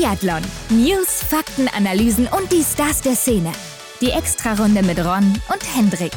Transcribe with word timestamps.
Biathlon. 0.00 0.40
News, 0.70 1.22
Fakten, 1.28 1.68
Analysen 1.76 2.26
und 2.26 2.50
die 2.50 2.62
Stars 2.62 3.02
der 3.02 3.14
Szene. 3.14 3.52
Die 4.00 4.08
Extrarunde 4.08 4.82
mit 4.82 4.98
Ron 4.98 5.34
und 5.52 5.76
Hendrik. 5.76 6.12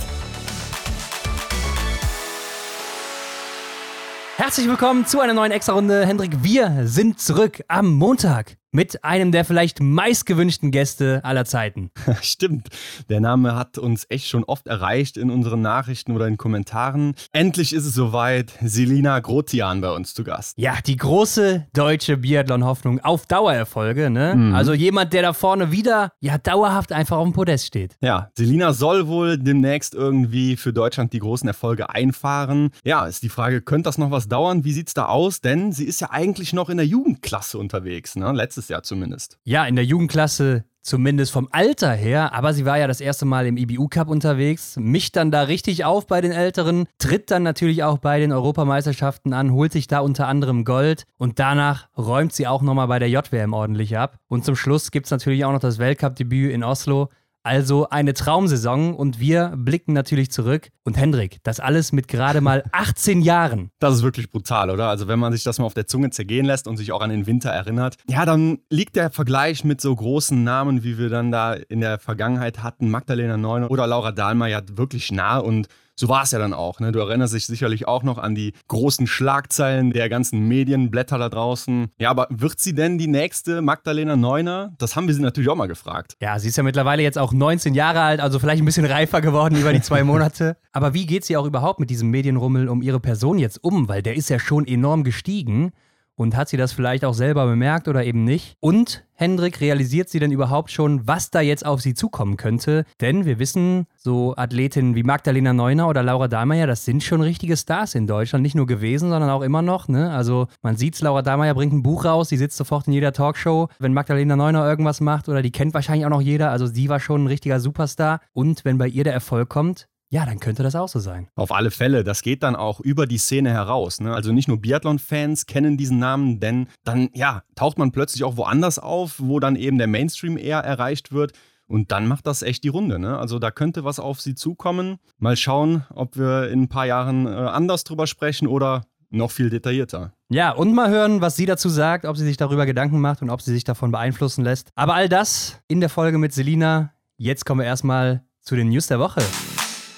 Herzlich 4.38 4.70
willkommen 4.70 5.06
zu 5.06 5.20
einer 5.20 5.34
neuen 5.34 5.52
Extra-Runde. 5.52 6.06
Hendrik, 6.06 6.42
wir 6.42 6.88
sind 6.88 7.20
zurück 7.20 7.62
am 7.68 7.94
Montag 7.94 8.56
mit 8.74 9.04
einem 9.04 9.32
der 9.32 9.46
vielleicht 9.46 9.80
meistgewünschten 9.82 10.72
Gäste 10.72 11.22
aller 11.24 11.46
Zeiten. 11.46 11.92
Stimmt. 12.22 12.70
Der 13.10 13.22
Name 13.22 13.56
hat 13.56 13.78
uns 13.78 14.06
echt 14.10 14.28
schon 14.28 14.44
oft 14.44 14.68
erreicht 14.68 15.16
in 15.16 15.30
unseren 15.30 15.62
Nachrichten 15.62 16.14
oder 16.14 16.28
in 16.28 16.38
Kommentaren. 16.38 17.14
Endlich 17.32 17.74
ist 17.74 17.86
es 17.86 17.94
soweit. 17.94 18.54
Selina 18.62 19.20
Grotian 19.20 19.82
bei 19.82 19.92
uns 19.92 20.14
zu 20.14 20.24
Gast. 20.24 20.58
Ja, 20.58 20.76
die 20.86 20.98
große 20.98 21.68
deutsche 21.74 22.18
Biathlon-Hoffnung 22.18 23.00
auf 23.02 23.28
Dauererfolge. 23.28 24.10
Ne? 24.10 24.34
Mhm. 24.36 24.56
Also 24.56 24.74
jemand, 24.74 25.14
der 25.14 25.22
da 25.22 25.34
vorne 25.34 25.72
wieder 25.72 26.12
ja 26.20 26.38
dauerhaft 26.38 26.92
einfach 26.92 27.18
auf 27.18 27.26
dem 27.26 27.34
Podest 27.34 27.68
steht. 27.68 27.96
Ja, 28.02 28.32
Selina 28.36 28.74
soll 28.74 29.08
wohl 29.08 29.38
demnächst 29.38 29.94
irgendwie 29.94 30.56
für 30.56 30.74
Deutschland 30.74 31.14
die 31.14 31.20
großen 31.20 31.48
Erfolge 31.48 31.90
einfahren. 31.90 32.72
Ja, 32.84 33.06
ist 33.06 33.22
die 33.22 33.30
Frage, 33.30 33.62
könnte 33.62 33.88
das 33.88 33.98
noch 33.98 34.12
was 34.12 34.28
dauern? 34.28 34.64
Wie 34.64 34.74
sieht 34.74 34.88
es 34.88 34.94
da 34.94 35.06
aus? 35.06 35.42
Denn 35.42 35.72
sie 35.72 35.86
ist 35.86 36.02
ja 36.02 36.10
eigentlich 36.10 36.54
noch 36.54 36.70
in 36.70 36.78
der 36.78 36.88
Jugendklasse 36.88 37.58
unterwegs. 37.58 38.16
Ne? 38.16 38.32
Letztes 38.32 38.63
letztes 38.64 38.70
Jahr 38.70 38.84
zumindest. 38.84 39.38
Ja, 39.44 39.66
in 39.66 39.76
der 39.76 39.86
Jugendklasse 39.86 40.64
zumindest 40.82 41.32
vom 41.32 41.48
Alter 41.52 41.94
her, 41.94 42.34
aber 42.34 42.54
sie 42.54 42.66
war 42.66 42.78
ja 42.78 42.88
das 42.88 43.00
erste 43.00 43.24
Mal 43.26 43.48
im 43.48 43.56
IBU 43.56 43.88
Cup 43.88 44.10
unterwegs, 44.10 44.76
mischt 44.78 45.16
dann 45.16 45.32
da 45.32 45.44
richtig 45.44 45.86
auf 45.86 46.08
bei 46.08 46.20
den 46.20 46.34
Älteren, 46.34 46.88
tritt 46.98 47.32
dann 47.32 47.44
natürlich 47.44 47.84
auch 47.84 48.00
bei 48.00 48.20
den 48.20 48.34
Europameisterschaften 48.34 49.32
an, 49.32 49.54
holt 49.54 49.72
sich 49.72 49.88
da 49.88 50.00
unter 50.00 50.28
anderem 50.28 50.66
Gold 50.66 51.06
und 51.18 51.40
danach 51.40 51.88
räumt 51.98 52.34
sie 52.34 52.48
auch 52.48 52.62
nochmal 52.62 52.88
bei 52.88 53.00
der 53.00 53.10
JWM 53.10 53.54
ordentlich 53.54 53.98
ab. 53.98 54.18
Und 54.28 54.44
zum 54.44 54.58
Schluss 54.58 54.92
gibt 54.92 55.06
es 55.06 55.12
natürlich 55.12 55.46
auch 55.46 55.54
noch 55.54 55.60
das 55.60 55.80
Weltcup-Debüt 55.80 56.52
in 56.52 56.66
Oslo. 56.66 57.10
Also 57.44 57.90
eine 57.90 58.14
Traumsaison 58.14 58.96
und 58.96 59.20
wir 59.20 59.54
blicken 59.58 59.92
natürlich 59.92 60.32
zurück. 60.32 60.70
Und 60.86 60.98
Hendrik, 60.98 61.40
das 61.44 61.60
alles 61.60 61.92
mit 61.92 62.08
gerade 62.08 62.40
mal 62.40 62.64
18 62.72 63.22
Jahren. 63.22 63.70
Das 63.80 63.96
ist 63.96 64.02
wirklich 64.04 64.32
brutal, 64.32 64.70
oder? 64.70 64.88
Also 64.88 65.10
wenn 65.10 65.20
man 65.20 65.34
sich 65.34 65.44
das 65.44 65.60
mal 65.60 65.66
auf 65.66 65.74
der 65.74 65.86
Zunge 65.86 66.10
zergehen 66.10 66.46
lässt 66.46 66.68
und 66.68 66.78
sich 66.78 66.94
auch 66.94 67.02
an 67.02 67.10
den 67.10 67.28
Winter 67.28 67.50
erinnert, 67.50 67.98
ja, 68.08 68.26
dann 68.26 68.60
liegt 68.70 68.96
der 68.96 69.12
Vergleich 69.12 69.66
mit 69.66 69.82
so 69.82 69.94
großen 69.94 70.42
Namen, 70.42 70.84
wie 70.86 70.98
wir 70.98 71.10
dann 71.10 71.32
da 71.32 71.54
in 71.54 71.82
der 71.82 72.00
Vergangenheit 72.00 72.64
hatten, 72.64 72.90
Magdalena 72.90 73.36
Neuner 73.36 73.70
oder 73.70 73.88
Laura 73.88 74.14
Dahlmeier, 74.14 74.64
wirklich 74.72 75.12
nah 75.12 75.38
und 75.38 75.68
so 75.96 76.10
war 76.10 76.24
es 76.24 76.32
ja 76.32 76.40
dann 76.40 76.54
auch. 76.54 76.80
Ne? 76.80 76.92
Du 76.92 77.00
erinnerst 77.00 77.34
dich 77.34 77.46
sicherlich 77.46 77.88
auch 77.88 78.04
noch 78.04 78.18
an 78.18 78.36
die 78.36 78.54
großen 78.68 79.08
Schlagzeilen 79.08 79.92
der 79.92 80.10
ganzen 80.10 80.48
Medienblätter 80.48 81.18
da 81.18 81.30
draußen. 81.30 81.90
Ja, 82.00 82.10
aber 82.10 82.28
wird 82.30 82.60
sie 82.60 82.74
denn 82.74 82.98
die 82.98 83.08
nächste 83.08 83.62
Magdalena 83.62 84.16
Neuner? 84.16 84.74
Das 84.78 84.96
haben 84.96 85.08
wir 85.08 85.14
sie 85.14 85.22
natürlich 85.22 85.50
auch 85.50 85.56
mal 85.56 85.68
gefragt. 85.68 86.16
Ja, 86.22 86.40
sie 86.40 86.50
ist 86.50 86.58
ja 86.58 86.64
mittlerweile 86.64 87.04
jetzt 87.04 87.18
auch 87.18 87.34
19 87.34 87.76
Jahre 87.76 88.02
alt, 88.02 88.20
also 88.20 88.40
vielleicht 88.40 88.62
ein 88.62 88.66
bisschen 88.66 88.86
reifer 88.86 89.22
geworden 89.22 89.56
über 89.56 89.74
die 89.74 89.82
zwei 89.82 90.04
Monate. 90.04 90.58
Aber 90.72 90.94
wie 90.94 91.06
geht 91.06 91.26
sie 91.26 91.38
auch 91.38 91.46
überhaupt 91.46 91.80
mit 91.80 91.90
diesem 91.90 92.10
Medienrummel 92.10 92.70
um 92.70 92.82
ihre 92.82 93.00
Person 93.00 93.38
jetzt 93.38 93.64
um? 93.64 93.88
Weil 93.88 94.02
der 94.02 94.16
ist 94.16 94.30
ja 94.30 94.40
schon 94.40 94.68
enorm 94.68 95.04
gestiegen. 95.04 95.74
Und 96.16 96.36
hat 96.36 96.50
sie 96.50 96.58
das 96.58 96.74
vielleicht 96.74 97.06
auch 97.06 97.14
selber 97.14 97.46
bemerkt 97.48 97.88
oder 97.88 98.06
eben 98.06 98.24
nicht? 98.24 98.56
Und 98.60 99.04
Hendrik, 99.16 99.62
realisiert 99.62 100.10
sie 100.10 100.20
denn 100.20 100.32
überhaupt 100.32 100.70
schon, 100.72 101.08
was 101.08 101.32
da 101.32 101.40
jetzt 101.40 101.66
auf 101.66 101.82
sie 101.82 101.94
zukommen 101.94 102.36
könnte? 102.36 102.84
Denn 103.00 103.26
wir 103.26 103.40
wissen, 103.40 103.86
so 103.96 104.36
Athletinnen 104.36 104.96
wie 104.96 105.04
Magdalena 105.04 105.54
Neuner 105.54 105.88
oder 105.88 106.04
Laura 106.04 106.28
Dahlmeier, 106.28 106.68
das 106.68 106.84
sind 106.84 107.04
schon 107.04 107.22
richtige 107.22 107.56
Stars 107.56 107.96
in 107.96 108.06
Deutschland. 108.06 108.44
Nicht 108.44 108.56
nur 108.56 108.66
gewesen, 108.66 109.10
sondern 109.10 109.30
auch 109.30 109.42
immer 109.42 109.62
noch. 109.62 109.88
Ne? 109.88 110.12
Also 110.12 110.48
man 110.62 110.78
sieht's, 110.78 111.02
Laura 111.02 111.22
Dahlmeier 111.22 111.54
bringt 111.54 111.74
ein 111.74 111.84
Buch 111.84 112.06
raus, 112.06 112.30
sie 112.30 112.38
sitzt 112.38 112.58
sofort 112.58 112.88
in 112.88 112.94
jeder 112.94 113.14
Talkshow. 113.14 113.70
Wenn 113.80 113.94
Magdalena 113.94 114.36
Neuner 114.36 114.68
irgendwas 114.68 115.00
macht 115.00 115.30
oder 115.30 115.42
die 115.42 115.52
kennt 115.52 115.74
wahrscheinlich 115.74 116.06
auch 116.06 116.12
noch 116.12 116.22
jeder, 116.22 116.52
also 116.52 116.66
sie 116.66 116.90
war 116.90 117.00
schon 117.00 117.24
ein 117.24 117.28
richtiger 117.28 117.60
Superstar. 117.60 118.20
Und 118.34 118.66
wenn 118.66 118.78
bei 118.78 118.88
ihr 118.88 119.04
der 119.04 119.14
Erfolg 119.14 119.48
kommt, 119.48 119.88
ja, 120.14 120.28
dann 120.28 120.40
könnte 120.40 120.62
das 120.62 120.76
auch 120.76 120.90
so 120.90 121.00
sein. 121.00 121.28
Auf 121.34 121.52
alle 121.52 121.72
Fälle. 121.72 122.04
Das 122.04 122.22
geht 122.22 122.44
dann 122.44 122.56
auch 122.56 122.80
über 122.80 123.08
die 123.08 123.18
Szene 123.18 123.50
heraus. 123.50 124.00
Ne? 124.00 124.14
Also 124.14 124.32
nicht 124.32 124.48
nur 124.48 124.62
Biathlon-Fans 124.62 125.48
kennen 125.48 125.76
diesen 125.76 125.98
Namen, 125.98 126.40
denn 126.40 126.68
dann, 126.84 127.10
ja, 127.16 127.42
taucht 127.56 127.80
man 127.80 127.92
plötzlich 127.92 128.24
auch 128.24 128.38
woanders 128.38 128.78
auf, 128.78 129.16
wo 129.18 129.40
dann 129.40 129.56
eben 129.56 129.80
der 129.80 129.88
Mainstream 129.88 130.38
eher 130.38 130.60
erreicht 130.60 131.14
wird. 131.14 131.32
Und 131.66 131.92
dann 131.92 132.06
macht 132.06 132.28
das 132.28 132.44
echt 132.44 132.64
die 132.64 132.68
Runde. 132.68 133.00
Ne? 133.00 133.18
Also 133.18 133.40
da 133.40 133.50
könnte 133.50 133.86
was 133.86 134.00
auf 134.00 134.22
sie 134.22 134.36
zukommen. 134.36 135.00
Mal 135.18 135.36
schauen, 135.36 135.84
ob 135.90 136.16
wir 136.16 136.52
in 136.52 136.62
ein 136.62 136.70
paar 136.70 136.86
Jahren 136.86 137.26
äh, 137.26 137.30
anders 137.30 137.84
drüber 137.84 138.06
sprechen 138.06 138.48
oder 138.48 138.84
noch 139.10 139.32
viel 139.32 139.50
detaillierter. 139.50 140.14
Ja, 140.30 140.52
und 140.52 140.76
mal 140.76 140.92
hören, 140.92 141.22
was 141.22 141.38
sie 141.38 141.48
dazu 141.48 141.70
sagt, 141.70 142.06
ob 142.06 142.18
sie 142.18 142.26
sich 142.26 142.38
darüber 142.38 142.68
Gedanken 142.68 143.02
macht 143.02 143.24
und 143.24 143.32
ob 143.32 143.42
sie 143.42 143.52
sich 143.52 143.64
davon 143.64 143.92
beeinflussen 143.92 144.44
lässt. 144.44 144.70
Aber 144.76 144.94
all 144.94 145.10
das 145.10 145.60
in 145.68 145.80
der 145.80 145.90
Folge 145.90 146.20
mit 146.20 146.34
Selina. 146.34 146.94
Jetzt 147.18 147.48
kommen 147.48 147.62
wir 147.62 147.66
erstmal 147.66 148.24
zu 148.42 148.56
den 148.56 148.70
News 148.70 148.86
der 148.86 149.00
Woche 149.00 149.24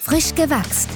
frisch 0.05 0.35
gewachst. 0.35 0.87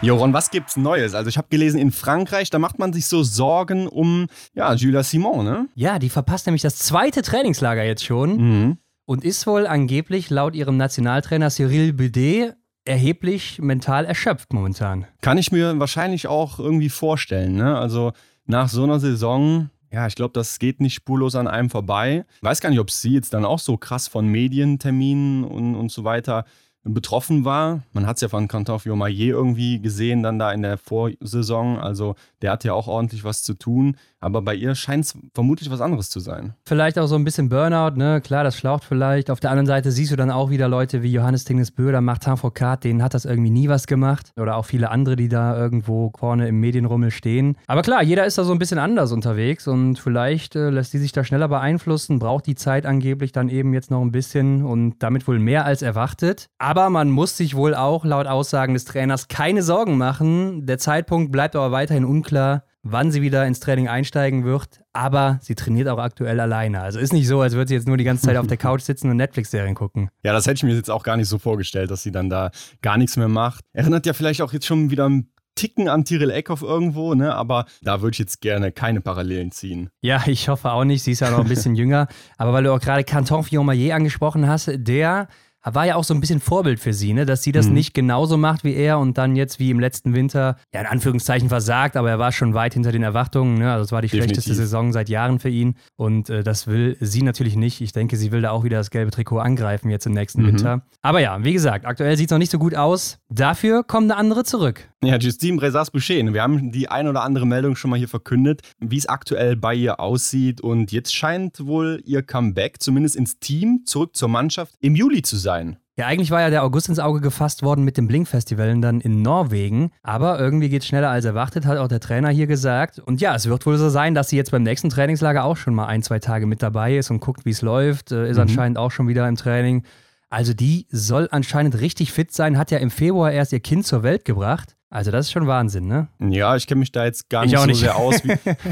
Joron, 0.00 0.32
was 0.32 0.50
gibt's 0.50 0.76
Neues? 0.76 1.12
Also 1.12 1.28
ich 1.28 1.36
habe 1.36 1.48
gelesen, 1.50 1.80
in 1.80 1.90
Frankreich, 1.90 2.48
da 2.50 2.60
macht 2.60 2.78
man 2.78 2.92
sich 2.92 3.06
so 3.06 3.24
Sorgen 3.24 3.88
um, 3.88 4.28
ja, 4.54 4.72
Julia 4.74 5.02
Simon, 5.02 5.44
ne? 5.44 5.68
Ja, 5.74 5.98
die 5.98 6.08
verpasst 6.08 6.46
nämlich 6.46 6.62
das 6.62 6.78
zweite 6.78 7.22
Trainingslager 7.22 7.82
jetzt 7.82 8.04
schon 8.04 8.36
mhm. 8.36 8.78
und 9.06 9.24
ist 9.24 9.48
wohl 9.48 9.66
angeblich 9.66 10.30
laut 10.30 10.54
ihrem 10.54 10.76
Nationaltrainer 10.76 11.50
Cyril 11.50 11.92
Budet 11.92 12.54
erheblich 12.84 13.58
mental 13.60 14.04
erschöpft 14.04 14.52
momentan. 14.52 15.06
Kann 15.20 15.38
ich 15.38 15.50
mir 15.50 15.76
wahrscheinlich 15.80 16.28
auch 16.28 16.60
irgendwie 16.60 16.90
vorstellen, 16.90 17.56
ne? 17.56 17.76
Also 17.76 18.12
nach 18.46 18.68
so 18.68 18.84
einer 18.84 19.00
Saison, 19.00 19.70
ja, 19.90 20.06
ich 20.06 20.14
glaube, 20.14 20.32
das 20.32 20.60
geht 20.60 20.80
nicht 20.80 20.94
spurlos 20.94 21.34
an 21.34 21.48
einem 21.48 21.70
vorbei. 21.70 22.24
Ich 22.36 22.42
weiß 22.44 22.60
gar 22.60 22.70
nicht, 22.70 22.78
ob 22.78 22.92
sie 22.92 23.14
jetzt 23.14 23.34
dann 23.34 23.44
auch 23.44 23.58
so 23.58 23.78
krass 23.78 24.06
von 24.06 24.28
Medienterminen 24.28 25.42
und, 25.42 25.74
und 25.74 25.90
so 25.90 26.04
weiter 26.04 26.44
betroffen 26.84 27.44
war. 27.44 27.82
Man 27.92 28.06
hat 28.06 28.16
es 28.16 28.22
ja 28.22 28.28
von 28.28 28.46
Quentin 28.46 28.78
Fiomayer 28.78 29.34
irgendwie 29.34 29.80
gesehen, 29.80 30.22
dann 30.22 30.38
da 30.38 30.52
in 30.52 30.62
der 30.62 30.78
Vorsaison. 30.78 31.78
Also 31.78 32.14
der 32.42 32.52
hat 32.52 32.64
ja 32.64 32.74
auch 32.74 32.86
ordentlich 32.86 33.24
was 33.24 33.42
zu 33.42 33.54
tun. 33.54 33.96
Aber 34.24 34.40
bei 34.40 34.54
ihr 34.54 34.74
scheint 34.74 35.04
es 35.04 35.18
vermutlich 35.34 35.70
was 35.70 35.82
anderes 35.82 36.08
zu 36.08 36.18
sein. 36.18 36.54
Vielleicht 36.64 36.98
auch 36.98 37.06
so 37.06 37.14
ein 37.14 37.24
bisschen 37.24 37.50
Burnout, 37.50 37.96
ne? 37.96 38.22
Klar, 38.22 38.42
das 38.42 38.56
schlaucht 38.56 38.84
vielleicht. 38.84 39.30
Auf 39.30 39.38
der 39.38 39.50
anderen 39.50 39.66
Seite 39.66 39.92
siehst 39.92 40.12
du 40.12 40.16
dann 40.16 40.30
auch 40.30 40.48
wieder 40.48 40.66
Leute 40.66 41.02
wie 41.02 41.12
Johannes 41.12 41.44
Tingnes 41.44 41.70
Böder, 41.70 42.00
Martin 42.00 42.38
Foucault, 42.38 42.84
denen 42.84 43.02
hat 43.02 43.12
das 43.12 43.26
irgendwie 43.26 43.50
nie 43.50 43.68
was 43.68 43.86
gemacht. 43.86 44.32
Oder 44.40 44.56
auch 44.56 44.64
viele 44.64 44.90
andere, 44.90 45.16
die 45.16 45.28
da 45.28 45.58
irgendwo 45.58 46.10
vorne 46.18 46.48
im 46.48 46.58
Medienrummel 46.58 47.10
stehen. 47.10 47.56
Aber 47.66 47.82
klar, 47.82 48.02
jeder 48.02 48.24
ist 48.24 48.38
da 48.38 48.44
so 48.44 48.52
ein 48.52 48.58
bisschen 48.58 48.78
anders 48.78 49.12
unterwegs 49.12 49.68
und 49.68 49.98
vielleicht 49.98 50.56
äh, 50.56 50.70
lässt 50.70 50.94
die 50.94 50.98
sich 50.98 51.12
da 51.12 51.22
schneller 51.22 51.48
beeinflussen, 51.48 52.18
braucht 52.18 52.46
die 52.46 52.54
Zeit 52.54 52.86
angeblich 52.86 53.32
dann 53.32 53.50
eben 53.50 53.74
jetzt 53.74 53.90
noch 53.90 54.00
ein 54.00 54.12
bisschen 54.12 54.64
und 54.64 54.94
damit 55.00 55.28
wohl 55.28 55.38
mehr 55.38 55.66
als 55.66 55.82
erwartet. 55.82 56.46
Aber 56.58 56.88
man 56.88 57.10
muss 57.10 57.36
sich 57.36 57.54
wohl 57.56 57.74
auch 57.74 58.06
laut 58.06 58.26
Aussagen 58.26 58.72
des 58.72 58.86
Trainers 58.86 59.28
keine 59.28 59.62
Sorgen 59.62 59.98
machen. 59.98 60.64
Der 60.64 60.78
Zeitpunkt 60.78 61.30
bleibt 61.30 61.56
aber 61.56 61.72
weiterhin 61.72 62.06
unklar 62.06 62.64
wann 62.84 63.10
sie 63.10 63.22
wieder 63.22 63.46
ins 63.46 63.60
Training 63.60 63.88
einsteigen 63.88 64.44
wird. 64.44 64.82
Aber 64.92 65.38
sie 65.42 65.54
trainiert 65.54 65.88
auch 65.88 65.98
aktuell 65.98 66.38
alleine. 66.38 66.80
Also 66.80 67.00
ist 67.00 67.12
nicht 67.12 67.26
so, 67.26 67.40
als 67.40 67.54
würde 67.54 67.68
sie 67.68 67.74
jetzt 67.74 67.88
nur 67.88 67.96
die 67.96 68.04
ganze 68.04 68.26
Zeit 68.26 68.36
auf 68.36 68.46
der 68.46 68.56
Couch 68.58 68.82
sitzen 68.82 69.10
und 69.10 69.16
Netflix-Serien 69.16 69.74
gucken. 69.74 70.10
Ja, 70.22 70.32
das 70.32 70.46
hätte 70.46 70.58
ich 70.58 70.62
mir 70.62 70.74
jetzt 70.74 70.90
auch 70.90 71.02
gar 71.02 71.16
nicht 71.16 71.28
so 71.28 71.38
vorgestellt, 71.38 71.90
dass 71.90 72.02
sie 72.02 72.12
dann 72.12 72.30
da 72.30 72.50
gar 72.82 72.96
nichts 72.98 73.16
mehr 73.16 73.28
macht. 73.28 73.64
Erinnert 73.72 74.06
ja 74.06 74.12
vielleicht 74.12 74.42
auch 74.42 74.52
jetzt 74.52 74.66
schon 74.66 74.90
wieder 74.90 75.08
ein 75.08 75.30
Ticken 75.56 75.88
an 75.88 76.04
Tyrell 76.04 76.30
Eckhoff 76.30 76.62
irgendwo, 76.62 77.14
ne? 77.14 77.34
aber 77.34 77.66
da 77.80 78.02
würde 78.02 78.14
ich 78.14 78.18
jetzt 78.18 78.40
gerne 78.40 78.72
keine 78.72 79.00
Parallelen 79.00 79.52
ziehen. 79.52 79.88
Ja, 80.00 80.24
ich 80.26 80.48
hoffe 80.48 80.72
auch 80.72 80.84
nicht. 80.84 81.04
Sie 81.04 81.12
ist 81.12 81.20
ja 81.20 81.30
noch 81.30 81.40
ein 81.40 81.48
bisschen 81.48 81.74
jünger. 81.76 82.08
Aber 82.38 82.52
weil 82.52 82.64
du 82.64 82.72
auch 82.72 82.80
gerade 82.80 83.04
Canton 83.04 83.44
Fillon-Maillet 83.44 83.92
angesprochen 83.92 84.48
hast, 84.48 84.70
der 84.74 85.28
war 85.64 85.86
ja 85.86 85.96
auch 85.96 86.04
so 86.04 86.14
ein 86.14 86.20
bisschen 86.20 86.40
Vorbild 86.40 86.80
für 86.80 86.92
sie, 86.92 87.12
ne? 87.12 87.26
dass 87.26 87.42
sie 87.42 87.52
das 87.52 87.68
mhm. 87.68 87.74
nicht 87.74 87.94
genauso 87.94 88.36
macht 88.36 88.64
wie 88.64 88.74
er 88.74 88.98
und 88.98 89.16
dann 89.18 89.36
jetzt 89.36 89.58
wie 89.58 89.70
im 89.70 89.80
letzten 89.80 90.14
Winter, 90.14 90.56
ja 90.72 90.80
in 90.80 90.86
Anführungszeichen 90.86 91.48
versagt, 91.48 91.96
aber 91.96 92.10
er 92.10 92.18
war 92.18 92.32
schon 92.32 92.54
weit 92.54 92.74
hinter 92.74 92.92
den 92.92 93.02
Erwartungen. 93.02 93.58
Ne? 93.58 93.72
Also 93.72 93.84
es 93.84 93.92
war 93.92 94.02
die 94.02 94.08
Definitiv. 94.08 94.34
schlechteste 94.34 94.54
Saison 94.54 94.92
seit 94.92 95.08
Jahren 95.08 95.38
für 95.38 95.48
ihn 95.48 95.76
und 95.96 96.28
äh, 96.30 96.42
das 96.42 96.66
will 96.66 96.96
sie 97.00 97.22
natürlich 97.22 97.56
nicht. 97.56 97.80
Ich 97.80 97.92
denke, 97.92 98.16
sie 98.16 98.32
will 98.32 98.42
da 98.42 98.50
auch 98.50 98.64
wieder 98.64 98.78
das 98.78 98.90
gelbe 98.90 99.10
Trikot 99.10 99.38
angreifen 99.38 99.90
jetzt 99.90 100.06
im 100.06 100.12
nächsten 100.12 100.42
mhm. 100.42 100.46
Winter. 100.48 100.82
Aber 101.02 101.20
ja, 101.20 101.42
wie 101.42 101.52
gesagt, 101.52 101.86
aktuell 101.86 102.16
sieht 102.16 102.28
es 102.28 102.30
noch 102.30 102.38
nicht 102.38 102.52
so 102.52 102.58
gut 102.58 102.74
aus. 102.74 103.18
Dafür 103.28 103.82
kommen 103.84 104.10
eine 104.10 104.18
andere 104.18 104.44
zurück. 104.44 104.88
Ja, 105.02 105.16
Justine 105.16 105.58
Brezas-Boucher. 105.58 106.14
Wir 106.32 106.42
haben 106.42 106.72
die 106.72 106.88
ein 106.88 107.08
oder 107.08 107.22
andere 107.22 107.46
Meldung 107.46 107.76
schon 107.76 107.90
mal 107.90 107.98
hier 107.98 108.08
verkündet, 108.08 108.62
wie 108.78 108.96
es 108.96 109.06
aktuell 109.06 109.56
bei 109.56 109.74
ihr 109.74 110.00
aussieht 110.00 110.60
und 110.60 110.92
jetzt 110.92 111.14
scheint 111.14 111.66
wohl 111.66 112.00
ihr 112.04 112.22
Comeback 112.22 112.80
zumindest 112.80 113.16
ins 113.16 113.38
Team 113.38 113.82
zurück 113.84 114.16
zur 114.16 114.28
Mannschaft 114.28 114.74
im 114.80 114.96
Juli 114.96 115.22
zu 115.22 115.36
sein. 115.36 115.53
Ja, 115.96 116.06
eigentlich 116.06 116.32
war 116.32 116.40
ja 116.40 116.50
der 116.50 116.64
August 116.64 116.88
ins 116.88 116.98
Auge 116.98 117.20
gefasst 117.20 117.62
worden 117.62 117.84
mit 117.84 117.96
dem 117.96 118.08
Blink-Festival 118.08 118.80
dann 118.80 119.00
in 119.00 119.22
Norwegen. 119.22 119.92
Aber 120.02 120.40
irgendwie 120.40 120.68
geht 120.68 120.82
es 120.82 120.88
schneller 120.88 121.10
als 121.10 121.24
erwartet, 121.24 121.66
hat 121.66 121.78
auch 121.78 121.86
der 121.86 122.00
Trainer 122.00 122.30
hier 122.30 122.48
gesagt. 122.48 122.98
Und 122.98 123.20
ja, 123.20 123.34
es 123.34 123.48
wird 123.48 123.64
wohl 123.64 123.76
so 123.76 123.88
sein, 123.88 124.14
dass 124.14 124.28
sie 124.28 124.36
jetzt 124.36 124.50
beim 124.50 124.64
nächsten 124.64 124.90
Trainingslager 124.90 125.44
auch 125.44 125.56
schon 125.56 125.72
mal 125.72 125.86
ein, 125.86 126.02
zwei 126.02 126.18
Tage 126.18 126.46
mit 126.46 126.62
dabei 126.62 126.96
ist 126.96 127.10
und 127.10 127.20
guckt, 127.20 127.44
wie 127.44 127.50
es 127.50 127.62
läuft. 127.62 128.10
Äh, 128.10 128.28
ist 128.28 128.36
mhm. 128.36 128.42
anscheinend 128.42 128.78
auch 128.78 128.90
schon 128.90 129.06
wieder 129.06 129.28
im 129.28 129.36
Training. 129.36 129.84
Also 130.30 130.52
die 130.52 130.88
soll 130.90 131.28
anscheinend 131.30 131.80
richtig 131.80 132.10
fit 132.12 132.32
sein, 132.32 132.58
hat 132.58 132.72
ja 132.72 132.78
im 132.78 132.90
Februar 132.90 133.30
erst 133.30 133.52
ihr 133.52 133.60
Kind 133.60 133.86
zur 133.86 134.02
Welt 134.02 134.24
gebracht. 134.24 134.74
Also 134.90 135.12
das 135.12 135.26
ist 135.26 135.32
schon 135.32 135.46
Wahnsinn, 135.46 135.86
ne? 135.86 136.08
Ja, 136.18 136.56
ich 136.56 136.66
kenne 136.66 136.80
mich 136.80 136.90
da 136.90 137.04
jetzt 137.04 137.28
gar 137.28 137.44
nicht, 137.44 137.56
so 137.56 137.72
sehr 137.72 137.96
aus. 137.96 138.20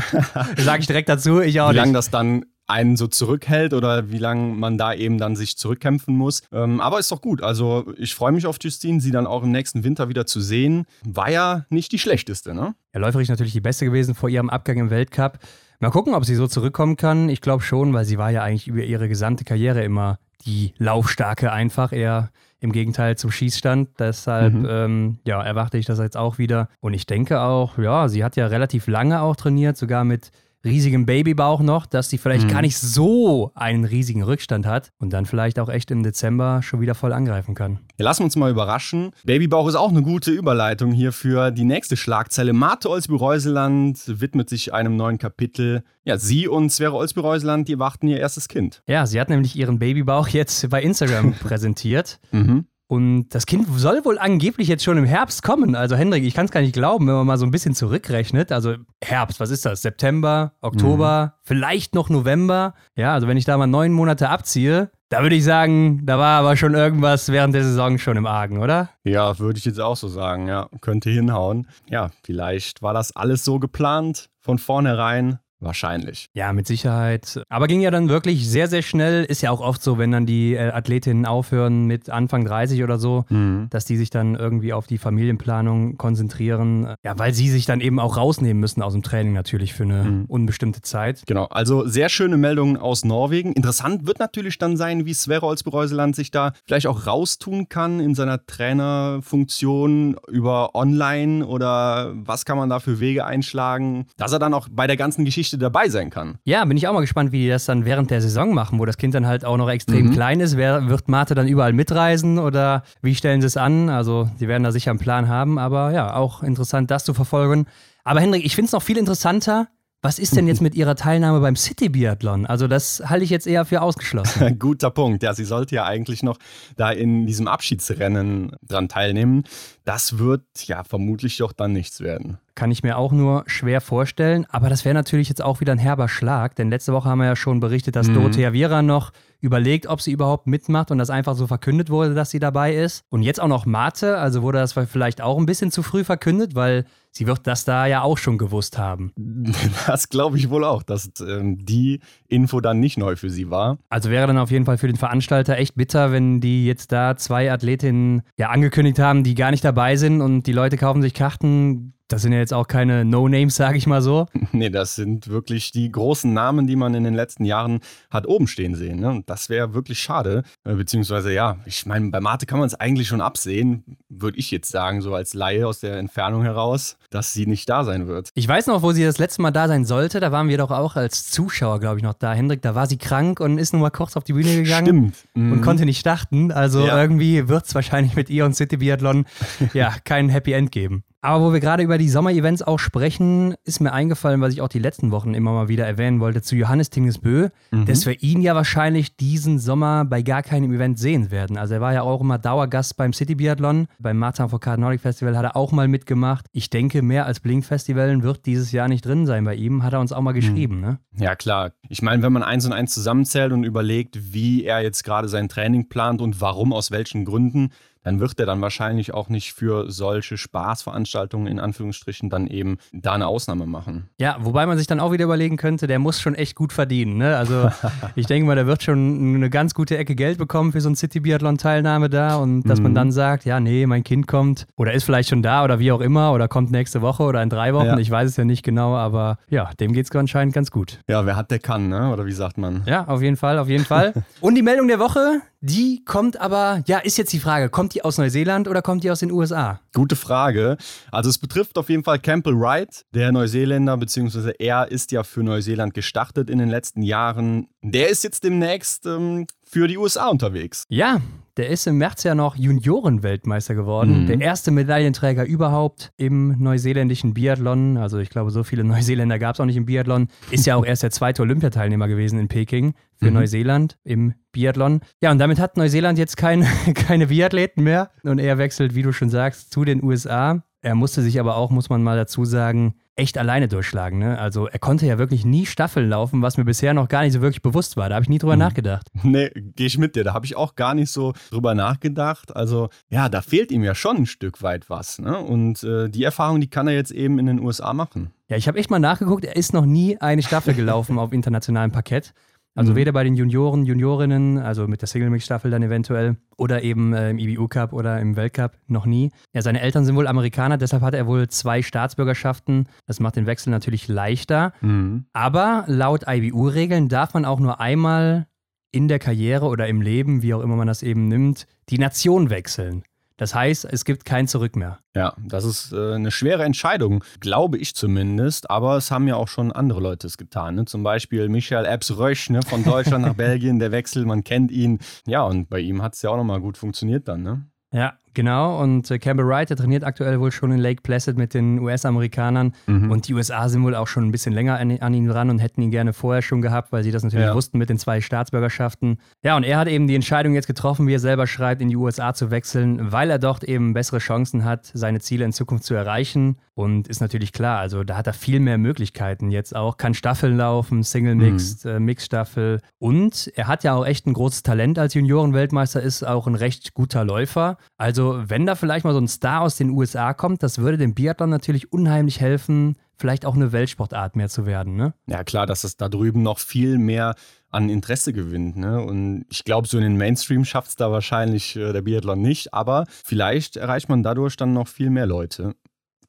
Sag 0.56 0.80
ich 0.80 0.86
direkt 0.86 1.08
dazu, 1.08 1.40
ich 1.40 1.60
auch 1.60 1.68
wie 1.68 1.72
nicht. 1.74 1.80
lange 1.80 1.92
das 1.92 2.10
dann 2.10 2.44
einen 2.72 2.96
so 2.96 3.06
zurückhält 3.06 3.74
oder 3.74 4.10
wie 4.10 4.18
lange 4.18 4.54
man 4.54 4.78
da 4.78 4.94
eben 4.94 5.18
dann 5.18 5.36
sich 5.36 5.56
zurückkämpfen 5.56 6.16
muss. 6.16 6.42
Ähm, 6.52 6.80
aber 6.80 6.98
ist 6.98 7.12
doch 7.12 7.20
gut. 7.20 7.42
Also 7.42 7.92
ich 7.96 8.14
freue 8.14 8.32
mich 8.32 8.46
auf 8.46 8.56
Justine, 8.60 9.00
sie 9.00 9.10
dann 9.10 9.26
auch 9.26 9.42
im 9.42 9.52
nächsten 9.52 9.84
Winter 9.84 10.08
wieder 10.08 10.26
zu 10.26 10.40
sehen. 10.40 10.86
War 11.04 11.30
ja 11.30 11.66
nicht 11.68 11.92
die 11.92 11.98
schlechteste, 11.98 12.54
ne? 12.54 12.74
Ja, 12.94 13.00
läuferisch 13.00 13.28
natürlich 13.28 13.52
die 13.52 13.60
beste 13.60 13.84
gewesen 13.84 14.14
vor 14.14 14.28
ihrem 14.28 14.50
Abgang 14.50 14.78
im 14.78 14.90
Weltcup. 14.90 15.38
Mal 15.80 15.90
gucken, 15.90 16.14
ob 16.14 16.24
sie 16.24 16.34
so 16.34 16.46
zurückkommen 16.46 16.96
kann. 16.96 17.28
Ich 17.28 17.40
glaube 17.40 17.62
schon, 17.62 17.92
weil 17.92 18.04
sie 18.04 18.18
war 18.18 18.30
ja 18.30 18.42
eigentlich 18.42 18.68
über 18.68 18.82
ihre 18.82 19.08
gesamte 19.08 19.44
Karriere 19.44 19.82
immer 19.82 20.18
die 20.44 20.74
Laufstarke 20.78 21.52
einfach, 21.52 21.92
eher 21.92 22.30
im 22.60 22.70
Gegenteil 22.70 23.16
zum 23.16 23.32
Schießstand. 23.32 23.90
Deshalb 23.98 24.54
mhm. 24.54 24.68
ähm, 24.70 25.18
ja, 25.26 25.42
erwarte 25.42 25.78
ich 25.78 25.86
das 25.86 25.98
jetzt 25.98 26.16
auch 26.16 26.38
wieder. 26.38 26.68
Und 26.80 26.94
ich 26.94 27.06
denke 27.06 27.40
auch, 27.40 27.78
ja, 27.78 28.08
sie 28.08 28.22
hat 28.22 28.36
ja 28.36 28.46
relativ 28.46 28.86
lange 28.86 29.20
auch 29.20 29.34
trainiert, 29.34 29.76
sogar 29.76 30.04
mit 30.04 30.30
riesigem 30.64 31.06
Babybauch 31.06 31.60
noch, 31.60 31.86
dass 31.86 32.10
sie 32.10 32.18
vielleicht 32.18 32.46
mhm. 32.46 32.52
gar 32.52 32.62
nicht 32.62 32.78
so 32.78 33.50
einen 33.54 33.84
riesigen 33.84 34.22
Rückstand 34.22 34.66
hat 34.66 34.92
und 34.98 35.12
dann 35.12 35.26
vielleicht 35.26 35.58
auch 35.58 35.68
echt 35.68 35.90
im 35.90 36.02
Dezember 36.02 36.62
schon 36.62 36.80
wieder 36.80 36.94
voll 36.94 37.12
angreifen 37.12 37.54
kann. 37.54 37.80
Ja, 37.98 38.04
lassen 38.04 38.20
wir 38.20 38.24
uns 38.26 38.36
mal 38.36 38.50
überraschen. 38.50 39.10
Babybauch 39.24 39.68
ist 39.68 39.74
auch 39.74 39.90
eine 39.90 40.02
gute 40.02 40.30
Überleitung 40.30 40.92
hier 40.92 41.12
für 41.12 41.50
die 41.50 41.64
nächste 41.64 41.96
Schlagzeile. 41.96 42.52
Marte 42.52 42.90
Olsby-Reuseland 42.90 44.20
widmet 44.20 44.48
sich 44.48 44.72
einem 44.72 44.96
neuen 44.96 45.18
Kapitel. 45.18 45.82
Ja, 46.04 46.18
sie 46.18 46.48
und 46.48 46.70
Sverre 46.70 46.96
Olsby-Reuseland, 46.96 47.68
die 47.68 47.78
warten 47.78 48.08
ihr 48.08 48.18
erstes 48.18 48.48
Kind. 48.48 48.82
Ja, 48.86 49.06
sie 49.06 49.20
hat 49.20 49.30
nämlich 49.30 49.56
ihren 49.56 49.78
Babybauch 49.78 50.28
jetzt 50.28 50.68
bei 50.70 50.82
Instagram 50.82 51.32
präsentiert. 51.40 52.18
Mhm. 52.30 52.66
Und 52.92 53.30
das 53.30 53.46
Kind 53.46 53.68
soll 53.74 54.04
wohl 54.04 54.18
angeblich 54.18 54.68
jetzt 54.68 54.84
schon 54.84 54.98
im 54.98 55.06
Herbst 55.06 55.42
kommen. 55.42 55.74
Also 55.74 55.96
Hendrik, 55.96 56.24
ich 56.24 56.34
kann 56.34 56.44
es 56.44 56.50
gar 56.50 56.60
nicht 56.60 56.74
glauben, 56.74 57.06
wenn 57.06 57.14
man 57.14 57.26
mal 57.26 57.38
so 57.38 57.46
ein 57.46 57.50
bisschen 57.50 57.74
zurückrechnet. 57.74 58.52
Also 58.52 58.74
Herbst, 59.02 59.40
was 59.40 59.48
ist 59.48 59.64
das? 59.64 59.80
September, 59.80 60.52
Oktober, 60.60 61.24
mhm. 61.24 61.40
vielleicht 61.42 61.94
noch 61.94 62.10
November. 62.10 62.74
Ja, 62.94 63.14
also 63.14 63.28
wenn 63.28 63.38
ich 63.38 63.46
da 63.46 63.56
mal 63.56 63.66
neun 63.66 63.92
Monate 63.92 64.28
abziehe, 64.28 64.90
da 65.08 65.22
würde 65.22 65.36
ich 65.36 65.44
sagen, 65.44 66.04
da 66.04 66.18
war 66.18 66.38
aber 66.38 66.54
schon 66.54 66.74
irgendwas 66.74 67.30
während 67.30 67.54
der 67.54 67.64
Saison 67.64 67.96
schon 67.96 68.18
im 68.18 68.26
Argen, 68.26 68.58
oder? 68.58 68.90
Ja, 69.04 69.38
würde 69.38 69.58
ich 69.58 69.64
jetzt 69.64 69.80
auch 69.80 69.96
so 69.96 70.08
sagen, 70.08 70.46
ja. 70.46 70.68
Könnte 70.82 71.08
hinhauen. 71.08 71.68
Ja, 71.88 72.10
vielleicht 72.22 72.82
war 72.82 72.92
das 72.92 73.16
alles 73.16 73.42
so 73.42 73.58
geplant 73.58 74.28
von 74.38 74.58
vornherein. 74.58 75.38
Wahrscheinlich. 75.62 76.28
Ja, 76.34 76.52
mit 76.52 76.66
Sicherheit. 76.66 77.42
Aber 77.48 77.68
ging 77.68 77.80
ja 77.80 77.90
dann 77.90 78.08
wirklich 78.08 78.48
sehr, 78.48 78.66
sehr 78.66 78.82
schnell. 78.82 79.24
Ist 79.24 79.42
ja 79.42 79.50
auch 79.50 79.60
oft 79.60 79.82
so, 79.82 79.96
wenn 79.96 80.10
dann 80.10 80.26
die 80.26 80.54
äh, 80.54 80.70
Athletinnen 80.70 81.24
aufhören 81.24 81.86
mit 81.86 82.10
Anfang 82.10 82.44
30 82.44 82.82
oder 82.82 82.98
so, 82.98 83.24
mhm. 83.28 83.68
dass 83.70 83.84
die 83.84 83.96
sich 83.96 84.10
dann 84.10 84.34
irgendwie 84.34 84.72
auf 84.72 84.86
die 84.88 84.98
Familienplanung 84.98 85.96
konzentrieren. 85.96 86.94
Ja, 87.04 87.18
weil 87.18 87.32
sie 87.32 87.48
sich 87.48 87.64
dann 87.64 87.80
eben 87.80 88.00
auch 88.00 88.16
rausnehmen 88.16 88.60
müssen 88.60 88.82
aus 88.82 88.92
dem 88.92 89.02
Training 89.02 89.32
natürlich 89.32 89.72
für 89.72 89.84
eine 89.84 90.02
mhm. 90.02 90.24
unbestimmte 90.26 90.82
Zeit. 90.82 91.22
Genau, 91.26 91.44
also 91.44 91.86
sehr 91.86 92.08
schöne 92.08 92.36
Meldungen 92.36 92.76
aus 92.76 93.04
Norwegen. 93.04 93.52
Interessant 93.52 94.06
wird 94.06 94.18
natürlich 94.18 94.58
dann 94.58 94.76
sein, 94.76 95.06
wie 95.06 95.14
Sverre 95.14 95.46
Olsbereuseland 95.46 96.16
sich 96.16 96.32
da 96.32 96.52
vielleicht 96.66 96.88
auch 96.88 97.06
raustun 97.06 97.68
kann 97.68 98.00
in 98.00 98.16
seiner 98.16 98.44
Trainerfunktion 98.44 100.16
über 100.28 100.74
Online 100.74 101.46
oder 101.46 102.12
was 102.14 102.44
kann 102.44 102.58
man 102.58 102.68
da 102.68 102.80
für 102.80 102.98
Wege 102.98 103.24
einschlagen, 103.24 104.06
dass 104.16 104.32
er 104.32 104.38
dann 104.40 104.54
auch 104.54 104.68
bei 104.70 104.86
der 104.86 104.96
ganzen 104.96 105.24
Geschichte 105.24 105.51
Geschichte 105.52 105.58
dabei 105.58 105.88
sein 105.88 106.10
kann. 106.10 106.38
Ja, 106.44 106.64
bin 106.64 106.76
ich 106.76 106.88
auch 106.88 106.92
mal 106.92 107.00
gespannt, 107.00 107.32
wie 107.32 107.42
die 107.42 107.48
das 107.48 107.64
dann 107.64 107.84
während 107.84 108.10
der 108.10 108.20
Saison 108.20 108.54
machen, 108.54 108.78
wo 108.78 108.84
das 108.84 108.96
Kind 108.96 109.14
dann 109.14 109.26
halt 109.26 109.44
auch 109.44 109.56
noch 109.56 109.68
extrem 109.68 110.06
mhm. 110.06 110.12
klein 110.12 110.40
ist. 110.40 110.56
Wer, 110.56 110.88
wird 110.88 111.08
Marte 111.08 111.34
dann 111.34 111.46
überall 111.46 111.72
mitreisen 111.72 112.38
oder 112.38 112.82
wie 113.02 113.14
stellen 113.14 113.40
sie 113.40 113.46
es 113.46 113.56
an? 113.56 113.88
Also, 113.88 114.28
sie 114.38 114.48
werden 114.48 114.62
da 114.62 114.72
sicher 114.72 114.90
einen 114.90 114.98
Plan 114.98 115.28
haben, 115.28 115.58
aber 115.58 115.92
ja, 115.92 116.14
auch 116.14 116.42
interessant, 116.42 116.90
das 116.90 117.04
zu 117.04 117.14
verfolgen. 117.14 117.66
Aber 118.04 118.20
Hendrik, 118.20 118.44
ich 118.44 118.54
finde 118.54 118.66
es 118.66 118.72
noch 118.72 118.82
viel 118.82 118.96
interessanter, 118.98 119.68
was 120.02 120.18
ist 120.18 120.36
denn 120.36 120.48
jetzt 120.48 120.60
mit 120.60 120.74
ihrer 120.74 120.96
Teilnahme 120.96 121.38
beim 121.38 121.54
City 121.54 121.88
Biathlon? 121.88 122.44
Also 122.44 122.66
das 122.66 123.04
halte 123.06 123.24
ich 123.24 123.30
jetzt 123.30 123.46
eher 123.46 123.64
für 123.64 123.82
ausgeschlossen. 123.82 124.56
Guter 124.58 124.90
Punkt. 124.90 125.22
Ja, 125.22 125.32
sie 125.32 125.44
sollte 125.44 125.76
ja 125.76 125.84
eigentlich 125.84 126.24
noch 126.24 126.38
da 126.76 126.90
in 126.90 127.24
diesem 127.24 127.46
Abschiedsrennen 127.46 128.56
dran 128.66 128.88
teilnehmen. 128.88 129.44
Das 129.84 130.18
wird 130.18 130.42
ja 130.64 130.82
vermutlich 130.82 131.36
doch 131.36 131.52
dann 131.52 131.72
nichts 131.72 132.00
werden. 132.00 132.38
Kann 132.56 132.72
ich 132.72 132.82
mir 132.82 132.98
auch 132.98 133.12
nur 133.12 133.44
schwer 133.46 133.80
vorstellen. 133.80 134.44
Aber 134.50 134.68
das 134.68 134.84
wäre 134.84 134.94
natürlich 134.94 135.28
jetzt 135.28 135.40
auch 135.40 135.60
wieder 135.60 135.70
ein 135.72 135.78
herber 135.78 136.08
Schlag, 136.08 136.56
denn 136.56 136.68
letzte 136.68 136.92
Woche 136.92 137.08
haben 137.08 137.18
wir 137.18 137.26
ja 137.26 137.36
schon 137.36 137.60
berichtet, 137.60 137.94
dass 137.94 138.08
mhm. 138.08 138.14
Dorothea 138.14 138.52
Viera 138.52 138.82
noch 138.82 139.12
überlegt, 139.40 139.86
ob 139.86 140.00
sie 140.00 140.10
überhaupt 140.10 140.48
mitmacht 140.48 140.90
und 140.90 140.98
das 140.98 141.10
einfach 141.10 141.36
so 141.36 141.46
verkündet 141.46 141.90
wurde, 141.90 142.14
dass 142.14 142.30
sie 142.30 142.40
dabei 142.40 142.74
ist. 142.74 143.04
Und 143.08 143.22
jetzt 143.22 143.40
auch 143.40 143.48
noch 143.48 143.66
Mate, 143.66 144.18
also 144.18 144.42
wurde 144.42 144.58
das 144.58 144.72
vielleicht 144.72 145.20
auch 145.20 145.38
ein 145.38 145.46
bisschen 145.46 145.70
zu 145.70 145.84
früh 145.84 146.02
verkündet, 146.02 146.56
weil 146.56 146.86
sie 147.12 147.26
wird 147.26 147.46
das 147.46 147.64
da 147.64 147.86
ja 147.86 148.02
auch 148.02 148.18
schon 148.18 148.38
gewusst 148.38 148.78
haben. 148.78 149.12
Das 149.86 150.08
glaube 150.08 150.38
ich 150.38 150.48
wohl 150.48 150.64
auch, 150.64 150.82
dass 150.82 151.10
ähm, 151.20 151.64
die 151.64 152.00
Info 152.28 152.60
dann 152.60 152.80
nicht 152.80 152.98
neu 152.98 153.16
für 153.16 153.30
sie 153.30 153.50
war. 153.50 153.78
Also 153.88 154.10
wäre 154.10 154.26
dann 154.26 154.38
auf 154.38 154.50
jeden 154.50 154.64
Fall 154.64 154.78
für 154.78 154.86
den 154.86 154.96
Veranstalter 154.96 155.56
echt 155.56 155.74
bitter, 155.74 156.12
wenn 156.12 156.40
die 156.40 156.66
jetzt 156.66 156.92
da 156.92 157.16
zwei 157.16 157.50
Athletinnen 157.52 158.22
ja 158.36 158.50
angekündigt 158.50 158.98
haben, 158.98 159.24
die 159.24 159.34
gar 159.34 159.50
nicht 159.50 159.64
dabei 159.64 159.96
sind 159.96 160.20
und 160.20 160.46
die 160.46 160.52
Leute 160.52 160.76
kaufen 160.76 161.02
sich 161.02 161.14
Karten 161.14 161.94
das 162.12 162.20
sind 162.20 162.32
ja 162.32 162.38
jetzt 162.38 162.52
auch 162.52 162.68
keine 162.68 163.06
No-Names, 163.06 163.56
sage 163.56 163.78
ich 163.78 163.86
mal 163.86 164.02
so. 164.02 164.26
Nee, 164.54 164.68
das 164.68 164.96
sind 164.96 165.28
wirklich 165.28 165.72
die 165.72 165.90
großen 165.90 166.30
Namen, 166.32 166.66
die 166.66 166.76
man 166.76 166.94
in 166.94 167.04
den 167.04 167.14
letzten 167.14 167.46
Jahren 167.46 167.80
hat 168.10 168.26
oben 168.26 168.46
stehen 168.46 168.74
sehen. 168.74 169.00
Ne? 169.00 169.08
Und 169.08 169.30
das 169.30 169.48
wäre 169.48 169.72
wirklich 169.72 169.98
schade. 169.98 170.42
Äh, 170.64 170.74
beziehungsweise, 170.74 171.32
ja, 171.32 171.56
ich 171.64 171.86
meine, 171.86 172.10
bei 172.10 172.20
Marte 172.20 172.44
kann 172.44 172.58
man 172.58 172.66
es 172.66 172.74
eigentlich 172.74 173.08
schon 173.08 173.22
absehen, 173.22 173.96
würde 174.10 174.38
ich 174.38 174.50
jetzt 174.50 174.70
sagen, 174.70 175.00
so 175.00 175.14
als 175.14 175.32
Laie 175.32 175.66
aus 175.66 175.80
der 175.80 175.96
Entfernung 175.96 176.42
heraus, 176.42 176.98
dass 177.08 177.32
sie 177.32 177.46
nicht 177.46 177.68
da 177.70 177.82
sein 177.84 178.06
wird. 178.08 178.28
Ich 178.34 178.46
weiß 178.46 178.66
noch, 178.66 178.82
wo 178.82 178.92
sie 178.92 179.04
das 179.04 179.18
letzte 179.18 179.40
Mal 179.40 179.52
da 179.52 179.68
sein 179.68 179.86
sollte. 179.86 180.20
Da 180.20 180.30
waren 180.32 180.48
wir 180.48 180.58
doch 180.58 180.70
auch 180.70 180.96
als 180.96 181.30
Zuschauer, 181.30 181.80
glaube 181.80 181.96
ich, 181.96 182.02
noch 182.02 182.14
da. 182.14 182.34
Hendrik, 182.34 182.60
da 182.60 182.74
war 182.74 182.86
sie 182.86 182.98
krank 182.98 183.40
und 183.40 183.56
ist 183.56 183.72
nur 183.72 183.80
mal 183.80 183.90
kurz 183.90 184.16
auf 184.18 184.24
die 184.24 184.34
Bühne 184.34 184.54
gegangen. 184.62 184.86
Stimmt. 184.86 185.16
Mhm. 185.34 185.52
Und 185.52 185.62
konnte 185.62 185.86
nicht 185.86 185.98
starten. 185.98 186.52
Also 186.52 186.86
ja. 186.86 187.00
irgendwie 187.00 187.48
wird 187.48 187.64
es 187.64 187.74
wahrscheinlich 187.74 188.16
mit 188.16 188.28
ihr 188.28 188.44
und 188.44 188.54
City 188.54 188.76
Biathlon 188.76 189.24
ja 189.72 189.94
kein 190.04 190.28
Happy 190.28 190.52
End 190.52 190.70
geben. 190.72 191.04
Aber 191.24 191.44
wo 191.44 191.52
wir 191.52 191.60
gerade 191.60 191.84
über 191.84 191.98
die 191.98 192.08
Sommer-Events 192.08 192.62
auch 192.62 192.80
sprechen, 192.80 193.54
ist 193.64 193.80
mir 193.80 193.92
eingefallen, 193.92 194.40
was 194.40 194.52
ich 194.52 194.60
auch 194.60 194.68
die 194.68 194.80
letzten 194.80 195.12
Wochen 195.12 195.34
immer 195.34 195.52
mal 195.52 195.68
wieder 195.68 195.86
erwähnen 195.86 196.18
wollte, 196.18 196.42
zu 196.42 196.56
Johannes 196.56 196.90
Tingesbö, 196.90 197.50
mhm. 197.70 197.86
dass 197.86 198.06
wir 198.06 198.20
ihn 198.24 198.40
ja 198.40 198.56
wahrscheinlich 198.56 199.16
diesen 199.16 199.60
Sommer 199.60 200.04
bei 200.04 200.22
gar 200.22 200.42
keinem 200.42 200.72
Event 200.72 200.98
sehen 200.98 201.30
werden. 201.30 201.58
Also 201.58 201.74
er 201.74 201.80
war 201.80 201.94
ja 201.94 202.02
auch 202.02 202.20
immer 202.20 202.38
Dauergast 202.38 202.96
beim 202.96 203.12
City 203.12 203.36
Biathlon, 203.36 203.86
beim 204.00 204.18
Martin 204.18 204.48
Foucault 204.48 204.80
Nordic 204.80 205.00
Festival 205.00 205.36
hat 205.36 205.44
er 205.44 205.56
auch 205.56 205.70
mal 205.70 205.86
mitgemacht. 205.86 206.46
Ich 206.50 206.70
denke, 206.70 207.02
mehr 207.02 207.24
als 207.24 207.38
Blink 207.38 207.64
Festival 207.64 208.24
wird 208.24 208.44
dieses 208.44 208.72
Jahr 208.72 208.88
nicht 208.88 209.06
drin 209.06 209.24
sein 209.24 209.44
bei 209.44 209.54
ihm, 209.54 209.84
hat 209.84 209.92
er 209.92 210.00
uns 210.00 210.12
auch 210.12 210.22
mal 210.22 210.32
geschrieben. 210.32 210.78
Mhm. 210.78 210.80
Ne? 210.80 210.98
Ja, 211.18 211.36
klar. 211.36 211.70
Ich 211.88 212.02
meine, 212.02 212.24
wenn 212.24 212.32
man 212.32 212.42
eins 212.42 212.66
und 212.66 212.72
eins 212.72 212.94
zusammenzählt 212.94 213.52
und 213.52 213.62
überlegt, 213.62 214.32
wie 214.32 214.64
er 214.64 214.82
jetzt 214.82 215.04
gerade 215.04 215.28
sein 215.28 215.48
Training 215.48 215.88
plant 215.88 216.20
und 216.20 216.40
warum, 216.40 216.72
aus 216.72 216.90
welchen 216.90 217.24
Gründen, 217.24 217.70
dann 218.02 218.20
wird 218.20 218.38
er 218.40 218.46
dann 218.46 218.60
wahrscheinlich 218.60 219.14
auch 219.14 219.28
nicht 219.28 219.52
für 219.52 219.90
solche 219.90 220.36
Spaßveranstaltungen 220.36 221.46
in 221.46 221.60
Anführungsstrichen 221.60 222.30
dann 222.30 222.46
eben 222.46 222.78
da 222.92 223.12
eine 223.12 223.26
Ausnahme 223.26 223.66
machen. 223.66 224.08
Ja, 224.18 224.36
wobei 224.40 224.66
man 224.66 224.78
sich 224.78 224.86
dann 224.86 225.00
auch 225.00 225.12
wieder 225.12 225.24
überlegen 225.24 225.56
könnte, 225.56 225.86
der 225.86 225.98
muss 225.98 226.20
schon 226.20 226.34
echt 226.34 226.56
gut 226.56 226.72
verdienen. 226.72 227.16
Ne? 227.16 227.36
Also 227.36 227.70
ich 228.16 228.26
denke 228.26 228.46
mal, 228.46 228.56
der 228.56 228.66
wird 228.66 228.82
schon 228.82 229.36
eine 229.36 229.50
ganz 229.50 229.74
gute 229.74 229.96
Ecke 229.96 230.14
Geld 230.14 230.38
bekommen 230.38 230.72
für 230.72 230.80
so 230.80 230.88
ein 230.88 230.96
City-Biathlon-Teilnahme 230.96 232.08
da 232.08 232.36
und 232.36 232.62
dass 232.64 232.78
mhm. 232.78 232.84
man 232.84 232.94
dann 232.94 233.12
sagt, 233.12 233.44
ja, 233.44 233.60
nee, 233.60 233.86
mein 233.86 234.04
Kind 234.04 234.26
kommt 234.26 234.66
oder 234.76 234.92
ist 234.92 235.04
vielleicht 235.04 235.28
schon 235.28 235.42
da 235.42 235.64
oder 235.64 235.78
wie 235.78 235.92
auch 235.92 236.00
immer 236.00 236.32
oder 236.32 236.48
kommt 236.48 236.70
nächste 236.70 237.02
Woche 237.02 237.22
oder 237.22 237.42
in 237.42 237.48
drei 237.48 237.74
Wochen. 237.74 237.86
Ja. 237.86 237.98
Ich 237.98 238.10
weiß 238.10 238.28
es 238.28 238.36
ja 238.36 238.44
nicht 238.44 238.62
genau, 238.62 238.94
aber 238.96 239.38
ja, 239.48 239.70
dem 239.78 239.92
geht 239.92 240.06
es 240.06 240.16
anscheinend 240.16 240.54
ganz 240.54 240.70
gut. 240.70 241.00
Ja, 241.08 241.26
wer 241.26 241.36
hat, 241.36 241.50
der 241.50 241.58
kann, 241.58 241.88
ne? 241.88 242.12
oder 242.12 242.26
wie 242.26 242.32
sagt 242.32 242.58
man? 242.58 242.82
Ja, 242.86 243.06
auf 243.06 243.22
jeden 243.22 243.36
Fall, 243.36 243.58
auf 243.58 243.68
jeden 243.68 243.84
Fall. 243.84 244.12
und 244.40 244.54
die 244.54 244.62
Meldung 244.62 244.88
der 244.88 244.98
Woche, 244.98 245.40
die 245.60 246.04
kommt 246.04 246.40
aber, 246.40 246.82
ja, 246.86 246.98
ist 246.98 247.18
jetzt 247.18 247.32
die 247.32 247.38
Frage, 247.38 247.68
kommt 247.68 247.91
die 247.94 248.04
aus 248.04 248.18
Neuseeland 248.18 248.68
oder 248.68 248.82
kommt 248.82 249.04
die 249.04 249.10
aus 249.10 249.20
den 249.20 249.30
USA? 249.30 249.80
Gute 249.94 250.16
Frage. 250.16 250.76
Also 251.10 251.30
es 251.30 251.38
betrifft 251.38 251.78
auf 251.78 251.88
jeden 251.88 252.04
Fall 252.04 252.18
Campbell 252.18 252.58
Wright, 252.58 253.04
der 253.14 253.32
Neuseeländer, 253.32 253.96
beziehungsweise 253.96 254.50
er 254.58 254.90
ist 254.90 255.12
ja 255.12 255.22
für 255.24 255.42
Neuseeland 255.42 255.94
gestartet 255.94 256.50
in 256.50 256.58
den 256.58 256.68
letzten 256.68 257.02
Jahren. 257.02 257.68
Der 257.82 258.08
ist 258.08 258.24
jetzt 258.24 258.44
demnächst 258.44 259.06
ähm, 259.06 259.46
für 259.64 259.88
die 259.88 259.98
USA 259.98 260.28
unterwegs. 260.28 260.84
Ja, 260.88 261.20
der 261.56 261.68
ist 261.68 261.86
im 261.86 261.98
März 261.98 262.22
ja 262.24 262.34
noch 262.34 262.56
Juniorenweltmeister 262.56 263.74
geworden. 263.74 264.22
Mhm. 264.22 264.26
Der 264.26 264.40
erste 264.40 264.70
Medaillenträger 264.70 265.44
überhaupt 265.44 266.12
im 266.16 266.58
neuseeländischen 266.58 267.34
Biathlon. 267.34 267.98
Also 267.98 268.18
ich 268.18 268.30
glaube, 268.30 268.50
so 268.50 268.64
viele 268.64 268.84
Neuseeländer 268.84 269.38
gab 269.38 269.54
es 269.54 269.60
auch 269.60 269.66
nicht 269.66 269.76
im 269.76 269.84
Biathlon. 269.84 270.28
Ist 270.50 270.66
ja 270.66 270.76
auch 270.76 270.84
erst 270.84 271.02
der 271.02 271.10
zweite 271.10 271.42
Olympiateilnehmer 271.42 272.08
gewesen 272.08 272.38
in 272.38 272.48
Peking 272.48 272.94
für 273.16 273.26
mhm. 273.26 273.34
Neuseeland 273.34 273.98
im 274.04 274.34
Biathlon. 274.52 275.00
Ja, 275.20 275.30
und 275.30 275.38
damit 275.38 275.60
hat 275.60 275.76
Neuseeland 275.76 276.18
jetzt 276.18 276.36
kein, 276.36 276.66
keine 276.94 277.26
Biathleten 277.26 277.84
mehr. 277.84 278.10
Und 278.22 278.38
er 278.38 278.58
wechselt, 278.58 278.94
wie 278.94 279.02
du 279.02 279.12
schon 279.12 279.28
sagst, 279.28 279.72
zu 279.72 279.84
den 279.84 280.02
USA. 280.02 280.62
Er 280.80 280.94
musste 280.94 281.22
sich 281.22 281.38
aber 281.38 281.56
auch, 281.56 281.70
muss 281.70 281.90
man 281.90 282.02
mal 282.02 282.16
dazu 282.16 282.44
sagen, 282.44 282.94
echt 283.16 283.36
alleine 283.36 283.68
durchschlagen. 283.68 284.18
Ne? 284.18 284.38
Also 284.38 284.66
er 284.68 284.78
konnte 284.78 285.06
ja 285.06 285.18
wirklich 285.18 285.44
nie 285.44 285.66
Staffeln 285.66 286.08
laufen, 286.08 286.42
was 286.42 286.56
mir 286.56 286.64
bisher 286.64 286.94
noch 286.94 287.08
gar 287.08 287.22
nicht 287.22 287.32
so 287.32 287.42
wirklich 287.42 287.62
bewusst 287.62 287.96
war. 287.96 288.08
Da 288.08 288.14
habe 288.14 288.22
ich 288.22 288.28
nie 288.28 288.38
drüber 288.38 288.54
mhm. 288.54 288.60
nachgedacht. 288.60 289.08
Nee, 289.22 289.50
gehe 289.54 289.86
ich 289.86 289.98
mit 289.98 290.16
dir. 290.16 290.24
Da 290.24 290.34
habe 290.34 290.46
ich 290.46 290.56
auch 290.56 290.74
gar 290.74 290.94
nicht 290.94 291.10
so 291.10 291.32
drüber 291.50 291.74
nachgedacht. 291.74 292.54
Also 292.56 292.88
ja, 293.08 293.28
da 293.28 293.42
fehlt 293.42 293.70
ihm 293.70 293.82
ja 293.82 293.94
schon 293.94 294.18
ein 294.18 294.26
Stück 294.26 294.62
weit 294.62 294.90
was. 294.90 295.18
Ne? 295.18 295.38
Und 295.38 295.82
äh, 295.84 296.08
die 296.08 296.24
Erfahrung, 296.24 296.60
die 296.60 296.70
kann 296.70 296.88
er 296.88 296.94
jetzt 296.94 297.12
eben 297.12 297.38
in 297.38 297.46
den 297.46 297.60
USA 297.60 297.92
machen. 297.92 298.32
Ja, 298.48 298.56
ich 298.56 298.68
habe 298.68 298.78
echt 298.78 298.90
mal 298.90 298.98
nachgeguckt. 298.98 299.44
Er 299.44 299.56
ist 299.56 299.72
noch 299.72 299.86
nie 299.86 300.18
eine 300.20 300.42
Staffel 300.42 300.74
gelaufen 300.74 301.18
auf 301.18 301.32
internationalem 301.32 301.92
Parkett. 301.92 302.34
Also 302.74 302.92
Mhm. 302.92 302.96
weder 302.96 303.12
bei 303.12 303.22
den 303.24 303.34
Junioren, 303.36 303.84
Juniorinnen, 303.84 304.56
also 304.58 304.88
mit 304.88 305.02
der 305.02 305.06
Single-Mix-Staffel 305.08 305.70
dann 305.70 305.82
eventuell, 305.82 306.36
oder 306.56 306.82
eben 306.82 307.12
äh, 307.12 307.30
im 307.30 307.38
IBU-Cup 307.38 307.92
oder 307.92 308.18
im 308.20 308.34
Weltcup 308.36 308.72
noch 308.86 309.04
nie. 309.04 309.30
Ja, 309.52 309.60
seine 309.62 309.80
Eltern 309.82 310.04
sind 310.06 310.16
wohl 310.16 310.26
Amerikaner, 310.26 310.78
deshalb 310.78 311.02
hat 311.02 311.14
er 311.14 311.26
wohl 311.26 311.48
zwei 311.48 311.82
Staatsbürgerschaften. 311.82 312.88
Das 313.06 313.20
macht 313.20 313.36
den 313.36 313.46
Wechsel 313.46 313.70
natürlich 313.70 314.08
leichter. 314.08 314.72
Mhm. 314.80 315.26
Aber 315.32 315.84
laut 315.86 316.24
IBU-Regeln 316.26 317.08
darf 317.08 317.34
man 317.34 317.44
auch 317.44 317.60
nur 317.60 317.80
einmal 317.80 318.46
in 318.90 319.08
der 319.08 319.18
Karriere 319.18 319.66
oder 319.66 319.88
im 319.88 320.00
Leben, 320.02 320.42
wie 320.42 320.54
auch 320.54 320.60
immer 320.60 320.76
man 320.76 320.86
das 320.86 321.02
eben 321.02 321.28
nimmt, 321.28 321.66
die 321.88 321.98
Nation 321.98 322.50
wechseln. 322.50 323.02
Das 323.36 323.54
heißt, 323.54 323.86
es 323.86 324.04
gibt 324.04 324.24
kein 324.24 324.48
Zurück 324.48 324.76
mehr. 324.76 324.98
Ja, 325.14 325.34
das 325.44 325.64
ist 325.64 325.92
äh, 325.92 326.14
eine 326.14 326.30
schwere 326.30 326.64
Entscheidung, 326.64 327.24
glaube 327.40 327.78
ich 327.78 327.94
zumindest. 327.94 328.70
Aber 328.70 328.96
es 328.96 329.10
haben 329.10 329.28
ja 329.28 329.36
auch 329.36 329.48
schon 329.48 329.72
andere 329.72 330.00
Leute 330.00 330.26
es 330.26 330.38
getan. 330.38 330.76
Ne? 330.76 330.84
Zum 330.84 331.02
Beispiel 331.02 331.48
Michael 331.48 331.84
Epps 331.84 332.16
Rösch 332.16 332.50
ne? 332.50 332.62
von 332.62 332.84
Deutschland 332.84 333.24
nach 333.24 333.34
Belgien, 333.36 333.78
der 333.78 333.92
Wechsel, 333.92 334.24
man 334.24 334.44
kennt 334.44 334.70
ihn. 334.70 334.98
Ja, 335.26 335.42
und 335.42 335.68
bei 335.68 335.80
ihm 335.80 336.02
hat 336.02 336.14
es 336.14 336.22
ja 336.22 336.30
auch 336.30 336.36
nochmal 336.36 336.60
gut 336.60 336.78
funktioniert 336.78 337.28
dann. 337.28 337.42
Ne? 337.42 337.66
Ja, 337.92 338.14
genau. 338.34 338.80
Und 338.82 339.10
äh, 339.10 339.18
Campbell 339.18 339.46
Wright, 339.46 339.70
der 339.70 339.76
trainiert 339.76 340.04
aktuell 340.04 340.40
wohl 340.40 340.50
schon 340.52 340.72
in 340.72 340.78
Lake 340.78 341.02
Placid 341.02 341.36
mit 341.36 341.54
den 341.54 341.78
US-Amerikanern. 341.78 342.72
Mhm. 342.86 343.10
Und 343.10 343.28
die 343.28 343.34
USA 343.34 343.68
sind 343.68 343.82
wohl 343.84 343.94
auch 343.94 344.06
schon 344.08 344.24
ein 344.26 344.32
bisschen 344.32 344.52
länger 344.52 344.78
an, 344.78 344.98
an 345.00 345.14
ihn 345.14 345.26
dran 345.28 345.50
und 345.50 345.58
hätten 345.58 345.82
ihn 345.82 345.90
gerne 345.90 346.12
vorher 346.12 346.42
schon 346.42 346.62
gehabt, 346.62 346.92
weil 346.92 347.02
sie 347.02 347.10
das 347.10 347.22
natürlich 347.22 347.46
Ja. 347.46 347.54
wussten 347.54 347.78
mit 347.78 347.88
den 347.88 347.98
zwei 347.98 348.20
Staatsbürgerschaften. 348.20 349.18
Ja, 349.42 349.56
und 349.56 349.64
er 349.64 349.78
hat 349.78 349.88
eben 349.88 350.06
die 350.06 350.14
Entscheidung 350.14 350.54
jetzt 350.54 350.66
getroffen, 350.66 351.06
wie 351.06 351.14
er 351.14 351.18
selber 351.20 351.46
schreibt, 351.46 351.80
in 351.82 351.88
die 351.88 351.96
USA 351.96 352.34
zu 352.34 352.50
wechseln, 352.50 353.12
weil 353.12 353.30
er 353.30 353.38
dort 353.38 353.64
eben 353.64 353.94
bessere 353.94 354.18
Chancen 354.18 354.64
hat, 354.64 354.90
seine 354.94 355.20
Ziele 355.20 355.44
in 355.44 355.52
Zukunft 355.52 355.84
zu 355.84 355.94
erreichen. 355.94 356.56
Und 356.74 357.06
ist 357.06 357.20
natürlich 357.20 357.52
klar, 357.52 357.78
also 357.78 358.02
da 358.02 358.16
hat 358.16 358.26
er 358.26 358.32
viel 358.32 358.58
mehr 358.58 358.78
Möglichkeiten 358.78 359.50
jetzt 359.50 359.76
auch. 359.76 359.98
Kann 359.98 360.14
Staffeln 360.14 360.56
laufen, 360.56 361.02
Single 361.02 361.34
Mixed, 361.34 361.84
äh, 361.84 362.00
Mixstaffel. 362.00 362.80
Und 362.98 363.52
er 363.54 363.66
hat 363.66 363.84
ja 363.84 363.94
auch 363.94 364.06
echt 364.06 364.26
ein 364.26 364.32
großes 364.32 364.62
Talent 364.62 364.98
als 364.98 365.12
Juniorenweltmeister, 365.14 366.00
ist 366.00 366.22
auch 366.22 366.46
ein 366.46 366.54
recht 366.54 366.94
guter 366.94 367.24
Läufer. 367.24 367.76
Also, 367.98 368.42
wenn 368.46 368.64
da 368.64 368.74
vielleicht 368.74 369.04
mal 369.04 369.12
so 369.12 369.20
ein 369.20 369.28
Star 369.28 369.60
aus 369.60 369.76
den 369.76 369.90
USA 369.90 370.32
kommt, 370.32 370.62
das 370.62 370.78
würde 370.78 370.96
dem 370.96 371.14
Biathlon 371.14 371.50
natürlich 371.50 371.92
unheimlich 371.92 372.40
helfen, 372.40 372.96
vielleicht 373.16 373.44
auch 373.44 373.54
eine 373.54 373.72
Weltsportart 373.72 374.34
mehr 374.36 374.48
zu 374.48 374.66
werden, 374.66 374.96
ne? 374.96 375.14
Ja, 375.26 375.44
klar, 375.44 375.66
dass 375.66 375.84
es 375.84 375.96
da 375.96 376.08
drüben 376.08 376.42
noch 376.42 376.58
viel 376.58 376.98
mehr 376.98 377.34
an 377.72 377.88
Interesse 377.88 378.32
gewinnt. 378.32 378.76
Ne? 378.76 379.00
Und 379.00 379.46
ich 379.48 379.64
glaube, 379.64 379.88
so 379.88 379.96
in 379.96 380.02
den 380.02 380.16
Mainstream 380.16 380.64
schafft 380.64 380.90
es 380.90 380.96
da 380.96 381.10
wahrscheinlich 381.10 381.74
äh, 381.74 381.92
der 381.92 382.02
Biathlon 382.02 382.40
nicht. 382.40 382.74
Aber 382.74 383.06
vielleicht 383.24 383.76
erreicht 383.76 384.08
man 384.08 384.22
dadurch 384.22 384.56
dann 384.56 384.74
noch 384.74 384.88
viel 384.88 385.10
mehr 385.10 385.26
Leute. 385.26 385.74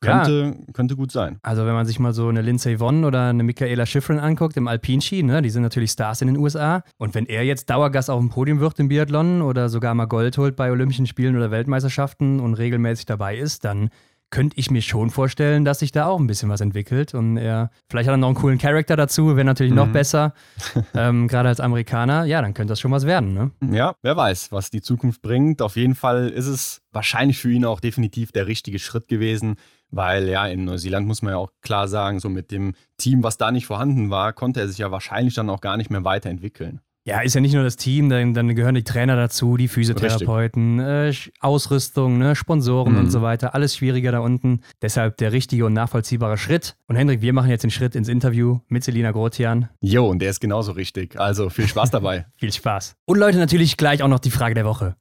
Ja. 0.03 0.23
Könnte, 0.25 0.57
könnte 0.73 0.95
gut 0.95 1.11
sein. 1.11 1.37
Also 1.41 1.65
wenn 1.65 1.73
man 1.73 1.85
sich 1.85 1.99
mal 1.99 2.13
so 2.13 2.27
eine 2.27 2.41
Lindsay 2.41 2.79
Vonn 2.79 3.05
oder 3.05 3.29
eine 3.29 3.43
Michaela 3.43 3.85
Schifrin 3.85 4.19
anguckt 4.19 4.57
im 4.57 4.67
Alpinski, 4.67 5.23
ne, 5.23 5.41
die 5.41 5.49
sind 5.49 5.63
natürlich 5.63 5.91
Stars 5.91 6.21
in 6.21 6.27
den 6.27 6.37
USA. 6.37 6.83
Und 6.97 7.15
wenn 7.15 7.25
er 7.25 7.43
jetzt 7.43 7.69
Dauergast 7.69 8.09
auf 8.09 8.19
dem 8.19 8.29
Podium 8.29 8.59
wird 8.59 8.79
im 8.79 8.87
Biathlon 8.89 9.41
oder 9.41 9.69
sogar 9.69 9.93
mal 9.95 10.05
Gold 10.05 10.37
holt 10.37 10.55
bei 10.55 10.71
Olympischen 10.71 11.07
Spielen 11.07 11.35
oder 11.35 11.51
Weltmeisterschaften 11.51 12.39
und 12.39 12.55
regelmäßig 12.55 13.05
dabei 13.05 13.37
ist, 13.37 13.65
dann 13.65 13.89
könnte 14.29 14.57
ich 14.57 14.71
mir 14.71 14.81
schon 14.81 15.11
vorstellen, 15.11 15.63
dass 15.63 15.77
sich 15.77 15.91
da 15.91 16.07
auch 16.07 16.19
ein 16.19 16.25
bisschen 16.25 16.49
was 16.49 16.59
entwickelt. 16.59 17.13
Und 17.13 17.37
er, 17.37 17.69
vielleicht 17.87 18.07
hat 18.09 18.15
er 18.15 18.17
noch 18.17 18.29
einen 18.29 18.35
coolen 18.35 18.57
Charakter 18.57 18.95
dazu, 18.95 19.35
wäre 19.35 19.45
natürlich 19.45 19.73
noch 19.73 19.85
Mhm. 19.85 19.91
besser. 19.93 20.33
ähm, 20.95 21.27
Gerade 21.27 21.49
als 21.49 21.59
Amerikaner, 21.59 22.25
ja, 22.25 22.41
dann 22.41 22.55
könnte 22.55 22.71
das 22.71 22.79
schon 22.79 22.89
was 22.89 23.05
werden, 23.05 23.35
ne? 23.35 23.51
Ja, 23.71 23.93
wer 24.01 24.17
weiß, 24.17 24.51
was 24.51 24.71
die 24.71 24.81
Zukunft 24.81 25.21
bringt. 25.21 25.61
Auf 25.61 25.75
jeden 25.75 25.93
Fall 25.93 26.29
ist 26.29 26.47
es 26.47 26.81
wahrscheinlich 26.91 27.37
für 27.37 27.51
ihn 27.51 27.63
auch 27.63 27.79
definitiv 27.79 28.31
der 28.31 28.47
richtige 28.47 28.79
Schritt 28.79 29.07
gewesen, 29.07 29.57
weil 29.95 30.27
ja, 30.27 30.47
in 30.47 30.65
Neuseeland 30.65 31.07
muss 31.07 31.21
man 31.21 31.31
ja 31.33 31.37
auch 31.37 31.51
klar 31.61 31.87
sagen, 31.87 32.19
so 32.19 32.29
mit 32.29 32.51
dem 32.51 32.73
Team, 32.97 33.23
was 33.23 33.37
da 33.37 33.51
nicht 33.51 33.65
vorhanden 33.65 34.09
war, 34.09 34.33
konnte 34.33 34.59
er 34.59 34.67
sich 34.67 34.77
ja 34.79 34.91
wahrscheinlich 34.91 35.35
dann 35.35 35.49
auch 35.49 35.61
gar 35.61 35.77
nicht 35.77 35.89
mehr 35.89 36.03
weiterentwickeln. 36.03 36.81
Ja, 37.05 37.19
ist 37.19 37.35
ja 37.35 37.41
nicht 37.41 37.53
nur 37.53 37.63
das 37.65 37.75
Team, 37.75 38.07
dann, 38.09 38.33
dann 38.33 38.55
gehören 38.55 38.75
die 38.75 38.85
Trainer 38.85 39.17
dazu, 39.17 39.57
die 39.57 39.67
Physiotherapeuten, 39.67 40.79
äh, 40.79 41.13
Ausrüstung, 41.41 42.17
ne, 42.17 42.33
Sponsoren 42.33 42.93
Mhm. 42.93 42.99
und 42.99 43.11
so 43.11 43.21
weiter. 43.21 43.53
Alles 43.53 43.75
schwieriger 43.75 44.13
da 44.13 44.19
unten. 44.19 44.61
Deshalb 44.81 45.17
der 45.17 45.33
richtige 45.33 45.65
und 45.65 45.73
nachvollziehbare 45.73 46.37
Schritt. 46.37 46.77
Und 46.87 46.95
Hendrik, 46.95 47.21
wir 47.21 47.33
machen 47.33 47.49
jetzt 47.49 47.63
den 47.63 47.71
Schritt 47.71 47.95
ins 47.95 48.07
Interview 48.07 48.59
mit 48.69 48.85
Selina 48.85 49.11
Grotian. 49.11 49.67
Jo, 49.81 50.07
und 50.07 50.19
der 50.19 50.29
ist 50.29 50.39
genauso 50.39 50.71
richtig. 50.71 51.19
Also 51.19 51.49
viel 51.49 51.67
Spaß 51.67 51.91
dabei. 51.91 52.25
Viel 52.37 52.53
Spaß. 52.53 52.95
Und 53.05 53.17
Leute, 53.19 53.37
natürlich 53.37 53.75
gleich 53.75 54.01
auch 54.01 54.07
noch 54.07 54.19
die 54.19 54.31
Frage 54.31 54.55
der 54.55 54.63
Woche. 54.63 54.95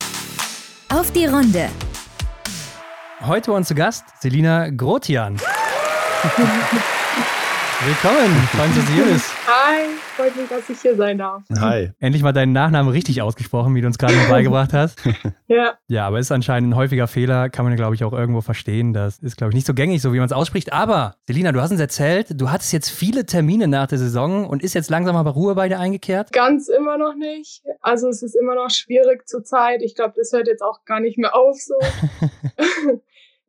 Auf 0.89 1.13
die 1.13 1.27
Runde. 1.27 1.69
Heute 3.25 3.53
bei 3.53 3.57
uns 3.57 3.69
zu 3.69 3.77
Gast 3.77 4.05
Selina 4.21 4.69
Grotian. 4.71 5.37
Willkommen, 7.85 8.49
bist. 9.13 9.33
Hi, 9.49 9.87
freut 10.17 10.37
mich, 10.37 10.49
dass 10.49 10.71
ich 10.71 10.81
hier 10.81 10.95
sein 10.95 11.19
darf. 11.19 11.43
Hi. 11.59 11.91
Endlich 11.99 12.23
mal 12.23 12.33
deinen 12.33 12.53
Nachnamen 12.53 12.93
richtig 12.93 13.23
ausgesprochen, 13.23 13.75
wie 13.75 13.81
du 13.81 13.89
uns 13.89 13.99
gerade 13.99 14.15
noch 14.15 14.29
beigebracht 14.29 14.73
hast. 14.73 15.01
Ja, 15.49 15.75
Ja, 15.87 16.07
aber 16.07 16.19
ist 16.19 16.33
anscheinend 16.33 16.71
ein 16.71 16.77
häufiger 16.77 17.07
Fehler, 17.07 17.51
kann 17.51 17.67
man, 17.67 17.77
glaube 17.77 17.95
ich, 17.95 18.05
auch 18.05 18.15
irgendwo 18.15 18.41
verstehen. 18.41 18.95
Das 18.95 19.19
ist, 19.19 19.37
glaube 19.37 19.51
ich, 19.51 19.55
nicht 19.55 19.67
so 19.67 19.75
gängig, 19.75 20.01
so 20.01 20.15
wie 20.15 20.17
man 20.19 20.25
es 20.25 20.33
ausspricht. 20.33 20.73
Aber, 20.73 21.17
Selina, 21.27 21.53
du 21.53 21.61
hast 21.61 21.73
uns 21.73 21.81
erzählt, 21.81 22.41
du 22.41 22.51
hattest 22.51 22.73
jetzt 22.73 22.89
viele 22.89 23.27
Termine 23.27 23.69
nach 23.69 23.87
der 23.87 23.99
Saison 23.99 24.47
und 24.49 24.63
ist 24.63 24.73
jetzt 24.75 24.89
langsam 24.89 25.15
aber 25.15 25.33
Ruhe 25.33 25.55
bei 25.55 25.69
dir 25.69 25.79
eingekehrt. 25.79 26.33
ganz 26.33 26.69
immer 26.69 26.97
noch 26.97 27.15
nicht. 27.15 27.63
Also 27.83 28.09
es 28.09 28.23
ist 28.23 28.35
immer 28.35 28.55
noch 28.55 28.71
schwierig 28.71 29.29
zur 29.29 29.45
Zeit. 29.45 29.83
Ich 29.83 29.95
glaube, 29.95 30.15
das 30.17 30.33
hört 30.33 30.47
jetzt 30.47 30.63
auch 30.63 30.85
gar 30.87 31.01
nicht 31.01 31.19
mehr 31.19 31.35
auf 31.37 31.57
so. 31.61 31.75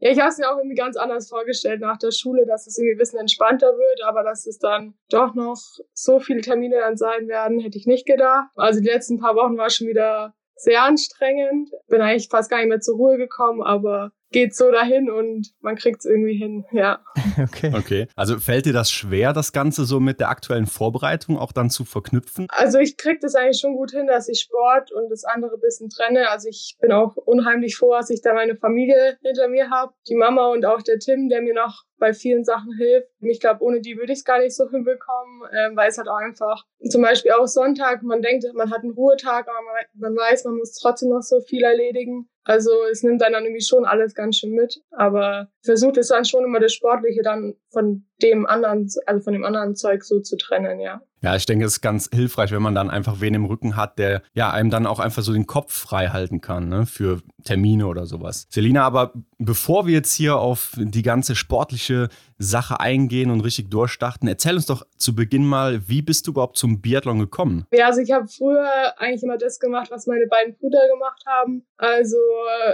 ja, 0.04 0.12
ich 0.12 0.20
habe 0.20 0.30
es 0.32 0.38
mir 0.38 0.52
auch 0.52 0.58
irgendwie 0.58 0.76
ganz 0.76 0.98
anders 0.98 1.30
vorgestellt 1.30 1.80
nach 1.80 1.98
der 1.98 2.12
Schule, 2.12 2.46
dass 2.46 2.68
es 2.68 2.78
irgendwie 2.78 2.96
ein 2.96 2.98
bisschen 2.98 3.20
entspannter 3.20 3.68
wird, 3.68 4.04
aber 4.04 4.24
dass 4.24 4.46
es 4.46 4.60
dann 4.60 4.96
doch 5.10 5.34
noch 5.34 5.62
so 5.94 6.20
viele 6.20 6.42
Termine 6.42 6.80
dann 6.82 6.98
sein 6.98 7.30
werden, 7.30 7.62
hätte 7.62 7.78
ich 7.78 7.88
nicht 7.88 8.06
gedacht. 8.06 8.50
Also 8.58 8.82
die 8.82 8.90
letzten 8.90 9.18
paar 9.18 9.36
Wochen 9.36 9.58
war 9.58 9.70
schon 9.70 9.88
wieder 9.88 10.36
sehr 10.58 10.84
anstrengend. 10.84 11.70
Bin 11.88 12.02
eigentlich 12.02 12.28
fast 12.30 12.50
gar 12.50 12.58
nicht 12.58 12.68
mehr 12.68 12.82
zur 12.82 12.98
Ruhe 12.98 13.16
gekommen, 13.16 13.64
aber 13.64 14.12
geht 14.34 14.56
so 14.56 14.72
dahin 14.72 15.10
und 15.10 15.54
man 15.62 15.76
kriegt 15.76 16.00
es 16.00 16.06
irgendwie 16.06 16.36
hin, 16.36 16.66
ja. 16.72 17.04
Okay. 17.42 17.72
Okay. 17.76 18.08
Also 18.16 18.38
fällt 18.40 18.66
dir 18.66 18.74
das 18.74 18.92
schwer, 18.92 19.34
das 19.34 19.54
Ganze 19.54 19.86
so 19.86 20.00
mit 20.00 20.20
der 20.20 20.30
aktuellen 20.30 20.68
Vorbereitung 20.68 21.38
auch 21.38 21.52
dann 21.52 21.70
zu 21.70 21.84
verknüpfen? 21.84 22.48
Also 22.50 22.78
ich 22.80 22.98
krieg 22.98 23.22
das 23.22 23.36
eigentlich 23.36 23.60
schon 23.60 23.76
gut 23.76 23.92
hin, 23.92 24.08
dass 24.08 24.28
ich 24.28 24.42
Sport 24.42 24.92
und 24.92 25.10
das 25.10 25.24
andere 25.24 25.56
ein 25.56 25.62
bisschen 25.62 25.90
trenne. 25.90 26.30
Also 26.30 26.50
ich 26.50 26.78
bin 26.80 26.92
auch 26.92 27.16
unheimlich 27.16 27.76
froh, 27.76 27.94
dass 27.94 28.10
ich 28.10 28.22
da 28.22 28.34
meine 28.34 28.56
Familie 28.56 29.18
hinter 29.22 29.48
mir 29.48 29.70
habe. 29.70 29.94
Die 30.08 30.16
Mama 30.16 30.48
und 30.48 30.66
auch 30.66 30.82
der 30.82 31.00
Tim, 31.00 31.30
der 31.30 31.42
mir 31.42 31.54
noch 31.54 31.84
bei 31.98 32.14
vielen 32.14 32.44
Sachen 32.44 32.76
hilft. 32.78 33.08
Ich 33.22 33.40
glaube, 33.40 33.64
ohne 33.64 33.80
die 33.80 33.96
würde 33.98 34.12
ich 34.12 34.20
es 34.20 34.26
gar 34.26 34.40
nicht 34.40 34.56
so 34.56 34.70
hinbekommen, 34.70 35.44
ähm, 35.54 35.78
weil 35.78 35.90
es 35.90 35.98
halt 35.98 36.10
auch 36.10 36.18
einfach, 36.18 36.66
zum 36.90 37.02
Beispiel 37.02 37.32
auch 37.32 37.48
Sonntag, 37.48 38.04
man 38.04 38.22
denkt, 38.22 38.44
man 38.54 38.72
hat 38.72 38.82
einen 38.82 38.92
Ruhetag, 38.92 39.48
aber 39.48 39.62
man, 39.62 40.14
man 40.14 40.16
weiß, 40.16 40.44
man 40.44 40.58
muss 40.58 40.74
trotzdem 40.74 41.10
noch 41.10 41.22
so 41.22 41.40
viel 41.40 41.64
erledigen. 41.64 42.30
Also 42.46 42.72
es 42.92 43.04
nimmt 43.04 43.22
dann, 43.22 43.34
irgendwie 43.34 43.62
schon 43.62 43.86
alles 43.86 44.16
ganz 44.16 44.38
schön 44.38 44.52
mit. 44.52 44.82
Aber 44.92 45.50
versucht 45.64 45.98
es 45.98 46.10
dann 46.10 46.26
schon 46.26 46.44
immer 46.44 46.60
das 46.60 46.74
Sportliche 46.74 47.22
dann 47.24 47.56
von 47.72 48.06
dem 48.24 48.46
anderen, 48.46 48.90
also 49.06 49.24
von 49.24 49.34
dem 49.34 49.44
anderen 49.44 49.76
Zeug 49.76 50.04
so 50.04 50.20
zu 50.20 50.38
trennen, 50.38 50.80
ja. 50.80 51.02
Ja, 51.24 51.38
ich 51.38 51.46
denke, 51.46 51.64
es 51.64 51.74
ist 51.74 51.82
ganz 51.82 52.10
hilfreich, 52.14 52.52
wenn 52.52 52.62
man 52.62 52.76
dann 52.76 52.90
einfach 52.90 53.22
wen 53.22 53.34
im 53.34 53.46
Rücken 53.46 53.78
hat, 53.78 53.98
der 53.98 54.24
ja 54.34 54.52
einem 54.52 54.70
dann 54.70 54.86
auch 54.86 55.00
einfach 55.00 55.24
so 55.24 55.32
den 55.32 55.48
Kopf 55.48 55.72
frei 55.72 56.10
halten 56.10 56.42
kann, 56.42 56.68
ne, 56.68 56.86
für 56.86 57.22
Termine 57.46 57.88
oder 57.88 58.06
sowas. 58.06 58.46
Selina, 58.50 58.84
aber 58.84 59.14
bevor 59.38 59.88
wir 59.88 59.94
jetzt 59.94 60.14
hier 60.14 60.38
auf 60.38 60.72
die 60.76 61.02
ganze 61.02 61.36
sportliche 61.36 62.10
Sache 62.38 62.82
eingehen 62.82 63.32
und 63.32 63.40
richtig 63.40 63.70
durchstarten, 63.70 64.28
erzähl 64.28 64.56
uns 64.56 64.66
doch 64.66 64.86
zu 64.98 65.16
Beginn 65.16 65.46
mal, 65.46 65.88
wie 65.88 66.02
bist 66.02 66.28
du 66.28 66.32
überhaupt 66.32 66.58
zum 66.58 66.82
Biathlon 66.82 67.20
gekommen? 67.20 67.66
Ja, 67.72 67.88
also 67.88 68.02
ich 68.02 68.12
habe 68.12 68.28
früher 68.28 68.94
eigentlich 68.98 69.24
immer 69.24 69.38
das 69.38 69.62
gemacht, 69.62 69.92
was 69.92 70.08
meine 70.08 70.28
beiden 70.28 70.58
Brüder 70.58 70.82
gemacht 70.92 71.24
haben. 71.26 71.66
Also 71.78 72.18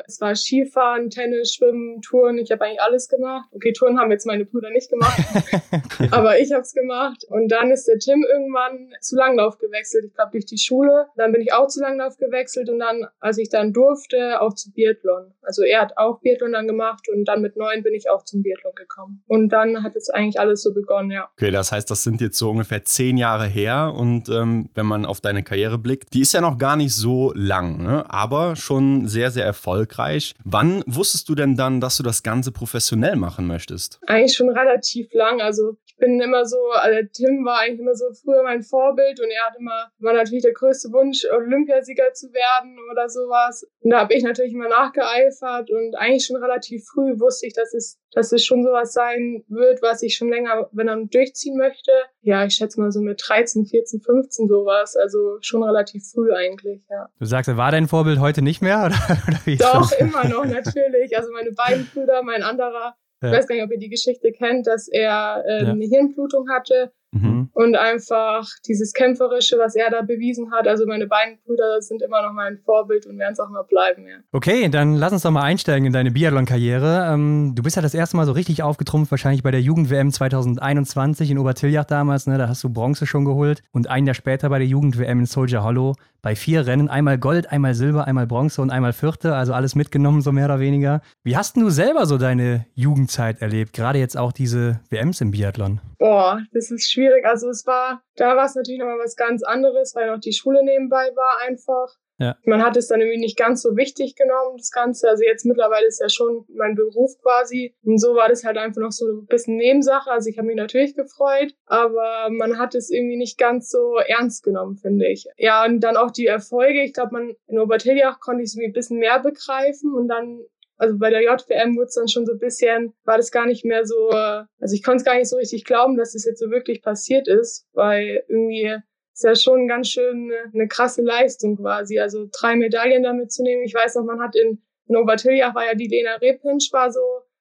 es 0.07 0.19
war 0.21 0.35
Skifahren, 0.35 1.11
Tennis, 1.11 1.53
Schwimmen, 1.53 2.01
Touren. 2.01 2.39
Ich 2.39 2.51
habe 2.51 2.65
eigentlich 2.65 2.81
alles 2.81 3.09
gemacht. 3.09 3.47
Okay, 3.51 3.73
Touren 3.73 3.99
haben 3.99 4.11
jetzt 4.11 4.25
meine 4.25 4.45
Brüder 4.45 4.71
nicht 4.71 4.89
gemacht, 4.89 5.19
aber 6.11 6.39
ich 6.39 6.51
habe 6.51 6.61
es 6.61 6.73
gemacht. 6.73 7.25
Und 7.29 7.49
dann 7.49 7.71
ist 7.71 7.87
der 7.87 7.99
Tim 7.99 8.25
irgendwann 8.29 8.93
zu 9.01 9.15
Langlauf 9.15 9.57
gewechselt. 9.57 10.05
Ich 10.05 10.13
glaube 10.13 10.31
durch 10.31 10.45
die 10.45 10.57
Schule. 10.57 11.07
Dann 11.15 11.31
bin 11.31 11.41
ich 11.41 11.53
auch 11.53 11.67
zu 11.67 11.81
Langlauf 11.81 12.17
gewechselt 12.17 12.69
und 12.69 12.79
dann, 12.79 13.07
als 13.19 13.37
ich 13.37 13.49
dann 13.49 13.73
durfte, 13.73 14.41
auch 14.41 14.53
zu 14.53 14.71
Biathlon. 14.71 15.33
Also 15.41 15.63
er 15.63 15.81
hat 15.81 15.97
auch 15.97 16.19
Biathlon 16.21 16.53
dann 16.53 16.67
gemacht 16.67 17.07
und 17.09 17.25
dann 17.25 17.41
mit 17.41 17.57
neun 17.57 17.83
bin 17.83 17.93
ich 17.93 18.09
auch 18.09 18.23
zum 18.23 18.43
Biathlon 18.43 18.73
gekommen. 18.75 19.23
Und 19.27 19.49
dann 19.49 19.83
hat 19.83 19.95
jetzt 19.95 20.13
eigentlich 20.13 20.39
alles 20.39 20.61
so 20.61 20.73
begonnen, 20.73 21.11
ja. 21.11 21.29
Okay, 21.33 21.51
das 21.51 21.71
heißt, 21.71 21.89
das 21.89 22.03
sind 22.03 22.21
jetzt 22.21 22.37
so 22.37 22.49
ungefähr 22.49 22.83
zehn 22.83 23.17
Jahre 23.17 23.45
her 23.45 23.93
und 23.95 24.29
ähm, 24.29 24.69
wenn 24.73 24.85
man 24.85 25.05
auf 25.05 25.21
deine 25.21 25.43
Karriere 25.43 25.77
blickt, 25.77 26.13
die 26.13 26.21
ist 26.21 26.33
ja 26.33 26.41
noch 26.41 26.57
gar 26.57 26.75
nicht 26.75 26.93
so 26.93 27.31
lang, 27.35 27.81
ne? 27.83 28.05
aber 28.09 28.55
schon 28.55 29.07
sehr, 29.07 29.31
sehr 29.31 29.45
erfolgreich. 29.45 30.35
Wann 30.43 30.83
wusstest 30.85 31.29
du 31.29 31.35
denn 31.35 31.55
dann, 31.55 31.81
dass 31.81 31.97
du 31.97 32.03
das 32.03 32.23
Ganze 32.23 32.51
professionell 32.51 33.15
machen 33.15 33.47
möchtest? 33.47 33.99
Eigentlich 34.07 34.35
schon 34.35 34.49
relativ 34.49 35.09
lang. 35.19 35.41
Also 35.41 35.75
ich 35.85 35.95
bin 35.97 36.19
immer 36.19 36.45
so, 36.45 36.57
also 36.71 36.97
Tim 37.13 37.45
war 37.45 37.59
eigentlich 37.59 37.81
immer 37.81 37.93
so 37.93 38.05
früher 38.23 38.41
mein 38.41 38.63
Vorbild 38.63 39.19
und 39.19 39.29
er 39.29 39.45
hat 39.45 39.59
immer, 39.59 39.91
war 39.99 40.13
natürlich 40.13 40.43
der 40.43 40.53
größte 40.53 40.91
Wunsch, 40.91 41.25
Olympiasieger 41.31 42.13
zu 42.13 42.33
werden 42.33 42.77
oder 42.91 43.09
sowas. 43.09 43.67
Und 43.81 43.91
da 43.91 43.99
habe 43.99 44.13
ich 44.13 44.23
natürlich 44.23 44.53
immer 44.53 44.69
nachgeeifert 44.69 45.69
und 45.69 45.95
eigentlich 45.95 46.25
schon 46.25 46.41
relativ 46.41 46.83
früh 46.85 47.19
wusste 47.19 47.47
ich, 47.47 47.53
dass 47.53 47.73
es, 47.73 47.99
dass 48.13 48.31
es 48.31 48.43
schon 48.45 48.63
sowas 48.63 48.93
sein 48.93 49.43
wird, 49.49 49.81
was 49.81 50.01
ich 50.01 50.15
schon 50.15 50.29
länger, 50.29 50.69
wenn 50.71 50.87
dann 50.87 51.09
durchziehen 51.09 51.57
möchte. 51.57 51.91
Ja, 52.21 52.45
ich 52.45 52.55
schätze 52.55 52.79
mal 52.79 52.91
so 52.91 53.01
mit 53.01 53.21
13, 53.23 53.65
14, 53.65 54.01
15 54.01 54.47
sowas. 54.47 54.95
Also 54.95 55.37
schon 55.41 55.63
relativ 55.63 56.03
früh 56.11 56.31
eigentlich, 56.31 56.81
ja. 56.89 57.09
Du 57.19 57.25
sagst, 57.25 57.49
er 57.49 57.57
war 57.57 57.71
dein 57.71 57.87
Vorbild 57.87 58.19
heute 58.19 58.41
nicht 58.41 58.61
mehr? 58.61 58.79
Oder, 58.85 58.95
oder 59.27 59.39
wie 59.45 59.57
Doch, 59.57 59.91
immer 59.99 60.25
noch, 60.25 60.45
natürlich. 60.45 61.15
Also 61.17 61.31
meine 61.31 61.51
beiden 61.51 61.85
Brüder, 61.87 62.23
mein 62.23 62.43
anderer 62.43 62.95
ja. 63.21 63.29
Ich 63.29 63.37
weiß 63.37 63.47
gar 63.47 63.55
nicht, 63.55 63.63
ob 63.63 63.71
ihr 63.71 63.79
die 63.79 63.89
Geschichte 63.89 64.31
kennt, 64.31 64.67
dass 64.67 64.87
er 64.87 65.43
äh, 65.47 65.63
ja. 65.63 65.71
eine 65.71 65.85
Hirnblutung 65.85 66.49
hatte 66.49 66.91
Mhm. 67.11 67.49
Und 67.53 67.75
einfach 67.75 68.47
dieses 68.67 68.93
Kämpferische, 68.93 69.57
was 69.57 69.75
er 69.75 69.89
da 69.89 70.01
bewiesen 70.01 70.51
hat. 70.51 70.67
Also 70.67 70.85
meine 70.85 71.07
beiden 71.07 71.39
Brüder 71.45 71.81
sind 71.81 72.01
immer 72.01 72.21
noch 72.21 72.33
mein 72.33 72.59
Vorbild 72.59 73.07
und 73.07 73.17
werden 73.17 73.33
es 73.33 73.39
auch 73.39 73.49
immer 73.49 73.63
bleiben, 73.63 74.05
ja. 74.07 74.17
Okay, 74.31 74.69
dann 74.69 74.95
lass 74.95 75.11
uns 75.11 75.23
doch 75.23 75.31
mal 75.31 75.41
einsteigen 75.41 75.85
in 75.85 75.93
deine 75.93 76.11
Biathlon-Karriere. 76.11 77.11
Ähm, 77.11 77.53
du 77.55 77.63
bist 77.63 77.75
ja 77.75 77.81
das 77.81 77.95
erste 77.95 78.15
Mal 78.17 78.25
so 78.25 78.33
richtig 78.33 78.61
aufgetrumpft, 78.61 79.11
wahrscheinlich 79.11 79.41
bei 79.41 79.51
der 79.51 79.61
Jugend-WM 79.61 80.11
2021 80.11 81.31
in 81.31 81.39
Obertiljach 81.39 81.85
damals. 81.85 82.27
Ne? 82.27 82.37
Da 82.37 82.47
hast 82.47 82.63
du 82.63 82.69
Bronze 82.69 83.07
schon 83.07 83.25
geholt. 83.25 83.63
Und 83.71 83.89
ein 83.89 84.05
Jahr 84.05 84.13
später 84.13 84.49
bei 84.49 84.59
der 84.59 84.67
Jugend-WM 84.67 85.19
in 85.19 85.25
Soldier 85.25 85.63
Hollow 85.63 85.95
bei 86.21 86.35
vier 86.35 86.65
Rennen. 86.65 86.89
Einmal 86.89 87.17
Gold, 87.17 87.51
einmal 87.51 87.73
Silber, 87.73 88.07
einmal 88.07 88.27
Bronze 88.27 88.61
und 88.61 88.69
einmal 88.69 88.93
Vierte. 88.93 89.35
Also 89.35 89.53
alles 89.53 89.75
mitgenommen, 89.75 90.21
so 90.21 90.31
mehr 90.31 90.45
oder 90.45 90.59
weniger. 90.59 91.01
Wie 91.23 91.37
hast 91.37 91.57
du 91.57 91.69
selber 91.69 92.05
so 92.05 92.17
deine 92.17 92.65
Jugendzeit 92.75 93.41
erlebt? 93.41 93.73
Gerade 93.73 93.99
jetzt 93.99 94.17
auch 94.17 94.31
diese 94.31 94.79
WMs 94.89 95.21
im 95.21 95.31
Biathlon. 95.31 95.81
Boah, 95.97 96.41
das 96.53 96.71
ist 96.71 96.91
schwierig. 96.91 97.25
Also 97.25 97.49
es 97.49 97.65
war, 97.65 98.01
da 98.15 98.35
war 98.35 98.45
es 98.45 98.55
natürlich 98.55 98.79
nochmal 98.79 98.99
was 99.03 99.15
ganz 99.15 99.43
anderes, 99.43 99.95
weil 99.95 100.09
noch 100.11 100.19
die 100.19 100.33
Schule 100.33 100.63
nebenbei 100.63 101.09
war 101.15 101.47
einfach. 101.47 101.95
Ja. 102.19 102.37
Man 102.45 102.63
hat 102.63 102.75
es 102.77 102.87
dann 102.87 102.99
irgendwie 102.99 103.19
nicht 103.19 103.37
ganz 103.37 103.61
so 103.61 103.75
wichtig 103.77 104.15
genommen, 104.15 104.57
das 104.57 104.71
Ganze. 104.71 105.09
Also 105.09 105.23
jetzt 105.23 105.45
mittlerweile 105.45 105.87
ist 105.87 106.01
ja 106.01 106.09
schon 106.09 106.45
mein 106.49 106.75
Beruf 106.75 107.17
quasi. 107.21 107.73
Und 107.83 107.99
so 107.99 108.13
war 108.13 108.27
das 108.27 108.43
halt 108.43 108.57
einfach 108.57 108.81
noch 108.81 108.91
so 108.91 109.05
ein 109.07 109.25
bisschen 109.25 109.55
Nebensache. 109.55 110.11
Also 110.11 110.29
ich 110.29 110.37
habe 110.37 110.47
mich 110.47 110.57
natürlich 110.57 110.95
gefreut, 110.95 111.55
aber 111.65 112.29
man 112.29 112.59
hat 112.59 112.75
es 112.75 112.89
irgendwie 112.89 113.17
nicht 113.17 113.37
ganz 113.37 113.69
so 113.69 113.95
ernst 113.95 114.43
genommen, 114.43 114.75
finde 114.75 115.07
ich. 115.07 115.25
Ja, 115.37 115.65
und 115.65 115.79
dann 115.79 115.97
auch 115.97 116.11
die 116.11 116.27
Erfolge. 116.27 116.83
Ich 116.83 116.93
glaube, 116.93 117.13
man 117.13 117.35
in 117.47 117.59
Obertiljach 117.59 118.19
konnte 118.19 118.43
ich 118.43 118.49
es 118.49 118.57
ein 118.57 118.73
bisschen 118.73 118.99
mehr 118.99 119.19
begreifen 119.19 119.93
und 119.93 120.07
dann 120.09 120.41
also 120.79 120.97
bei 120.97 121.09
der 121.09 121.21
JWM 121.21 121.75
wurde 121.75 121.87
es 121.87 121.95
dann 121.95 122.07
schon 122.07 122.25
so 122.25 122.31
ein 122.31 122.39
bisschen, 122.39 122.93
war 123.03 123.17
das 123.17 123.31
gar 123.31 123.45
nicht 123.45 123.65
mehr 123.65 123.85
so, 123.85 124.11
also 124.11 124.73
ich 124.73 124.81
konnte 124.81 124.99
es 124.99 125.03
gar 125.03 125.15
nicht 125.15 125.27
so 125.27 125.35
richtig 125.35 125.65
glauben, 125.65 125.97
dass 125.97 126.13
das 126.13 126.23
jetzt 126.23 126.39
so 126.39 126.49
wirklich 126.51 126.81
passiert 126.81 127.27
ist, 127.27 127.67
weil 127.73 128.23
irgendwie 128.29 128.77
ist 129.19 129.23
ja 129.23 129.35
schon 129.35 129.67
ganz 129.67 129.89
schön 129.89 130.31
eine, 130.31 130.51
eine 130.53 130.67
krasse 130.67 131.01
Leistung 131.01 131.57
quasi. 131.57 131.99
Also 131.99 132.27
drei 132.31 132.55
Medaillen 132.55 133.03
damit 133.03 133.31
zu 133.31 133.43
nehmen. 133.43 133.63
Ich 133.63 133.73
weiß 133.73 133.95
noch, 133.95 134.05
man 134.05 134.21
hat 134.21 134.35
in, 134.35 134.61
in 134.87 134.95
war 134.95 135.65
ja 135.65 135.75
die 135.75 135.87
Lena 135.87 136.15
Repinsch, 136.15 136.71
war 136.71 136.91
so 136.91 136.99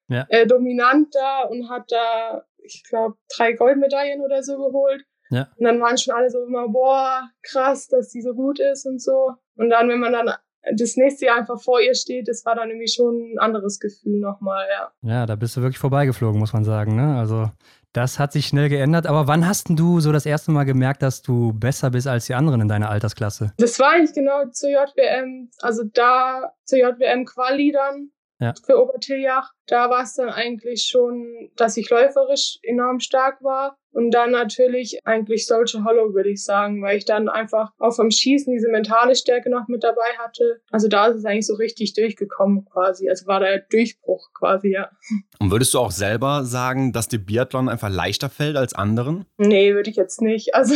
ja. 0.09 0.25
äh, 0.29 0.45
dominant 0.45 1.13
da 1.15 1.43
und 1.43 1.69
hat 1.69 1.91
da, 1.91 2.43
ich 2.57 2.83
glaube, 2.87 3.15
drei 3.35 3.53
Goldmedaillen 3.53 4.21
oder 4.21 4.43
so 4.43 4.57
geholt. 4.57 5.03
Ja. 5.29 5.47
Und 5.57 5.65
dann 5.65 5.79
waren 5.79 5.97
schon 5.97 6.15
alle 6.15 6.29
so 6.29 6.43
immer, 6.43 6.67
boah, 6.67 7.29
krass, 7.43 7.87
dass 7.87 8.11
sie 8.11 8.21
so 8.21 8.33
gut 8.33 8.59
ist 8.59 8.85
und 8.85 9.01
so. 9.01 9.33
Und 9.55 9.69
dann, 9.69 9.87
wenn 9.87 9.99
man 9.99 10.11
dann 10.11 10.31
das 10.75 10.97
nächste 10.97 11.27
Jahr 11.27 11.37
einfach 11.37 11.61
vor 11.61 11.79
ihr 11.79 11.95
steht, 11.95 12.27
das 12.27 12.45
war 12.45 12.55
dann 12.55 12.69
irgendwie 12.69 12.89
schon 12.89 13.33
ein 13.33 13.39
anderes 13.39 13.79
Gefühl 13.79 14.19
nochmal, 14.19 14.67
ja. 14.69 14.91
Ja, 15.01 15.25
da 15.25 15.35
bist 15.35 15.55
du 15.55 15.61
wirklich 15.61 15.77
vorbeigeflogen, 15.77 16.39
muss 16.39 16.53
man 16.53 16.65
sagen, 16.65 16.95
ne? 16.95 17.17
Also 17.17 17.49
das 17.93 18.19
hat 18.19 18.31
sich 18.33 18.45
schnell 18.47 18.69
geändert. 18.69 19.07
Aber 19.07 19.27
wann 19.27 19.47
hast 19.47 19.67
du 19.69 19.99
so 19.99 20.11
das 20.11 20.25
erste 20.25 20.51
Mal 20.51 20.63
gemerkt, 20.63 21.01
dass 21.01 21.21
du 21.21 21.53
besser 21.53 21.91
bist 21.91 22.07
als 22.07 22.25
die 22.25 22.35
anderen 22.35 22.61
in 22.61 22.67
deiner 22.67 22.89
Altersklasse? 22.89 23.53
Das 23.57 23.79
war 23.79 23.91
eigentlich 23.91 24.13
genau 24.13 24.45
zur 24.51 24.69
JWM, 24.69 25.49
also 25.61 25.83
da 25.93 26.53
zur 26.65 26.79
JWM 26.79 27.25
Quali 27.25 27.71
dann 27.71 28.11
ja. 28.39 28.53
für 28.65 28.81
Obertiljach. 28.81 29.51
Da 29.67 29.89
war 29.89 30.03
es 30.03 30.15
dann 30.15 30.29
eigentlich 30.29 30.87
schon, 30.89 31.51
dass 31.55 31.77
ich 31.77 31.89
läuferisch 31.89 32.59
enorm 32.63 32.99
stark 32.99 33.43
war. 33.43 33.77
Und 33.91 34.11
dann 34.11 34.31
natürlich 34.31 34.99
eigentlich 35.03 35.47
solche 35.47 35.83
Hollow, 35.83 36.13
würde 36.13 36.29
ich 36.29 36.43
sagen, 36.43 36.83
weil 36.83 36.97
ich 36.97 37.05
dann 37.05 37.27
einfach 37.27 37.71
auch 37.79 37.95
vom 37.95 38.11
Schießen 38.11 38.53
diese 38.53 38.69
mentale 38.69 39.15
Stärke 39.15 39.49
noch 39.49 39.67
mit 39.67 39.83
dabei 39.83 40.15
hatte. 40.19 40.61
Also 40.69 40.87
da 40.87 41.07
ist 41.07 41.17
es 41.17 41.25
eigentlich 41.25 41.47
so 41.47 41.55
richtig 41.55 41.93
durchgekommen 41.95 42.65
quasi. 42.65 43.09
Also 43.09 43.25
war 43.25 43.39
der 43.39 43.59
Durchbruch 43.69 44.29
quasi, 44.33 44.69
ja. 44.73 44.91
Und 45.39 45.51
würdest 45.51 45.73
du 45.73 45.79
auch 45.79 45.91
selber 45.91 46.45
sagen, 46.45 46.93
dass 46.93 47.07
dir 47.07 47.17
Biathlon 47.17 47.67
einfach 47.67 47.89
leichter 47.89 48.29
fällt 48.29 48.57
als 48.57 48.73
anderen? 48.73 49.25
Nee, 49.37 49.73
würde 49.73 49.89
ich 49.89 49.95
jetzt 49.95 50.21
nicht. 50.21 50.53
Also 50.53 50.75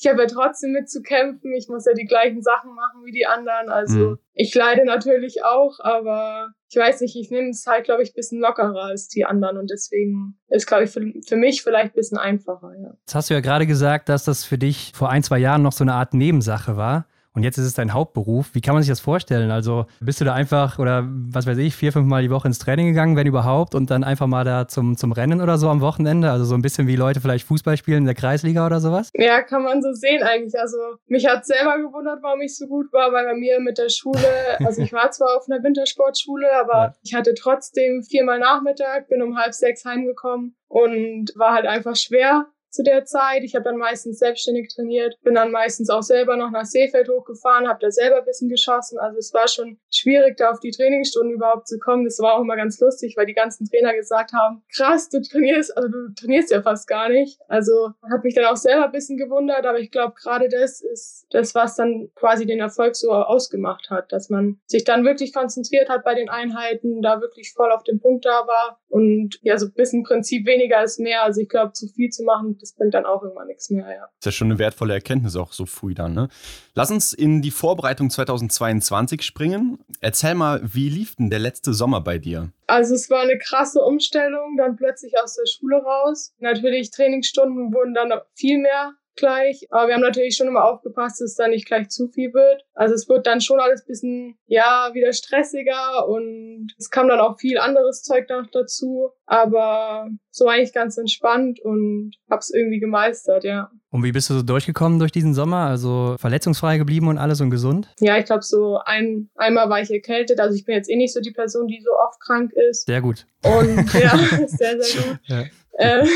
ich 0.00 0.06
habe 0.06 0.22
ja 0.22 0.28
trotzdem 0.28 0.70
mitzukämpfen. 0.72 1.52
Ich 1.54 1.68
muss 1.68 1.84
ja 1.84 1.92
die 1.92 2.04
gleichen 2.04 2.40
Sachen 2.40 2.74
machen 2.74 3.04
wie 3.04 3.10
die 3.10 3.26
anderen. 3.26 3.68
Also 3.68 3.98
mhm. 3.98 4.18
ich 4.32 4.54
leide 4.54 4.84
natürlich 4.84 5.44
auch, 5.44 5.80
aber 5.80 6.52
ich 6.68 6.76
weiß 6.76 7.00
nicht, 7.00 7.16
ich 7.16 7.30
nehme 7.30 7.48
es 7.48 7.66
halt, 7.66 7.84
glaube 7.84 8.04
ich, 8.04 8.10
ein 8.10 8.14
bisschen 8.14 8.40
lockerer 8.40 8.84
als 8.84 9.08
die 9.08 9.24
anderen 9.24 9.58
und 9.58 9.70
deswegen 9.70 10.38
ist, 10.48 10.66
glaube 10.66 10.84
ich, 10.84 10.90
für, 10.90 11.00
für 11.26 11.36
mich 11.36 11.62
vielleicht 11.62 11.92
ein 11.92 11.96
bisschen 11.96 12.18
einfacher, 12.18 12.72
ja. 12.80 12.94
Jetzt 13.00 13.14
hast 13.14 13.30
du 13.30 13.34
ja 13.34 13.40
gerade 13.40 13.66
gesagt, 13.66 14.08
dass 14.08 14.24
das 14.24 14.44
für 14.44 14.58
dich 14.58 14.92
vor 14.94 15.10
ein, 15.10 15.24
zwei 15.24 15.38
Jahren 15.38 15.62
noch 15.62 15.72
so 15.72 15.82
eine 15.82 15.94
Art 15.94 16.14
Nebensache 16.14 16.76
war. 16.76 17.06
Und 17.34 17.44
jetzt 17.44 17.58
ist 17.58 17.66
es 17.66 17.74
dein 17.74 17.94
Hauptberuf. 17.94 18.54
Wie 18.54 18.60
kann 18.60 18.74
man 18.74 18.82
sich 18.82 18.90
das 18.90 19.00
vorstellen? 19.00 19.50
Also 19.50 19.86
bist 20.00 20.20
du 20.20 20.24
da 20.24 20.34
einfach 20.34 20.78
oder 20.78 21.06
was 21.08 21.46
weiß 21.46 21.58
ich, 21.58 21.76
vier, 21.76 21.92
fünf 21.92 22.06
Mal 22.06 22.22
die 22.22 22.30
Woche 22.30 22.48
ins 22.48 22.58
Training 22.58 22.88
gegangen, 22.88 23.16
wenn 23.16 23.26
überhaupt, 23.26 23.74
und 23.74 23.90
dann 23.90 24.02
einfach 24.02 24.26
mal 24.26 24.44
da 24.44 24.66
zum, 24.66 24.96
zum 24.96 25.12
Rennen 25.12 25.40
oder 25.40 25.58
so 25.58 25.68
am 25.68 25.80
Wochenende? 25.80 26.30
Also 26.30 26.44
so 26.44 26.54
ein 26.54 26.62
bisschen 26.62 26.88
wie 26.88 26.96
Leute 26.96 27.20
vielleicht 27.20 27.46
Fußball 27.46 27.76
spielen 27.76 27.98
in 27.98 28.04
der 28.06 28.14
Kreisliga 28.14 28.66
oder 28.66 28.80
sowas? 28.80 29.10
Ja, 29.14 29.42
kann 29.42 29.62
man 29.62 29.82
so 29.82 29.92
sehen 29.92 30.22
eigentlich. 30.22 30.58
Also 30.58 30.78
mich 31.06 31.26
hat 31.26 31.46
selber 31.46 31.78
gewundert, 31.78 32.18
warum 32.22 32.40
ich 32.40 32.56
so 32.56 32.66
gut 32.66 32.92
war, 32.92 33.12
weil 33.12 33.24
bei 33.24 33.34
mir 33.34 33.60
mit 33.60 33.78
der 33.78 33.88
Schule, 33.88 34.18
also 34.64 34.82
ich 34.82 34.92
war 34.92 35.10
zwar 35.10 35.36
auf 35.36 35.46
einer 35.48 35.62
Wintersportschule, 35.62 36.48
aber 36.60 36.74
ja. 36.74 36.94
ich 37.02 37.14
hatte 37.14 37.34
trotzdem 37.34 38.02
viermal 38.02 38.38
Nachmittag, 38.38 39.08
bin 39.08 39.22
um 39.22 39.36
halb 39.36 39.54
sechs 39.54 39.84
heimgekommen 39.84 40.56
und 40.68 41.32
war 41.36 41.54
halt 41.54 41.66
einfach 41.66 41.96
schwer 41.96 42.46
zu 42.70 42.82
der 42.82 43.04
Zeit. 43.04 43.42
Ich 43.42 43.54
habe 43.54 43.64
dann 43.64 43.76
meistens 43.76 44.18
selbstständig 44.18 44.72
trainiert, 44.74 45.16
bin 45.22 45.34
dann 45.34 45.50
meistens 45.50 45.90
auch 45.90 46.02
selber 46.02 46.36
noch 46.36 46.50
nach 46.50 46.64
Seefeld 46.64 47.08
hochgefahren, 47.08 47.68
habe 47.68 47.78
da 47.80 47.90
selber 47.90 48.22
bisschen 48.22 48.48
geschossen. 48.48 48.98
Also 48.98 49.18
es 49.18 49.32
war 49.34 49.48
schon 49.48 49.78
schwierig, 49.90 50.36
da 50.36 50.50
auf 50.50 50.60
die 50.60 50.70
Trainingsstunden 50.70 51.34
überhaupt 51.34 51.66
zu 51.66 51.78
kommen. 51.78 52.04
Das 52.04 52.18
war 52.20 52.34
auch 52.34 52.42
immer 52.42 52.56
ganz 52.56 52.78
lustig, 52.80 53.14
weil 53.16 53.26
die 53.26 53.34
ganzen 53.34 53.68
Trainer 53.68 53.94
gesagt 53.94 54.32
haben, 54.32 54.62
krass, 54.74 55.08
du 55.08 55.20
trainierst, 55.20 55.76
also 55.76 55.88
du 55.88 56.14
trainierst 56.14 56.50
ja 56.50 56.62
fast 56.62 56.86
gar 56.86 57.08
nicht. 57.08 57.40
Also 57.48 57.90
habe 58.04 58.22
mich 58.22 58.34
dann 58.34 58.44
auch 58.44 58.56
selber 58.56 58.86
ein 58.86 58.92
bisschen 58.92 59.16
gewundert, 59.16 59.66
aber 59.66 59.78
ich 59.78 59.90
glaube, 59.90 60.14
gerade 60.20 60.48
das 60.48 60.80
ist 60.80 61.26
das, 61.30 61.54
was 61.54 61.76
dann 61.76 62.10
quasi 62.14 62.46
den 62.46 62.60
Erfolg 62.60 62.94
so 62.94 63.12
ausgemacht 63.12 63.90
hat, 63.90 64.12
dass 64.12 64.30
man 64.30 64.60
sich 64.66 64.84
dann 64.84 65.04
wirklich 65.04 65.32
konzentriert 65.32 65.88
hat 65.88 66.04
bei 66.04 66.14
den 66.14 66.28
Einheiten, 66.28 67.02
da 67.02 67.20
wirklich 67.20 67.52
voll 67.54 67.72
auf 67.72 67.82
den 67.82 68.00
Punkt 68.00 68.24
da 68.24 68.46
war 68.46 68.80
und 68.88 69.38
ja, 69.42 69.58
so 69.58 69.66
ein 69.66 69.72
bisschen 69.74 70.02
Prinzip 70.02 70.46
weniger 70.46 70.82
ist 70.82 71.00
mehr. 71.00 71.22
Also 71.24 71.40
ich 71.40 71.48
glaube, 71.48 71.72
zu 71.72 71.88
viel 71.88 72.10
zu 72.10 72.24
machen, 72.24 72.58
das 72.68 72.76
bringt 72.76 72.94
dann 72.94 73.06
auch 73.06 73.22
irgendwann 73.22 73.46
nichts 73.46 73.70
mehr, 73.70 73.88
ja. 73.88 74.04
ist 74.18 74.26
ja 74.26 74.32
schon 74.32 74.48
eine 74.48 74.58
wertvolle 74.58 74.94
Erkenntnis 74.94 75.36
auch 75.36 75.52
so 75.52 75.66
früh 75.66 75.94
dann, 75.94 76.12
ne? 76.14 76.28
Lass 76.74 76.90
uns 76.90 77.12
in 77.12 77.42
die 77.42 77.50
Vorbereitung 77.50 78.10
2022 78.10 79.22
springen. 79.22 79.78
Erzähl 80.00 80.34
mal, 80.34 80.60
wie 80.62 80.88
lief 80.88 81.16
denn 81.16 81.30
der 81.30 81.38
letzte 81.38 81.72
Sommer 81.72 82.00
bei 82.00 82.18
dir? 82.18 82.50
Also 82.66 82.94
es 82.94 83.08
war 83.08 83.22
eine 83.22 83.38
krasse 83.38 83.80
Umstellung, 83.80 84.56
dann 84.58 84.76
plötzlich 84.76 85.14
aus 85.22 85.34
der 85.34 85.46
Schule 85.46 85.82
raus. 85.82 86.34
Natürlich 86.38 86.90
Trainingsstunden 86.90 87.72
wurden 87.72 87.94
dann 87.94 88.12
viel 88.34 88.58
mehr 88.58 88.92
gleich. 89.18 89.66
Aber 89.70 89.88
wir 89.88 89.94
haben 89.94 90.00
natürlich 90.00 90.36
schon 90.36 90.48
immer 90.48 90.64
aufgepasst, 90.64 91.20
dass 91.20 91.30
es 91.30 91.36
da 91.36 91.48
nicht 91.48 91.66
gleich 91.66 91.88
zu 91.90 92.08
viel 92.08 92.32
wird. 92.32 92.64
Also 92.74 92.94
es 92.94 93.08
wird 93.08 93.26
dann 93.26 93.40
schon 93.40 93.60
alles 93.60 93.84
bisschen, 93.84 94.38
ja, 94.46 94.90
wieder 94.94 95.12
stressiger 95.12 96.08
und 96.08 96.72
es 96.78 96.90
kam 96.90 97.08
dann 97.08 97.20
auch 97.20 97.38
viel 97.38 97.58
anderes 97.58 98.02
Zeug 98.02 98.28
noch 98.30 98.46
dazu. 98.50 99.10
Aber 99.26 100.08
so 100.30 100.48
eigentlich 100.48 100.72
ganz 100.72 100.96
entspannt 100.96 101.60
und 101.60 102.12
hab's 102.30 102.50
irgendwie 102.50 102.80
gemeistert, 102.80 103.44
ja. 103.44 103.70
Und 103.90 104.04
wie 104.04 104.12
bist 104.12 104.30
du 104.30 104.34
so 104.34 104.42
durchgekommen 104.42 104.98
durch 104.98 105.12
diesen 105.12 105.34
Sommer? 105.34 105.66
Also 105.66 106.16
verletzungsfrei 106.18 106.78
geblieben 106.78 107.08
und 107.08 107.18
alles 107.18 107.40
und 107.40 107.50
gesund? 107.50 107.88
Ja, 108.00 108.18
ich 108.18 108.26
glaube, 108.26 108.42
so 108.42 108.78
ein, 108.84 109.30
einmal 109.34 109.70
war 109.70 109.80
ich 109.80 109.90
erkältet. 109.90 110.40
Also 110.40 110.54
ich 110.54 110.64
bin 110.64 110.74
jetzt 110.74 110.90
eh 110.90 110.96
nicht 110.96 111.12
so 111.12 111.20
die 111.20 111.32
Person, 111.32 111.66
die 111.66 111.80
so 111.80 111.90
oft 111.92 112.20
krank 112.20 112.52
ist. 112.70 112.86
Sehr 112.86 113.00
gut. 113.00 113.26
Und 113.42 113.92
ja, 114.00 114.16
sehr, 114.46 114.80
sehr 114.82 115.02
gut. 115.02 115.18
Ja. 115.24 115.44
Äh, 115.78 116.06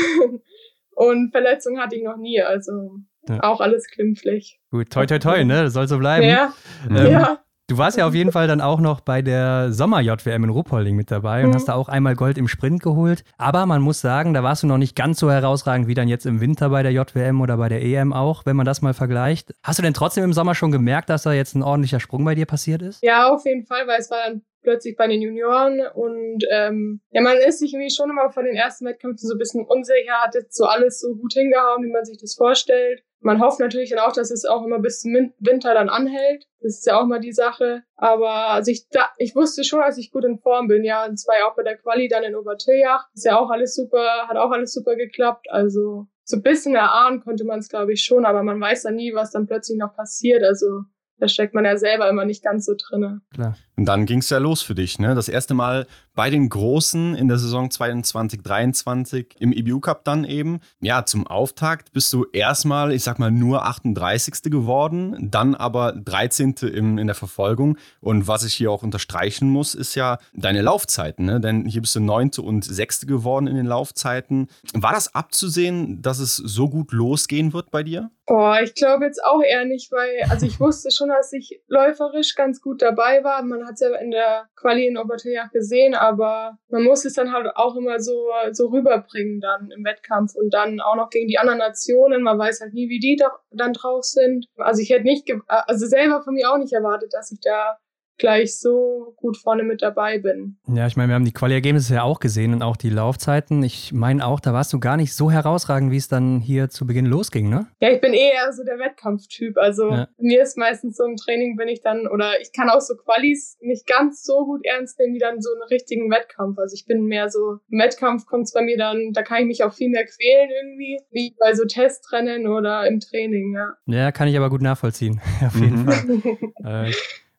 und 1.09 1.31
Verletzungen 1.31 1.79
hatte 1.79 1.95
ich 1.95 2.03
noch 2.03 2.17
nie, 2.17 2.41
also 2.41 2.99
ja. 3.27 3.41
auch 3.43 3.61
alles 3.61 3.87
glimpflich. 3.93 4.59
Gut, 4.71 4.89
toi 4.89 5.05
toi 5.05 5.19
toi, 5.19 5.43
ne? 5.43 5.63
Das 5.63 5.73
soll 5.73 5.87
so 5.87 5.97
bleiben. 5.97 6.27
Ja. 6.27 6.53
Ähm, 6.89 7.11
ja. 7.11 7.39
Du 7.67 7.77
warst 7.77 7.97
ja 7.97 8.05
auf 8.05 8.13
jeden 8.13 8.33
Fall 8.33 8.47
dann 8.47 8.59
auch 8.59 8.81
noch 8.81 8.99
bei 8.99 9.21
der 9.21 9.71
Sommer-JWM 9.71 10.43
in 10.43 10.49
Ruppolding 10.49 10.97
mit 10.97 11.09
dabei 11.09 11.45
und 11.45 11.51
mhm. 11.51 11.55
hast 11.55 11.69
da 11.69 11.75
auch 11.75 11.87
einmal 11.87 12.13
Gold 12.13 12.37
im 12.37 12.49
Sprint 12.49 12.83
geholt. 12.83 13.23
Aber 13.37 13.65
man 13.65 13.81
muss 13.81 14.01
sagen, 14.01 14.33
da 14.33 14.43
warst 14.43 14.63
du 14.63 14.67
noch 14.67 14.77
nicht 14.77 14.97
ganz 14.97 15.17
so 15.17 15.31
herausragend 15.31 15.87
wie 15.87 15.93
dann 15.93 16.09
jetzt 16.09 16.25
im 16.25 16.41
Winter 16.41 16.69
bei 16.69 16.83
der 16.83 16.91
JWM 16.91 17.39
oder 17.39 17.55
bei 17.55 17.69
der 17.69 17.81
EM 17.81 18.11
auch, 18.11 18.45
wenn 18.45 18.57
man 18.57 18.65
das 18.65 18.81
mal 18.81 18.93
vergleicht. 18.93 19.53
Hast 19.63 19.79
du 19.79 19.83
denn 19.83 19.93
trotzdem 19.93 20.25
im 20.25 20.33
Sommer 20.33 20.55
schon 20.55 20.71
gemerkt, 20.71 21.09
dass 21.09 21.23
da 21.23 21.31
jetzt 21.31 21.55
ein 21.55 21.63
ordentlicher 21.63 22.01
Sprung 22.01 22.25
bei 22.25 22.35
dir 22.35 22.45
passiert 22.45 22.81
ist? 22.81 23.01
Ja, 23.01 23.29
auf 23.29 23.45
jeden 23.45 23.65
Fall, 23.65 23.87
weil 23.87 23.99
es 23.99 24.11
war 24.11 24.17
dann 24.27 24.41
plötzlich 24.63 24.95
bei 24.95 25.07
den 25.07 25.21
Junioren 25.21 25.81
und 25.93 26.43
ähm, 26.51 27.01
ja, 27.11 27.21
man 27.21 27.37
ist 27.37 27.59
sich 27.59 27.73
irgendwie 27.73 27.93
schon 27.93 28.09
immer 28.09 28.31
von 28.31 28.45
den 28.45 28.55
ersten 28.55 28.85
Wettkämpfen 28.85 29.27
so 29.27 29.35
ein 29.35 29.39
bisschen 29.39 29.65
unsicher, 29.65 30.21
hat 30.23 30.35
jetzt 30.35 30.55
so 30.55 30.65
alles 30.65 30.99
so 30.99 31.15
gut 31.15 31.33
hingehauen, 31.33 31.83
wie 31.83 31.91
man 31.91 32.05
sich 32.05 32.17
das 32.17 32.35
vorstellt. 32.35 33.03
Man 33.23 33.41
hofft 33.41 33.61
natürlich 33.61 33.89
dann 33.89 33.99
auch, 33.99 34.11
dass 34.11 34.31
es 34.31 34.43
auch 34.43 34.65
immer 34.65 34.79
bis 34.79 34.99
zum 34.99 35.13
Winter 35.39 35.73
dann 35.73 35.87
anhält. 35.87 36.45
Das 36.59 36.79
ist 36.79 36.85
ja 36.85 36.99
auch 36.99 37.05
mal 37.05 37.21
die 37.21 37.31
Sache. 37.31 37.83
Aber 37.95 38.49
also 38.49 38.69
ich, 38.69 38.89
da, 38.89 39.09
ich 39.17 39.33
wusste 39.33 39.63
schon, 39.63 39.79
dass 39.79 39.97
ich 39.97 40.11
gut 40.11 40.25
in 40.25 40.39
Form 40.39 40.67
bin. 40.67 40.83
Ja, 40.83 41.05
und 41.05 41.17
zwar 41.17 41.35
auch 41.47 41.55
bei 41.55 41.63
der 41.63 41.77
Quali 41.77 42.09
dann 42.09 42.23
in 42.23 42.35
Obertiljach. 42.35 43.07
Ist 43.13 43.25
ja 43.25 43.39
auch 43.39 43.49
alles 43.49 43.75
super, 43.75 44.27
hat 44.27 44.35
auch 44.35 44.51
alles 44.51 44.73
super 44.73 44.97
geklappt. 44.97 45.47
Also 45.49 46.07
so 46.25 46.37
ein 46.37 46.43
bisschen 46.43 46.75
erahnen 46.75 47.21
konnte 47.21 47.45
man 47.45 47.59
es, 47.59 47.69
glaube 47.69 47.93
ich, 47.93 48.03
schon, 48.03 48.25
aber 48.25 48.43
man 48.43 48.59
weiß 48.59 48.83
ja 48.83 48.91
nie, 48.91 49.13
was 49.13 49.31
dann 49.31 49.47
plötzlich 49.47 49.77
noch 49.77 49.95
passiert. 49.95 50.43
Also 50.43 50.83
da 51.23 51.29
steckt 51.29 51.53
man 51.53 51.63
ja 51.63 51.77
selber 51.77 52.09
immer 52.09 52.25
nicht 52.25 52.43
ganz 52.43 52.65
so 52.65 52.73
drinne. 52.77 53.21
Klar. 53.33 53.55
Und 53.77 53.85
dann 53.85 54.05
ging 54.05 54.19
es 54.19 54.29
ja 54.29 54.39
los 54.39 54.61
für 54.61 54.75
dich, 54.75 54.99
ne? 54.99 55.15
Das 55.15 55.29
erste 55.29 55.53
Mal 55.53 55.87
bei 56.13 56.29
den 56.29 56.49
Großen 56.49 57.15
in 57.15 57.27
der 57.27 57.39
Saison 57.39 57.71
22, 57.71 58.43
23 58.43 59.35
im 59.39 59.51
EBU 59.51 59.79
Cup 59.79 60.03
dann 60.03 60.25
eben. 60.25 60.59
Ja, 60.81 61.05
zum 61.05 61.25
Auftakt 61.25 61.91
bist 61.91 62.11
du 62.13 62.25
erstmal, 62.33 62.91
ich 62.91 63.03
sag 63.03 63.17
mal, 63.17 63.31
nur 63.31 63.65
38. 63.65 64.51
geworden, 64.51 65.29
dann 65.31 65.55
aber 65.55 65.93
13. 65.93 66.55
Im, 66.73 66.97
in 66.97 67.07
der 67.07 67.15
Verfolgung. 67.15 67.77
Und 68.01 68.27
was 68.27 68.43
ich 68.43 68.53
hier 68.53 68.69
auch 68.69 68.83
unterstreichen 68.83 69.49
muss, 69.49 69.73
ist 69.73 69.95
ja 69.95 70.19
deine 70.33 70.61
Laufzeiten, 70.61 71.25
ne? 71.25 71.39
Denn 71.39 71.65
hier 71.65 71.81
bist 71.81 71.95
du 71.95 72.01
9. 72.01 72.31
und 72.41 72.65
6. 72.65 73.07
geworden 73.07 73.47
in 73.47 73.55
den 73.55 73.65
Laufzeiten. 73.65 74.49
War 74.73 74.91
das 74.91 75.15
abzusehen, 75.15 76.01
dass 76.01 76.19
es 76.19 76.35
so 76.35 76.69
gut 76.69 76.91
losgehen 76.91 77.53
wird 77.53 77.71
bei 77.71 77.81
dir? 77.81 78.11
Oh, 78.27 78.53
ich 78.63 78.73
glaube 78.75 79.03
jetzt 79.05 79.21
auch 79.25 79.41
eher 79.41 79.65
nicht, 79.65 79.91
weil, 79.91 80.29
also 80.29 80.45
ich 80.45 80.59
wusste 80.59 80.91
schon, 80.91 81.11
dass 81.13 81.33
ich 81.33 81.61
läuferisch 81.67 82.35
ganz 82.35 82.61
gut 82.61 82.81
dabei 82.81 83.23
war. 83.23 83.41
Man 83.43 83.65
hat 83.65 83.73
es 83.73 83.81
ja 83.81 83.95
in 83.95 84.11
der 84.11 84.49
Quali 84.55 84.87
in 84.87 84.97
Obertiljach 84.97 85.51
gesehen, 85.51 85.95
aber 85.95 86.57
man 86.69 86.83
muss 86.83 87.05
es 87.05 87.13
dann 87.13 87.31
halt 87.31 87.47
auch 87.55 87.75
immer 87.75 87.99
so, 87.99 88.29
so 88.51 88.67
rüberbringen 88.67 89.39
dann 89.39 89.71
im 89.71 89.83
Wettkampf 89.85 90.35
und 90.35 90.53
dann 90.53 90.79
auch 90.81 90.95
noch 90.95 91.09
gegen 91.09 91.27
die 91.27 91.37
anderen 91.37 91.59
Nationen. 91.59 92.23
Man 92.23 92.37
weiß 92.37 92.61
halt 92.61 92.73
nie, 92.73 92.89
wie 92.89 92.99
die 92.99 93.15
da, 93.15 93.31
dann 93.51 93.73
drauf 93.73 94.03
sind. 94.03 94.45
Also 94.57 94.81
ich 94.81 94.89
hätte 94.89 95.03
nicht, 95.03 95.31
also 95.47 95.85
selber 95.85 96.21
von 96.21 96.33
mir 96.33 96.51
auch 96.51 96.57
nicht 96.57 96.73
erwartet, 96.73 97.13
dass 97.13 97.31
ich 97.31 97.39
da 97.41 97.77
gleich 98.17 98.59
so 98.59 99.13
gut 99.17 99.37
vorne 99.37 99.63
mit 99.63 99.81
dabei 99.81 100.19
bin. 100.19 100.57
Ja, 100.67 100.87
ich 100.87 100.95
meine, 100.95 101.09
wir 101.09 101.15
haben 101.15 101.25
die 101.25 101.33
Quali-Ergebnisse 101.33 101.95
ja 101.95 102.03
auch 102.03 102.19
gesehen 102.19 102.53
und 102.53 102.61
auch 102.61 102.77
die 102.77 102.89
Laufzeiten. 102.89 103.63
Ich 103.63 103.91
meine 103.93 104.25
auch, 104.25 104.39
da 104.39 104.53
warst 104.53 104.71
du 104.73 104.79
gar 104.79 104.97
nicht 104.97 105.13
so 105.13 105.31
herausragend, 105.31 105.91
wie 105.91 105.97
es 105.97 106.07
dann 106.07 106.39
hier 106.39 106.69
zu 106.69 106.85
Beginn 106.85 107.05
losging, 107.05 107.49
ne? 107.49 107.67
Ja, 107.79 107.89
ich 107.89 108.01
bin 108.01 108.13
eher 108.13 108.51
so 108.53 108.63
der 108.63 108.79
Wettkampftyp. 108.79 109.57
Also 109.57 109.89
ja. 109.89 110.07
mir 110.17 110.43
ist 110.43 110.57
meistens 110.57 110.97
so 110.97 111.05
im 111.05 111.15
Training 111.15 111.55
bin 111.55 111.67
ich 111.67 111.81
dann, 111.81 112.07
oder 112.07 112.39
ich 112.41 112.51
kann 112.53 112.69
auch 112.69 112.81
so 112.81 112.95
Qualis 112.95 113.57
nicht 113.61 113.87
ganz 113.87 114.23
so 114.23 114.45
gut 114.45 114.65
ernst 114.65 114.99
nehmen 114.99 115.15
wie 115.15 115.19
dann 115.19 115.41
so 115.41 115.49
einen 115.51 115.63
richtigen 115.69 116.09
Wettkampf. 116.11 116.57
Also 116.59 116.75
ich 116.75 116.85
bin 116.85 117.05
mehr 117.05 117.29
so, 117.29 117.59
im 117.69 117.79
Wettkampf 117.79 118.25
kommt 118.25 118.45
es 118.45 118.53
bei 118.53 118.61
mir 118.61 118.77
dann, 118.77 119.11
da 119.13 119.23
kann 119.23 119.41
ich 119.41 119.47
mich 119.47 119.63
auch 119.63 119.73
viel 119.73 119.89
mehr 119.89 120.05
quälen 120.05 120.49
irgendwie, 120.49 120.99
wie 121.11 121.35
bei 121.39 121.53
so 121.53 121.65
Testrennen 121.65 122.47
oder 122.47 122.87
im 122.87 122.99
Training, 122.99 123.53
ja. 123.53 123.73
Ja, 123.85 124.11
kann 124.11 124.27
ich 124.27 124.37
aber 124.37 124.49
gut 124.49 124.61
nachvollziehen, 124.61 125.21
auf 125.45 125.55
jeden 125.55 125.85
Fall. 125.85 126.87
äh, 126.87 126.93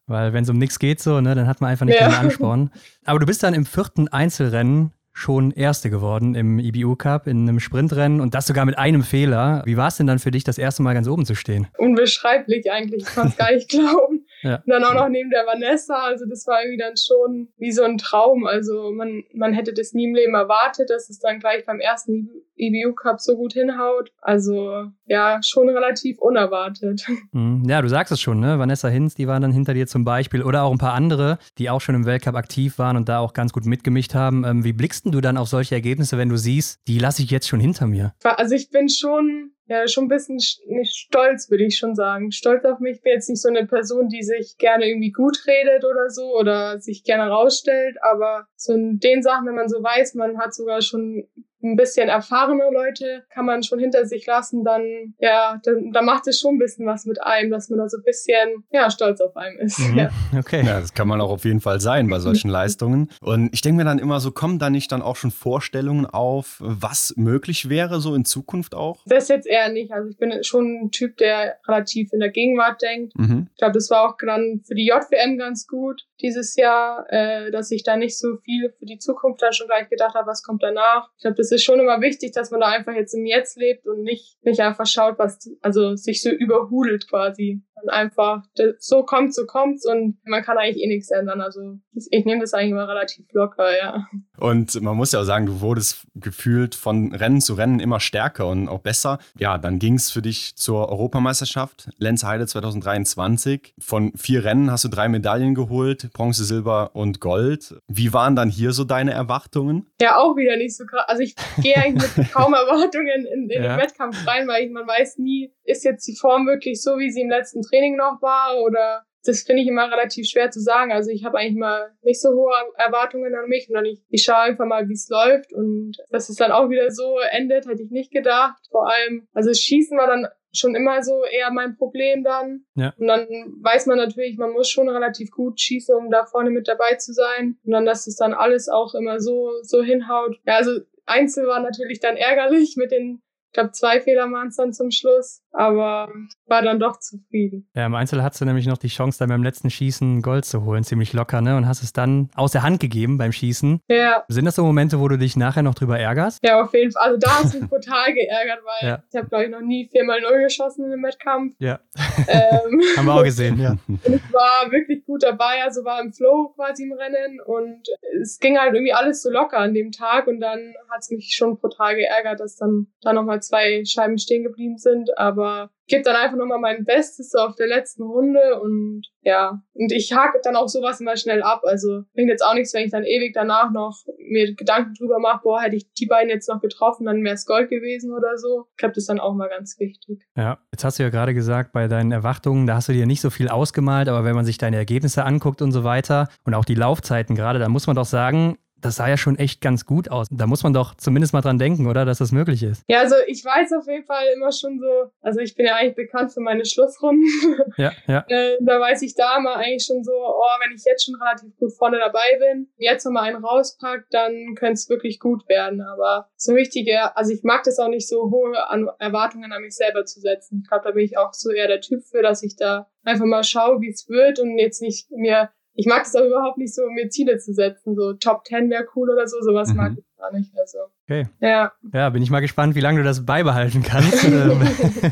weil 0.06 0.32
wenn 0.32 0.44
es 0.44 0.50
um 0.50 0.58
nichts 0.58 0.78
geht 0.78 1.00
so, 1.00 1.20
ne, 1.20 1.34
dann 1.34 1.46
hat 1.46 1.60
man 1.60 1.70
einfach 1.70 1.86
nicht 1.86 2.00
ja. 2.00 2.08
den 2.08 2.14
Ansporn. 2.14 2.70
Aber 3.04 3.18
du 3.18 3.26
bist 3.26 3.42
dann 3.42 3.54
im 3.54 3.66
vierten 3.66 4.08
Einzelrennen 4.08 4.92
schon 5.14 5.52
Erste 5.52 5.90
geworden 5.90 6.34
im 6.34 6.58
IBU 6.58 6.96
Cup 6.96 7.28
in 7.28 7.48
einem 7.48 7.60
Sprintrennen 7.60 8.20
und 8.20 8.34
das 8.34 8.48
sogar 8.48 8.64
mit 8.64 8.76
einem 8.76 9.04
Fehler. 9.04 9.62
Wie 9.64 9.76
war 9.76 9.88
es 9.88 9.96
denn 9.96 10.08
dann 10.08 10.18
für 10.18 10.32
dich, 10.32 10.42
das 10.42 10.58
erste 10.58 10.82
Mal 10.82 10.92
ganz 10.92 11.06
oben 11.06 11.24
zu 11.24 11.36
stehen? 11.36 11.68
Unbeschreiblich 11.78 12.70
eigentlich, 12.70 13.04
ich 13.04 13.14
kann 13.14 13.28
es 13.28 13.36
gar 13.36 13.52
nicht 13.52 13.68
glauben. 13.68 14.26
Ja. 14.44 14.56
Und 14.56 14.68
dann 14.68 14.84
auch 14.84 14.94
noch 14.94 15.08
neben 15.08 15.30
der 15.30 15.46
Vanessa, 15.46 15.94
also 15.94 16.26
das 16.26 16.46
war 16.46 16.62
irgendwie 16.62 16.78
dann 16.78 16.94
schon 16.96 17.48
wie 17.56 17.72
so 17.72 17.82
ein 17.82 17.98
Traum. 17.98 18.46
Also 18.46 18.92
man, 18.92 19.24
man 19.32 19.54
hätte 19.54 19.72
das 19.72 19.92
nie 19.92 20.04
im 20.04 20.14
Leben 20.14 20.34
erwartet, 20.34 20.90
dass 20.90 21.08
es 21.08 21.18
dann 21.18 21.40
gleich 21.40 21.64
beim 21.64 21.80
ersten 21.80 22.30
EBU 22.56 22.94
Cup 22.94 23.20
so 23.20 23.36
gut 23.36 23.54
hinhaut. 23.54 24.10
Also 24.20 24.90
ja, 25.06 25.40
schon 25.42 25.68
relativ 25.68 26.18
unerwartet. 26.18 27.06
Mhm. 27.32 27.64
Ja, 27.68 27.80
du 27.82 27.88
sagst 27.88 28.12
es 28.12 28.20
schon, 28.20 28.38
ne? 28.38 28.58
Vanessa 28.58 28.88
Hinz, 28.88 29.14
die 29.14 29.26
waren 29.26 29.42
dann 29.42 29.50
hinter 29.50 29.74
dir 29.74 29.86
zum 29.86 30.04
Beispiel 30.04 30.42
oder 30.42 30.62
auch 30.64 30.72
ein 30.72 30.78
paar 30.78 30.92
andere, 30.92 31.38
die 31.58 31.70
auch 31.70 31.80
schon 31.80 31.94
im 31.94 32.06
Weltcup 32.06 32.36
aktiv 32.36 32.78
waren 32.78 32.96
und 32.96 33.08
da 33.08 33.18
auch 33.18 33.32
ganz 33.32 33.52
gut 33.52 33.66
mitgemischt 33.66 34.14
haben. 34.14 34.44
Ähm, 34.44 34.62
wie 34.62 34.72
blickst 34.72 35.06
du 35.06 35.20
dann 35.20 35.36
auf 35.36 35.48
solche 35.48 35.74
Ergebnisse, 35.74 36.18
wenn 36.18 36.28
du 36.28 36.36
siehst, 36.36 36.80
die 36.86 36.98
lasse 36.98 37.22
ich 37.22 37.30
jetzt 37.30 37.48
schon 37.48 37.60
hinter 37.60 37.86
mir? 37.86 38.14
Also 38.22 38.54
ich 38.54 38.70
bin 38.70 38.88
schon 38.88 39.53
ja, 39.66 39.88
schon 39.88 40.04
ein 40.04 40.08
bisschen 40.08 40.36
nicht 40.36 40.94
stolz, 40.94 41.50
würde 41.50 41.64
ich 41.64 41.78
schon 41.78 41.94
sagen. 41.94 42.32
Stolz 42.32 42.64
auf 42.64 42.80
mich. 42.80 42.96
Ich 42.96 43.02
bin 43.02 43.12
jetzt 43.14 43.30
nicht 43.30 43.40
so 43.40 43.48
eine 43.48 43.66
Person, 43.66 44.08
die 44.08 44.22
sich 44.22 44.56
gerne 44.58 44.86
irgendwie 44.86 45.10
gut 45.10 45.38
redet 45.46 45.84
oder 45.84 46.10
so 46.10 46.36
oder 46.38 46.78
sich 46.80 47.02
gerne 47.02 47.30
rausstellt, 47.30 47.96
aber 48.02 48.46
so 48.56 48.74
in 48.74 48.98
den 48.98 49.22
Sachen, 49.22 49.46
wenn 49.46 49.54
man 49.54 49.68
so 49.68 49.82
weiß, 49.82 50.14
man 50.14 50.38
hat 50.38 50.54
sogar 50.54 50.82
schon 50.82 51.26
ein 51.64 51.76
bisschen 51.76 52.08
erfahrene 52.08 52.64
Leute 52.72 53.24
kann 53.30 53.46
man 53.46 53.62
schon 53.62 53.78
hinter 53.78 54.06
sich 54.06 54.26
lassen, 54.26 54.64
dann, 54.64 55.14
ja, 55.18 55.60
dann, 55.64 55.92
dann 55.92 56.04
macht 56.04 56.26
es 56.28 56.40
schon 56.40 56.56
ein 56.56 56.58
bisschen 56.58 56.86
was 56.86 57.06
mit 57.06 57.22
einem, 57.22 57.50
dass 57.50 57.68
man 57.70 57.78
da 57.78 57.88
so 57.88 57.96
ein 57.96 58.02
bisschen, 58.04 58.64
ja, 58.70 58.90
stolz 58.90 59.20
auf 59.20 59.36
einem 59.36 59.58
ist. 59.58 59.78
Mhm. 59.78 59.98
Ja. 59.98 60.10
Okay. 60.38 60.62
Ja, 60.64 60.80
das 60.80 60.94
kann 60.94 61.08
man 61.08 61.20
auch 61.20 61.30
auf 61.30 61.44
jeden 61.44 61.60
Fall 61.60 61.80
sein 61.80 62.08
bei 62.08 62.18
solchen 62.18 62.48
Leistungen. 62.50 63.10
Und 63.20 63.50
ich 63.52 63.62
denke 63.62 63.78
mir 63.78 63.84
dann 63.84 63.98
immer 63.98 64.20
so, 64.20 64.30
kommen 64.30 64.58
da 64.58 64.70
nicht 64.70 64.92
dann 64.92 65.02
auch 65.02 65.16
schon 65.16 65.30
Vorstellungen 65.30 66.06
auf, 66.06 66.56
was 66.60 67.14
möglich 67.16 67.68
wäre 67.68 68.00
so 68.00 68.14
in 68.14 68.24
Zukunft 68.24 68.74
auch? 68.74 69.02
Das 69.06 69.28
jetzt 69.28 69.46
eher 69.46 69.70
nicht. 69.70 69.92
Also 69.92 70.10
ich 70.10 70.18
bin 70.18 70.42
schon 70.44 70.84
ein 70.84 70.90
Typ, 70.90 71.16
der 71.16 71.56
relativ 71.66 72.12
in 72.12 72.20
der 72.20 72.30
Gegenwart 72.30 72.82
denkt. 72.82 73.18
Mhm. 73.18 73.48
Ich 73.52 73.58
glaube, 73.58 73.72
das 73.72 73.90
war 73.90 74.08
auch 74.08 74.16
dann 74.24 74.60
für 74.66 74.74
die 74.74 74.86
JWM 74.86 75.38
ganz 75.38 75.66
gut 75.66 76.06
dieses 76.20 76.56
Jahr, 76.56 77.06
äh, 77.08 77.50
dass 77.50 77.70
ich 77.70 77.82
da 77.82 77.96
nicht 77.96 78.18
so 78.18 78.36
viel 78.44 78.72
für 78.78 78.86
die 78.86 78.98
Zukunft 78.98 79.42
dann 79.42 79.52
schon 79.52 79.66
gleich 79.66 79.88
gedacht 79.88 80.14
habe, 80.14 80.26
was 80.26 80.42
kommt 80.42 80.62
danach. 80.62 81.10
Ich 81.16 81.22
glaube, 81.22 81.36
das 81.36 81.50
ist 81.50 81.64
schon 81.64 81.80
immer 81.80 82.00
wichtig, 82.00 82.32
dass 82.32 82.50
man 82.50 82.60
da 82.60 82.68
einfach 82.68 82.94
jetzt 82.94 83.14
im 83.14 83.26
Jetzt 83.26 83.56
lebt 83.56 83.86
und 83.86 84.02
nicht, 84.02 84.38
nicht 84.42 84.60
einfach 84.60 84.86
schaut, 84.86 85.18
was, 85.18 85.50
also 85.60 85.96
sich 85.96 86.22
so 86.22 86.30
überhudelt 86.30 87.08
quasi. 87.08 87.62
Und 87.82 87.90
einfach, 87.90 88.42
so 88.78 89.02
kommt, 89.04 89.34
so 89.34 89.44
kommt's 89.46 89.86
und 89.86 90.18
man 90.24 90.42
kann 90.42 90.56
eigentlich 90.56 90.82
eh 90.82 90.86
nichts 90.86 91.10
ändern. 91.10 91.40
Also 91.40 91.60
ich, 91.92 92.06
ich 92.10 92.24
nehme 92.24 92.40
das 92.40 92.54
eigentlich 92.54 92.70
immer 92.70 92.88
relativ 92.88 93.26
locker, 93.32 93.76
ja. 93.76 94.06
Und 94.44 94.78
man 94.82 94.94
muss 94.94 95.12
ja 95.12 95.20
auch 95.20 95.24
sagen, 95.24 95.46
du 95.46 95.62
wurdest 95.62 96.06
gefühlt 96.14 96.74
von 96.74 97.14
Rennen 97.14 97.40
zu 97.40 97.54
Rennen 97.54 97.80
immer 97.80 97.98
stärker 97.98 98.46
und 98.46 98.68
auch 98.68 98.80
besser. 98.80 99.18
Ja, 99.38 99.56
dann 99.56 99.78
ging 99.78 99.94
es 99.94 100.10
für 100.10 100.20
dich 100.20 100.54
zur 100.56 100.90
Europameisterschaft, 100.90 101.88
Lenz 101.96 102.24
Heide 102.24 102.46
2023. 102.46 103.72
Von 103.78 104.12
vier 104.14 104.44
Rennen 104.44 104.70
hast 104.70 104.84
du 104.84 104.88
drei 104.88 105.08
Medaillen 105.08 105.54
geholt, 105.54 106.12
Bronze, 106.12 106.44
Silber 106.44 106.90
und 106.92 107.22
Gold. 107.22 107.74
Wie 107.88 108.12
waren 108.12 108.36
dann 108.36 108.50
hier 108.50 108.72
so 108.72 108.84
deine 108.84 109.12
Erwartungen? 109.12 109.86
Ja, 109.98 110.18
auch 110.18 110.36
wieder 110.36 110.58
nicht 110.58 110.76
so 110.76 110.84
krass. 110.84 111.06
Also 111.06 111.22
ich 111.22 111.36
gehe 111.62 111.78
eigentlich 111.78 112.14
mit 112.14 112.30
kaum 112.32 112.52
Erwartungen 112.52 113.24
in, 113.32 113.48
in 113.48 113.62
ja. 113.62 113.76
den 113.76 113.82
Wettkampf 113.82 114.26
rein, 114.26 114.46
weil 114.46 114.66
ich, 114.66 114.70
man 114.70 114.86
weiß 114.86 115.16
nie, 115.16 115.54
ist 115.64 115.84
jetzt 115.84 116.06
die 116.06 116.16
Form 116.16 116.46
wirklich 116.46 116.82
so, 116.82 116.98
wie 116.98 117.10
sie 117.10 117.22
im 117.22 117.30
letzten 117.30 117.62
Training 117.62 117.96
noch 117.96 118.20
war 118.20 118.58
oder 118.62 119.06
das 119.24 119.42
finde 119.42 119.62
ich 119.62 119.68
immer 119.68 119.90
relativ 119.90 120.28
schwer 120.28 120.50
zu 120.50 120.60
sagen. 120.60 120.92
Also 120.92 121.10
ich 121.10 121.24
habe 121.24 121.38
eigentlich 121.38 121.58
mal 121.58 121.92
nicht 122.02 122.20
so 122.20 122.30
hohe 122.30 122.52
Erwartungen 122.76 123.34
an 123.34 123.48
mich, 123.48 123.66
sondern 123.66 123.86
ich, 123.86 124.02
ich 124.10 124.22
schaue 124.22 124.38
einfach 124.38 124.66
mal, 124.66 124.88
wie 124.88 124.92
es 124.92 125.08
läuft 125.08 125.52
und 125.52 125.96
dass 126.10 126.28
es 126.28 126.36
dann 126.36 126.52
auch 126.52 126.68
wieder 126.68 126.90
so 126.90 127.18
endet, 127.30 127.66
hätte 127.66 127.82
ich 127.82 127.90
nicht 127.90 128.12
gedacht. 128.12 128.62
Vor 128.70 128.88
allem, 128.90 129.26
also 129.32 129.52
Schießen 129.52 129.96
war 129.96 130.06
dann 130.06 130.28
schon 130.52 130.74
immer 130.74 131.02
so 131.02 131.24
eher 131.24 131.50
mein 131.50 131.76
Problem 131.76 132.22
dann. 132.22 132.64
Ja. 132.74 132.94
Und 132.98 133.06
dann 133.06 133.26
weiß 133.62 133.86
man 133.86 133.96
natürlich, 133.96 134.36
man 134.36 134.52
muss 134.52 134.68
schon 134.68 134.88
relativ 134.88 135.30
gut 135.30 135.60
schießen, 135.60 135.94
um 135.94 136.10
da 136.10 136.26
vorne 136.26 136.50
mit 136.50 136.68
dabei 136.68 136.94
zu 136.94 137.12
sein. 137.12 137.58
Und 137.64 137.72
dann, 137.72 137.86
dass 137.86 138.06
es 138.06 138.16
dann 138.16 138.34
alles 138.34 138.68
auch 138.68 138.94
immer 138.94 139.20
so, 139.20 139.50
so 139.62 139.82
hinhaut. 139.82 140.36
Ja, 140.46 140.56
also 140.56 140.80
Einzel 141.06 141.46
war 141.46 141.60
natürlich 141.60 141.98
dann 142.00 142.16
ärgerlich 142.16 142.76
mit 142.76 142.92
den 142.92 143.20
ich 143.54 143.56
glaube, 143.56 143.70
zwei 143.70 144.00
Fehler 144.00 144.28
waren 144.32 144.48
es 144.48 144.56
dann 144.56 144.72
zum 144.72 144.90
Schluss, 144.90 145.43
aber 145.54 146.12
war 146.46 146.62
dann 146.62 146.78
doch 146.78 146.98
zufrieden. 146.98 147.68
Ja, 147.74 147.86
im 147.86 147.94
Einzel 147.94 148.22
hattest 148.22 148.40
du 148.40 148.44
nämlich 148.44 148.66
noch 148.66 148.76
die 148.76 148.88
Chance, 148.88 149.18
dann 149.18 149.28
beim 149.28 149.42
letzten 149.42 149.70
Schießen 149.70 150.20
Gold 150.20 150.44
zu 150.44 150.64
holen, 150.64 150.84
ziemlich 150.84 151.12
locker, 151.12 151.40
ne? 151.40 151.56
Und 151.56 151.66
hast 151.66 151.82
es 151.82 151.92
dann 151.92 152.30
aus 152.34 152.52
der 152.52 152.62
Hand 152.62 152.80
gegeben 152.80 153.18
beim 153.18 153.32
Schießen. 153.32 153.80
Ja. 153.88 154.24
Sind 154.28 154.44
das 154.44 154.56
so 154.56 154.64
Momente, 154.64 155.00
wo 155.00 155.08
du 155.08 155.16
dich 155.16 155.36
nachher 155.36 155.62
noch 155.62 155.74
drüber 155.74 155.98
ärgerst? 155.98 156.44
Ja, 156.44 156.62
auf 156.62 156.74
jeden 156.74 156.92
Fall. 156.92 157.02
Also 157.04 157.18
da 157.18 157.30
hast 157.38 157.54
du 157.54 157.60
mich 157.60 157.70
total 157.70 158.12
geärgert, 158.12 158.60
weil 158.64 158.88
ja. 158.88 159.02
ich 159.08 159.16
habe, 159.16 159.28
glaube 159.28 159.44
ich, 159.44 159.50
noch 159.50 159.60
nie 159.60 159.88
viermal 159.90 160.20
null 160.20 160.42
geschossen 160.42 160.84
in 160.86 160.92
einem 160.92 161.02
Wettkampf. 161.04 161.54
Ja. 161.58 161.80
Ähm, 162.28 162.80
Haben 162.96 163.06
wir 163.06 163.14
auch 163.14 163.24
gesehen, 163.24 163.60
ja. 163.60 163.76
Und 163.88 164.00
ich 164.06 164.32
war 164.32 164.70
wirklich 164.70 165.04
gut 165.06 165.22
dabei, 165.22 165.62
also 165.62 165.84
war 165.84 166.00
im 166.00 166.12
Flow 166.12 166.52
quasi 166.56 166.84
im 166.84 166.92
Rennen 166.92 167.40
und 167.40 167.88
es 168.20 168.38
ging 168.38 168.58
halt 168.58 168.74
irgendwie 168.74 168.92
alles 168.92 169.22
so 169.22 169.30
locker 169.30 169.58
an 169.58 169.74
dem 169.74 169.92
Tag 169.92 170.26
und 170.26 170.40
dann 170.40 170.74
hat 170.90 171.00
es 171.00 171.10
mich 171.10 171.34
schon 171.36 171.58
brutal 171.58 171.94
geärgert, 171.94 172.40
dass 172.40 172.56
dann 172.56 172.88
da 173.02 173.12
nochmal 173.12 173.42
zwei 173.42 173.84
Scheiben 173.84 174.18
stehen 174.18 174.44
geblieben 174.44 174.78
sind. 174.78 175.16
Aber 175.18 175.43
aber 175.44 175.70
gebe 175.86 176.02
dann 176.02 176.16
einfach 176.16 176.36
nochmal 176.36 176.58
mein 176.58 176.84
Bestes 176.84 177.30
so 177.30 177.38
auf 177.38 177.56
der 177.56 177.66
letzten 177.66 178.02
Runde 178.02 178.60
und 178.60 179.02
ja, 179.22 179.62
und 179.74 179.92
ich 179.92 180.12
hake 180.12 180.40
dann 180.42 180.56
auch 180.56 180.68
sowas 180.68 181.00
immer 181.00 181.16
schnell 181.16 181.42
ab. 181.42 181.62
Also 181.64 182.02
bringt 182.14 182.30
jetzt 182.30 182.44
auch 182.44 182.54
nichts, 182.54 182.72
wenn 182.74 182.84
ich 182.84 182.90
dann 182.90 183.04
ewig 183.04 183.32
danach 183.34 183.70
noch 183.70 183.96
mir 184.18 184.54
Gedanken 184.54 184.94
drüber 184.94 185.18
mache, 185.18 185.40
boah, 185.42 185.60
hätte 185.60 185.76
ich 185.76 185.92
die 185.92 186.06
beiden 186.06 186.30
jetzt 186.30 186.48
noch 186.48 186.60
getroffen, 186.60 187.06
dann 187.06 187.22
wäre 187.22 187.34
es 187.34 187.46
Gold 187.46 187.70
gewesen 187.70 188.12
oder 188.12 188.36
so. 188.36 188.66
Ich 188.70 188.76
glaube, 188.76 188.94
das 188.94 189.02
ist 189.02 189.08
dann 189.08 189.20
auch 189.20 189.34
mal 189.34 189.48
ganz 189.48 189.78
wichtig. 189.78 190.22
Ja, 190.36 190.58
jetzt 190.72 190.84
hast 190.84 190.98
du 190.98 191.02
ja 191.02 191.10
gerade 191.10 191.34
gesagt, 191.34 191.72
bei 191.72 191.88
deinen 191.88 192.12
Erwartungen, 192.12 192.66
da 192.66 192.76
hast 192.76 192.88
du 192.88 192.92
dir 192.92 193.06
nicht 193.06 193.20
so 193.20 193.30
viel 193.30 193.48
ausgemalt, 193.48 194.08
aber 194.08 194.24
wenn 194.24 194.34
man 194.34 194.44
sich 194.44 194.58
deine 194.58 194.76
Ergebnisse 194.76 195.24
anguckt 195.24 195.62
und 195.62 195.72
so 195.72 195.84
weiter 195.84 196.28
und 196.44 196.54
auch 196.54 196.64
die 196.64 196.74
Laufzeiten 196.74 197.36
gerade, 197.36 197.58
da 197.58 197.68
muss 197.68 197.86
man 197.86 197.96
doch 197.96 198.04
sagen, 198.04 198.56
das 198.84 198.96
sah 198.96 199.08
ja 199.08 199.16
schon 199.16 199.38
echt 199.38 199.60
ganz 199.62 199.86
gut 199.86 200.10
aus. 200.10 200.26
Da 200.30 200.46
muss 200.46 200.62
man 200.62 200.74
doch 200.74 200.94
zumindest 200.94 201.32
mal 201.32 201.40
dran 201.40 201.58
denken, 201.58 201.86
oder, 201.86 202.04
dass 202.04 202.18
das 202.18 202.32
möglich 202.32 202.62
ist. 202.62 202.82
Ja, 202.86 203.00
also 203.00 203.14
ich 203.26 203.42
weiß 203.44 203.72
auf 203.72 203.86
jeden 203.86 204.04
Fall 204.04 204.26
immer 204.36 204.52
schon 204.52 204.78
so, 204.78 205.10
also 205.22 205.40
ich 205.40 205.54
bin 205.54 205.64
ja 205.66 205.76
eigentlich 205.76 205.94
bekannt 205.94 206.32
für 206.32 206.40
meine 206.40 206.64
Schlussrunden. 206.64 207.24
Ja, 207.76 207.92
ja. 208.06 208.24
äh, 208.28 208.56
da 208.60 208.78
weiß 208.78 209.02
ich 209.02 209.14
da 209.14 209.40
mal 209.40 209.54
eigentlich 209.54 209.84
schon 209.84 210.04
so, 210.04 210.12
oh, 210.12 210.42
wenn 210.62 210.74
ich 210.76 210.84
jetzt 210.84 211.04
schon 211.04 211.14
relativ 211.16 211.56
gut 211.56 211.72
vorne 211.72 211.98
dabei 211.98 212.38
bin, 212.38 212.68
jetzt 212.76 213.04
nochmal 213.04 213.24
einen 213.24 213.44
rauspack, 213.44 214.06
dann 214.10 214.54
könnte 214.54 214.74
es 214.74 214.88
wirklich 214.88 215.18
gut 215.18 215.48
werden. 215.48 215.80
Aber 215.80 216.28
so 216.36 216.54
wichtige, 216.54 217.16
also 217.16 217.32
ich 217.32 217.42
mag 217.42 217.62
das 217.64 217.78
auch 217.78 217.88
nicht 217.88 218.08
so 218.08 218.30
hohe 218.30 218.68
an 218.68 218.88
Erwartungen 218.98 219.52
an 219.52 219.62
mich 219.62 219.74
selber 219.74 220.04
zu 220.04 220.20
setzen. 220.20 220.60
Ich 220.62 220.68
glaube, 220.68 220.84
da 220.84 220.90
bin 220.92 221.04
ich 221.04 221.18
auch 221.18 221.32
so 221.32 221.50
eher 221.50 221.66
der 221.66 221.80
Typ 221.80 222.04
für, 222.04 222.22
dass 222.22 222.42
ich 222.42 222.56
da 222.56 222.88
einfach 223.02 223.26
mal 223.26 223.44
schaue, 223.44 223.80
wie 223.80 223.90
es 223.90 224.08
wird 224.08 224.38
und 224.38 224.58
jetzt 224.58 224.82
nicht 224.82 225.10
mir 225.10 225.50
ich 225.76 225.86
mag 225.86 226.02
es 226.02 226.14
auch 226.14 226.24
überhaupt 226.24 226.56
nicht 226.56 226.72
so, 226.72 226.82
mir 226.88 227.08
Ziele 227.08 227.38
zu 227.38 227.52
setzen. 227.52 227.96
So 227.96 228.12
Top 228.14 228.46
10 228.46 228.70
wäre 228.70 228.84
cool 228.94 229.10
oder 229.10 229.26
so, 229.26 229.40
sowas 229.40 229.70
mhm. 229.70 229.76
mag 229.76 229.92
ich 229.98 230.04
gar 230.16 230.32
nicht. 230.32 230.52
Also. 230.56 230.78
Okay. 231.04 231.26
Ja. 231.40 231.72
Ja, 231.92 232.10
bin 232.10 232.22
ich 232.22 232.30
mal 232.30 232.40
gespannt, 232.40 232.76
wie 232.76 232.80
lange 232.80 232.98
du 232.98 233.04
das 233.04 233.26
beibehalten 233.26 233.82
kannst. 233.82 234.24
Ähm, 234.34 234.62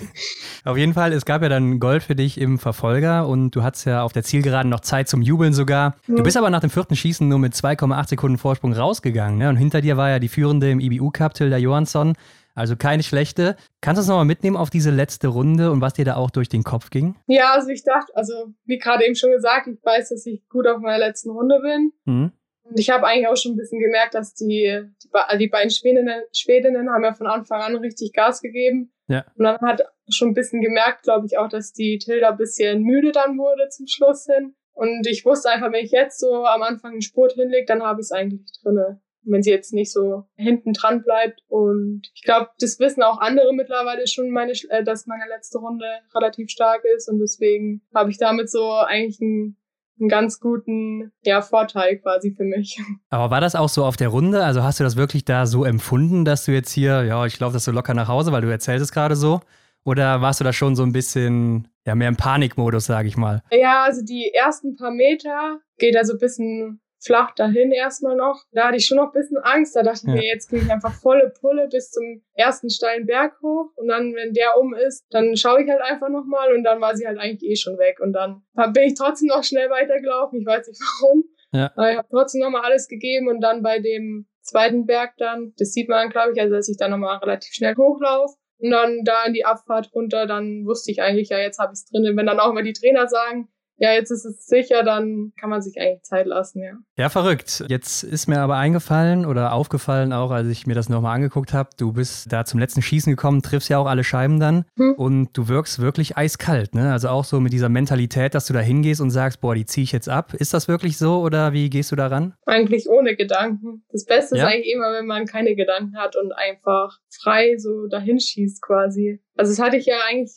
auf 0.64 0.76
jeden 0.76 0.94
Fall, 0.94 1.12
es 1.12 1.24
gab 1.24 1.42
ja 1.42 1.48
dann 1.48 1.78
Gold 1.78 2.02
für 2.02 2.16
dich 2.16 2.40
im 2.40 2.58
Verfolger 2.58 3.26
und 3.26 3.50
du 3.54 3.62
hattest 3.62 3.86
ja 3.86 4.02
auf 4.02 4.12
der 4.12 4.22
Zielgeraden 4.22 4.70
noch 4.70 4.80
Zeit 4.80 5.08
zum 5.08 5.22
Jubeln 5.22 5.52
sogar. 5.52 5.96
Mhm. 6.06 6.16
Du 6.16 6.22
bist 6.22 6.36
aber 6.36 6.50
nach 6.50 6.60
dem 6.60 6.70
vierten 6.70 6.96
Schießen 6.96 7.28
nur 7.28 7.38
mit 7.38 7.52
2,8 7.54 8.08
Sekunden 8.08 8.38
Vorsprung 8.38 8.72
rausgegangen. 8.72 9.38
Ne? 9.38 9.48
Und 9.48 9.56
hinter 9.56 9.80
dir 9.80 9.96
war 9.96 10.10
ja 10.10 10.18
die 10.18 10.28
Führende 10.28 10.70
im 10.70 10.80
IBU-Cup, 10.80 11.34
Tilda 11.34 11.56
Johansson. 11.56 12.14
Also 12.54 12.76
keine 12.76 13.02
schlechte. 13.02 13.56
Kannst 13.80 13.98
du 13.98 14.00
uns 14.02 14.08
nochmal 14.08 14.24
mitnehmen 14.24 14.56
auf 14.56 14.70
diese 14.70 14.90
letzte 14.90 15.28
Runde 15.28 15.70
und 15.70 15.80
was 15.80 15.94
dir 15.94 16.04
da 16.04 16.16
auch 16.16 16.30
durch 16.30 16.48
den 16.48 16.64
Kopf 16.64 16.90
ging? 16.90 17.16
Ja, 17.26 17.52
also 17.52 17.68
ich 17.68 17.84
dachte, 17.84 18.14
also 18.14 18.32
wie 18.64 18.78
gerade 18.78 19.04
eben 19.04 19.14
schon 19.14 19.30
gesagt, 19.30 19.68
ich 19.68 19.82
weiß, 19.82 20.10
dass 20.10 20.26
ich 20.26 20.46
gut 20.48 20.66
auf 20.66 20.80
meiner 20.80 20.98
letzten 20.98 21.30
Runde 21.30 21.60
bin. 21.62 21.92
Mhm. 22.04 22.32
Und 22.64 22.78
ich 22.78 22.90
habe 22.90 23.06
eigentlich 23.06 23.28
auch 23.28 23.36
schon 23.36 23.52
ein 23.52 23.56
bisschen 23.56 23.80
gemerkt, 23.80 24.14
dass 24.14 24.34
die, 24.34 24.82
die, 25.02 25.38
die 25.38 25.48
beiden 25.48 25.70
Schwedinnen, 25.70 26.22
Schwedinnen 26.32 26.90
haben 26.90 27.04
ja 27.04 27.12
von 27.12 27.26
Anfang 27.26 27.60
an 27.60 27.76
richtig 27.76 28.12
Gas 28.12 28.40
gegeben. 28.40 28.92
Ja. 29.08 29.24
Und 29.36 29.44
dann 29.44 29.58
hat 29.60 29.82
schon 30.10 30.28
ein 30.28 30.34
bisschen 30.34 30.60
gemerkt, 30.60 31.02
glaube 31.02 31.26
ich, 31.26 31.38
auch, 31.38 31.48
dass 31.48 31.72
die 31.72 31.98
Tilda 31.98 32.30
ein 32.30 32.36
bisschen 32.36 32.82
müde 32.82 33.12
dann 33.12 33.36
wurde 33.38 33.68
zum 33.68 33.86
Schluss 33.86 34.26
hin. 34.26 34.54
Und 34.74 35.06
ich 35.06 35.24
wusste 35.24 35.50
einfach, 35.50 35.72
wenn 35.72 35.84
ich 35.84 35.90
jetzt 35.90 36.20
so 36.20 36.44
am 36.44 36.62
Anfang 36.62 36.92
einen 36.92 37.02
Spurt 37.02 37.32
hinlege, 37.32 37.66
dann 37.66 37.82
habe 37.82 38.00
ich 38.00 38.06
es 38.06 38.12
eigentlich 38.12 38.42
drinne 38.62 39.00
wenn 39.24 39.42
sie 39.42 39.50
jetzt 39.50 39.72
nicht 39.72 39.92
so 39.92 40.24
hinten 40.34 40.72
dran 40.72 41.02
bleibt. 41.02 41.40
Und 41.48 42.10
ich 42.14 42.22
glaube, 42.22 42.48
das 42.60 42.78
wissen 42.80 43.02
auch 43.02 43.18
andere 43.20 43.52
mittlerweile 43.54 44.06
schon, 44.06 44.30
meine, 44.30 44.52
äh, 44.70 44.82
dass 44.84 45.06
meine 45.06 45.24
letzte 45.28 45.58
Runde 45.58 45.86
relativ 46.14 46.50
stark 46.50 46.82
ist. 46.96 47.08
Und 47.08 47.18
deswegen 47.18 47.82
habe 47.94 48.10
ich 48.10 48.18
damit 48.18 48.50
so 48.50 48.72
eigentlich 48.72 49.20
einen, 49.20 49.56
einen 50.00 50.08
ganz 50.08 50.40
guten 50.40 51.12
ja, 51.22 51.42
Vorteil 51.42 51.98
quasi 51.98 52.34
für 52.34 52.44
mich. 52.44 52.80
Aber 53.10 53.30
war 53.30 53.40
das 53.40 53.54
auch 53.54 53.68
so 53.68 53.84
auf 53.84 53.96
der 53.96 54.08
Runde? 54.08 54.44
Also 54.44 54.62
hast 54.62 54.80
du 54.80 54.84
das 54.84 54.96
wirklich 54.96 55.24
da 55.24 55.46
so 55.46 55.64
empfunden, 55.64 56.24
dass 56.24 56.44
du 56.44 56.52
jetzt 56.52 56.72
hier, 56.72 57.04
ja, 57.04 57.24
ich 57.26 57.38
laufe 57.38 57.54
das 57.54 57.64
so 57.64 57.72
locker 57.72 57.94
nach 57.94 58.08
Hause, 58.08 58.32
weil 58.32 58.42
du 58.42 58.50
erzählst 58.50 58.82
es 58.82 58.92
gerade 58.92 59.16
so? 59.16 59.40
Oder 59.84 60.20
warst 60.20 60.38
du 60.38 60.44
da 60.44 60.52
schon 60.52 60.76
so 60.76 60.84
ein 60.84 60.92
bisschen, 60.92 61.68
ja, 61.84 61.94
mehr 61.94 62.08
im 62.08 62.16
Panikmodus, 62.16 62.86
sage 62.86 63.08
ich 63.08 63.16
mal? 63.16 63.42
Ja, 63.50 63.82
also 63.82 64.04
die 64.04 64.30
ersten 64.32 64.76
paar 64.76 64.92
Meter 64.92 65.58
geht 65.78 65.96
er 65.96 66.04
so 66.04 66.12
ein 66.12 66.20
bisschen 66.20 66.80
flach 67.04 67.34
dahin 67.34 67.72
erstmal 67.72 68.16
noch. 68.16 68.44
Da 68.52 68.68
hatte 68.68 68.76
ich 68.76 68.86
schon 68.86 68.96
noch 68.96 69.06
ein 69.06 69.20
bisschen 69.20 69.38
Angst. 69.38 69.74
Da 69.74 69.82
dachte 69.82 70.00
ich 70.06 70.12
mir, 70.14 70.22
jetzt 70.22 70.48
gehe 70.48 70.60
ich 70.60 70.70
einfach 70.70 70.92
volle 70.94 71.32
Pulle 71.40 71.68
bis 71.68 71.90
zum 71.90 72.22
ersten 72.34 72.70
steilen 72.70 73.06
Berg 73.06 73.34
hoch. 73.42 73.70
Und 73.76 73.88
dann, 73.88 74.14
wenn 74.14 74.32
der 74.32 74.58
um 74.58 74.74
ist, 74.74 75.04
dann 75.10 75.36
schaue 75.36 75.62
ich 75.62 75.70
halt 75.70 75.82
einfach 75.82 76.08
nochmal 76.08 76.54
und 76.54 76.64
dann 76.64 76.80
war 76.80 76.96
sie 76.96 77.06
halt 77.06 77.18
eigentlich 77.18 77.50
eh 77.50 77.56
schon 77.56 77.78
weg. 77.78 77.98
Und 78.00 78.12
dann 78.12 78.42
bin 78.72 78.84
ich 78.84 78.94
trotzdem 78.94 79.28
noch 79.28 79.44
schnell 79.44 79.70
weitergelaufen. 79.70 80.40
Ich 80.40 80.46
weiß 80.46 80.68
nicht 80.68 80.80
warum. 80.80 81.24
Ja. 81.52 81.72
Aber 81.76 81.90
ich 81.90 81.98
habe 81.98 82.08
trotzdem 82.10 82.40
nochmal 82.40 82.62
alles 82.62 82.88
gegeben 82.88 83.28
und 83.28 83.40
dann 83.40 83.62
bei 83.62 83.78
dem 83.78 84.26
zweiten 84.40 84.86
Berg 84.86 85.16
dann, 85.18 85.52
das 85.58 85.72
sieht 85.72 85.88
man, 85.88 86.10
glaube 86.10 86.32
ich, 86.32 86.40
also 86.40 86.54
dass 86.54 86.68
ich 86.68 86.76
dann 86.76 86.90
nochmal 86.90 87.18
relativ 87.18 87.52
schnell 87.52 87.76
hochlaufe. 87.76 88.36
Und 88.58 88.70
dann 88.70 89.02
da 89.04 89.24
in 89.24 89.32
die 89.32 89.44
Abfahrt 89.44 89.90
runter, 89.92 90.26
dann 90.26 90.64
wusste 90.64 90.92
ich 90.92 91.02
eigentlich, 91.02 91.30
ja, 91.30 91.38
jetzt 91.38 91.58
habe 91.58 91.72
ich 91.72 91.80
es 91.80 91.86
drin. 91.86 92.16
Wenn 92.16 92.26
dann 92.26 92.38
auch 92.38 92.50
immer 92.50 92.62
die 92.62 92.72
Trainer 92.72 93.08
sagen, 93.08 93.48
ja, 93.76 93.92
jetzt 93.92 94.10
ist 94.10 94.24
es 94.24 94.46
sicher, 94.46 94.84
dann 94.84 95.32
kann 95.40 95.50
man 95.50 95.60
sich 95.60 95.80
eigentlich 95.80 96.02
Zeit 96.02 96.26
lassen, 96.26 96.62
ja. 96.62 96.74
Ja, 96.96 97.08
verrückt. 97.08 97.64
Jetzt 97.68 98.04
ist 98.04 98.28
mir 98.28 98.40
aber 98.40 98.56
eingefallen 98.56 99.26
oder 99.26 99.52
aufgefallen 99.52 100.12
auch, 100.12 100.30
als 100.30 100.48
ich 100.48 100.66
mir 100.66 100.74
das 100.74 100.88
nochmal 100.88 101.16
angeguckt 101.16 101.52
habe, 101.52 101.70
du 101.76 101.92
bist 101.92 102.32
da 102.32 102.44
zum 102.44 102.60
letzten 102.60 102.82
Schießen 102.82 103.10
gekommen, 103.10 103.42
triffst 103.42 103.68
ja 103.68 103.78
auch 103.78 103.86
alle 103.86 104.04
Scheiben 104.04 104.38
dann 104.38 104.64
hm. 104.76 104.94
und 104.94 105.36
du 105.36 105.48
wirkst 105.48 105.80
wirklich 105.80 106.16
eiskalt, 106.16 106.74
ne? 106.74 106.92
Also 106.92 107.08
auch 107.08 107.24
so 107.24 107.40
mit 107.40 107.52
dieser 107.52 107.68
Mentalität, 107.68 108.34
dass 108.34 108.46
du 108.46 108.52
da 108.52 108.60
hingehst 108.60 109.00
und 109.00 109.10
sagst, 109.10 109.40
boah, 109.40 109.54
die 109.54 109.66
ziehe 109.66 109.84
ich 109.84 109.92
jetzt 109.92 110.08
ab. 110.08 110.34
Ist 110.34 110.54
das 110.54 110.68
wirklich 110.68 110.96
so 110.98 111.20
oder 111.20 111.52
wie 111.52 111.68
gehst 111.68 111.90
du 111.90 111.96
daran? 111.96 112.34
Eigentlich 112.46 112.88
ohne 112.88 113.16
Gedanken. 113.16 113.84
Das 113.90 114.04
Beste 114.04 114.36
ja? 114.36 114.44
ist 114.44 114.52
eigentlich 114.52 114.72
immer, 114.72 114.92
wenn 114.92 115.06
man 115.06 115.26
keine 115.26 115.56
Gedanken 115.56 115.96
hat 115.96 116.14
und 116.16 116.32
einfach 116.32 116.98
frei 117.20 117.56
so 117.58 117.88
dahin 117.88 118.20
schießt 118.20 118.62
quasi. 118.62 119.20
Also 119.36 119.50
das 119.50 119.58
hatte 119.58 119.76
ich 119.76 119.86
ja 119.86 119.96
eigentlich 120.08 120.32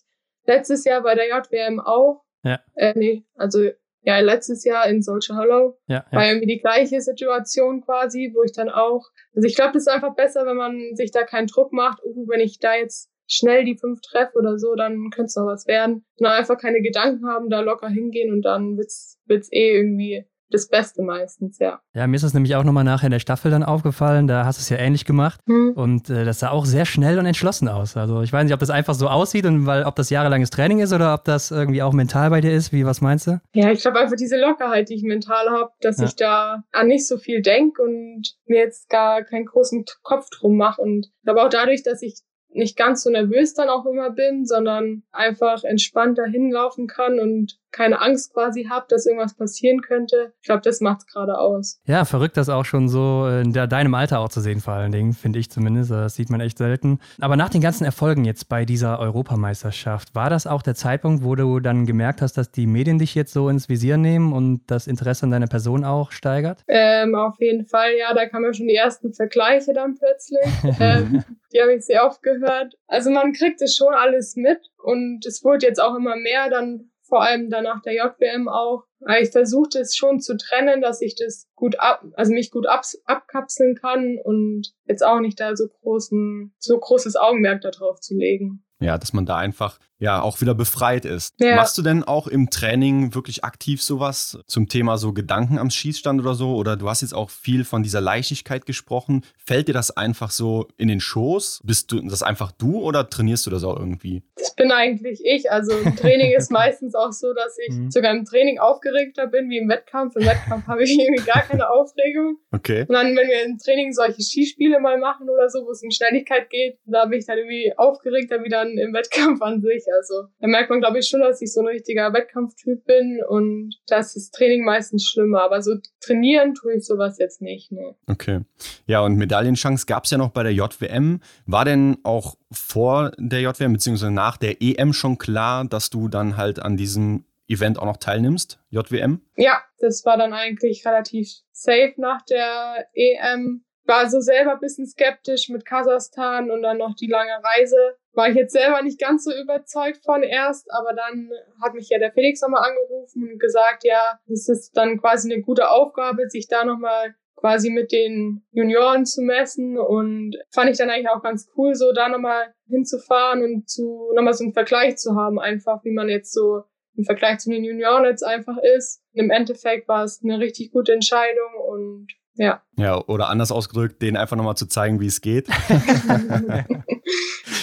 letztes 0.47 0.85
Jahr 0.85 1.03
bei 1.03 1.15
der 1.15 1.27
JWM 1.27 1.79
auch 1.79 2.24
ja. 2.45 2.59
Äh, 2.75 2.93
nee, 2.95 3.25
also 3.35 3.69
ja, 4.05 4.19
letztes 4.19 4.63
Jahr 4.63 4.87
in 4.87 5.01
Soldier 5.01 5.35
Hollow 5.35 5.79
ja, 5.87 6.05
ja. 6.11 6.17
war 6.17 6.27
irgendwie 6.27 6.53
die 6.53 6.61
gleiche 6.61 7.01
Situation 7.01 7.81
quasi, 7.81 8.31
wo 8.35 8.43
ich 8.43 8.51
dann 8.53 8.69
auch, 8.69 9.03
also 9.33 9.47
ich 9.47 9.55
glaube, 9.55 9.73
das 9.73 9.83
ist 9.83 9.87
einfach 9.87 10.15
besser, 10.15 10.45
wenn 10.45 10.57
man 10.57 10.79
sich 10.93 11.11
da 11.11 11.23
keinen 11.23 11.47
Druck 11.47 11.73
macht, 11.73 12.03
uh, 12.03 12.27
wenn 12.27 12.39
ich 12.39 12.59
da 12.59 12.75
jetzt 12.75 13.11
schnell 13.27 13.65
die 13.65 13.77
fünf 13.77 14.01
treffe 14.01 14.37
oder 14.37 14.59
so, 14.59 14.75
dann 14.75 15.09
könnte 15.09 15.25
es 15.25 15.35
noch 15.35 15.47
was 15.47 15.65
werden. 15.65 16.05
Und 16.19 16.27
einfach 16.27 16.59
keine 16.59 16.81
Gedanken 16.81 17.27
haben, 17.27 17.49
da 17.49 17.61
locker 17.61 17.89
hingehen 17.89 18.31
und 18.31 18.43
dann 18.43 18.77
wird's, 18.77 19.19
wird's 19.25 19.51
eh 19.51 19.75
irgendwie 19.75 20.27
das 20.49 20.67
Beste 20.67 21.01
meistens, 21.01 21.59
ja. 21.59 21.79
Ja, 21.93 22.07
mir 22.07 22.15
ist 22.15 22.23
das 22.23 22.33
nämlich 22.33 22.55
auch 22.55 22.63
nochmal 22.63 22.83
nachher 22.83 23.07
in 23.07 23.11
der 23.11 23.19
Staffel 23.19 23.51
dann 23.51 23.63
aufgefallen. 23.63 24.27
Da 24.27 24.45
hast 24.45 24.59
du 24.59 24.61
es 24.61 24.69
ja 24.69 24.77
ähnlich 24.77 25.05
gemacht. 25.05 25.39
Hm. 25.47 25.73
Und 25.75 26.09
äh, 26.09 26.25
das 26.25 26.39
sah 26.39 26.51
auch 26.51 26.65
sehr 26.65 26.85
schnell 26.85 27.19
und 27.19 27.25
entschlossen 27.25 27.67
aus. 27.67 27.97
Also 27.97 28.21
ich 28.21 28.31
weiß 28.31 28.43
nicht, 28.43 28.53
ob 28.53 28.59
das 28.59 28.69
einfach 28.69 28.93
so 28.93 29.07
aussieht 29.07 29.45
und 29.45 29.65
weil 29.65 29.83
ob 29.83 29.95
das 29.95 30.09
jahrelanges 30.09 30.49
Training 30.49 30.79
ist 30.79 30.93
oder 30.93 31.13
ob 31.13 31.23
das 31.23 31.51
irgendwie 31.51 31.81
auch 31.81 31.93
mental 31.93 32.29
bei 32.29 32.41
dir 32.41 32.53
ist. 32.53 32.71
Wie, 32.71 32.85
was 32.85 33.01
meinst 33.01 33.27
du? 33.27 33.41
Ja, 33.53 33.71
ich 33.71 33.81
glaube 33.81 33.99
einfach 33.99 34.15
diese 34.15 34.39
Lockerheit, 34.39 34.89
die 34.89 34.95
ich 34.95 35.03
mental 35.03 35.49
habe, 35.49 35.71
dass 35.81 35.99
ja. 35.99 36.05
ich 36.05 36.15
da 36.15 36.63
an 36.71 36.87
nicht 36.87 37.07
so 37.07 37.17
viel 37.17 37.41
denke 37.41 37.81
und 37.81 38.35
mir 38.45 38.59
jetzt 38.59 38.89
gar 38.89 39.23
keinen 39.23 39.45
großen 39.45 39.85
Kopf 40.03 40.29
drum 40.29 40.57
mache. 40.57 40.81
Und 40.81 41.07
aber 41.25 41.45
auch 41.45 41.49
dadurch, 41.49 41.83
dass 41.83 42.01
ich 42.01 42.21
nicht 42.55 42.77
ganz 42.77 43.03
so 43.03 43.09
nervös 43.09 43.53
dann 43.53 43.69
auch 43.69 43.85
immer 43.85 44.09
bin, 44.11 44.45
sondern 44.45 45.03
einfach 45.11 45.63
entspannt 45.63 46.17
dahin 46.17 46.51
laufen 46.51 46.87
kann 46.87 47.19
und 47.19 47.57
keine 47.75 48.01
Angst 48.01 48.33
quasi 48.33 48.67
habe, 48.69 48.85
dass 48.87 49.05
irgendwas 49.05 49.35
passieren 49.35 49.81
könnte. 49.81 50.33
Ich 50.41 50.45
glaube, 50.47 50.61
das 50.61 50.79
macht's 50.79 51.05
gerade 51.05 51.37
aus. 51.37 51.81
Ja, 51.85 52.05
verrückt, 52.05 52.37
das 52.37 52.47
auch 52.47 52.63
schon 52.63 52.87
so 52.87 53.27
in 53.27 53.51
der, 53.51 53.67
deinem 53.67 53.93
Alter 53.93 54.19
auch 54.19 54.29
zu 54.29 54.39
sehen, 54.39 54.61
vor 54.61 54.73
allen 54.73 54.93
Dingen, 54.93 55.11
finde 55.11 55.39
ich 55.39 55.51
zumindest. 55.51 55.91
Das 55.91 56.15
sieht 56.15 56.29
man 56.29 56.39
echt 56.39 56.57
selten. 56.57 56.99
Aber 57.19 57.35
nach 57.35 57.49
den 57.49 57.59
ganzen 57.59 57.83
Erfolgen 57.83 58.23
jetzt 58.23 58.47
bei 58.47 58.63
dieser 58.63 58.99
Europameisterschaft, 58.99 60.15
war 60.15 60.29
das 60.29 60.47
auch 60.47 60.61
der 60.61 60.75
Zeitpunkt, 60.75 61.23
wo 61.23 61.35
du 61.35 61.59
dann 61.59 61.85
gemerkt 61.85 62.21
hast, 62.21 62.37
dass 62.37 62.49
die 62.49 62.65
Medien 62.65 62.97
dich 62.97 63.13
jetzt 63.13 63.33
so 63.33 63.49
ins 63.49 63.67
Visier 63.67 63.97
nehmen 63.97 64.31
und 64.31 64.61
das 64.67 64.87
Interesse 64.87 65.25
an 65.25 65.31
deiner 65.31 65.47
Person 65.47 65.83
auch 65.83 66.11
steigert? 66.11 66.63
Ähm, 66.69 67.13
auf 67.15 67.35
jeden 67.39 67.65
Fall, 67.65 67.91
ja, 67.99 68.13
da 68.13 68.25
kamen 68.25 68.45
ja 68.45 68.53
schon 68.53 68.67
die 68.67 68.75
ersten 68.75 69.13
Vergleiche 69.13 69.73
dann 69.73 69.95
plötzlich. 69.95 70.45
ähm, 70.79 71.25
die 71.51 71.61
habe 71.61 71.73
ich 71.73 71.85
sehr 71.85 72.05
oft 72.05 72.23
gehört. 72.23 72.75
Also 72.87 73.09
man 73.11 73.33
kriegt 73.33 73.61
es 73.61 73.75
schon 73.75 73.93
alles 73.93 74.37
mit 74.37 74.59
und 74.81 75.25
es 75.25 75.43
wurde 75.43 75.65
jetzt 75.65 75.81
auch 75.81 75.95
immer 75.95 76.15
mehr 76.15 76.49
dann 76.49 76.89
vor 77.07 77.21
allem 77.21 77.49
danach 77.49 77.81
der 77.81 77.93
JWM 77.93 78.47
auch. 78.47 78.83
Aber 79.01 79.19
ich 79.19 79.29
versuchte 79.31 79.79
es 79.79 79.95
schon 79.95 80.19
zu 80.19 80.35
trennen, 80.37 80.81
dass 80.81 81.01
ich 81.01 81.15
das 81.15 81.47
gut 81.55 81.79
ab, 81.79 82.03
also 82.13 82.33
mich 82.33 82.51
gut 82.51 82.67
ab, 82.67 82.83
abkapseln 83.05 83.75
kann 83.75 84.17
und 84.23 84.73
jetzt 84.85 85.05
auch 85.05 85.19
nicht 85.19 85.39
da 85.39 85.55
so 85.55 85.67
großen, 85.67 86.53
so 86.57 86.77
großes 86.77 87.15
Augenmerk 87.15 87.61
darauf 87.61 87.99
zu 87.99 88.15
legen. 88.15 88.65
Ja, 88.79 88.97
dass 88.97 89.13
man 89.13 89.25
da 89.25 89.37
einfach 89.37 89.79
ja 89.99 90.21
auch 90.21 90.41
wieder 90.41 90.53
befreit 90.53 91.05
ist. 91.05 91.33
Ja. 91.39 91.55
Machst 91.55 91.77
du 91.77 91.81
denn 91.81 92.03
auch 92.03 92.27
im 92.27 92.49
Training 92.49 93.15
wirklich 93.15 93.45
aktiv 93.45 93.81
sowas 93.81 94.37
zum 94.47 94.67
Thema 94.67 94.97
so 94.97 95.13
Gedanken 95.13 95.57
am 95.57 95.69
Schießstand 95.69 96.19
oder 96.19 96.35
so? 96.35 96.55
Oder 96.55 96.75
du 96.75 96.89
hast 96.89 97.01
jetzt 97.01 97.13
auch 97.13 97.29
viel 97.29 97.63
von 97.63 97.83
dieser 97.83 98.01
Leichtigkeit 98.01 98.65
gesprochen. 98.65 99.23
Fällt 99.37 99.69
dir 99.69 99.73
das 99.73 99.91
einfach 99.91 100.29
so 100.29 100.67
in 100.75 100.89
den 100.89 100.99
Schoß? 100.99 101.61
Bist 101.63 101.91
du 101.91 102.01
das 102.01 102.21
einfach 102.21 102.51
du 102.51 102.81
oder 102.81 103.09
trainierst 103.09 103.45
du 103.45 103.49
das 103.49 103.63
auch 103.63 103.79
irgendwie? 103.79 104.23
Bin 104.55 104.71
eigentlich 104.71 105.21
ich. 105.23 105.51
Also 105.51 105.77
im 105.77 105.95
Training 105.95 106.33
ist 106.35 106.51
meistens 106.51 106.95
auch 106.95 107.11
so, 107.11 107.33
dass 107.33 107.57
ich 107.67 107.75
mhm. 107.75 107.91
sogar 107.91 108.11
im 108.11 108.25
Training 108.25 108.57
aufgeregter 108.57 109.27
bin 109.27 109.49
wie 109.49 109.59
im 109.59 109.69
Wettkampf. 109.69 110.15
Im 110.15 110.25
Wettkampf 110.25 110.67
habe 110.67 110.83
ich 110.83 110.97
irgendwie 110.97 111.23
gar 111.23 111.43
keine 111.43 111.69
Aufregung. 111.69 112.37
Okay. 112.51 112.81
Und 112.81 112.93
dann, 112.93 113.15
wenn 113.15 113.27
wir 113.27 113.45
im 113.45 113.57
Training 113.57 113.93
solche 113.93 114.21
Skispiele 114.21 114.79
mal 114.79 114.97
machen 114.97 115.29
oder 115.29 115.49
so, 115.49 115.65
wo 115.65 115.71
es 115.71 115.83
um 115.83 115.91
Schnelligkeit 115.91 116.49
geht, 116.49 116.79
da 116.85 117.05
bin 117.05 117.19
ich 117.19 117.25
dann 117.25 117.37
irgendwie 117.37 117.73
aufgeregter 117.77 118.43
wieder 118.43 118.55
dann 118.55 118.77
im 118.77 118.93
Wettkampf 118.93 119.41
an 119.41 119.61
sich. 119.61 119.85
Also 119.97 120.29
da 120.39 120.47
merkt 120.47 120.69
man, 120.69 120.79
glaube 120.79 120.99
ich, 120.99 121.07
schon, 121.07 121.21
dass 121.21 121.41
ich 121.41 121.53
so 121.53 121.61
ein 121.61 121.67
richtiger 121.67 122.13
Wettkampftyp 122.13 122.85
bin 122.85 123.21
und 123.27 123.75
das 123.87 124.15
ist 124.15 124.33
Training 124.33 124.63
meistens 124.63 125.05
schlimmer. 125.07 125.43
Aber 125.43 125.61
so 125.61 125.75
trainieren 125.99 126.53
tue 126.53 126.75
ich 126.75 126.85
sowas 126.85 127.17
jetzt 127.19 127.41
nicht. 127.41 127.71
Nee. 127.71 127.95
Okay. 128.07 128.41
Ja, 128.87 129.01
und 129.01 129.15
Medaillenchance 129.15 129.85
gab 129.85 130.05
es 130.05 130.11
ja 130.11 130.17
noch 130.17 130.31
bei 130.31 130.43
der 130.43 130.53
JWM. 130.53 131.19
War 131.45 131.65
denn 131.65 131.97
auch 132.03 132.35
vor 132.51 133.11
der 133.17 133.41
JWM 133.41 133.73
bzw. 133.73 134.09
nach 134.09 134.37
der 134.37 134.61
EM 134.61 134.93
schon 134.93 135.17
klar, 135.17 135.65
dass 135.65 135.89
du 135.89 136.07
dann 136.07 136.37
halt 136.37 136.59
an 136.59 136.77
diesem 136.77 137.25
Event 137.47 137.79
auch 137.79 137.85
noch 137.85 137.97
teilnimmst, 137.97 138.59
JWM? 138.69 139.21
Ja, 139.35 139.61
das 139.79 140.03
war 140.05 140.17
dann 140.17 140.33
eigentlich 140.33 140.85
relativ 140.85 141.29
safe 141.51 141.93
nach 141.97 142.21
der 142.23 142.87
EM. 142.93 143.63
War 143.87 143.97
also 143.97 144.19
selber 144.19 144.53
ein 144.53 144.59
bisschen 144.59 144.87
skeptisch 144.87 145.49
mit 145.49 145.63
Kasachstan 145.63 146.49
und 146.49 146.63
dann 146.63 146.79
noch 146.79 146.95
die 146.95 147.07
lange 147.07 147.39
Reise. 147.43 147.97
War 148.13 148.29
ich 148.29 148.35
jetzt 148.35 148.53
selber 148.53 148.81
nicht 148.81 148.99
ganz 148.99 149.25
so 149.25 149.31
überzeugt 149.31 150.03
von 150.03 150.23
erst, 150.23 150.71
aber 150.71 150.93
dann 150.93 151.29
hat 151.61 151.75
mich 151.75 151.89
ja 151.89 151.99
der 151.99 152.11
Felix 152.11 152.41
nochmal 152.41 152.67
angerufen 152.67 153.29
und 153.31 153.39
gesagt, 153.39 153.83
ja, 153.83 154.19
das 154.27 154.49
ist 154.49 154.75
dann 154.75 154.99
quasi 154.99 155.31
eine 155.31 155.43
gute 155.43 155.69
Aufgabe, 155.69 156.27
sich 156.29 156.47
da 156.47 156.65
nochmal 156.65 157.13
quasi 157.35 157.69
mit 157.69 157.91
den 157.91 158.43
Junioren 158.51 159.05
zu 159.05 159.21
messen 159.21 159.77
und 159.77 160.35
fand 160.51 160.69
ich 160.69 160.77
dann 160.77 160.89
eigentlich 160.89 161.09
auch 161.09 161.21
ganz 161.21 161.49
cool, 161.55 161.75
so 161.75 161.91
da 161.91 162.09
nochmal 162.09 162.53
hinzufahren 162.67 163.43
und 163.43 163.69
zu 163.69 164.11
nochmal 164.15 164.33
so 164.33 164.43
einen 164.43 164.53
Vergleich 164.53 164.97
zu 164.97 165.15
haben, 165.15 165.39
einfach 165.39 165.83
wie 165.83 165.91
man 165.91 166.09
jetzt 166.09 166.33
so 166.33 166.63
im 166.95 167.03
Vergleich 167.03 167.39
zu 167.39 167.49
den 167.49 167.63
Junioren 167.63 168.05
jetzt 168.05 168.23
einfach 168.23 168.57
ist. 168.77 169.01
Im 169.13 169.29
Endeffekt 169.29 169.87
war 169.87 170.03
es 170.03 170.21
eine 170.23 170.39
richtig 170.39 170.71
gute 170.71 170.93
Entscheidung 170.93 171.51
und 171.67 172.07
ja. 172.37 172.61
Ja, 172.77 173.01
oder 173.05 173.29
anders 173.29 173.51
ausgedrückt, 173.51 174.01
denen 174.01 174.17
einfach 174.17 174.35
nochmal 174.35 174.57
zu 174.57 174.67
zeigen, 174.67 174.99
wie 174.99 175.07
es 175.07 175.21
geht. 175.21 175.47
ja, 175.77 176.65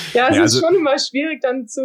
es 0.06 0.14
ja, 0.14 0.26
also 0.26 0.42
ist 0.44 0.60
schon 0.60 0.76
immer 0.76 0.98
schwierig 0.98 1.40
dann 1.42 1.66
zu, 1.66 1.82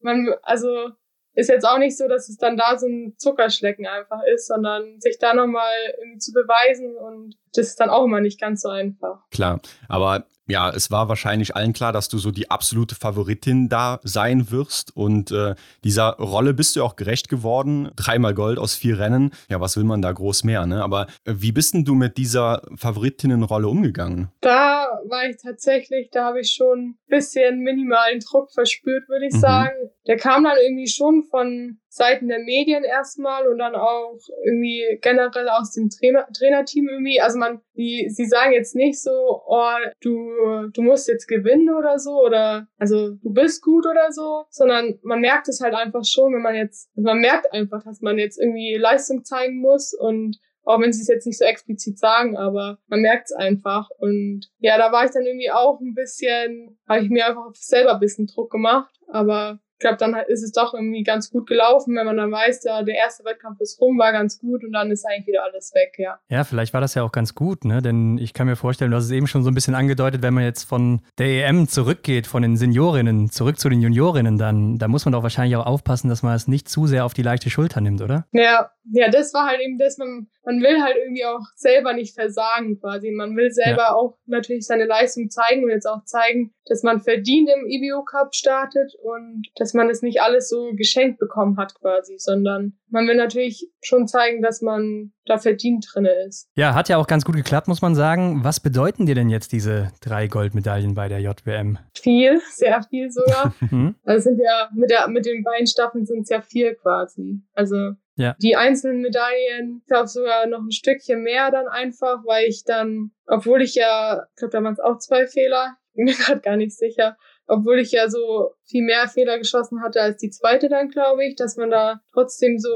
man, 0.00 0.34
also 0.42 0.90
ist 1.36 1.50
jetzt 1.50 1.64
auch 1.64 1.78
nicht 1.78 1.96
so, 1.96 2.08
dass 2.08 2.28
es 2.28 2.38
dann 2.38 2.56
da 2.56 2.78
so 2.78 2.86
ein 2.86 3.14
Zuckerschlecken 3.18 3.86
einfach 3.86 4.20
ist, 4.34 4.46
sondern 4.46 4.98
sich 5.00 5.18
da 5.18 5.34
nochmal 5.34 5.74
irgendwie 5.98 6.18
zu 6.18 6.32
beweisen 6.32 6.96
und 6.96 7.36
das 7.56 7.68
ist 7.68 7.80
dann 7.80 7.90
auch 7.90 8.04
immer 8.04 8.20
nicht 8.20 8.40
ganz 8.40 8.62
so 8.62 8.68
einfach. 8.68 9.20
Klar, 9.30 9.60
aber 9.88 10.26
ja, 10.48 10.70
es 10.70 10.90
war 10.90 11.08
wahrscheinlich 11.08 11.56
allen 11.56 11.72
klar, 11.72 11.92
dass 11.92 12.08
du 12.08 12.18
so 12.18 12.30
die 12.30 12.50
absolute 12.50 12.94
Favoritin 12.94 13.68
da 13.68 13.98
sein 14.04 14.50
wirst. 14.50 14.96
Und 14.96 15.32
äh, 15.32 15.54
dieser 15.82 16.10
Rolle 16.18 16.54
bist 16.54 16.76
du 16.76 16.84
auch 16.84 16.94
gerecht 16.96 17.28
geworden. 17.28 17.90
Dreimal 17.96 18.34
Gold 18.34 18.58
aus 18.58 18.74
vier 18.74 18.98
Rennen. 18.98 19.32
Ja, 19.50 19.60
was 19.60 19.76
will 19.76 19.84
man 19.84 20.02
da 20.02 20.12
groß 20.12 20.44
mehr, 20.44 20.66
ne? 20.66 20.82
Aber 20.82 21.08
äh, 21.24 21.34
wie 21.36 21.52
bist 21.52 21.74
denn 21.74 21.84
du 21.84 21.94
mit 21.94 22.16
dieser 22.16 22.62
Favoritinnenrolle 22.76 23.66
umgegangen? 23.66 24.28
Da 24.40 24.86
war 25.08 25.28
ich 25.28 25.36
tatsächlich, 25.42 26.10
da 26.12 26.26
habe 26.26 26.40
ich 26.40 26.52
schon 26.52 26.90
ein 26.90 26.98
bisschen 27.08 27.60
minimalen 27.60 28.20
Druck 28.20 28.52
verspürt, 28.52 29.08
würde 29.08 29.26
ich 29.26 29.34
mhm. 29.34 29.40
sagen. 29.40 29.76
Der 30.06 30.16
kam 30.16 30.44
dann 30.44 30.56
irgendwie 30.64 30.88
schon 30.88 31.24
von 31.24 31.78
Seiten 31.96 32.28
der 32.28 32.40
Medien 32.40 32.84
erstmal 32.84 33.46
und 33.48 33.58
dann 33.58 33.74
auch 33.74 34.18
irgendwie 34.44 34.98
generell 35.00 35.48
aus 35.48 35.72
dem 35.72 35.88
Trainer 35.88 36.26
Trainerteam 36.36 36.88
irgendwie. 36.88 37.20
Also 37.20 37.38
man, 37.38 37.62
die, 37.74 38.08
sie 38.10 38.26
sagen 38.26 38.52
jetzt 38.52 38.74
nicht 38.74 39.00
so, 39.00 39.10
oh, 39.46 39.76
du, 40.02 40.68
du 40.72 40.82
musst 40.82 41.08
jetzt 41.08 41.26
gewinnen 41.26 41.70
oder 41.74 41.98
so 41.98 42.22
oder 42.22 42.68
also 42.76 43.12
du 43.22 43.32
bist 43.32 43.62
gut 43.62 43.86
oder 43.86 44.12
so, 44.12 44.44
sondern 44.50 44.98
man 45.02 45.20
merkt 45.20 45.48
es 45.48 45.60
halt 45.62 45.74
einfach 45.74 46.04
schon, 46.04 46.34
wenn 46.34 46.42
man 46.42 46.54
jetzt, 46.54 46.90
man 46.96 47.18
merkt 47.18 47.50
einfach, 47.52 47.82
dass 47.82 48.02
man 48.02 48.18
jetzt 48.18 48.38
irgendwie 48.38 48.76
Leistung 48.76 49.24
zeigen 49.24 49.60
muss 49.60 49.94
und 49.98 50.38
auch 50.64 50.80
wenn 50.80 50.92
sie 50.92 51.00
es 51.00 51.08
jetzt 51.08 51.26
nicht 51.26 51.38
so 51.38 51.44
explizit 51.44 51.98
sagen, 51.98 52.36
aber 52.36 52.78
man 52.88 53.00
merkt 53.00 53.26
es 53.26 53.32
einfach. 53.32 53.88
Und 53.98 54.50
ja, 54.58 54.76
da 54.76 54.90
war 54.90 55.04
ich 55.04 55.12
dann 55.12 55.24
irgendwie 55.24 55.50
auch 55.50 55.80
ein 55.80 55.94
bisschen, 55.94 56.76
habe 56.88 57.04
ich 57.04 57.08
mir 57.08 57.24
einfach 57.24 57.54
selber 57.54 57.94
ein 57.94 58.00
bisschen 58.00 58.26
Druck 58.26 58.50
gemacht. 58.50 58.92
Aber 59.06 59.60
ich 59.76 59.80
glaube, 59.80 59.98
dann 59.98 60.16
ist 60.28 60.42
es 60.42 60.52
doch 60.52 60.72
irgendwie 60.72 61.02
ganz 61.02 61.30
gut 61.30 61.46
gelaufen, 61.46 61.94
wenn 61.96 62.06
man 62.06 62.16
dann 62.16 62.32
weiß, 62.32 62.64
ja, 62.64 62.82
der 62.82 62.94
erste 62.94 63.26
Wettkampf 63.26 63.60
ist 63.60 63.78
rum, 63.78 63.98
war 63.98 64.10
ganz 64.10 64.38
gut 64.38 64.64
und 64.64 64.72
dann 64.72 64.90
ist 64.90 65.04
eigentlich 65.04 65.26
wieder 65.26 65.44
alles 65.44 65.74
weg, 65.74 65.96
ja. 65.98 66.18
Ja, 66.30 66.44
vielleicht 66.44 66.72
war 66.72 66.80
das 66.80 66.94
ja 66.94 67.02
auch 67.02 67.12
ganz 67.12 67.34
gut, 67.34 67.66
ne? 67.66 67.82
Denn 67.82 68.16
ich 68.16 68.32
kann 68.32 68.46
mir 68.46 68.56
vorstellen, 68.56 68.90
du 68.90 68.96
hast 68.96 69.04
es 69.04 69.10
eben 69.10 69.26
schon 69.26 69.42
so 69.42 69.50
ein 69.50 69.54
bisschen 69.54 69.74
angedeutet, 69.74 70.22
wenn 70.22 70.32
man 70.32 70.44
jetzt 70.44 70.64
von 70.64 71.02
der 71.18 71.46
EM 71.46 71.68
zurückgeht, 71.68 72.26
von 72.26 72.40
den 72.40 72.56
Seniorinnen 72.56 73.30
zurück 73.30 73.58
zu 73.58 73.68
den 73.68 73.82
Juniorinnen, 73.82 74.38
dann 74.38 74.78
da 74.78 74.88
muss 74.88 75.04
man 75.04 75.12
doch 75.12 75.22
wahrscheinlich 75.22 75.56
auch 75.56 75.66
aufpassen, 75.66 76.08
dass 76.08 76.22
man 76.22 76.34
es 76.34 76.48
nicht 76.48 76.70
zu 76.70 76.86
sehr 76.86 77.04
auf 77.04 77.12
die 77.12 77.22
leichte 77.22 77.50
Schulter 77.50 77.82
nimmt, 77.82 78.00
oder? 78.00 78.26
Ja, 78.32 78.70
ja, 78.92 79.10
das 79.10 79.34
war 79.34 79.46
halt 79.46 79.60
eben 79.60 79.76
das, 79.76 79.98
man, 79.98 80.28
man 80.46 80.62
will 80.62 80.80
halt 80.80 80.96
irgendwie 80.96 81.24
auch 81.24 81.42
selber 81.56 81.92
nicht 81.92 82.14
versagen 82.14 82.78
quasi. 82.80 83.10
Man 83.10 83.36
will 83.36 83.50
selber 83.50 83.88
ja. 83.88 83.94
auch 83.94 84.16
natürlich 84.26 84.64
seine 84.64 84.86
Leistung 84.86 85.28
zeigen 85.28 85.64
und 85.64 85.70
jetzt 85.70 85.86
auch 85.86 86.04
zeigen, 86.04 86.54
dass 86.66 86.84
man 86.84 87.00
verdient 87.00 87.50
im 87.50 87.66
IBO 87.66 88.04
Cup 88.04 88.32
startet 88.32 88.94
und 89.02 89.42
dass 89.56 89.74
man 89.74 89.90
es 89.90 90.02
nicht 90.02 90.22
alles 90.22 90.48
so 90.48 90.70
geschenkt 90.74 91.18
bekommen 91.18 91.56
hat 91.56 91.74
quasi, 91.74 92.14
sondern 92.18 92.78
man 92.88 93.08
will 93.08 93.16
natürlich 93.16 93.68
schon 93.82 94.06
zeigen, 94.06 94.40
dass 94.40 94.62
man 94.62 95.12
da 95.24 95.38
verdient 95.38 95.84
drinne 95.92 96.12
ist. 96.28 96.48
Ja, 96.54 96.74
hat 96.74 96.88
ja 96.88 96.96
auch 96.98 97.08
ganz 97.08 97.24
gut 97.24 97.34
geklappt, 97.34 97.66
muss 97.66 97.82
man 97.82 97.96
sagen. 97.96 98.44
Was 98.44 98.60
bedeuten 98.60 99.06
dir 99.06 99.16
denn 99.16 99.28
jetzt 99.28 99.50
diese 99.50 99.90
drei 100.00 100.28
Goldmedaillen 100.28 100.94
bei 100.94 101.08
der 101.08 101.20
JWM? 101.20 101.78
Viel, 101.94 102.40
sehr 102.50 102.82
viel 102.84 103.10
sogar. 103.10 103.52
Mhm. 103.58 103.96
also 104.04 104.30
sind 104.30 104.40
ja 104.40 104.70
mit 104.74 104.90
der 104.90 105.08
mit 105.08 105.26
den 105.26 105.42
beiden 105.42 105.66
Staffeln 105.66 106.06
sind 106.06 106.22
es 106.22 106.28
ja 106.28 106.40
vier 106.40 106.76
quasi. 106.76 107.40
Also 107.54 107.94
ja. 108.16 108.34
Die 108.40 108.56
einzelnen 108.56 109.02
Medaillen, 109.02 109.80
ich 109.82 109.86
glaube 109.86 110.08
sogar 110.08 110.46
noch 110.46 110.62
ein 110.62 110.72
Stückchen 110.72 111.22
mehr 111.22 111.50
dann 111.50 111.68
einfach, 111.68 112.24
weil 112.24 112.48
ich 112.48 112.64
dann, 112.64 113.10
obwohl 113.26 113.62
ich 113.62 113.74
ja, 113.74 114.26
ich 114.30 114.36
glaube, 114.36 114.52
da 114.52 114.62
waren 114.62 114.72
es 114.72 114.80
auch 114.80 114.98
zwei 114.98 115.26
Fehler, 115.26 115.76
ich 115.90 115.94
bin 115.96 116.04
mir 116.06 116.14
gerade 116.14 116.40
gar 116.40 116.56
nicht 116.56 116.76
sicher, 116.76 117.16
obwohl 117.46 117.78
ich 117.78 117.92
ja 117.92 118.08
so 118.08 118.54
viel 118.64 118.84
mehr 118.84 119.06
Fehler 119.06 119.38
geschossen 119.38 119.82
hatte 119.82 120.00
als 120.00 120.16
die 120.18 120.30
zweite 120.30 120.68
dann, 120.68 120.88
glaube 120.88 121.24
ich, 121.24 121.36
dass 121.36 121.56
man 121.56 121.70
da 121.70 122.00
trotzdem 122.12 122.58
so 122.58 122.70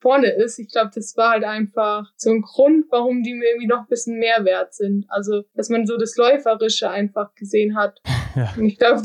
vorne 0.00 0.30
ist. 0.30 0.58
Ich 0.58 0.70
glaube, 0.70 0.90
das 0.94 1.16
war 1.16 1.30
halt 1.30 1.44
einfach 1.44 2.04
so 2.16 2.30
ein 2.30 2.42
Grund, 2.42 2.86
warum 2.90 3.22
die 3.22 3.34
mir 3.34 3.48
irgendwie 3.48 3.68
noch 3.68 3.80
ein 3.80 3.88
bisschen 3.88 4.18
mehr 4.18 4.44
wert 4.44 4.74
sind. 4.74 5.06
Also, 5.08 5.42
dass 5.54 5.70
man 5.70 5.86
so 5.86 5.96
das 5.96 6.16
Läuferische 6.16 6.90
einfach 6.90 7.34
gesehen 7.34 7.76
hat. 7.76 8.00
Ja. 8.34 8.50
Und 8.56 8.64
ich 8.64 8.78
glaube, 8.78 9.02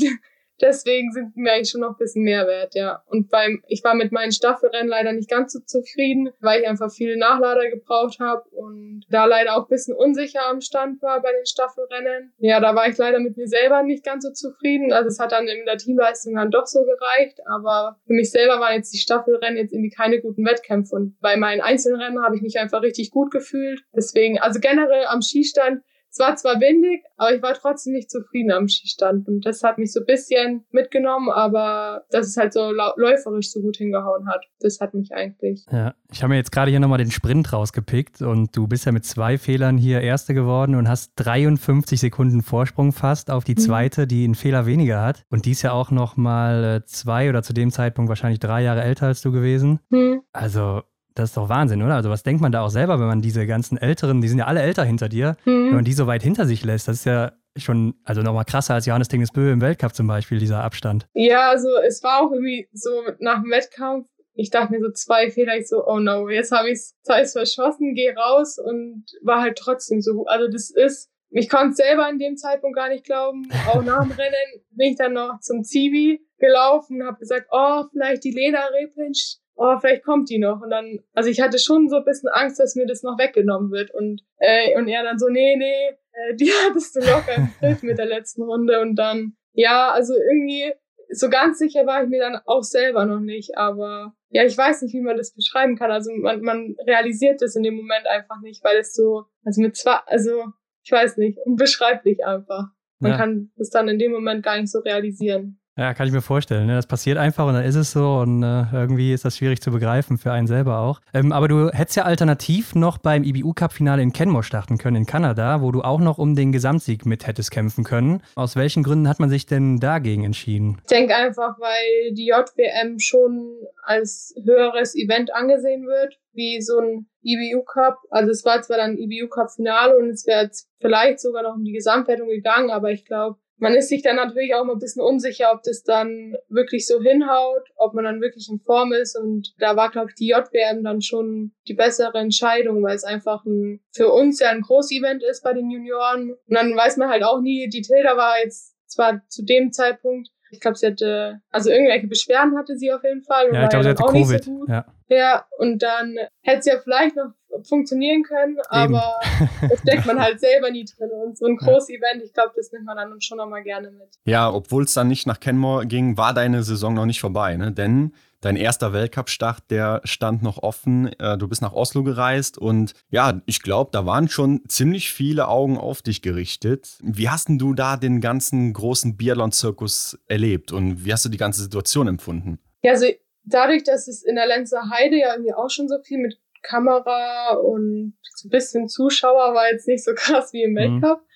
Deswegen 0.60 1.12
sind 1.12 1.36
mir 1.36 1.52
eigentlich 1.52 1.70
schon 1.70 1.82
noch 1.82 1.90
ein 1.90 1.98
bisschen 1.98 2.24
mehr 2.24 2.46
wert, 2.46 2.74
ja. 2.74 3.02
Und 3.06 3.30
beim, 3.30 3.62
ich 3.68 3.84
war 3.84 3.94
mit 3.94 4.12
meinen 4.12 4.32
Staffelrennen 4.32 4.88
leider 4.88 5.12
nicht 5.12 5.30
ganz 5.30 5.52
so 5.52 5.60
zufrieden, 5.60 6.30
weil 6.40 6.62
ich 6.62 6.68
einfach 6.68 6.90
viele 6.90 7.16
Nachlader 7.16 7.70
gebraucht 7.70 8.18
habe 8.18 8.42
und 8.50 9.04
da 9.10 9.24
leider 9.24 9.56
auch 9.56 9.64
ein 9.64 9.68
bisschen 9.68 9.94
unsicher 9.94 10.46
am 10.48 10.60
Stand 10.60 11.00
war 11.02 11.22
bei 11.22 11.32
den 11.32 11.46
Staffelrennen. 11.46 12.32
Ja, 12.38 12.60
da 12.60 12.74
war 12.74 12.88
ich 12.88 12.96
leider 12.96 13.20
mit 13.20 13.36
mir 13.36 13.46
selber 13.46 13.82
nicht 13.82 14.04
ganz 14.04 14.24
so 14.24 14.32
zufrieden. 14.32 14.92
Also 14.92 15.08
es 15.08 15.20
hat 15.20 15.32
dann 15.32 15.46
in 15.46 15.64
der 15.64 15.76
Teamleistung 15.76 16.34
dann 16.34 16.50
doch 16.50 16.66
so 16.66 16.80
gereicht, 16.84 17.40
aber 17.46 17.98
für 18.06 18.12
mich 18.12 18.30
selber 18.30 18.60
waren 18.60 18.74
jetzt 18.74 18.92
die 18.92 18.98
Staffelrennen 18.98 19.58
jetzt 19.58 19.72
irgendwie 19.72 19.90
keine 19.90 20.20
guten 20.20 20.44
Wettkämpfe 20.44 20.96
und 20.96 21.18
bei 21.20 21.36
meinen 21.36 21.60
Einzelrennen 21.60 22.22
habe 22.22 22.36
ich 22.36 22.42
mich 22.42 22.58
einfach 22.58 22.82
richtig 22.82 23.10
gut 23.10 23.30
gefühlt. 23.30 23.82
Deswegen, 23.94 24.38
also 24.38 24.60
generell 24.60 25.06
am 25.06 25.22
Skistand 25.22 25.82
es 26.18 26.26
war 26.26 26.36
zwar 26.36 26.60
windig, 26.60 27.04
aber 27.16 27.34
ich 27.34 27.42
war 27.42 27.54
trotzdem 27.54 27.92
nicht 27.92 28.10
zufrieden 28.10 28.50
am 28.50 28.68
Skistand. 28.68 29.28
Und 29.28 29.46
das 29.46 29.62
hat 29.62 29.78
mich 29.78 29.92
so 29.92 30.00
ein 30.00 30.06
bisschen 30.06 30.64
mitgenommen, 30.70 31.30
aber 31.30 32.04
dass 32.10 32.26
es 32.26 32.36
halt 32.36 32.52
so 32.52 32.70
läuferisch 32.70 33.50
so 33.50 33.60
gut 33.60 33.76
hingehauen 33.76 34.28
hat, 34.28 34.44
das 34.60 34.80
hat 34.80 34.94
mich 34.94 35.12
eigentlich. 35.12 35.64
Ja, 35.70 35.94
ich 36.10 36.22
habe 36.22 36.30
mir 36.30 36.36
jetzt 36.36 36.52
gerade 36.52 36.70
hier 36.70 36.80
nochmal 36.80 36.98
den 36.98 37.10
Sprint 37.10 37.52
rausgepickt 37.52 38.22
und 38.22 38.56
du 38.56 38.66
bist 38.66 38.86
ja 38.86 38.92
mit 38.92 39.04
zwei 39.04 39.38
Fehlern 39.38 39.78
hier 39.78 40.00
Erste 40.00 40.34
geworden 40.34 40.74
und 40.74 40.88
hast 40.88 41.12
53 41.16 42.00
Sekunden 42.00 42.42
Vorsprung 42.42 42.92
fast 42.92 43.30
auf 43.30 43.44
die 43.44 43.54
mhm. 43.54 43.58
zweite, 43.58 44.06
die 44.06 44.24
einen 44.24 44.34
Fehler 44.34 44.66
weniger 44.66 45.02
hat. 45.02 45.24
Und 45.30 45.44
die 45.44 45.52
ist 45.52 45.62
ja 45.62 45.72
auch 45.72 45.90
nochmal 45.90 46.64
äh, 46.64 46.84
zwei 46.84 47.28
oder 47.28 47.42
zu 47.42 47.52
dem 47.52 47.70
Zeitpunkt 47.70 48.08
wahrscheinlich 48.08 48.40
drei 48.40 48.62
Jahre 48.62 48.82
älter 48.82 49.06
als 49.06 49.20
du 49.20 49.30
gewesen. 49.30 49.80
Mhm. 49.90 50.22
Also 50.32 50.82
das 51.18 51.30
ist 51.30 51.36
doch 51.36 51.48
Wahnsinn, 51.48 51.82
oder? 51.82 51.94
Also 51.94 52.10
was 52.10 52.22
denkt 52.22 52.40
man 52.40 52.52
da 52.52 52.62
auch 52.62 52.70
selber, 52.70 53.00
wenn 53.00 53.06
man 53.06 53.20
diese 53.20 53.46
ganzen 53.46 53.76
Älteren, 53.78 54.20
die 54.20 54.28
sind 54.28 54.38
ja 54.38 54.46
alle 54.46 54.62
älter 54.62 54.84
hinter 54.84 55.08
dir, 55.08 55.36
mhm. 55.44 55.66
wenn 55.66 55.74
man 55.74 55.84
die 55.84 55.92
so 55.92 56.06
weit 56.06 56.22
hinter 56.22 56.46
sich 56.46 56.64
lässt? 56.64 56.88
Das 56.88 56.96
ist 56.96 57.04
ja 57.04 57.32
schon, 57.56 57.94
also 58.04 58.22
nochmal 58.22 58.44
krasser 58.44 58.74
als 58.74 58.86
Johannes 58.86 59.08
Dingesbö 59.08 59.50
im 59.50 59.60
Weltcup 59.60 59.94
zum 59.94 60.06
Beispiel, 60.06 60.38
dieser 60.38 60.62
Abstand. 60.62 61.08
Ja, 61.14 61.50
also 61.50 61.68
es 61.86 62.02
war 62.02 62.22
auch 62.22 62.30
irgendwie 62.30 62.68
so 62.72 62.90
nach 63.18 63.42
dem 63.42 63.50
Wettkampf, 63.50 64.06
ich 64.34 64.50
dachte 64.50 64.72
mir 64.72 64.80
so 64.80 64.92
zwei 64.92 65.30
Fehler, 65.30 65.56
ich 65.56 65.68
so, 65.68 65.84
oh 65.84 65.98
no, 65.98 66.28
jetzt 66.28 66.52
habe 66.52 66.70
ich 66.70 66.78
es 66.78 67.32
verschossen, 67.32 67.94
geh 67.94 68.10
raus 68.12 68.58
und 68.58 69.04
war 69.22 69.40
halt 69.42 69.58
trotzdem 69.58 70.00
so 70.00 70.14
gut. 70.14 70.28
Also 70.28 70.46
das 70.46 70.70
ist, 70.70 71.10
ich 71.30 71.48
konnte 71.48 71.74
selber 71.74 72.08
in 72.08 72.18
dem 72.18 72.36
Zeitpunkt 72.36 72.76
gar 72.76 72.88
nicht 72.88 73.04
glauben. 73.04 73.48
Auch 73.66 73.82
nach 73.82 74.02
dem 74.02 74.12
Rennen 74.18 74.64
bin 74.70 74.90
ich 74.90 74.96
dann 74.96 75.14
noch 75.14 75.40
zum 75.40 75.64
Zivi 75.64 76.24
gelaufen, 76.38 77.04
habe 77.04 77.18
gesagt, 77.18 77.48
oh, 77.50 77.82
vielleicht 77.90 78.22
die 78.22 78.30
Lena 78.30 78.64
Repinsch 78.66 79.38
oh, 79.58 79.76
vielleicht 79.80 80.04
kommt 80.04 80.30
die 80.30 80.38
noch. 80.38 80.62
Und 80.62 80.70
dann, 80.70 81.00
also 81.14 81.28
ich 81.28 81.40
hatte 81.40 81.58
schon 81.58 81.88
so 81.88 81.96
ein 81.96 82.04
bisschen 82.04 82.28
Angst, 82.30 82.60
dass 82.60 82.76
mir 82.76 82.86
das 82.86 83.02
noch 83.02 83.18
weggenommen 83.18 83.70
wird. 83.70 83.92
Und, 83.92 84.22
äh, 84.38 84.76
und 84.78 84.88
er 84.88 85.02
dann 85.02 85.18
so, 85.18 85.28
nee, 85.28 85.56
nee, 85.56 85.88
äh, 85.88 86.34
die 86.36 86.50
hattest 86.64 86.96
du 86.96 87.00
locker 87.00 87.34
im 87.36 87.50
Griff 87.58 87.82
mit 87.82 87.98
der 87.98 88.06
letzten 88.06 88.42
Runde. 88.42 88.80
Und 88.80 88.94
dann, 88.94 89.34
ja, 89.52 89.90
also 89.90 90.14
irgendwie, 90.14 90.72
so 91.10 91.28
ganz 91.28 91.58
sicher 91.58 91.86
war 91.86 92.04
ich 92.04 92.08
mir 92.08 92.20
dann 92.20 92.40
auch 92.46 92.62
selber 92.62 93.04
noch 93.04 93.20
nicht. 93.20 93.58
Aber 93.58 94.14
ja, 94.30 94.44
ich 94.44 94.56
weiß 94.56 94.82
nicht, 94.82 94.94
wie 94.94 95.00
man 95.00 95.16
das 95.16 95.34
beschreiben 95.34 95.76
kann. 95.76 95.90
Also 95.90 96.12
man, 96.12 96.40
man 96.42 96.76
realisiert 96.86 97.42
das 97.42 97.56
in 97.56 97.64
dem 97.64 97.74
Moment 97.74 98.06
einfach 98.06 98.40
nicht, 98.40 98.62
weil 98.62 98.78
es 98.78 98.94
so, 98.94 99.24
also 99.44 99.60
mit 99.60 99.76
zwei, 99.76 99.98
also 100.06 100.44
ich 100.84 100.92
weiß 100.92 101.16
nicht, 101.16 101.38
unbeschreiblich 101.44 102.24
einfach. 102.24 102.68
Man 103.00 103.12
ja. 103.12 103.16
kann 103.18 103.50
es 103.56 103.70
dann 103.70 103.88
in 103.88 103.98
dem 103.98 104.12
Moment 104.12 104.44
gar 104.44 104.60
nicht 104.60 104.70
so 104.70 104.80
realisieren. 104.80 105.57
Ja, 105.78 105.94
kann 105.94 106.08
ich 106.08 106.12
mir 106.12 106.22
vorstellen. 106.22 106.66
Ne? 106.66 106.74
Das 106.74 106.88
passiert 106.88 107.18
einfach 107.18 107.46
und 107.46 107.54
dann 107.54 107.64
ist 107.64 107.76
es 107.76 107.92
so 107.92 108.16
und 108.16 108.42
äh, 108.42 108.64
irgendwie 108.72 109.12
ist 109.12 109.24
das 109.24 109.36
schwierig 109.36 109.62
zu 109.62 109.70
begreifen 109.70 110.18
für 110.18 110.32
einen 110.32 110.48
selber 110.48 110.80
auch. 110.80 111.00
Ähm, 111.14 111.30
aber 111.30 111.46
du 111.46 111.70
hättest 111.70 111.96
ja 111.96 112.02
alternativ 112.02 112.74
noch 112.74 112.98
beim 112.98 113.22
IBU-Cup-Finale 113.22 114.02
in 114.02 114.12
Kenmore 114.12 114.42
starten 114.42 114.76
können 114.76 114.96
in 114.96 115.06
Kanada, 115.06 115.62
wo 115.62 115.70
du 115.70 115.82
auch 115.82 116.00
noch 116.00 116.18
um 116.18 116.34
den 116.34 116.50
Gesamtsieg 116.50 117.06
mit 117.06 117.28
hättest 117.28 117.52
kämpfen 117.52 117.84
können. 117.84 118.24
Aus 118.34 118.56
welchen 118.56 118.82
Gründen 118.82 119.08
hat 119.08 119.20
man 119.20 119.30
sich 119.30 119.46
denn 119.46 119.78
dagegen 119.78 120.24
entschieden? 120.24 120.78
Ich 120.82 120.88
denke 120.88 121.14
einfach, 121.14 121.60
weil 121.60 122.12
die 122.12 122.26
JWM 122.26 122.98
schon 122.98 123.54
als 123.84 124.34
höheres 124.44 124.96
Event 124.96 125.32
angesehen 125.32 125.86
wird, 125.86 126.18
wie 126.32 126.60
so 126.60 126.80
ein 126.80 127.06
IBU 127.22 127.62
Cup. 127.62 127.98
Also 128.10 128.32
es 128.32 128.44
war 128.44 128.60
zwar 128.62 128.78
dann 128.78 128.98
IBU 128.98 129.28
Cup 129.28 129.52
Finale 129.52 129.96
und 129.96 130.10
es 130.10 130.26
wäre 130.26 130.42
jetzt 130.42 130.68
vielleicht 130.80 131.20
sogar 131.20 131.44
noch 131.44 131.54
um 131.54 131.62
die 131.62 131.72
Gesamtwertung 131.72 132.28
gegangen, 132.28 132.70
aber 132.70 132.90
ich 132.90 133.04
glaube, 133.04 133.38
man 133.58 133.74
ist 133.74 133.88
sich 133.88 134.02
dann 134.02 134.16
natürlich 134.16 134.54
auch 134.54 134.64
mal 134.64 134.74
ein 134.74 134.78
bisschen 134.78 135.02
unsicher, 135.02 135.50
ob 135.52 135.62
das 135.62 135.82
dann 135.82 136.36
wirklich 136.48 136.86
so 136.86 137.00
hinhaut, 137.00 137.68
ob 137.76 137.94
man 137.94 138.04
dann 138.04 138.20
wirklich 138.20 138.48
in 138.48 138.60
Form 138.60 138.92
ist. 138.92 139.18
Und 139.18 139.54
da 139.58 139.76
war, 139.76 139.90
glaube 139.90 140.08
ich, 140.10 140.14
die 140.14 140.28
JWM 140.28 140.84
dann 140.84 141.02
schon 141.02 141.52
die 141.66 141.74
bessere 141.74 142.18
Entscheidung, 142.18 142.82
weil 142.82 142.96
es 142.96 143.04
einfach 143.04 143.44
ein, 143.44 143.80
für 143.92 144.10
uns 144.10 144.40
ja 144.40 144.50
ein 144.50 144.62
Großevent 144.62 145.22
ist 145.22 145.42
bei 145.42 145.52
den 145.52 145.70
Junioren. 145.70 146.32
Und 146.32 146.54
dann 146.54 146.76
weiß 146.76 146.96
man 146.96 147.08
halt 147.08 147.24
auch 147.24 147.40
nie, 147.40 147.68
die 147.68 147.82
Tilda 147.82 148.16
war 148.16 148.38
jetzt 148.42 148.76
zwar 148.86 149.22
zu 149.28 149.44
dem 149.44 149.72
Zeitpunkt 149.72 150.30
ich 150.50 150.60
glaube, 150.60 150.76
sie 150.76 150.86
hatte, 150.86 151.40
also 151.50 151.70
irgendwelche 151.70 152.06
Beschwerden 152.06 152.56
hatte 152.56 152.76
sie 152.76 152.92
auf 152.92 153.02
jeden 153.04 153.22
Fall. 153.22 153.52
Ja, 153.52 153.64
ich 153.64 153.68
glaube, 153.70 153.84
sie 153.84 153.90
hatte 153.90 154.02
Covid. 154.02 154.44
So 154.44 154.64
ja. 154.68 154.84
ja, 155.08 155.46
und 155.58 155.82
dann 155.82 156.16
hätte 156.42 156.62
sie 156.62 156.70
ja 156.70 156.78
vielleicht 156.82 157.16
noch 157.16 157.32
funktionieren 157.64 158.22
können, 158.22 158.58
aber 158.68 159.14
das 159.68 159.82
denkt 159.82 160.06
man 160.06 160.20
halt 160.20 160.40
selber 160.40 160.70
nie 160.70 160.84
drin. 160.84 161.10
Und 161.10 161.38
so 161.38 161.46
ein 161.46 161.56
großes 161.56 161.88
ja. 161.88 161.96
Event, 161.96 162.22
ich 162.24 162.32
glaube, 162.32 162.52
das 162.56 162.70
nimmt 162.72 162.84
man 162.84 162.96
dann 162.96 163.20
schon 163.20 163.38
nochmal 163.38 163.62
gerne 163.62 163.90
mit. 163.90 164.08
Ja, 164.24 164.52
obwohl 164.52 164.84
es 164.84 164.94
dann 164.94 165.08
nicht 165.08 165.26
nach 165.26 165.40
Kenmore 165.40 165.86
ging, 165.86 166.16
war 166.16 166.34
deine 166.34 166.62
Saison 166.62 166.94
noch 166.94 167.06
nicht 167.06 167.20
vorbei, 167.20 167.56
ne? 167.56 167.72
Denn 167.72 168.12
dein 168.40 168.56
erster 168.56 168.92
Weltcup-Start, 168.92 169.70
der 169.70 170.00
stand 170.04 170.42
noch 170.42 170.62
offen. 170.62 171.12
Äh, 171.18 171.38
du 171.38 171.48
bist 171.48 171.62
nach 171.62 171.72
Oslo 171.72 172.02
gereist 172.02 172.58
und 172.58 172.94
ja, 173.10 173.40
ich 173.46 173.62
glaube, 173.62 173.90
da 173.92 174.06
waren 174.06 174.28
schon 174.28 174.62
ziemlich 174.68 175.12
viele 175.12 175.48
Augen 175.48 175.78
auf 175.78 176.02
dich 176.02 176.22
gerichtet. 176.22 176.98
Wie 177.02 177.28
hast 177.28 177.48
denn 177.48 177.58
du 177.58 177.74
da 177.74 177.96
den 177.96 178.20
ganzen 178.20 178.72
großen 178.72 179.16
Biathlon-Zirkus 179.16 180.18
erlebt 180.26 180.72
und 180.72 181.04
wie 181.04 181.12
hast 181.12 181.24
du 181.24 181.28
die 181.28 181.38
ganze 181.38 181.62
Situation 181.62 182.08
empfunden? 182.08 182.58
Ja, 182.82 182.92
also 182.92 183.06
dadurch, 183.44 183.84
dass 183.84 184.08
es 184.08 184.22
in 184.22 184.36
der 184.36 184.46
Lenzer 184.46 184.90
Heide 184.90 185.16
ja 185.16 185.32
irgendwie 185.32 185.54
auch 185.54 185.70
schon 185.70 185.88
so 185.88 185.96
viel 186.02 186.18
mit 186.18 186.38
Kamera 186.62 187.54
und 187.54 188.14
so 188.34 188.48
ein 188.48 188.50
bisschen 188.50 188.88
Zuschauer 188.88 189.54
war 189.54 189.70
jetzt 189.70 189.88
nicht 189.88 190.04
so 190.04 190.12
krass 190.14 190.52
wie 190.52 190.62
im 190.62 190.72
mhm. 190.72 190.76
Weltcup. 190.76 191.20
Mhm. 191.20 191.27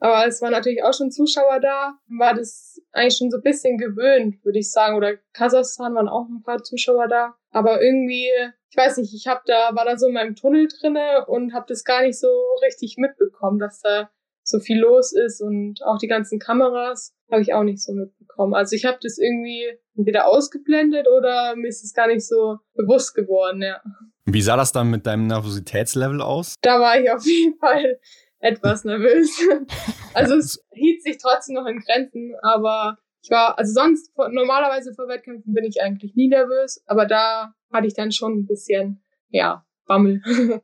Aber 0.00 0.26
es 0.26 0.42
waren 0.42 0.52
natürlich 0.52 0.82
auch 0.82 0.92
schon 0.92 1.10
Zuschauer 1.10 1.60
da. 1.60 1.98
War 2.08 2.34
das 2.34 2.80
eigentlich 2.92 3.16
schon 3.16 3.30
so 3.30 3.38
ein 3.38 3.42
bisschen 3.42 3.78
gewöhnt, 3.78 4.44
würde 4.44 4.58
ich 4.58 4.70
sagen. 4.70 4.96
Oder 4.96 5.16
Kasachstan 5.32 5.94
waren 5.94 6.08
auch 6.08 6.26
ein 6.28 6.42
paar 6.42 6.62
Zuschauer 6.62 7.08
da. 7.08 7.34
Aber 7.50 7.82
irgendwie, 7.82 8.28
ich 8.70 8.76
weiß 8.76 8.98
nicht, 8.98 9.14
ich 9.14 9.26
hab 9.26 9.44
da, 9.46 9.74
war 9.74 9.84
da 9.84 9.96
so 9.96 10.08
in 10.08 10.14
meinem 10.14 10.34
Tunnel 10.34 10.68
drinne 10.68 11.26
und 11.26 11.54
habe 11.54 11.66
das 11.68 11.84
gar 11.84 12.02
nicht 12.02 12.18
so 12.18 12.28
richtig 12.64 12.96
mitbekommen, 12.98 13.58
dass 13.58 13.80
da 13.80 14.10
so 14.44 14.60
viel 14.60 14.78
los 14.78 15.12
ist 15.12 15.40
und 15.40 15.82
auch 15.84 15.98
die 15.98 16.06
ganzen 16.06 16.38
Kameras 16.38 17.14
habe 17.30 17.40
ich 17.40 17.54
auch 17.54 17.62
nicht 17.62 17.82
so 17.82 17.92
mitbekommen. 17.92 18.54
Also 18.54 18.76
ich 18.76 18.84
habe 18.84 18.98
das 19.00 19.18
irgendwie 19.18 19.64
entweder 19.96 20.26
ausgeblendet 20.26 21.08
oder 21.08 21.56
mir 21.56 21.68
ist 21.68 21.82
es 21.82 21.94
gar 21.94 22.08
nicht 22.08 22.26
so 22.26 22.58
bewusst 22.74 23.14
geworden, 23.14 23.62
ja. 23.62 23.80
Wie 24.26 24.42
sah 24.42 24.56
das 24.56 24.72
dann 24.72 24.90
mit 24.90 25.06
deinem 25.06 25.26
Nervositätslevel 25.26 26.20
aus? 26.20 26.54
Da 26.62 26.80
war 26.80 26.98
ich 26.98 27.10
auf 27.10 27.24
jeden 27.24 27.58
Fall 27.58 27.98
etwas 28.44 28.84
nervös. 28.84 29.40
also 30.14 30.34
es 30.34 30.62
hielt 30.72 31.02
sich 31.02 31.18
trotzdem 31.18 31.56
noch 31.56 31.66
in 31.66 31.80
Grenzen, 31.80 32.34
aber 32.42 32.98
ich 33.22 33.30
war, 33.30 33.58
also 33.58 33.72
sonst 33.72 34.12
normalerweise 34.16 34.92
vor 34.94 35.08
Wettkämpfen 35.08 35.54
bin 35.54 35.64
ich 35.64 35.80
eigentlich 35.80 36.14
nie 36.14 36.28
nervös, 36.28 36.82
aber 36.86 37.06
da 37.06 37.54
hatte 37.72 37.86
ich 37.86 37.94
dann 37.94 38.12
schon 38.12 38.40
ein 38.40 38.46
bisschen, 38.46 39.02
ja, 39.30 39.64
Bammel 39.86 40.22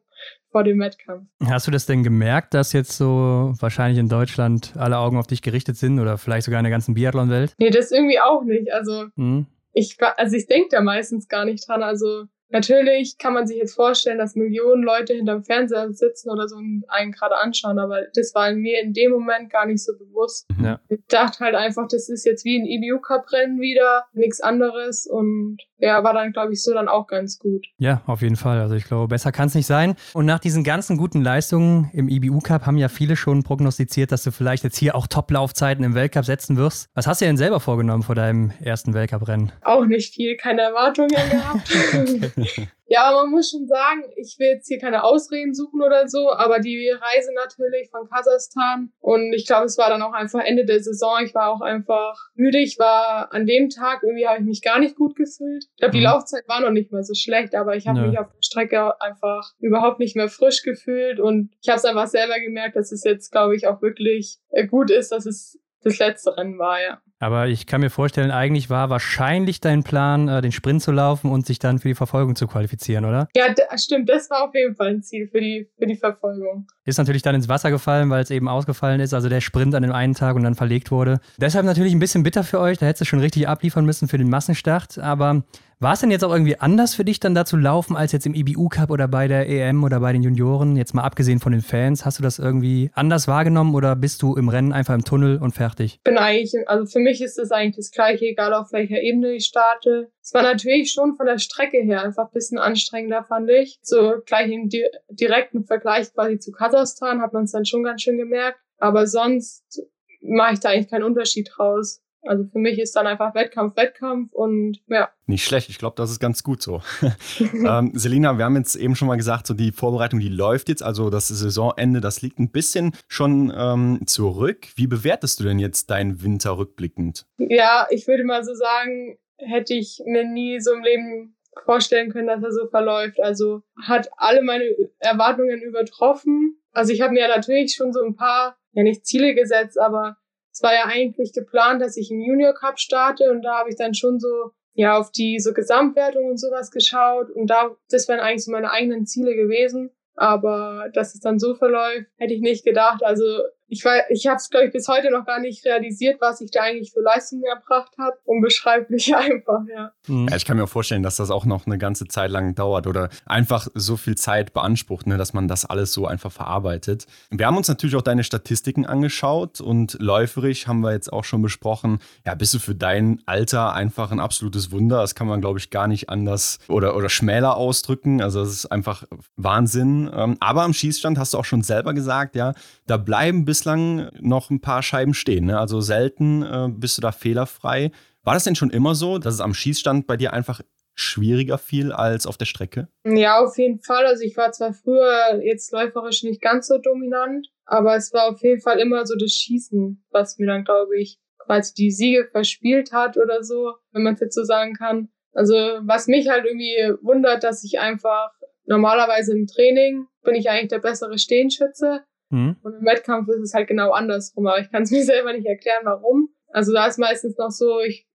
vor 0.50 0.62
dem 0.62 0.78
Wettkampf. 0.78 1.26
Hast 1.46 1.66
du 1.66 1.70
das 1.70 1.86
denn 1.86 2.02
gemerkt, 2.02 2.52
dass 2.52 2.74
jetzt 2.74 2.96
so 2.96 3.54
wahrscheinlich 3.58 3.98
in 3.98 4.08
Deutschland 4.08 4.74
alle 4.76 4.98
Augen 4.98 5.16
auf 5.16 5.26
dich 5.26 5.40
gerichtet 5.40 5.76
sind 5.76 6.00
oder 6.00 6.18
vielleicht 6.18 6.44
sogar 6.44 6.60
in 6.60 6.64
der 6.64 6.70
ganzen 6.70 6.94
Biathlon-Welt? 6.94 7.54
Nee, 7.58 7.70
das 7.70 7.92
irgendwie 7.92 8.20
auch 8.20 8.44
nicht. 8.44 8.72
Also 8.72 9.06
mhm. 9.16 9.46
ich 9.72 9.96
also 10.16 10.36
ich 10.36 10.46
denke 10.46 10.68
da 10.70 10.82
meistens 10.82 11.28
gar 11.28 11.46
nicht 11.46 11.66
dran. 11.66 11.82
Also 11.82 12.24
Natürlich 12.50 13.16
kann 13.18 13.34
man 13.34 13.46
sich 13.46 13.58
jetzt 13.58 13.74
vorstellen, 13.74 14.18
dass 14.18 14.34
Millionen 14.34 14.82
Leute 14.82 15.14
hinterm 15.14 15.44
Fernseher 15.44 15.92
sitzen 15.92 16.30
oder 16.30 16.48
so 16.48 16.56
und 16.56 16.84
einen 16.88 17.12
gerade 17.12 17.36
anschauen, 17.36 17.78
aber 17.78 18.02
das 18.14 18.34
war 18.34 18.52
mir 18.52 18.80
in 18.82 18.92
dem 18.92 19.12
Moment 19.12 19.50
gar 19.50 19.66
nicht 19.66 19.84
so 19.84 19.96
bewusst. 19.96 20.46
Ja. 20.62 20.80
Ich 20.88 21.00
dachte 21.08 21.44
halt 21.44 21.54
einfach, 21.54 21.86
das 21.88 22.08
ist 22.08 22.24
jetzt 22.26 22.44
wie 22.44 22.58
ein 22.58 22.66
EBU 22.66 23.00
Cup 23.00 23.30
Rennen 23.32 23.60
wieder, 23.60 24.06
nichts 24.12 24.40
anderes 24.40 25.06
und 25.06 25.58
ja, 25.80 26.02
war 26.04 26.12
dann 26.12 26.32
glaube 26.32 26.52
ich 26.52 26.62
so 26.62 26.72
dann 26.72 26.88
auch 26.88 27.06
ganz 27.06 27.38
gut. 27.38 27.66
Ja, 27.78 28.02
auf 28.06 28.22
jeden 28.22 28.36
Fall. 28.36 28.60
Also 28.60 28.74
ich 28.74 28.84
glaube, 28.84 29.08
besser 29.08 29.32
kann 29.32 29.48
es 29.48 29.54
nicht 29.54 29.66
sein. 29.66 29.94
Und 30.14 30.26
nach 30.26 30.38
diesen 30.38 30.64
ganzen 30.64 30.96
guten 30.96 31.22
Leistungen 31.22 31.90
im 31.92 32.08
EBU 32.08 32.40
Cup 32.40 32.66
haben 32.66 32.76
ja 32.76 32.88
viele 32.88 33.16
schon 33.16 33.42
prognostiziert, 33.42 34.12
dass 34.12 34.22
du 34.22 34.30
vielleicht 34.30 34.64
jetzt 34.64 34.76
hier 34.76 34.94
auch 34.94 35.06
Top-Laufzeiten 35.06 35.84
im 35.84 35.94
Weltcup 35.94 36.24
setzen 36.24 36.56
wirst. 36.56 36.88
Was 36.94 37.06
hast 37.06 37.20
du 37.20 37.24
denn 37.24 37.36
selber 37.36 37.60
vorgenommen 37.60 38.02
vor 38.02 38.14
deinem 38.14 38.52
ersten 38.60 38.94
Weltcup-Rennen? 38.94 39.52
Auch 39.62 39.84
nicht 39.84 40.14
viel, 40.14 40.36
keine 40.36 40.62
Erwartungen 40.62 41.08
gehabt. 41.08 42.70
Ja, 42.90 43.04
aber 43.04 43.22
man 43.22 43.30
muss 43.30 43.50
schon 43.50 43.68
sagen, 43.68 44.02
ich 44.16 44.34
will 44.40 44.48
jetzt 44.48 44.66
hier 44.66 44.80
keine 44.80 45.04
Ausreden 45.04 45.54
suchen 45.54 45.80
oder 45.80 46.08
so, 46.08 46.32
aber 46.32 46.58
die 46.58 46.90
Reise 46.90 47.32
natürlich 47.34 47.88
von 47.88 48.08
Kasachstan 48.08 48.90
und 48.98 49.32
ich 49.32 49.46
glaube, 49.46 49.66
es 49.66 49.78
war 49.78 49.90
dann 49.90 50.02
auch 50.02 50.12
einfach 50.12 50.40
Ende 50.40 50.64
der 50.64 50.82
Saison. 50.82 51.20
Ich 51.24 51.32
war 51.32 51.50
auch 51.50 51.60
einfach 51.60 52.18
müde. 52.34 52.58
Ich 52.58 52.80
war 52.80 53.32
an 53.32 53.46
dem 53.46 53.68
Tag 53.68 54.02
irgendwie 54.02 54.26
habe 54.26 54.40
ich 54.40 54.44
mich 54.44 54.60
gar 54.60 54.80
nicht 54.80 54.96
gut 54.96 55.14
gefühlt. 55.14 55.66
Ich 55.70 55.76
glaube, 55.76 55.92
die 55.92 55.98
mhm. 55.98 56.06
Laufzeit 56.06 56.48
war 56.48 56.60
noch 56.60 56.72
nicht 56.72 56.90
mal 56.90 57.04
so 57.04 57.14
schlecht, 57.14 57.54
aber 57.54 57.76
ich 57.76 57.86
habe 57.86 58.00
ja. 58.00 58.06
mich 58.08 58.18
auf 58.18 58.26
der 58.26 58.42
Strecke 58.42 59.00
einfach 59.00 59.52
überhaupt 59.60 60.00
nicht 60.00 60.16
mehr 60.16 60.28
frisch 60.28 60.64
gefühlt 60.64 61.20
und 61.20 61.52
ich 61.62 61.68
habe 61.68 61.78
es 61.78 61.84
einfach 61.84 62.08
selber 62.08 62.40
gemerkt, 62.40 62.74
dass 62.74 62.90
es 62.90 63.04
jetzt, 63.04 63.30
glaube 63.30 63.54
ich, 63.54 63.68
auch 63.68 63.80
wirklich 63.82 64.38
äh, 64.48 64.66
gut 64.66 64.90
ist, 64.90 65.12
dass 65.12 65.26
es 65.26 65.60
das 65.84 66.00
letzte 66.00 66.36
Rennen 66.36 66.58
war, 66.58 66.82
ja. 66.82 67.00
Aber 67.20 67.48
ich 67.48 67.66
kann 67.66 67.82
mir 67.82 67.90
vorstellen, 67.90 68.30
eigentlich 68.30 68.70
war 68.70 68.88
wahrscheinlich 68.88 69.60
dein 69.60 69.82
Plan, 69.82 70.28
äh, 70.28 70.40
den 70.40 70.52
Sprint 70.52 70.82
zu 70.82 70.90
laufen 70.90 71.30
und 71.30 71.46
sich 71.46 71.58
dann 71.58 71.78
für 71.78 71.88
die 71.88 71.94
Verfolgung 71.94 72.34
zu 72.34 72.46
qualifizieren, 72.46 73.04
oder? 73.04 73.28
Ja, 73.36 73.54
stimmt. 73.76 74.08
Das 74.08 74.30
war 74.30 74.48
auf 74.48 74.54
jeden 74.54 74.74
Fall 74.74 74.88
ein 74.88 75.02
Ziel 75.02 75.28
für 75.28 75.40
die, 75.40 75.68
für 75.78 75.86
die 75.86 75.96
Verfolgung. 75.96 76.66
Ist 76.86 76.96
natürlich 76.96 77.20
dann 77.20 77.34
ins 77.34 77.48
Wasser 77.48 77.70
gefallen, 77.70 78.08
weil 78.08 78.22
es 78.22 78.30
eben 78.30 78.48
ausgefallen 78.48 79.00
ist, 79.00 79.12
also 79.12 79.28
der 79.28 79.42
Sprint 79.42 79.74
an 79.74 79.82
dem 79.82 79.92
einen 79.92 80.14
Tag 80.14 80.34
und 80.34 80.44
dann 80.44 80.54
verlegt 80.54 80.90
wurde. 80.90 81.20
Deshalb 81.36 81.66
natürlich 81.66 81.92
ein 81.92 81.98
bisschen 81.98 82.22
bitter 82.22 82.42
für 82.42 82.58
euch. 82.58 82.78
Da 82.78 82.86
hättest 82.86 83.02
du 83.02 83.04
schon 83.04 83.20
richtig 83.20 83.46
abliefern 83.46 83.84
müssen 83.84 84.08
für 84.08 84.16
den 84.16 84.30
Massenstart. 84.30 84.98
Aber 84.98 85.42
war 85.82 85.94
es 85.94 86.00
denn 86.00 86.10
jetzt 86.10 86.24
auch 86.24 86.32
irgendwie 86.32 86.56
anders 86.56 86.94
für 86.94 87.06
dich, 87.06 87.20
dann 87.20 87.34
da 87.34 87.46
zu 87.46 87.56
laufen, 87.56 87.96
als 87.96 88.12
jetzt 88.12 88.26
im 88.26 88.34
IBU 88.34 88.68
Cup 88.68 88.90
oder 88.90 89.08
bei 89.08 89.28
der 89.28 89.48
EM 89.48 89.82
oder 89.82 90.00
bei 90.00 90.12
den 90.12 90.22
Junioren? 90.22 90.76
Jetzt 90.76 90.94
mal 90.94 91.04
abgesehen 91.04 91.40
von 91.40 91.52
den 91.52 91.62
Fans, 91.62 92.04
hast 92.04 92.18
du 92.18 92.22
das 92.22 92.38
irgendwie 92.38 92.90
anders 92.92 93.26
wahrgenommen 93.28 93.74
oder 93.74 93.96
bist 93.96 94.20
du 94.20 94.36
im 94.36 94.50
Rennen 94.50 94.74
einfach 94.74 94.92
im 94.92 95.04
Tunnel 95.04 95.38
und 95.38 95.52
fertig? 95.52 95.98
Bin 96.04 96.18
eigentlich, 96.18 96.52
also 96.68 96.84
für 96.84 96.98
mich 96.98 97.22
ist 97.22 97.38
es 97.38 97.50
eigentlich 97.50 97.76
das 97.76 97.90
Gleiche, 97.92 98.26
egal 98.26 98.52
auf 98.52 98.72
welcher 98.72 99.00
Ebene 99.00 99.32
ich 99.32 99.46
starte. 99.46 100.12
Es 100.20 100.34
war 100.34 100.42
natürlich 100.42 100.92
schon 100.92 101.16
von 101.16 101.24
der 101.24 101.38
Strecke 101.38 101.78
her 101.78 102.02
einfach 102.02 102.26
ein 102.26 102.34
bisschen 102.34 102.58
anstrengender, 102.58 103.24
fand 103.24 103.48
ich. 103.48 103.78
So 103.80 104.16
gleich 104.26 104.50
im 104.50 104.68
direkten 105.08 105.64
Vergleich 105.64 106.12
quasi 106.12 106.38
zu 106.38 106.52
Kasachstan 106.52 107.22
hat 107.22 107.32
man 107.32 107.44
es 107.44 107.52
dann 107.52 107.64
schon 107.64 107.84
ganz 107.84 108.02
schön 108.02 108.18
gemerkt. 108.18 108.58
Aber 108.76 109.06
sonst 109.06 109.82
mache 110.20 110.52
ich 110.52 110.60
da 110.60 110.68
eigentlich 110.68 110.90
keinen 110.90 111.04
Unterschied 111.04 111.50
draus. 111.56 112.02
Also 112.22 112.44
für 112.52 112.58
mich 112.58 112.78
ist 112.78 112.94
dann 112.96 113.06
einfach 113.06 113.34
Wettkampf, 113.34 113.76
Wettkampf 113.76 114.32
und 114.32 114.78
ja. 114.88 115.10
Nicht 115.26 115.44
schlecht, 115.44 115.70
ich 115.70 115.78
glaube, 115.78 115.96
das 115.96 116.10
ist 116.10 116.20
ganz 116.20 116.42
gut 116.42 116.62
so. 116.62 116.82
ähm, 117.40 117.92
Selina, 117.94 118.36
wir 118.36 118.44
haben 118.44 118.56
jetzt 118.56 118.76
eben 118.76 118.94
schon 118.94 119.08
mal 119.08 119.16
gesagt, 119.16 119.46
so 119.46 119.54
die 119.54 119.72
Vorbereitung, 119.72 120.20
die 120.20 120.28
läuft 120.28 120.68
jetzt, 120.68 120.82
also 120.82 121.08
das 121.08 121.28
Saisonende, 121.28 122.00
das 122.00 122.20
liegt 122.20 122.38
ein 122.38 122.50
bisschen 122.50 122.92
schon 123.08 123.52
ähm, 123.56 124.02
zurück. 124.06 124.68
Wie 124.76 124.86
bewertest 124.86 125.40
du 125.40 125.44
denn 125.44 125.58
jetzt 125.58 125.90
deinen 125.90 126.22
Winter 126.22 126.58
rückblickend? 126.58 127.26
Ja, 127.38 127.86
ich 127.90 128.06
würde 128.06 128.24
mal 128.24 128.44
so 128.44 128.54
sagen, 128.54 129.18
hätte 129.38 129.74
ich 129.74 130.02
mir 130.04 130.24
nie 130.24 130.60
so 130.60 130.74
im 130.74 130.82
Leben 130.82 131.36
vorstellen 131.64 132.12
können, 132.12 132.26
dass 132.26 132.42
er 132.42 132.52
so 132.52 132.66
verläuft. 132.68 133.20
Also 133.20 133.62
hat 133.80 134.10
alle 134.16 134.42
meine 134.42 134.64
Erwartungen 134.98 135.62
übertroffen. 135.62 136.60
Also 136.72 136.92
ich 136.92 137.00
habe 137.00 137.12
mir 137.12 137.20
ja 137.20 137.28
natürlich 137.28 137.74
schon 137.74 137.92
so 137.92 138.02
ein 138.02 138.14
paar, 138.14 138.56
ja 138.72 138.82
nicht 138.82 139.06
Ziele 139.06 139.34
gesetzt, 139.34 139.78
aber 139.80 140.16
es 140.60 140.62
war 140.62 140.74
ja 140.74 140.84
eigentlich 140.84 141.32
geplant, 141.32 141.80
dass 141.80 141.96
ich 141.96 142.10
im 142.10 142.20
Junior 142.20 142.52
Cup 142.52 142.78
starte 142.78 143.30
und 143.30 143.40
da 143.40 143.60
habe 143.60 143.70
ich 143.70 143.76
dann 143.76 143.94
schon 143.94 144.20
so 144.20 144.50
ja 144.74 144.98
auf 144.98 145.10
die 145.10 145.40
so 145.40 145.54
Gesamtwertung 145.54 146.26
und 146.26 146.38
sowas 146.38 146.70
geschaut 146.70 147.30
und 147.30 147.46
da 147.46 147.74
das 147.88 148.08
wären 148.08 148.20
eigentlich 148.20 148.44
so 148.44 148.52
meine 148.52 148.70
eigenen 148.70 149.06
Ziele 149.06 149.34
gewesen, 149.34 149.90
aber 150.16 150.90
dass 150.92 151.14
es 151.14 151.20
dann 151.20 151.38
so 151.38 151.54
verläuft, 151.54 152.10
hätte 152.18 152.34
ich 152.34 152.42
nicht 152.42 152.62
gedacht. 152.62 153.02
Also 153.02 153.24
ich 153.70 153.84
weiß, 153.84 154.02
ich 154.10 154.26
habe 154.26 154.36
es 154.36 154.50
glaube 154.50 154.66
ich 154.66 154.72
bis 154.72 154.88
heute 154.88 155.10
noch 155.10 155.24
gar 155.24 155.40
nicht 155.40 155.64
realisiert, 155.64 156.20
was 156.20 156.40
ich 156.40 156.50
da 156.50 156.62
eigentlich 156.62 156.92
für 156.92 157.00
Leistungen 157.00 157.44
erbracht 157.44 157.92
habe. 157.98 158.16
Unbeschreiblich 158.24 159.14
einfach, 159.16 159.60
ja. 159.72 159.92
Mhm. 160.08 160.28
ja. 160.28 160.36
Ich 160.36 160.44
kann 160.44 160.56
mir 160.56 160.66
vorstellen, 160.66 161.04
dass 161.04 161.16
das 161.16 161.30
auch 161.30 161.44
noch 161.44 161.66
eine 161.66 161.78
ganze 161.78 162.06
Zeit 162.06 162.30
lang 162.32 162.54
dauert 162.54 162.88
oder 162.88 163.10
einfach 163.26 163.68
so 163.74 163.96
viel 163.96 164.16
Zeit 164.16 164.52
beansprucht, 164.52 165.06
ne, 165.06 165.16
dass 165.16 165.32
man 165.32 165.46
das 165.46 165.64
alles 165.64 165.92
so 165.92 166.06
einfach 166.06 166.32
verarbeitet. 166.32 167.06
Wir 167.30 167.46
haben 167.46 167.56
uns 167.56 167.68
natürlich 167.68 167.94
auch 167.94 168.02
deine 168.02 168.24
Statistiken 168.24 168.86
angeschaut 168.86 169.60
und 169.60 169.96
läuferisch 170.00 170.66
haben 170.66 170.80
wir 170.80 170.92
jetzt 170.92 171.12
auch 171.12 171.24
schon 171.24 171.40
besprochen. 171.40 172.00
Ja, 172.26 172.34
bist 172.34 172.52
du 172.54 172.58
für 172.58 172.74
dein 172.74 173.22
Alter 173.26 173.72
einfach 173.72 174.10
ein 174.10 174.20
absolutes 174.20 174.72
Wunder. 174.72 175.00
Das 175.00 175.14
kann 175.14 175.28
man 175.28 175.40
glaube 175.40 175.60
ich 175.60 175.70
gar 175.70 175.86
nicht 175.86 176.08
anders 176.08 176.58
oder 176.68 176.96
oder 176.96 177.08
schmäler 177.08 177.56
ausdrücken. 177.56 178.20
Also 178.20 178.40
das 178.40 178.50
ist 178.50 178.66
einfach 178.66 179.04
Wahnsinn. 179.36 180.10
Ähm, 180.12 180.36
aber 180.40 180.62
am 180.62 180.72
Schießstand 180.72 181.18
hast 181.18 181.34
du 181.34 181.38
auch 181.38 181.44
schon 181.44 181.62
selber 181.62 181.94
gesagt, 181.94 182.34
ja, 182.34 182.54
da 182.86 182.96
bleiben 182.96 183.44
bislang 183.60 184.10
noch 184.20 184.48
ein 184.48 184.62
paar 184.62 184.82
Scheiben 184.82 185.12
stehen. 185.12 185.44
Ne? 185.44 185.58
Also 185.58 185.82
selten 185.82 186.42
äh, 186.42 186.68
bist 186.70 186.96
du 186.96 187.02
da 187.02 187.12
fehlerfrei. 187.12 187.90
War 188.22 188.32
das 188.32 188.44
denn 188.44 188.56
schon 188.56 188.70
immer 188.70 188.94
so, 188.94 189.18
dass 189.18 189.34
es 189.34 189.40
am 189.40 189.52
Schießstand 189.52 190.06
bei 190.06 190.16
dir 190.16 190.32
einfach 190.32 190.62
schwieriger 190.94 191.58
fiel 191.58 191.92
als 191.92 192.26
auf 192.26 192.38
der 192.38 192.46
Strecke? 192.46 192.88
Ja, 193.04 193.44
auf 193.44 193.58
jeden 193.58 193.80
Fall. 193.80 194.06
Also 194.06 194.24
ich 194.24 194.34
war 194.38 194.50
zwar 194.52 194.72
früher 194.72 195.42
jetzt 195.42 195.72
läuferisch 195.72 196.22
nicht 196.22 196.40
ganz 196.40 196.68
so 196.68 196.78
dominant, 196.78 197.48
aber 197.66 197.96
es 197.96 198.14
war 198.14 198.30
auf 198.30 198.42
jeden 198.42 198.62
Fall 198.62 198.78
immer 198.78 199.04
so 199.04 199.14
das 199.14 199.32
Schießen, 199.32 200.02
was 200.10 200.38
mir 200.38 200.46
dann, 200.46 200.64
glaube 200.64 200.98
ich, 200.98 201.18
quasi 201.44 201.74
die 201.74 201.90
Siege 201.90 202.28
verspielt 202.32 202.92
hat 202.92 203.18
oder 203.18 203.42
so, 203.42 203.74
wenn 203.92 204.02
man 204.02 204.14
es 204.14 204.20
jetzt 204.20 204.34
so 204.34 204.44
sagen 204.44 204.72
kann. 204.72 205.10
Also 205.32 205.54
was 205.54 206.06
mich 206.06 206.30
halt 206.30 206.46
irgendwie 206.46 206.94
wundert, 207.02 207.44
dass 207.44 207.62
ich 207.62 207.78
einfach 207.78 208.30
normalerweise 208.64 209.32
im 209.32 209.46
Training 209.46 210.06
bin 210.22 210.34
ich 210.34 210.48
eigentlich 210.48 210.68
der 210.68 210.78
bessere 210.78 211.18
Stehenschütze. 211.18 212.04
Mhm. 212.30 212.56
Und 212.62 212.74
im 212.74 212.86
Wettkampf 212.86 213.28
ist 213.28 213.42
es 213.42 213.54
halt 213.54 213.68
genau 213.68 213.90
andersrum, 213.90 214.46
aber 214.46 214.60
ich 214.60 214.70
kann 214.70 214.82
es 214.82 214.90
mir 214.90 215.02
selber 215.04 215.32
nicht 215.32 215.46
erklären, 215.46 215.82
warum. 215.84 216.30
Also 216.48 216.72
da 216.72 216.86
ist 216.86 216.98
meistens 216.98 217.36
noch 217.36 217.50
so, 217.50 217.80
ich 217.80 218.06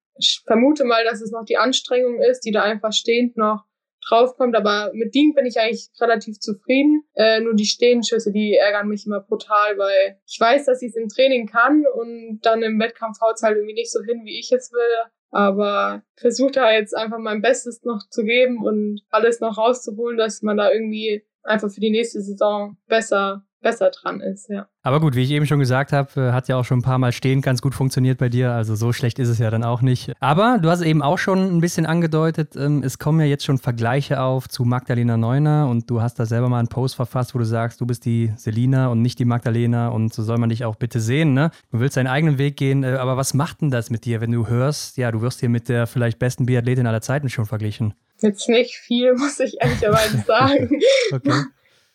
vermute 0.45 0.85
mal, 0.85 1.03
dass 1.03 1.21
es 1.21 1.31
noch 1.31 1.45
die 1.45 1.57
Anstrengung 1.57 2.21
ist, 2.21 2.41
die 2.41 2.51
da 2.51 2.63
einfach 2.63 2.93
stehend 2.93 3.37
noch 3.37 3.65
draufkommt, 4.07 4.55
aber 4.55 4.91
mit 4.93 5.15
Ding 5.15 5.33
bin 5.33 5.45
ich 5.45 5.59
eigentlich 5.59 5.89
relativ 5.99 6.39
zufrieden. 6.39 7.03
Äh, 7.15 7.41
nur 7.41 7.55
die 7.55 7.65
Stehenschüsse, 7.65 8.31
die 8.31 8.55
ärgern 8.55 8.87
mich 8.87 9.05
immer 9.05 9.19
brutal, 9.19 9.77
weil 9.77 10.19
ich 10.27 10.39
weiß, 10.39 10.65
dass 10.65 10.81
ich 10.81 10.89
es 10.89 10.95
im 10.95 11.09
Training 11.09 11.47
kann 11.47 11.83
und 11.95 12.39
dann 12.43 12.61
im 12.61 12.79
Wettkampf 12.79 13.19
haut 13.21 13.35
es 13.35 13.43
halt 13.43 13.57
irgendwie 13.57 13.73
nicht 13.73 13.91
so 13.91 14.03
hin, 14.03 14.21
wie 14.25 14.39
ich 14.39 14.51
es 14.51 14.71
will. 14.71 15.11
Aber 15.31 16.03
versuche 16.15 16.51
da 16.51 16.71
jetzt 16.71 16.95
einfach 16.95 17.17
mein 17.17 17.41
Bestes 17.41 17.83
noch 17.83 18.07
zu 18.09 18.23
geben 18.23 18.63
und 18.63 19.01
alles 19.09 19.39
noch 19.39 19.57
rauszuholen, 19.57 20.17
dass 20.17 20.41
man 20.43 20.57
da 20.57 20.71
irgendwie 20.71 21.25
einfach 21.43 21.71
für 21.71 21.81
die 21.81 21.91
nächste 21.91 22.21
Saison 22.21 22.77
besser 22.87 23.43
besser 23.65 23.89
dran 23.89 24.21
ist, 24.21 24.47
ja. 24.47 24.67
Aber 24.83 24.99
gut, 24.99 25.15
wie 25.15 25.23
ich 25.23 25.31
eben 25.31 25.47
schon 25.47 25.57
gesagt 25.57 25.91
habe, 25.91 26.21
äh, 26.21 26.31
hat 26.33 26.47
ja 26.47 26.55
auch 26.55 26.65
schon 26.65 26.79
ein 26.79 26.83
paar 26.83 26.99
Mal 26.99 27.11
stehen 27.11 27.41
ganz 27.41 27.63
gut 27.63 27.73
funktioniert 27.73 28.19
bei 28.19 28.29
dir. 28.29 28.51
Also 28.51 28.75
so 28.75 28.93
schlecht 28.93 29.17
ist 29.17 29.27
es 29.27 29.39
ja 29.39 29.49
dann 29.49 29.63
auch 29.63 29.81
nicht. 29.81 30.13
Aber 30.19 30.59
du 30.61 30.69
hast 30.69 30.81
eben 30.81 31.01
auch 31.01 31.17
schon 31.17 31.57
ein 31.57 31.61
bisschen 31.61 31.87
angedeutet, 31.87 32.55
ähm, 32.55 32.83
es 32.83 32.99
kommen 32.99 33.19
ja 33.19 33.25
jetzt 33.25 33.43
schon 33.43 33.57
Vergleiche 33.57 34.21
auf 34.21 34.47
zu 34.47 34.65
Magdalena 34.65 35.17
Neuner 35.17 35.67
und 35.67 35.89
du 35.89 35.99
hast 35.99 36.19
da 36.19 36.27
selber 36.27 36.47
mal 36.47 36.59
einen 36.59 36.67
Post 36.67 36.95
verfasst, 36.95 37.33
wo 37.33 37.39
du 37.39 37.45
sagst, 37.45 37.81
du 37.81 37.87
bist 37.87 38.05
die 38.05 38.31
Selina 38.37 38.89
und 38.89 39.01
nicht 39.01 39.17
die 39.17 39.25
Magdalena 39.25 39.87
und 39.87 40.13
so 40.13 40.21
soll 40.21 40.37
man 40.37 40.49
dich 40.49 40.63
auch 40.63 40.75
bitte 40.75 40.99
sehen. 40.99 41.33
Ne? 41.33 41.49
Du 41.71 41.79
willst 41.79 41.97
deinen 41.97 42.05
eigenen 42.05 42.37
Weg 42.37 42.57
gehen, 42.57 42.83
äh, 42.83 42.97
aber 42.99 43.17
was 43.17 43.33
macht 43.33 43.61
denn 43.61 43.71
das 43.71 43.89
mit 43.89 44.05
dir, 44.05 44.21
wenn 44.21 44.31
du 44.31 44.47
hörst, 44.47 44.97
ja, 44.97 45.11
du 45.11 45.21
wirst 45.21 45.39
hier 45.39 45.49
mit 45.49 45.69
der 45.69 45.87
vielleicht 45.87 46.19
besten 46.19 46.45
Biathletin 46.45 46.85
aller 46.85 47.01
Zeiten 47.01 47.29
schon 47.29 47.47
verglichen? 47.47 47.95
Jetzt 48.21 48.47
nicht 48.47 48.75
viel, 48.75 49.13
muss 49.17 49.39
ich 49.39 49.57
ehrlicherweise 49.59 50.19
sagen. 50.27 50.69
okay. 51.11 51.45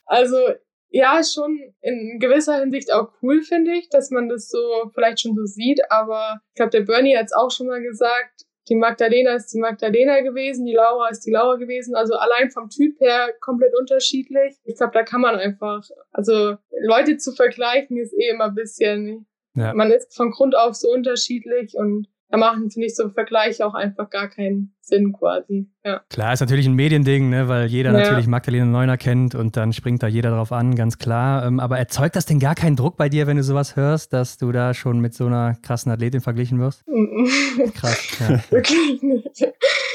Also 0.07 0.37
ja, 0.91 1.23
schon 1.23 1.73
in 1.81 2.19
gewisser 2.19 2.59
Hinsicht 2.59 2.93
auch 2.93 3.11
cool, 3.23 3.43
finde 3.43 3.73
ich, 3.73 3.89
dass 3.89 4.11
man 4.11 4.29
das 4.29 4.49
so 4.49 4.91
vielleicht 4.93 5.21
schon 5.21 5.37
so 5.37 5.45
sieht. 5.45 5.81
Aber 5.91 6.41
ich 6.49 6.55
glaube, 6.57 6.71
der 6.71 6.83
Bernie 6.83 7.17
hat 7.17 7.27
es 7.27 7.33
auch 7.33 7.51
schon 7.51 7.69
mal 7.69 7.81
gesagt, 7.81 8.45
die 8.69 8.75
Magdalena 8.77 9.35
ist 9.35 9.53
die 9.53 9.59
Magdalena 9.59 10.21
gewesen, 10.21 10.65
die 10.65 10.75
Laura 10.75 11.09
ist 11.09 11.27
die 11.27 11.31
Laura 11.31 11.57
gewesen. 11.57 11.95
Also 11.95 12.15
allein 12.15 12.51
vom 12.51 12.69
Typ 12.69 13.01
her 13.01 13.33
komplett 13.41 13.73
unterschiedlich. 13.79 14.57
Ich 14.65 14.77
glaube, 14.77 14.93
da 14.93 15.03
kann 15.03 15.21
man 15.21 15.37
einfach, 15.37 15.83
also 16.13 16.57
Leute 16.83 17.17
zu 17.17 17.33
vergleichen 17.33 17.97
ist 17.97 18.13
eh 18.13 18.29
immer 18.29 18.47
ein 18.47 18.55
bisschen, 18.55 19.27
ja. 19.55 19.73
man 19.75 19.91
ist 19.91 20.15
von 20.15 20.31
Grund 20.31 20.57
auf 20.57 20.75
so 20.75 20.91
unterschiedlich 20.91 21.75
und 21.75 22.09
da 22.31 22.37
machen, 22.37 22.71
finde 22.71 22.87
ich, 22.87 22.95
so 22.95 23.09
Vergleiche 23.11 23.67
auch 23.67 23.75
einfach 23.75 24.09
gar 24.09 24.29
keinen 24.29 24.73
Sinn 24.81 25.13
quasi. 25.13 25.69
Ja. 25.85 26.01
Klar, 26.09 26.33
ist 26.33 26.41
natürlich 26.41 26.67
ein 26.67 26.75
Mediending, 26.75 27.29
ne, 27.29 27.49
weil 27.49 27.67
jeder 27.67 27.93
ja. 27.93 27.99
natürlich 27.99 28.29
Magdalena 28.29 28.67
Neuner 28.67 28.97
kennt 28.97 29.35
und 29.35 29.57
dann 29.57 29.73
springt 29.73 30.03
da 30.03 30.07
jeder 30.07 30.31
drauf 30.31 30.53
an, 30.53 30.77
ganz 30.77 30.99
klar. 30.99 31.45
Ähm, 31.45 31.59
aber 31.59 31.79
erzeugt 31.79 32.15
das 32.15 32.27
denn 32.27 32.39
gar 32.39 32.55
keinen 32.55 32.77
Druck 32.77 32.97
bei 32.97 33.09
dir, 33.09 33.27
wenn 33.27 33.37
du 33.37 33.43
sowas 33.43 33.75
hörst, 33.75 34.13
dass 34.13 34.39
du 34.39 34.53
da 34.53 34.75
schon 34.75 35.01
mit 35.01 35.15
so 35.15 35.27
einer 35.27 35.57
krassen 35.63 35.91
Athletin 35.91 36.21
verglichen 36.21 36.61
wirst? 36.61 36.85
Krass. 37.75 37.99
Ja. 38.21 38.39
Wirklich 38.51 39.03
nicht. 39.03 39.47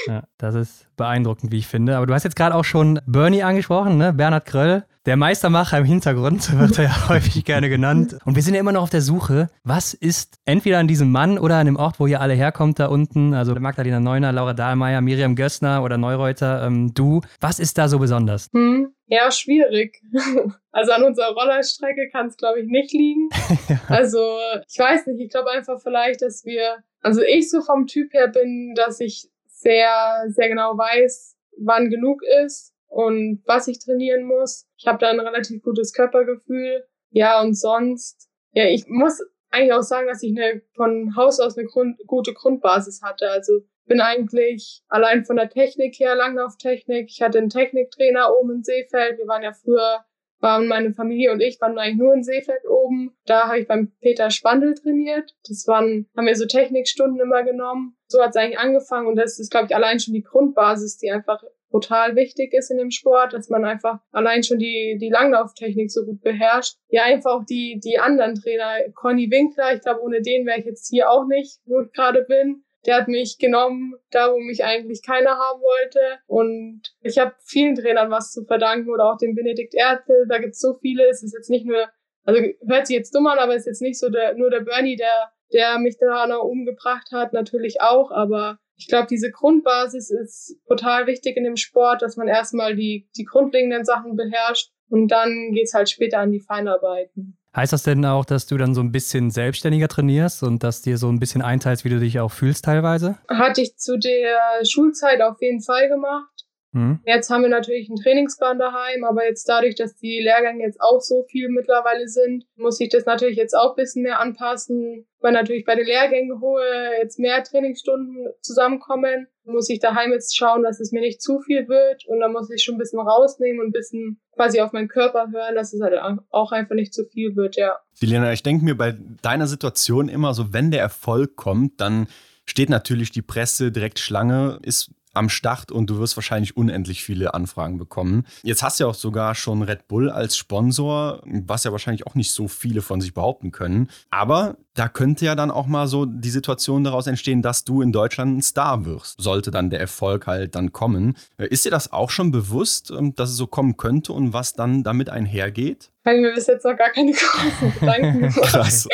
Ja, 0.07 0.23
das 0.37 0.55
ist 0.55 0.87
beeindruckend, 0.97 1.51
wie 1.51 1.59
ich 1.59 1.67
finde. 1.67 1.95
Aber 1.95 2.07
du 2.07 2.13
hast 2.13 2.23
jetzt 2.23 2.35
gerade 2.35 2.55
auch 2.55 2.63
schon 2.63 2.99
Bernie 3.05 3.43
angesprochen, 3.43 3.97
ne? 3.97 4.13
Bernhard 4.13 4.45
Kröll. 4.45 4.83
Der 5.05 5.17
Meistermacher 5.17 5.77
im 5.77 5.85
Hintergrund 5.85 6.51
wird 6.59 6.79
er 6.79 6.85
ja 6.85 7.09
häufig 7.09 7.45
gerne 7.45 7.69
genannt. 7.69 8.17
Und 8.25 8.35
wir 8.35 8.41
sind 8.41 8.55
ja 8.55 8.59
immer 8.59 8.71
noch 8.71 8.81
auf 8.81 8.89
der 8.89 9.01
Suche, 9.01 9.49
was 9.63 9.93
ist 9.93 10.39
entweder 10.45 10.79
an 10.79 10.87
diesem 10.87 11.11
Mann 11.11 11.37
oder 11.37 11.57
an 11.57 11.67
dem 11.67 11.75
Ort, 11.75 11.99
wo 11.99 12.07
ihr 12.07 12.21
alle 12.21 12.33
herkommt, 12.33 12.79
da 12.79 12.87
unten, 12.87 13.35
also 13.35 13.53
Magdalena 13.53 13.99
Neuner, 13.99 14.31
Laura 14.31 14.53
Dahlmeier, 14.53 15.01
Miriam 15.01 15.35
Gössner 15.35 15.83
oder 15.83 15.99
Neureuter, 15.99 16.65
ähm, 16.65 16.91
du, 16.95 17.21
was 17.39 17.59
ist 17.59 17.77
da 17.77 17.87
so 17.87 17.99
besonders? 17.99 18.49
Hm. 18.53 18.93
Ja, 19.07 19.31
schwierig. 19.31 20.01
Also 20.71 20.91
an 20.91 21.03
unserer 21.03 21.33
Rollerstrecke 21.33 22.09
kann 22.11 22.27
es, 22.27 22.35
glaube 22.35 22.59
ich, 22.59 22.67
nicht 22.67 22.91
liegen. 22.91 23.29
ja. 23.69 23.79
Also 23.87 24.19
ich 24.67 24.77
weiß 24.77 25.07
nicht, 25.07 25.21
ich 25.21 25.29
glaube 25.29 25.49
einfach 25.51 25.79
vielleicht, 25.81 26.21
dass 26.21 26.43
wir, 26.43 26.83
also 26.99 27.21
ich 27.21 27.49
so 27.49 27.61
vom 27.61 27.87
Typ 27.87 28.11
her 28.11 28.27
bin, 28.27 28.73
dass 28.75 28.99
ich 28.99 29.29
sehr, 29.47 30.25
sehr 30.27 30.49
genau 30.49 30.77
weiß, 30.77 31.37
wann 31.59 31.89
genug 31.89 32.19
ist 32.43 32.74
und 32.87 33.43
was 33.45 33.67
ich 33.67 33.79
trainieren 33.79 34.25
muss. 34.25 34.67
Ich 34.77 34.87
habe 34.87 34.99
da 34.99 35.09
ein 35.09 35.19
relativ 35.19 35.61
gutes 35.63 35.93
Körpergefühl. 35.93 36.85
Ja, 37.09 37.41
und 37.41 37.57
sonst, 37.57 38.29
ja, 38.51 38.65
ich 38.65 38.87
muss 38.87 39.21
eigentlich 39.51 39.73
auch 39.73 39.83
sagen, 39.83 40.07
dass 40.07 40.23
ich 40.23 40.37
eine, 40.37 40.61
von 40.75 41.15
Haus 41.15 41.39
aus 41.39 41.57
eine 41.57 41.67
Grund, 41.67 41.97
gute 42.07 42.33
Grundbasis 42.33 43.01
hatte. 43.01 43.29
Also 43.29 43.61
bin 43.85 44.01
eigentlich 44.01 44.81
allein 44.87 45.25
von 45.25 45.35
der 45.35 45.49
Technik 45.49 45.99
her, 45.99 46.15
Langlauftechnik. 46.15 47.09
Ich 47.09 47.21
hatte 47.21 47.37
einen 47.37 47.49
Techniktrainer 47.49 48.33
oben 48.35 48.55
in 48.55 48.63
Seefeld. 48.63 49.17
Wir 49.17 49.27
waren 49.27 49.43
ja 49.43 49.53
früher, 49.53 50.03
waren 50.39 50.67
meine 50.67 50.93
Familie 50.93 51.31
und 51.31 51.41
ich 51.41 51.59
waren 51.61 51.77
eigentlich 51.77 51.97
nur 51.97 52.13
in 52.13 52.23
Seefeld 52.23 52.67
oben. 52.67 53.15
Da 53.25 53.47
habe 53.47 53.59
ich 53.59 53.67
beim 53.67 53.91
Peter 54.01 54.29
Spandl 54.29 54.73
trainiert. 54.73 55.35
Das 55.47 55.65
waren, 55.67 56.09
haben 56.17 56.25
wir 56.25 56.35
so 56.35 56.45
Technikstunden 56.45 57.19
immer 57.19 57.43
genommen. 57.43 57.95
So 58.07 58.21
hat 58.21 58.31
es 58.31 58.35
eigentlich 58.35 58.59
angefangen 58.59 59.07
und 59.07 59.15
das 59.15 59.39
ist, 59.39 59.51
glaube 59.51 59.67
ich, 59.67 59.75
allein 59.75 59.99
schon 59.99 60.13
die 60.13 60.23
Grundbasis, 60.23 60.97
die 60.97 61.11
einfach 61.11 61.43
total 61.75 62.15
wichtig 62.15 62.53
ist 62.53 62.71
in 62.71 62.77
dem 62.77 62.91
Sport, 62.91 63.33
dass 63.33 63.49
man 63.49 63.65
einfach 63.65 63.99
allein 64.11 64.43
schon 64.43 64.59
die, 64.59 64.97
die 64.99 65.09
Langlauftechnik 65.09 65.91
so 65.91 66.05
gut 66.05 66.21
beherrscht. 66.21 66.77
Ja, 66.87 67.03
einfach 67.03 67.31
auch 67.31 67.45
die, 67.45 67.79
die 67.83 67.99
anderen 67.99 68.35
Trainer. 68.35 68.77
Conny 68.93 69.29
Winkler, 69.29 69.75
ich 69.75 69.81
glaube, 69.81 70.01
ohne 70.01 70.21
den 70.21 70.45
wäre 70.45 70.59
ich 70.59 70.65
jetzt 70.65 70.89
hier 70.89 71.09
auch 71.09 71.25
nicht, 71.25 71.59
wo 71.65 71.81
ich 71.81 71.91
gerade 71.91 72.23
bin. 72.23 72.63
Der 72.85 72.97
hat 72.97 73.07
mich 73.07 73.39
genommen, 73.39 73.95
da 74.11 74.31
wo 74.31 74.39
mich 74.39 74.63
eigentlich 74.63 75.01
keiner 75.03 75.31
haben 75.31 75.61
wollte. 75.61 75.99
Und 76.27 76.81
ich 77.01 77.17
habe 77.17 77.33
vielen 77.43 77.75
Trainern 77.75 78.11
was 78.11 78.31
zu 78.31 78.45
verdanken 78.45 78.89
oder 78.89 79.11
auch 79.11 79.17
dem 79.17 79.35
Benedikt 79.35 79.73
Ertel. 79.73 80.27
Da 80.29 80.37
gibt's 80.37 80.59
so 80.59 80.75
viele. 80.79 81.09
Es 81.09 81.23
ist 81.23 81.33
jetzt 81.33 81.49
nicht 81.49 81.65
nur, 81.65 81.89
also 82.23 82.41
hört 82.67 82.87
sich 82.87 82.95
jetzt 82.95 83.13
dumm 83.13 83.27
an, 83.27 83.39
aber 83.39 83.53
es 83.53 83.61
ist 83.61 83.67
jetzt 83.67 83.81
nicht 83.81 83.99
so 83.99 84.09
der, 84.09 84.35
nur 84.35 84.49
der 84.49 84.61
Bernie, 84.61 84.95
der, 84.95 85.31
der 85.51 85.79
mich 85.79 85.97
da 85.97 86.27
noch 86.27 86.43
umgebracht 86.43 87.09
hat, 87.11 87.33
natürlich 87.33 87.81
auch. 87.81 88.11
Aber 88.11 88.59
ich 88.77 88.87
glaube, 88.87 89.07
diese 89.09 89.31
Grundbasis 89.31 90.11
ist 90.11 90.57
total 90.67 91.07
wichtig 91.07 91.37
in 91.37 91.43
dem 91.43 91.55
Sport, 91.55 92.01
dass 92.01 92.17
man 92.17 92.27
erstmal 92.27 92.75
die, 92.75 93.09
die 93.17 93.23
grundlegenden 93.23 93.85
Sachen 93.85 94.15
beherrscht 94.15 94.71
und 94.89 95.07
dann 95.09 95.51
geht's 95.53 95.73
halt 95.73 95.89
später 95.89 96.19
an 96.19 96.31
die 96.31 96.41
Feinarbeiten. 96.41 97.37
Heißt 97.55 97.71
das 97.71 97.83
denn 97.83 98.03
auch, 98.03 98.25
dass 98.25 98.47
du 98.47 98.57
dann 98.57 98.75
so 98.75 98.81
ein 98.81 98.91
bisschen 98.91 99.31
selbstständiger 99.31 99.87
trainierst 99.87 100.43
und 100.43 100.61
dass 100.61 100.81
dir 100.81 100.97
so 100.97 101.07
ein 101.07 101.19
bisschen 101.19 101.41
einteilst, 101.41 101.85
wie 101.85 101.89
du 101.89 101.99
dich 101.99 102.19
auch 102.19 102.31
fühlst 102.31 102.65
teilweise? 102.65 103.17
Hatte 103.29 103.61
ich 103.61 103.77
zu 103.77 103.97
der 103.97 104.65
Schulzeit 104.65 105.21
auf 105.21 105.37
jeden 105.39 105.61
Fall 105.61 105.87
gemacht. 105.87 106.34
Mhm. 106.75 106.99
Jetzt 107.05 107.29
haben 107.29 107.41
wir 107.41 107.49
natürlich 107.49 107.89
einen 107.89 107.95
Trainingsplan 107.95 108.59
daheim, 108.59 109.05
aber 109.05 109.25
jetzt 109.25 109.47
dadurch, 109.47 109.75
dass 109.75 109.95
die 109.95 110.19
Lehrgänge 110.19 110.61
jetzt 110.61 110.81
auch 110.81 110.99
so 110.99 111.23
viel 111.23 111.47
mittlerweile 111.47 112.09
sind, 112.09 112.45
muss 112.57 112.81
ich 112.81 112.89
das 112.89 113.05
natürlich 113.05 113.37
jetzt 113.37 113.53
auch 113.53 113.71
ein 113.71 113.81
bisschen 113.81 114.03
mehr 114.03 114.19
anpassen. 114.19 115.07
Weil 115.21 115.31
natürlich 115.31 115.63
bei 115.63 115.75
den 115.75 115.85
Lehrgängen 115.85 116.41
hohe 116.41 116.61
jetzt 117.01 117.17
mehr 117.17 117.41
Trainingsstunden 117.43 118.27
zusammenkommen, 118.41 119.27
muss 119.45 119.69
ich 119.69 119.79
daheim 119.79 120.11
jetzt 120.11 120.35
schauen, 120.35 120.63
dass 120.63 120.81
es 120.81 120.91
mir 120.91 120.99
nicht 120.99 121.21
zu 121.21 121.39
viel 121.39 121.69
wird 121.69 122.05
und 122.07 122.19
dann 122.19 122.33
muss 122.33 122.51
ich 122.51 122.61
schon 122.61 122.75
ein 122.75 122.79
bisschen 122.79 122.99
rausnehmen 122.99 123.61
und 123.61 123.67
ein 123.67 123.71
bisschen 123.71 124.19
quasi 124.35 124.59
auf 124.59 124.73
meinen 124.73 124.89
Körper 124.89 125.31
hören, 125.31 125.55
dass 125.55 125.73
es 125.73 125.81
halt 125.81 125.95
auch 126.29 126.51
einfach 126.51 126.75
nicht 126.75 126.93
zu 126.93 127.05
viel 127.05 127.37
wird, 127.37 127.55
ja. 127.55 127.79
Selena, 127.93 128.33
ich 128.33 128.43
denke 128.43 128.65
mir 128.65 128.75
bei 128.75 128.97
deiner 129.21 129.47
Situation 129.47 130.09
immer 130.09 130.33
so, 130.33 130.51
wenn 130.51 130.71
der 130.71 130.81
Erfolg 130.81 131.37
kommt, 131.37 131.79
dann 131.79 132.07
steht 132.45 132.69
natürlich 132.69 133.11
die 133.11 133.21
Presse 133.21 133.71
direkt 133.71 133.99
Schlange, 133.99 134.59
ist 134.61 134.91
am 135.15 135.29
Start 135.29 135.71
und 135.71 135.89
du 135.89 135.99
wirst 135.99 136.17
wahrscheinlich 136.17 136.57
unendlich 136.57 137.03
viele 137.03 137.33
Anfragen 137.33 137.77
bekommen. 137.77 138.25
Jetzt 138.43 138.63
hast 138.63 138.79
du 138.79 138.85
ja 138.85 138.89
auch 138.89 138.95
sogar 138.95 139.35
schon 139.35 139.61
Red 139.61 139.87
Bull 139.87 140.09
als 140.09 140.37
Sponsor, 140.37 141.21
was 141.25 141.63
ja 141.63 141.71
wahrscheinlich 141.71 142.07
auch 142.07 142.15
nicht 142.15 142.31
so 142.31 142.47
viele 142.47 142.81
von 142.81 143.01
sich 143.01 143.13
behaupten 143.13 143.51
können. 143.51 143.89
Aber 144.09 144.57
da 144.73 144.89
könnte 144.89 145.25
ja 145.25 145.35
dann 145.35 145.51
auch 145.51 145.67
mal 145.67 145.87
so 145.87 146.05
die 146.05 146.29
Situation 146.29 146.83
daraus 146.83 147.07
entstehen, 147.07 147.41
dass 147.41 147.63
du 147.63 147.81
in 147.81 147.91
Deutschland 147.91 148.37
ein 148.37 148.41
Star 148.41 148.85
wirst. 148.85 149.21
Sollte 149.21 149.51
dann 149.51 149.69
der 149.69 149.79
Erfolg 149.79 150.27
halt 150.27 150.55
dann 150.55 150.73
kommen. 150.73 151.15
Ist 151.37 151.65
dir 151.65 151.71
das 151.71 151.93
auch 151.93 152.09
schon 152.09 152.31
bewusst, 152.31 152.91
ähm, 152.91 153.15
dass 153.15 153.29
es 153.29 153.37
so 153.37 153.47
kommen 153.47 153.77
könnte 153.77 154.13
und 154.13 154.33
was 154.33 154.53
dann 154.53 154.83
damit 154.83 155.09
einhergeht? 155.09 155.91
Habe 156.05 156.17
ich 156.17 156.21
mir 156.21 156.33
bis 156.33 156.47
jetzt 156.47 156.65
noch 156.65 156.77
gar 156.77 156.89
keine 156.89 157.13
großen 157.13 157.73
Gedanken 157.79 158.19
gemacht. 158.21 158.41
Krass. 158.41 158.87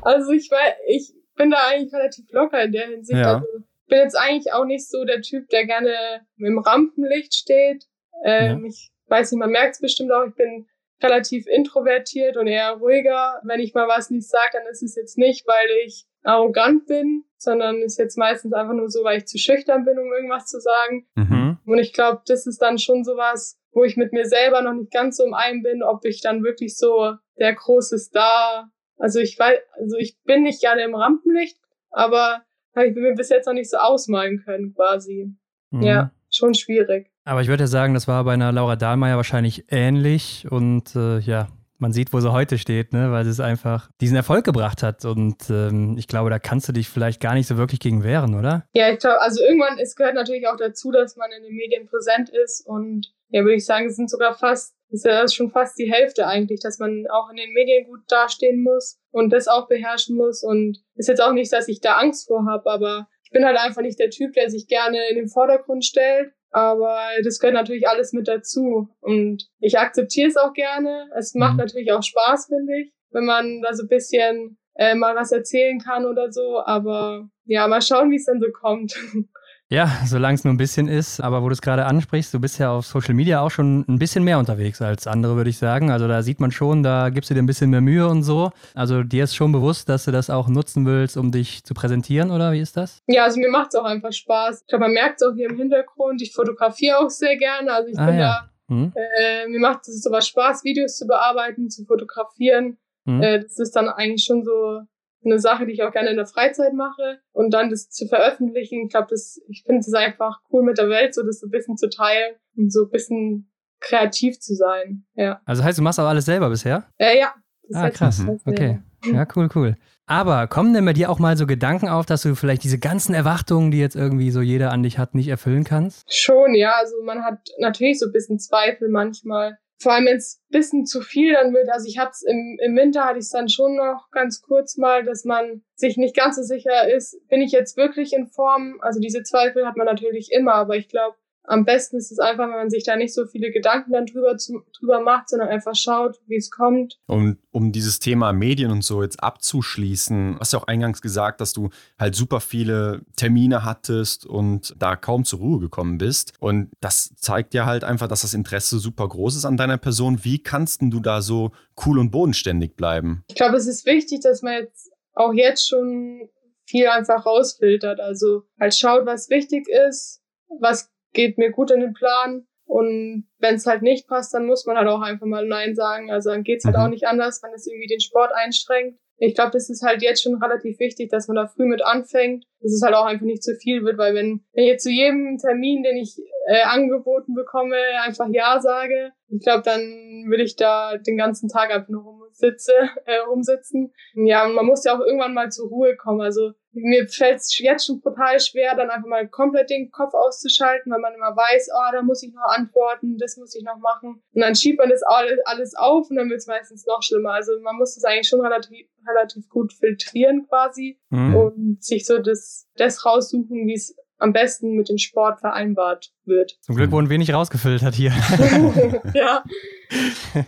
Also 0.00 0.32
ich 0.32 0.50
weiß, 0.50 0.74
ich 0.88 1.12
bin 1.36 1.50
da 1.50 1.58
eigentlich 1.68 1.92
relativ 1.92 2.24
locker 2.30 2.62
in 2.62 2.72
der 2.72 2.88
Hinsicht. 2.88 3.18
Ja. 3.18 3.36
Also 3.36 3.46
bin 3.86 3.98
jetzt 3.98 4.16
eigentlich 4.16 4.52
auch 4.52 4.64
nicht 4.64 4.88
so 4.88 5.04
der 5.04 5.22
Typ, 5.22 5.48
der 5.48 5.66
gerne 5.66 6.26
im 6.38 6.58
Rampenlicht 6.58 7.34
steht. 7.34 7.84
Ähm, 8.24 8.62
ja. 8.62 8.68
Ich 8.68 8.90
weiß 9.06 9.32
nicht, 9.32 9.38
man 9.38 9.50
merkt 9.50 9.74
es 9.74 9.80
bestimmt 9.80 10.12
auch, 10.12 10.24
ich 10.26 10.34
bin 10.34 10.66
relativ 11.02 11.46
introvertiert 11.46 12.36
und 12.36 12.46
eher 12.46 12.72
ruhiger. 12.72 13.40
Wenn 13.44 13.60
ich 13.60 13.74
mal 13.74 13.88
was 13.88 14.10
nicht 14.10 14.28
sage, 14.28 14.50
dann 14.52 14.66
ist 14.70 14.82
es 14.82 14.94
jetzt 14.94 15.18
nicht, 15.18 15.46
weil 15.46 15.68
ich 15.84 16.04
arrogant 16.22 16.86
bin, 16.86 17.24
sondern 17.36 17.82
ist 17.82 17.98
jetzt 17.98 18.16
meistens 18.16 18.52
einfach 18.52 18.74
nur 18.74 18.88
so, 18.88 19.02
weil 19.02 19.18
ich 19.18 19.26
zu 19.26 19.38
schüchtern 19.38 19.84
bin, 19.84 19.98
um 19.98 20.12
irgendwas 20.12 20.46
zu 20.46 20.60
sagen. 20.60 21.08
Mhm. 21.16 21.58
Und 21.66 21.78
ich 21.78 21.92
glaube, 21.92 22.22
das 22.26 22.46
ist 22.46 22.62
dann 22.62 22.78
schon 22.78 23.02
sowas, 23.02 23.58
wo 23.72 23.82
ich 23.82 23.96
mit 23.96 24.12
mir 24.12 24.26
selber 24.26 24.62
noch 24.62 24.74
nicht 24.74 24.92
ganz 24.92 25.16
so 25.16 25.24
im 25.24 25.34
Einen 25.34 25.62
bin, 25.62 25.82
ob 25.82 26.04
ich 26.04 26.20
dann 26.20 26.44
wirklich 26.44 26.76
so 26.76 27.14
der 27.38 27.54
große 27.54 27.98
Star 27.98 28.70
also 29.02 29.18
ich 29.18 29.36
weiß, 29.36 29.58
also 29.72 29.96
ich 29.96 30.16
bin 30.22 30.44
nicht 30.44 30.60
gerne 30.60 30.84
im 30.84 30.94
Rampenlicht, 30.94 31.58
aber 31.90 32.44
habe 32.74 32.88
ich 32.88 32.94
mir 32.94 33.14
bis 33.14 33.28
jetzt 33.28 33.46
noch 33.46 33.54
nicht 33.54 33.70
so 33.70 33.76
ausmalen 33.76 34.42
können, 34.44 34.74
quasi. 34.74 35.34
Mhm. 35.70 35.82
Ja, 35.82 36.10
schon 36.30 36.54
schwierig. 36.54 37.10
Aber 37.24 37.40
ich 37.40 37.48
würde 37.48 37.64
ja 37.64 37.68
sagen, 37.68 37.94
das 37.94 38.08
war 38.08 38.24
bei 38.24 38.32
einer 38.32 38.52
Laura 38.52 38.76
Dahlmeier 38.76 39.16
wahrscheinlich 39.16 39.66
ähnlich 39.68 40.46
und 40.50 40.96
äh, 40.96 41.18
ja, 41.20 41.48
man 41.82 41.92
sieht, 41.92 42.12
wo 42.12 42.20
sie 42.20 42.32
heute 42.32 42.58
steht, 42.58 42.92
ne? 42.92 43.10
weil 43.10 43.24
sie 43.24 43.30
es 43.30 43.40
einfach 43.40 43.90
diesen 44.00 44.16
Erfolg 44.16 44.44
gebracht 44.44 44.82
hat. 44.84 45.04
Und 45.04 45.50
ähm, 45.50 45.96
ich 45.98 46.06
glaube, 46.06 46.30
da 46.30 46.38
kannst 46.38 46.68
du 46.68 46.72
dich 46.72 46.88
vielleicht 46.88 47.20
gar 47.20 47.34
nicht 47.34 47.48
so 47.48 47.58
wirklich 47.58 47.80
gegen 47.80 48.04
wehren, 48.04 48.36
oder? 48.36 48.64
Ja, 48.72 48.88
ich 48.90 49.00
glaube, 49.00 49.20
also 49.20 49.42
irgendwann, 49.42 49.78
es 49.78 49.96
gehört 49.96 50.14
natürlich 50.14 50.46
auch 50.46 50.56
dazu, 50.56 50.92
dass 50.92 51.16
man 51.16 51.30
in 51.36 51.42
den 51.42 51.56
Medien 51.56 51.86
präsent 51.86 52.30
ist. 52.30 52.64
Und 52.64 53.12
ja, 53.32 53.42
würde 53.42 53.56
ich 53.56 53.66
sagen, 53.66 53.86
es 53.86 53.96
sind 53.96 54.10
sogar 54.10 54.34
fast 54.34 54.74
ist 54.92 55.06
ja 55.06 55.26
schon 55.26 55.50
fast 55.50 55.78
die 55.78 55.90
Hälfte 55.90 56.26
eigentlich, 56.26 56.60
dass 56.60 56.78
man 56.78 57.06
auch 57.10 57.30
in 57.30 57.36
den 57.36 57.52
Medien 57.52 57.86
gut 57.86 58.00
dastehen 58.08 58.62
muss 58.62 59.00
und 59.10 59.30
das 59.30 59.48
auch 59.48 59.66
beherrschen 59.66 60.16
muss. 60.16 60.42
Und 60.42 60.78
ist 60.94 61.08
jetzt 61.08 61.22
auch 61.22 61.32
nicht, 61.32 61.52
dass 61.52 61.68
ich 61.68 61.80
da 61.80 61.94
Angst 61.94 62.28
vor 62.28 62.44
habe, 62.46 62.70
aber 62.70 63.08
ich 63.24 63.30
bin 63.30 63.44
halt 63.44 63.58
einfach 63.58 63.80
nicht 63.80 63.98
der 63.98 64.10
Typ, 64.10 64.34
der 64.34 64.50
sich 64.50 64.68
gerne 64.68 64.98
in 65.08 65.16
den 65.16 65.28
Vordergrund 65.28 65.84
stellt. 65.84 66.32
Aber 66.50 67.00
das 67.24 67.38
gehört 67.38 67.54
natürlich 67.54 67.88
alles 67.88 68.12
mit 68.12 68.28
dazu. 68.28 68.88
Und 69.00 69.48
ich 69.58 69.78
akzeptiere 69.78 70.28
es 70.28 70.36
auch 70.36 70.52
gerne. 70.52 71.08
Es 71.16 71.32
macht 71.32 71.52
mhm. 71.52 71.60
natürlich 71.60 71.92
auch 71.92 72.02
Spaß, 72.02 72.46
finde 72.46 72.80
ich, 72.82 72.92
wenn 73.10 73.24
man 73.24 73.62
da 73.62 73.72
so 73.72 73.84
ein 73.84 73.88
bisschen 73.88 74.58
äh, 74.74 74.94
mal 74.94 75.16
was 75.16 75.32
erzählen 75.32 75.78
kann 75.78 76.04
oder 76.04 76.30
so. 76.30 76.60
Aber 76.62 77.30
ja, 77.46 77.66
mal 77.66 77.80
schauen, 77.80 78.10
wie 78.10 78.16
es 78.16 78.26
dann 78.26 78.40
so 78.40 78.50
kommt. 78.52 78.94
Ja, 79.72 79.88
solange 80.04 80.34
es 80.34 80.44
nur 80.44 80.52
ein 80.52 80.58
bisschen 80.58 80.86
ist. 80.86 81.18
Aber 81.18 81.42
wo 81.42 81.48
du 81.48 81.54
es 81.54 81.62
gerade 81.62 81.86
ansprichst, 81.86 82.34
du 82.34 82.38
bist 82.38 82.58
ja 82.58 82.70
auf 82.70 82.84
Social 82.84 83.14
Media 83.14 83.40
auch 83.40 83.50
schon 83.50 83.86
ein 83.88 83.98
bisschen 83.98 84.22
mehr 84.22 84.38
unterwegs 84.38 84.82
als 84.82 85.06
andere, 85.06 85.34
würde 85.34 85.48
ich 85.48 85.56
sagen. 85.56 85.90
Also 85.90 86.06
da 86.06 86.22
sieht 86.22 86.40
man 86.40 86.50
schon, 86.50 86.82
da 86.82 87.08
gibst 87.08 87.30
du 87.30 87.34
dir 87.34 87.40
ein 87.40 87.46
bisschen 87.46 87.70
mehr 87.70 87.80
Mühe 87.80 88.06
und 88.06 88.22
so. 88.22 88.50
Also 88.74 89.02
dir 89.02 89.24
ist 89.24 89.34
schon 89.34 89.50
bewusst, 89.50 89.88
dass 89.88 90.04
du 90.04 90.10
das 90.10 90.28
auch 90.28 90.48
nutzen 90.48 90.84
willst, 90.84 91.16
um 91.16 91.32
dich 91.32 91.64
zu 91.64 91.72
präsentieren, 91.72 92.30
oder 92.30 92.52
wie 92.52 92.60
ist 92.60 92.76
das? 92.76 93.02
Ja, 93.06 93.24
also 93.24 93.40
mir 93.40 93.48
macht 93.48 93.68
es 93.68 93.74
auch 93.76 93.86
einfach 93.86 94.12
Spaß. 94.12 94.60
Ich 94.60 94.66
glaube, 94.66 94.84
man 94.84 94.92
merkt 94.92 95.22
es 95.22 95.26
auch 95.26 95.34
hier 95.34 95.48
im 95.48 95.56
Hintergrund. 95.56 96.20
Ich 96.20 96.34
fotografiere 96.34 96.98
auch 96.98 97.08
sehr 97.08 97.38
gerne. 97.38 97.72
Also 97.72 97.88
ich 97.88 97.98
ah, 97.98 98.04
bin 98.04 98.18
ja. 98.18 98.48
da, 98.68 98.74
hm. 98.74 98.92
äh, 98.94 99.48
mir 99.48 99.60
macht 99.60 99.88
es 99.88 100.02
sowas 100.02 100.28
Spaß, 100.28 100.64
Videos 100.64 100.98
zu 100.98 101.06
bearbeiten, 101.06 101.70
zu 101.70 101.86
fotografieren. 101.86 102.76
Hm. 103.06 103.22
Äh, 103.22 103.40
das 103.40 103.58
ist 103.58 103.74
dann 103.74 103.88
eigentlich 103.88 104.24
schon 104.24 104.44
so 104.44 104.82
eine 105.24 105.38
Sache, 105.38 105.66
die 105.66 105.72
ich 105.72 105.82
auch 105.82 105.92
gerne 105.92 106.10
in 106.10 106.16
der 106.16 106.26
Freizeit 106.26 106.72
mache 106.74 107.20
und 107.32 107.52
dann 107.52 107.70
das 107.70 107.90
zu 107.90 108.06
veröffentlichen. 108.06 108.84
Ich 108.86 108.90
glaube, 108.90 109.08
das, 109.10 109.40
ich 109.48 109.62
finde 109.64 109.80
es 109.80 109.92
einfach 109.94 110.40
cool 110.52 110.62
mit 110.62 110.78
der 110.78 110.88
Welt, 110.88 111.14
so 111.14 111.22
das 111.22 111.40
so 111.40 111.46
ein 111.46 111.50
bisschen 111.50 111.76
zu 111.76 111.88
teilen 111.88 112.34
und 112.56 112.72
so 112.72 112.84
ein 112.84 112.90
bisschen 112.90 113.52
kreativ 113.80 114.38
zu 114.38 114.54
sein. 114.54 115.04
Ja. 115.14 115.40
Also 115.44 115.64
heißt, 115.64 115.78
du 115.78 115.82
machst 115.82 116.00
auch 116.00 116.06
alles 116.06 116.24
selber 116.24 116.48
bisher? 116.48 116.88
Äh, 116.98 117.18
ja. 117.18 117.34
ah, 117.74 117.90
krass. 117.90 118.24
Okay. 118.44 118.80
Ja, 119.04 119.26
cool, 119.34 119.48
cool. 119.54 119.76
Aber 120.06 120.46
kommen 120.46 120.74
denn 120.74 120.84
bei 120.84 120.92
dir 120.92 121.10
auch 121.10 121.18
mal 121.18 121.36
so 121.36 121.46
Gedanken 121.46 121.88
auf, 121.88 122.06
dass 122.06 122.22
du 122.22 122.34
vielleicht 122.34 122.64
diese 122.64 122.78
ganzen 122.78 123.14
Erwartungen, 123.14 123.70
die 123.70 123.78
jetzt 123.78 123.96
irgendwie 123.96 124.30
so 124.30 124.40
jeder 124.40 124.70
an 124.70 124.82
dich 124.82 124.98
hat, 124.98 125.14
nicht 125.14 125.28
erfüllen 125.28 125.64
kannst? 125.64 126.12
Schon, 126.12 126.54
ja. 126.54 126.74
Also 126.78 126.94
man 127.04 127.24
hat 127.24 127.48
natürlich 127.58 127.98
so 127.98 128.06
ein 128.06 128.12
bisschen 128.12 128.38
Zweifel 128.38 128.88
manchmal 128.88 129.58
vor 129.82 129.92
allem 129.92 130.06
wenn 130.06 130.16
es 130.16 130.40
bisschen 130.48 130.86
zu 130.86 131.00
viel 131.00 131.32
dann 131.32 131.52
wird. 131.52 131.68
Also 131.70 131.86
ich 131.88 131.98
habe 131.98 132.10
es 132.10 132.22
im, 132.22 132.58
im 132.62 132.76
Winter 132.76 133.04
hatte 133.04 133.18
ich 133.18 133.24
es 133.24 133.30
dann 133.30 133.48
schon 133.48 133.76
noch 133.76 134.08
ganz 134.10 134.42
kurz 134.42 134.76
mal, 134.76 135.04
dass 135.04 135.24
man 135.24 135.62
sich 135.74 135.96
nicht 135.96 136.16
ganz 136.16 136.36
so 136.36 136.42
sicher 136.42 136.88
ist, 136.94 137.18
bin 137.28 137.40
ich 137.40 137.52
jetzt 137.52 137.76
wirklich 137.76 138.12
in 138.12 138.26
Form? 138.26 138.78
Also 138.80 139.00
diese 139.00 139.22
Zweifel 139.22 139.66
hat 139.66 139.76
man 139.76 139.86
natürlich 139.86 140.30
immer, 140.32 140.54
aber 140.54 140.76
ich 140.76 140.88
glaube, 140.88 141.16
am 141.44 141.64
besten 141.64 141.96
ist 141.96 142.12
es 142.12 142.18
einfach, 142.18 142.44
wenn 142.44 142.56
man 142.56 142.70
sich 142.70 142.84
da 142.84 142.96
nicht 142.96 143.14
so 143.14 143.26
viele 143.26 143.50
Gedanken 143.50 143.92
dann 143.92 144.06
drüber, 144.06 144.36
zu, 144.36 144.62
drüber 144.78 145.00
macht, 145.00 145.28
sondern 145.28 145.48
einfach 145.48 145.74
schaut, 145.74 146.20
wie 146.26 146.36
es 146.36 146.50
kommt. 146.50 146.98
Und 147.06 147.38
um 147.50 147.72
dieses 147.72 147.98
Thema 147.98 148.32
Medien 148.32 148.70
und 148.70 148.84
so 148.84 149.02
jetzt 149.02 149.22
abzuschließen, 149.22 150.36
hast 150.38 150.52
du 150.52 150.58
auch 150.58 150.66
eingangs 150.66 151.02
gesagt, 151.02 151.40
dass 151.40 151.52
du 151.52 151.70
halt 151.98 152.14
super 152.14 152.40
viele 152.40 153.02
Termine 153.16 153.64
hattest 153.64 154.24
und 154.24 154.74
da 154.78 154.94
kaum 154.96 155.24
zur 155.24 155.40
Ruhe 155.40 155.60
gekommen 155.60 155.98
bist. 155.98 156.32
Und 156.38 156.70
das 156.80 157.12
zeigt 157.16 157.54
ja 157.54 157.66
halt 157.66 157.84
einfach, 157.84 158.08
dass 158.08 158.22
das 158.22 158.34
Interesse 158.34 158.78
super 158.78 159.08
groß 159.08 159.36
ist 159.36 159.44
an 159.44 159.56
deiner 159.56 159.78
Person. 159.78 160.24
Wie 160.24 160.42
kannst 160.42 160.82
du 160.82 161.00
da 161.00 161.22
so 161.22 161.50
cool 161.84 161.98
und 161.98 162.10
bodenständig 162.10 162.76
bleiben? 162.76 163.24
Ich 163.28 163.34
glaube, 163.34 163.56
es 163.56 163.66
ist 163.66 163.84
wichtig, 163.84 164.20
dass 164.20 164.42
man 164.42 164.54
jetzt 164.54 164.92
auch 165.14 165.32
jetzt 165.32 165.68
schon 165.68 166.28
viel 166.66 166.86
einfach 166.88 167.26
rausfiltert. 167.26 168.00
Also 168.00 168.44
halt 168.58 168.74
schaut, 168.74 169.06
was 169.06 169.28
wichtig 169.28 169.66
ist, 169.68 170.22
was 170.60 170.91
geht 171.12 171.38
mir 171.38 171.50
gut 171.50 171.70
in 171.70 171.80
den 171.80 171.94
Plan. 171.94 172.46
Und 172.64 173.28
wenn 173.38 173.56
es 173.56 173.66
halt 173.66 173.82
nicht 173.82 174.08
passt, 174.08 174.32
dann 174.32 174.46
muss 174.46 174.64
man 174.64 174.76
halt 174.76 174.88
auch 174.88 175.02
einfach 175.02 175.26
mal 175.26 175.46
Nein 175.46 175.74
sagen. 175.74 176.10
Also 176.10 176.30
dann 176.30 176.42
geht's 176.42 176.64
halt 176.64 176.76
mhm. 176.76 176.82
auch 176.82 176.88
nicht 176.88 177.06
anders, 177.06 177.42
wenn 177.42 177.52
es 177.52 177.66
irgendwie 177.66 177.88
den 177.88 178.00
Sport 178.00 178.32
einschränkt. 178.34 178.98
Ich 179.18 179.34
glaube, 179.34 179.50
das 179.52 179.70
ist 179.70 179.82
halt 179.82 180.02
jetzt 180.02 180.22
schon 180.22 180.42
relativ 180.42 180.80
wichtig, 180.80 181.10
dass 181.10 181.28
man 181.28 181.36
da 181.36 181.46
früh 181.46 181.66
mit 181.66 181.84
anfängt, 181.84 182.44
dass 182.60 182.72
es 182.72 182.82
halt 182.82 182.94
auch 182.94 183.04
einfach 183.04 183.26
nicht 183.26 183.44
zu 183.44 183.54
viel 183.54 183.84
wird, 183.84 183.96
weil 183.96 184.14
wenn, 184.14 184.42
wenn 184.52 184.64
ich 184.64 184.70
jetzt 184.70 184.82
zu 184.82 184.90
jedem 184.90 185.38
Termin, 185.38 185.84
den 185.84 185.96
ich 185.96 186.18
äh, 186.48 186.62
angeboten 186.62 187.34
bekomme, 187.34 187.76
einfach 188.04 188.26
Ja 188.32 188.60
sage, 188.60 189.12
ich 189.28 189.40
glaube, 189.42 189.62
dann 189.62 189.80
will 190.28 190.40
ich 190.40 190.56
da 190.56 190.96
den 190.96 191.16
ganzen 191.16 191.48
Tag 191.48 191.70
einfach 191.70 191.88
nur 191.88 192.02
rumsitze, 192.02 192.72
äh, 193.04 193.18
rumsitzen. 193.18 193.92
Ja, 194.14 194.46
und 194.46 194.54
man 194.54 194.66
muss 194.66 194.84
ja 194.84 194.96
auch 194.96 195.00
irgendwann 195.00 195.34
mal 195.34 195.50
zur 195.50 195.68
Ruhe 195.68 195.96
kommen. 195.96 196.20
Also 196.20 196.52
mir 196.72 197.06
fällt 197.08 197.36
es 197.36 197.58
jetzt 197.58 197.86
schon 197.86 198.00
total 198.00 198.40
schwer, 198.40 198.74
dann 198.74 198.90
einfach 198.90 199.08
mal 199.08 199.28
komplett 199.28 199.70
den 199.70 199.90
Kopf 199.90 200.14
auszuschalten, 200.14 200.90
weil 200.90 201.00
man 201.00 201.14
immer 201.14 201.36
weiß, 201.36 201.68
oh, 201.74 201.92
da 201.92 202.02
muss 202.02 202.22
ich 202.22 202.32
noch 202.32 202.44
antworten, 202.44 203.18
das 203.18 203.36
muss 203.36 203.54
ich 203.54 203.62
noch 203.62 203.78
machen. 203.78 204.22
Und 204.32 204.40
dann 204.40 204.54
schiebt 204.54 204.78
man 204.78 204.88
das 204.88 205.02
alles 205.02 205.74
auf 205.74 206.08
und 206.10 206.16
dann 206.16 206.30
wird 206.30 206.38
es 206.38 206.46
meistens 206.46 206.86
noch 206.86 207.02
schlimmer. 207.02 207.32
Also 207.32 207.52
man 207.62 207.76
muss 207.76 207.94
das 207.94 208.04
eigentlich 208.04 208.28
schon 208.28 208.40
relativ, 208.40 208.86
relativ 209.06 209.48
gut 209.48 209.72
filtrieren 209.72 210.46
quasi 210.48 210.98
mhm. 211.10 211.36
und 211.36 211.84
sich 211.84 212.06
so 212.06 212.18
das, 212.18 212.68
das 212.76 213.04
raussuchen, 213.04 213.66
wie 213.66 213.74
es 213.74 213.94
am 214.18 214.32
besten 214.32 214.74
mit 214.74 214.88
dem 214.88 214.98
Sport 214.98 215.40
vereinbart 215.40 216.12
wird. 216.24 216.56
Zum 216.60 216.76
Glück 216.76 216.92
wurden 216.92 217.10
wenig 217.10 217.34
rausgefiltert 217.34 217.94
hier. 217.94 218.12
ja. 219.14 219.44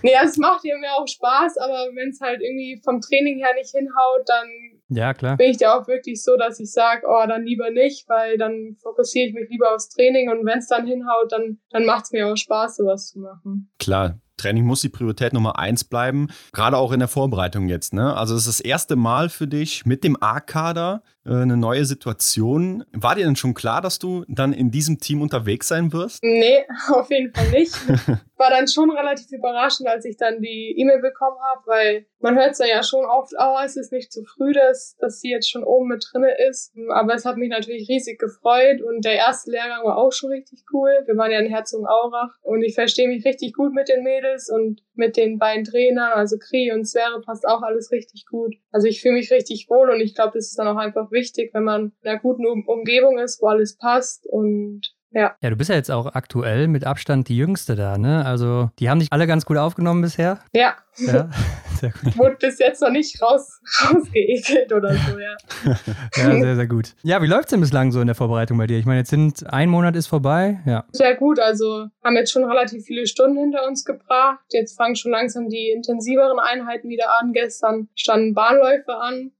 Nee, 0.02 0.14
also 0.16 0.30
es 0.30 0.38
macht 0.38 0.64
ja 0.64 0.78
mir 0.78 0.94
auch 0.94 1.06
Spaß, 1.06 1.58
aber 1.58 1.90
wenn 1.94 2.08
es 2.08 2.20
halt 2.20 2.40
irgendwie 2.40 2.80
vom 2.82 3.02
Training 3.02 3.44
her 3.44 3.52
nicht 3.54 3.70
hinhaut, 3.72 4.22
dann 4.26 4.48
ja, 4.94 5.14
klar. 5.14 5.36
bin 5.36 5.50
ich 5.50 5.58
da 5.58 5.78
auch 5.78 5.86
wirklich 5.86 6.22
so, 6.22 6.36
dass 6.36 6.60
ich 6.60 6.72
sage, 6.72 7.02
oh, 7.06 7.24
dann 7.26 7.44
lieber 7.44 7.70
nicht, 7.70 8.08
weil 8.08 8.38
dann 8.38 8.76
fokussiere 8.82 9.28
ich 9.28 9.34
mich 9.34 9.48
lieber 9.48 9.74
aufs 9.74 9.88
Training 9.88 10.30
und 10.30 10.46
wenn 10.46 10.58
es 10.58 10.68
dann 10.68 10.86
hinhaut, 10.86 11.30
dann, 11.30 11.58
dann 11.70 11.84
macht 11.84 12.04
es 12.04 12.12
mir 12.12 12.28
auch 12.28 12.36
Spaß, 12.36 12.76
sowas 12.76 13.08
zu 13.08 13.20
machen. 13.20 13.70
Klar, 13.78 14.18
Training 14.36 14.64
muss 14.64 14.80
die 14.80 14.88
Priorität 14.88 15.32
Nummer 15.32 15.58
eins 15.58 15.84
bleiben, 15.84 16.28
gerade 16.52 16.76
auch 16.76 16.92
in 16.92 16.98
der 16.98 17.08
Vorbereitung 17.08 17.68
jetzt. 17.68 17.92
Ne? 17.92 18.16
Also 18.16 18.34
es 18.34 18.46
ist 18.46 18.60
das 18.60 18.64
erste 18.64 18.96
Mal 18.96 19.28
für 19.28 19.46
dich 19.46 19.86
mit 19.86 20.04
dem 20.04 20.16
A-Kader 20.20 21.02
äh, 21.26 21.30
eine 21.30 21.56
neue 21.56 21.84
Situation. 21.84 22.84
War 22.92 23.14
dir 23.14 23.24
denn 23.24 23.36
schon 23.36 23.54
klar, 23.54 23.80
dass 23.80 23.98
du 23.98 24.24
dann 24.28 24.52
in 24.52 24.70
diesem 24.70 24.98
Team 24.98 25.22
unterwegs 25.22 25.68
sein 25.68 25.92
wirst? 25.92 26.22
Nee, 26.22 26.66
auf 26.92 27.10
jeden 27.10 27.32
Fall 27.32 27.50
nicht. 27.50 27.74
War 28.36 28.50
dann 28.50 28.66
schon 28.66 28.90
relativ 28.90 29.30
überraschend, 29.30 29.88
als 29.88 30.04
ich 30.04 30.16
dann 30.16 30.42
die 30.42 30.74
E-Mail 30.76 31.00
bekommen 31.00 31.36
habe, 31.40 31.62
weil 31.66 32.06
man 32.18 32.36
hört 32.36 32.50
es 32.50 32.58
ja 32.58 32.82
schon 32.82 33.04
oft, 33.04 33.32
oh, 33.38 33.56
es 33.64 33.76
ist 33.76 33.92
nicht 33.92 34.12
zu 34.12 34.24
früh, 34.24 34.52
dass, 34.52 34.96
dass 34.98 35.20
sie 35.20 35.30
jetzt 35.30 35.48
schon 35.48 35.62
oben 35.62 35.88
mit 35.88 36.04
drinne 36.10 36.32
ist. 36.48 36.74
Aber 36.92 37.14
es 37.14 37.24
hat 37.24 37.36
mich 37.36 37.48
natürlich 37.48 37.88
riesig 37.88 38.18
gefreut 38.18 38.82
und 38.82 39.04
der 39.04 39.14
erste 39.14 39.52
Lehrgang 39.52 39.84
war 39.84 39.96
auch 39.96 40.12
schon 40.12 40.30
richtig 40.30 40.64
cool. 40.72 40.90
Wir 41.06 41.16
waren 41.16 41.30
ja 41.30 41.38
in 41.38 41.48
Herzogenaurach 41.48 42.34
und 42.42 42.62
ich 42.62 42.74
verstehe 42.74 43.08
mich 43.08 43.24
richtig 43.24 43.54
gut 43.54 43.72
mit 43.72 43.88
den 43.88 44.02
Mädels 44.02 44.23
Mädels 44.24 44.50
und 44.50 44.82
mit 44.94 45.16
den 45.16 45.38
beiden 45.38 45.64
Trainern, 45.64 46.12
also 46.12 46.36
Kri 46.38 46.72
und 46.72 46.86
Sverre, 46.86 47.20
passt 47.20 47.46
auch 47.46 47.62
alles 47.62 47.90
richtig 47.90 48.26
gut. 48.26 48.54
Also 48.70 48.86
ich 48.86 49.00
fühle 49.00 49.14
mich 49.14 49.30
richtig 49.30 49.66
wohl 49.68 49.90
und 49.90 50.00
ich 50.00 50.14
glaube, 50.14 50.32
das 50.34 50.46
ist 50.46 50.58
dann 50.58 50.68
auch 50.68 50.76
einfach 50.76 51.10
wichtig, 51.10 51.52
wenn 51.52 51.64
man 51.64 51.92
in 52.02 52.08
einer 52.08 52.20
guten 52.20 52.46
um 52.46 52.66
Umgebung 52.66 53.18
ist, 53.18 53.40
wo 53.42 53.46
alles 53.46 53.76
passt 53.76 54.26
und 54.26 54.94
ja. 55.14 55.36
Ja, 55.40 55.50
du 55.50 55.56
bist 55.56 55.70
ja 55.70 55.76
jetzt 55.76 55.90
auch 55.90 56.14
aktuell 56.14 56.68
mit 56.68 56.84
Abstand 56.84 57.28
die 57.28 57.36
Jüngste 57.36 57.76
da, 57.76 57.96
ne? 57.98 58.24
Also, 58.26 58.70
die 58.78 58.90
haben 58.90 58.98
dich 58.98 59.12
alle 59.12 59.26
ganz 59.26 59.46
gut 59.46 59.56
aufgenommen 59.56 60.02
bisher. 60.02 60.40
Ja. 60.52 60.76
Ja, 60.96 61.28
sehr 61.80 61.90
gut. 61.90 62.16
Wurde 62.16 62.36
bis 62.36 62.58
jetzt 62.58 62.80
noch 62.82 62.90
nicht 62.90 63.20
raus, 63.20 63.60
rausgeekelt 63.84 64.72
oder 64.72 64.94
so, 64.94 65.18
ja. 65.18 65.36
ja, 66.16 66.40
sehr, 66.40 66.56
sehr 66.56 66.66
gut. 66.66 66.94
Ja, 67.02 67.22
wie 67.22 67.26
läuft 67.26 67.44
es 67.44 67.50
denn 67.50 67.60
bislang 67.60 67.90
so 67.92 68.00
in 68.00 68.06
der 68.06 68.14
Vorbereitung 68.14 68.58
bei 68.58 68.66
dir? 68.66 68.78
Ich 68.78 68.86
meine, 68.86 69.00
jetzt 69.00 69.10
sind 69.10 69.52
ein 69.52 69.68
Monat 69.68 69.96
ist 69.96 70.06
vorbei, 70.06 70.60
ja. 70.66 70.84
Sehr 70.92 71.14
gut, 71.16 71.40
also 71.40 71.86
haben 72.02 72.16
jetzt 72.16 72.32
schon 72.32 72.44
relativ 72.44 72.84
viele 72.84 73.06
Stunden 73.06 73.38
hinter 73.38 73.66
uns 73.66 73.84
gebracht. 73.84 74.44
Jetzt 74.50 74.76
fangen 74.76 74.96
schon 74.96 75.12
langsam 75.12 75.48
die 75.48 75.70
intensiveren 75.74 76.38
Einheiten 76.38 76.88
wieder 76.88 77.20
an. 77.20 77.32
Gestern 77.32 77.88
standen 77.94 78.34
Bahnläufe 78.34 78.94
an. 78.94 79.32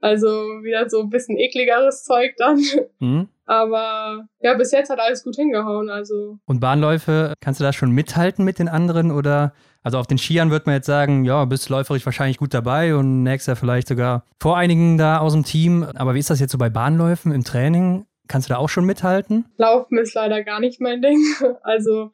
Also 0.00 0.28
wieder 0.28 0.88
so 0.88 1.00
ein 1.00 1.10
bisschen 1.10 1.38
ekligeres 1.38 2.04
Zeug 2.04 2.34
dann. 2.38 2.62
Mhm. 3.00 3.28
Aber 3.46 4.28
ja, 4.40 4.54
bis 4.54 4.72
jetzt 4.72 4.90
hat 4.90 5.00
alles 5.00 5.24
gut 5.24 5.36
hingehauen. 5.36 5.90
Also. 5.90 6.38
Und 6.46 6.60
Bahnläufe, 6.60 7.34
kannst 7.40 7.60
du 7.60 7.64
da 7.64 7.72
schon 7.72 7.90
mithalten 7.90 8.44
mit 8.44 8.58
den 8.58 8.68
anderen? 8.68 9.10
Oder 9.10 9.52
also 9.82 9.98
auf 9.98 10.06
den 10.06 10.18
Skiern 10.18 10.50
wird 10.50 10.66
man 10.66 10.76
jetzt 10.76 10.86
sagen, 10.86 11.24
ja, 11.24 11.44
bist 11.46 11.68
läuferisch 11.68 12.04
wahrscheinlich 12.04 12.38
gut 12.38 12.54
dabei 12.54 12.94
und 12.94 13.22
nächstes 13.22 13.46
Jahr 13.48 13.56
vielleicht 13.56 13.88
sogar 13.88 14.24
vor 14.38 14.56
einigen 14.56 14.98
da 14.98 15.18
aus 15.18 15.32
dem 15.32 15.44
Team. 15.44 15.82
Aber 15.94 16.14
wie 16.14 16.18
ist 16.18 16.30
das 16.30 16.40
jetzt 16.40 16.52
so 16.52 16.58
bei 16.58 16.70
Bahnläufen 16.70 17.32
im 17.32 17.44
Training? 17.44 18.06
Kannst 18.28 18.48
du 18.48 18.54
da 18.54 18.58
auch 18.58 18.68
schon 18.68 18.84
mithalten? 18.84 19.46
Laufen 19.56 19.98
ist 19.98 20.14
leider 20.14 20.44
gar 20.44 20.60
nicht 20.60 20.80
mein 20.80 21.02
Ding. 21.02 21.18
Also 21.62 22.12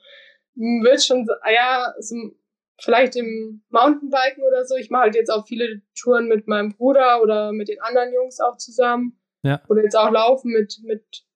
wird 0.55 1.05
schon, 1.05 1.27
ja, 1.55 1.93
so 2.01 2.17
vielleicht 2.81 3.17
im 3.17 3.63
Mountainbiken 3.71 4.43
oder 4.47 4.65
so. 4.65 4.77
Ich 4.77 4.91
mache 4.91 5.05
halt 5.05 5.15
jetzt 5.15 5.31
auch 5.31 5.47
viele 5.47 5.83
Touren 5.99 6.29
mit 6.29 6.47
meinem 6.47 6.75
Bruder 6.75 7.23
oder 7.23 7.53
mit 7.53 7.69
den 7.69 7.81
anderen 7.81 8.13
Jungs 8.13 8.41
auch 8.41 8.57
zusammen. 8.57 9.19
Ja. 9.43 9.63
Oder 9.69 9.83
jetzt 9.83 9.97
auch 9.97 10.11
laufen 10.11 10.51
mit, 10.51 10.81
mit 10.85 11.27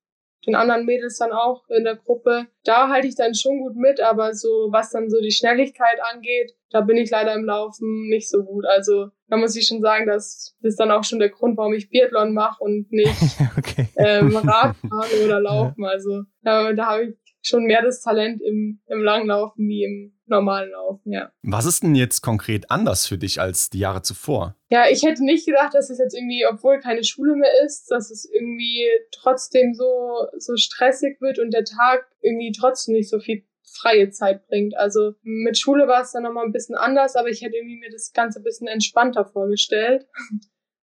den 0.46 0.54
anderen 0.54 0.86
Mädels 0.86 1.18
dann 1.18 1.32
auch 1.32 1.68
in 1.68 1.84
der 1.84 1.96
Gruppe. 1.96 2.46
Da 2.64 2.88
halte 2.88 3.06
ich 3.06 3.14
dann 3.14 3.34
schon 3.34 3.60
gut 3.60 3.76
mit, 3.76 4.00
aber 4.00 4.34
so, 4.34 4.68
was 4.70 4.90
dann 4.90 5.10
so 5.10 5.20
die 5.20 5.32
Schnelligkeit 5.32 5.98
angeht, 6.12 6.52
da 6.70 6.80
bin 6.80 6.96
ich 6.96 7.10
leider 7.10 7.34
im 7.34 7.44
Laufen 7.44 8.08
nicht 8.08 8.30
so 8.30 8.42
gut. 8.42 8.64
Also 8.66 9.08
da 9.28 9.36
muss 9.36 9.56
ich 9.56 9.66
schon 9.66 9.82
sagen, 9.82 10.06
das 10.06 10.56
ist 10.62 10.80
dann 10.80 10.90
auch 10.90 11.04
schon 11.04 11.18
der 11.18 11.28
Grund, 11.28 11.56
warum 11.56 11.74
ich 11.74 11.90
Biathlon 11.90 12.32
mache 12.32 12.62
und 12.62 12.90
nicht 12.90 13.20
okay. 13.58 13.88
ähm, 13.96 14.34
Radfahren 14.36 15.24
oder 15.24 15.40
Laufen. 15.40 15.84
Also 15.84 16.22
da, 16.42 16.72
da 16.72 16.86
habe 16.86 17.04
ich 17.04 17.19
schon 17.42 17.64
mehr 17.64 17.82
das 17.82 18.02
Talent 18.02 18.42
im, 18.42 18.80
im 18.86 19.02
Langlaufen 19.02 19.68
wie 19.68 19.84
im 19.84 20.20
normalen 20.26 20.70
Laufen, 20.70 21.12
ja. 21.12 21.32
Was 21.42 21.66
ist 21.66 21.82
denn 21.82 21.94
jetzt 21.94 22.22
konkret 22.22 22.70
anders 22.70 23.06
für 23.06 23.18
dich 23.18 23.40
als 23.40 23.68
die 23.68 23.80
Jahre 23.80 24.02
zuvor? 24.02 24.56
Ja, 24.70 24.88
ich 24.88 25.02
hätte 25.02 25.24
nicht 25.24 25.46
gedacht, 25.46 25.74
dass 25.74 25.90
es 25.90 25.98
jetzt 25.98 26.14
irgendwie, 26.14 26.46
obwohl 26.46 26.78
keine 26.78 27.04
Schule 27.04 27.34
mehr 27.34 27.50
ist, 27.64 27.90
dass 27.90 28.10
es 28.10 28.30
irgendwie 28.32 28.86
trotzdem 29.12 29.74
so, 29.74 30.26
so 30.38 30.56
stressig 30.56 31.20
wird 31.20 31.38
und 31.38 31.52
der 31.52 31.64
Tag 31.64 32.06
irgendwie 32.20 32.52
trotzdem 32.52 32.94
nicht 32.94 33.10
so 33.10 33.18
viel 33.18 33.44
freie 33.72 34.10
Zeit 34.10 34.46
bringt. 34.46 34.76
Also 34.76 35.14
mit 35.22 35.58
Schule 35.58 35.86
war 35.86 36.02
es 36.02 36.12
dann 36.12 36.22
nochmal 36.22 36.44
ein 36.44 36.52
bisschen 36.52 36.76
anders, 36.76 37.16
aber 37.16 37.28
ich 37.28 37.42
hätte 37.42 37.56
irgendwie 37.56 37.78
mir 37.78 37.90
das 37.90 38.12
Ganze 38.12 38.40
ein 38.40 38.44
bisschen 38.44 38.66
entspannter 38.66 39.24
vorgestellt. 39.24 40.06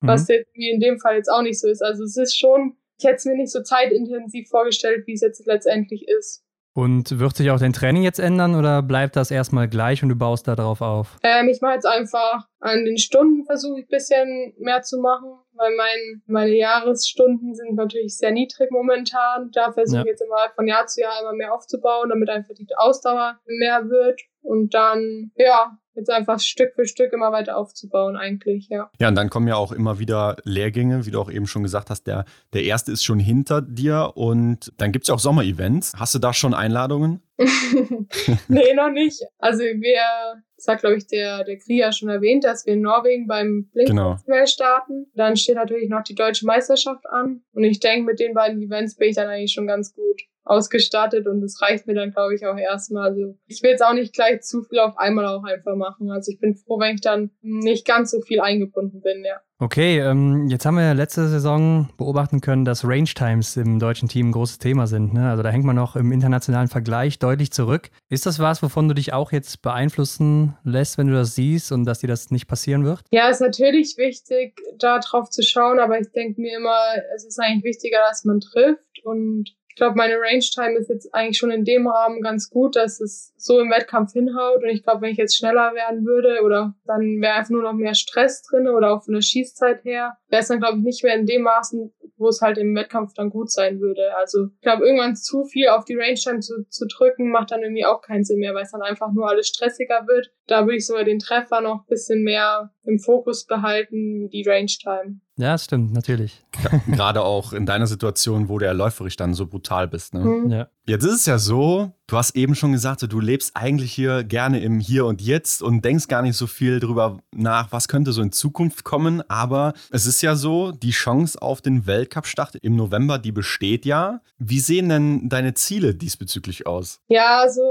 Mhm. 0.01 0.07
Was 0.07 0.27
jetzt 0.27 0.53
wie 0.53 0.69
in 0.69 0.79
dem 0.79 0.99
Fall 0.99 1.15
jetzt 1.15 1.29
auch 1.29 1.41
nicht 1.41 1.59
so 1.59 1.67
ist. 1.67 1.81
Also 1.81 2.03
es 2.03 2.17
ist 2.17 2.37
schon, 2.37 2.77
ich 2.97 3.05
hätte 3.05 3.15
es 3.15 3.25
mir 3.25 3.35
nicht 3.35 3.51
so 3.51 3.61
zeitintensiv 3.61 4.49
vorgestellt, 4.49 5.07
wie 5.07 5.13
es 5.13 5.21
jetzt 5.21 5.45
letztendlich 5.45 6.07
ist. 6.07 6.44
Und 6.75 7.19
wird 7.19 7.37
sich 7.37 7.49
auch 7.51 7.59
dein 7.59 7.71
Training 7.71 8.03
jetzt 8.03 8.19
ändern 8.19 8.53
oder 8.53 8.81
bleibt 8.81 9.15
das 9.15 9.31
erstmal 9.31 9.69
gleich 9.69 10.03
und 10.03 10.09
du 10.09 10.15
baust 10.15 10.45
da 10.45 10.57
drauf 10.57 10.81
auf? 10.81 11.17
Ähm, 11.23 11.47
ich 11.47 11.61
mache 11.61 11.75
jetzt 11.75 11.85
einfach 11.85 12.49
an 12.59 12.83
den 12.83 12.97
Stunden 12.97 13.45
versuche 13.45 13.79
ich 13.79 13.85
ein 13.85 13.89
bisschen 13.89 14.53
mehr 14.59 14.81
zu 14.81 14.99
machen, 14.99 15.39
weil 15.53 15.73
mein, 15.77 16.21
meine 16.25 16.53
Jahresstunden 16.53 17.55
sind 17.55 17.75
natürlich 17.75 18.17
sehr 18.17 18.31
niedrig 18.31 18.71
momentan. 18.71 19.51
Da 19.53 19.71
versuche 19.71 19.99
ja. 19.99 20.03
ich 20.03 20.09
jetzt 20.09 20.21
immer 20.21 20.49
von 20.53 20.67
Jahr 20.67 20.85
zu 20.85 20.99
Jahr 20.99 21.21
immer 21.21 21.31
mehr 21.31 21.53
aufzubauen, 21.53 22.09
damit 22.09 22.29
einfach 22.29 22.53
die 22.53 22.67
Ausdauer 22.75 23.39
mehr 23.45 23.87
wird. 23.87 24.19
Und 24.41 24.73
dann, 24.73 25.31
ja, 25.37 25.77
jetzt 25.95 26.09
einfach 26.09 26.39
Stück 26.39 26.73
für 26.75 26.85
Stück 26.85 27.13
immer 27.13 27.31
weiter 27.31 27.57
aufzubauen 27.57 28.15
eigentlich, 28.15 28.67
ja. 28.69 28.89
Ja, 28.99 29.07
und 29.07 29.15
dann 29.15 29.29
kommen 29.29 29.47
ja 29.47 29.55
auch 29.55 29.71
immer 29.71 29.99
wieder 29.99 30.37
Lehrgänge, 30.43 31.05
wie 31.05 31.11
du 31.11 31.19
auch 31.19 31.31
eben 31.31 31.47
schon 31.47 31.63
gesagt 31.63 31.89
hast, 31.89 32.03
der, 32.03 32.25
der 32.53 32.63
erste 32.63 32.91
ist 32.91 33.03
schon 33.03 33.19
hinter 33.19 33.61
dir 33.61 34.11
und 34.15 34.73
dann 34.77 34.91
gibt 34.91 35.03
es 35.03 35.09
ja 35.09 35.15
auch 35.15 35.19
Sommerevents. 35.19 35.93
Hast 35.97 36.15
du 36.15 36.19
da 36.19 36.33
schon 36.33 36.53
Einladungen? 36.53 37.21
nee, 38.47 38.73
noch 38.73 38.91
nicht. 38.91 39.21
Also 39.39 39.63
wir, 39.63 40.43
das 40.55 40.67
hat 40.67 40.79
glaube 40.79 40.97
ich 40.97 41.07
der, 41.07 41.43
der 41.43 41.57
Kria 41.57 41.91
schon 41.91 42.09
erwähnt, 42.09 42.43
dass 42.43 42.65
wir 42.65 42.73
in 42.73 42.81
Norwegen 42.81 43.27
beim 43.27 43.69
Blink 43.73 43.89
genau. 43.89 44.17
starten. 44.45 45.07
Dann 45.15 45.35
steht 45.35 45.55
natürlich 45.55 45.89
noch 45.89 46.03
die 46.03 46.15
deutsche 46.15 46.45
Meisterschaft 46.45 47.05
an 47.09 47.41
und 47.53 47.63
ich 47.63 47.79
denke, 47.79 48.05
mit 48.05 48.19
den 48.19 48.33
beiden 48.33 48.61
Events 48.61 48.95
bin 48.95 49.09
ich 49.09 49.15
dann 49.15 49.27
eigentlich 49.27 49.53
schon 49.53 49.67
ganz 49.67 49.93
gut 49.93 50.21
ausgestattet 50.45 51.27
und 51.27 51.41
das 51.41 51.61
reicht 51.61 51.87
mir 51.87 51.95
dann, 51.95 52.11
glaube 52.11 52.35
ich, 52.35 52.45
auch 52.45 52.57
erstmal. 52.57 53.09
Also 53.09 53.35
ich 53.47 53.61
will 53.63 53.71
jetzt 53.71 53.83
auch 53.83 53.93
nicht 53.93 54.13
gleich 54.13 54.41
zu 54.41 54.63
viel 54.63 54.79
auf 54.79 54.97
einmal 54.97 55.25
auch 55.25 55.43
einfach 55.43 55.75
machen. 55.75 56.11
Also 56.11 56.31
ich 56.31 56.39
bin 56.39 56.55
froh, 56.55 56.79
wenn 56.79 56.95
ich 56.95 57.01
dann 57.01 57.31
nicht 57.41 57.85
ganz 57.85 58.11
so 58.11 58.21
viel 58.21 58.39
eingebunden 58.39 59.01
bin, 59.01 59.25
ja. 59.25 59.41
Okay, 59.57 59.99
ähm, 59.99 60.49
jetzt 60.49 60.65
haben 60.65 60.75
wir 60.75 60.93
letzte 60.93 61.29
Saison 61.29 61.87
beobachten 61.97 62.41
können, 62.41 62.65
dass 62.65 62.83
Range 62.83 63.05
Times 63.05 63.55
im 63.55 63.79
deutschen 63.79 64.09
Team 64.09 64.29
ein 64.29 64.31
großes 64.33 64.59
Thema 64.59 64.85
sind. 64.85 65.13
Ne? 65.13 65.29
Also 65.29 65.43
da 65.43 65.49
hängt 65.49 65.63
man 65.63 65.77
noch 65.77 65.95
im 65.95 66.11
internationalen 66.11 66.67
Vergleich 66.67 67.19
deutlich 67.19 67.51
zurück. 67.51 67.89
Ist 68.09 68.25
das 68.25 68.39
was, 68.39 68.61
wovon 68.61 68.89
du 68.89 68.93
dich 68.93 69.13
auch 69.13 69.31
jetzt 69.31 69.61
beeinflussen 69.61 70.57
lässt, 70.65 70.97
wenn 70.97 71.07
du 71.07 71.13
das 71.13 71.35
siehst 71.35 71.71
und 71.71 71.85
dass 71.85 71.99
dir 71.99 72.07
das 72.07 72.31
nicht 72.31 72.47
passieren 72.47 72.83
wird? 72.83 72.99
Ja, 73.11 73.29
ist 73.29 73.39
natürlich 73.39 73.95
wichtig, 73.97 74.59
da 74.77 74.99
drauf 74.99 75.29
zu 75.29 75.41
schauen, 75.41 75.79
aber 75.79 76.01
ich 76.01 76.11
denke 76.11 76.41
mir 76.41 76.57
immer, 76.57 76.77
es 77.15 77.23
ist 77.23 77.39
eigentlich 77.39 77.63
wichtiger, 77.63 77.99
dass 78.09 78.25
man 78.25 78.41
trifft 78.41 79.05
und 79.05 79.55
ich 79.75 79.79
glaube, 79.79 79.97
meine 79.97 80.15
Range 80.15 80.39
Time 80.39 80.77
ist 80.77 80.87
jetzt 80.87 81.13
eigentlich 81.13 81.37
schon 81.37 81.51
in 81.51 81.65
dem 81.65 81.85
Rahmen 81.85 82.21
ganz 82.21 82.49
gut, 82.49 82.77
dass 82.77 83.01
es 83.01 83.33
so 83.35 83.59
im 83.59 83.69
Wettkampf 83.69 84.13
hinhaut. 84.13 84.63
Und 84.63 84.69
ich 84.69 84.83
glaube, 84.83 85.01
wenn 85.01 85.11
ich 85.11 85.17
jetzt 85.17 85.35
schneller 85.35 85.73
werden 85.73 86.05
würde 86.05 86.43
oder 86.45 86.73
dann 86.85 87.19
wäre 87.19 87.33
einfach 87.33 87.49
nur 87.49 87.63
noch 87.63 87.73
mehr 87.73 87.93
Stress 87.93 88.41
drin 88.41 88.69
oder 88.69 88.93
auch 88.93 89.03
von 89.03 89.15
der 89.15 89.21
Schießzeit 89.21 89.83
her, 89.83 90.15
wäre 90.29 90.41
es 90.41 90.47
dann, 90.47 90.61
glaube 90.61 90.77
ich, 90.77 90.83
nicht 90.85 91.03
mehr 91.03 91.15
in 91.15 91.25
dem 91.25 91.41
Maßen, 91.41 91.93
wo 92.15 92.29
es 92.29 92.39
halt 92.39 92.57
im 92.57 92.73
Wettkampf 92.73 93.11
dann 93.15 93.29
gut 93.29 93.51
sein 93.51 93.81
würde. 93.81 94.15
Also 94.15 94.45
ich 94.45 94.61
glaube, 94.61 94.85
irgendwann 94.85 95.17
zu 95.17 95.43
viel 95.43 95.67
auf 95.67 95.83
die 95.83 95.95
Range 95.95 96.15
Time 96.15 96.39
zu, 96.39 96.65
zu 96.69 96.87
drücken, 96.87 97.29
macht 97.29 97.51
dann 97.51 97.61
irgendwie 97.61 97.85
auch 97.85 98.01
keinen 98.01 98.23
Sinn 98.23 98.39
mehr, 98.39 98.53
weil 98.53 98.63
es 98.63 98.71
dann 98.71 98.81
einfach 98.81 99.11
nur 99.11 99.27
alles 99.27 99.49
stressiger 99.49 100.07
wird. 100.07 100.31
Da 100.47 100.61
würde 100.65 100.77
ich 100.77 100.87
sogar 100.87 101.03
den 101.03 101.19
Treffer 101.19 101.59
noch 101.59 101.81
ein 101.81 101.89
bisschen 101.89 102.23
mehr 102.23 102.71
im 102.85 102.99
Fokus 102.99 103.45
behalten 103.45 104.21
wie 104.21 104.29
die 104.29 104.49
Range 104.49 104.67
Time. 104.67 105.19
Ja, 105.37 105.51
das 105.51 105.65
stimmt, 105.65 105.91
natürlich. 105.91 106.45
Gerade 106.87 107.21
auch 107.21 107.51
in 107.51 107.65
deiner 107.65 107.87
Situation, 107.87 108.47
wo 108.47 108.57
du 108.57 108.65
ja 108.65 108.71
läuferisch 108.71 109.17
dann 109.17 109.33
so 109.33 109.45
brutal 109.47 109.87
bist. 109.87 110.13
Ne? 110.13 110.21
Mhm. 110.21 110.51
Ja. 110.51 110.67
Jetzt 110.85 111.03
ist 111.03 111.13
es 111.13 111.25
ja 111.25 111.39
so, 111.39 111.91
du 112.07 112.15
hast 112.15 112.35
eben 112.37 112.55
schon 112.55 112.71
gesagt, 112.71 113.01
du 113.11 113.19
lebst 113.19 113.51
eigentlich 113.55 113.91
hier 113.91 114.23
gerne 114.23 114.61
im 114.61 114.79
Hier 114.79 115.05
und 115.05 115.21
Jetzt 115.21 115.61
und 115.61 115.83
denkst 115.83 116.07
gar 116.07 116.21
nicht 116.21 116.37
so 116.37 116.47
viel 116.47 116.79
drüber 116.79 117.19
nach, 117.33 117.73
was 117.73 117.89
könnte 117.89 118.13
so 118.13 118.21
in 118.21 118.31
Zukunft 118.31 118.85
kommen. 118.85 119.29
Aber 119.29 119.73
es 119.91 120.05
ist 120.05 120.21
ja 120.21 120.35
so, 120.35 120.71
die 120.71 120.91
Chance 120.91 121.41
auf 121.41 121.61
den 121.61 121.85
Weltcup-Start 121.85 122.55
im 122.55 122.77
November, 122.77 123.19
die 123.19 123.33
besteht 123.33 123.85
ja. 123.85 124.21
Wie 124.37 124.59
sehen 124.59 124.87
denn 124.87 125.27
deine 125.27 125.53
Ziele 125.53 125.95
diesbezüglich 125.95 126.65
aus? 126.65 127.01
Ja, 127.09 127.39
also 127.41 127.61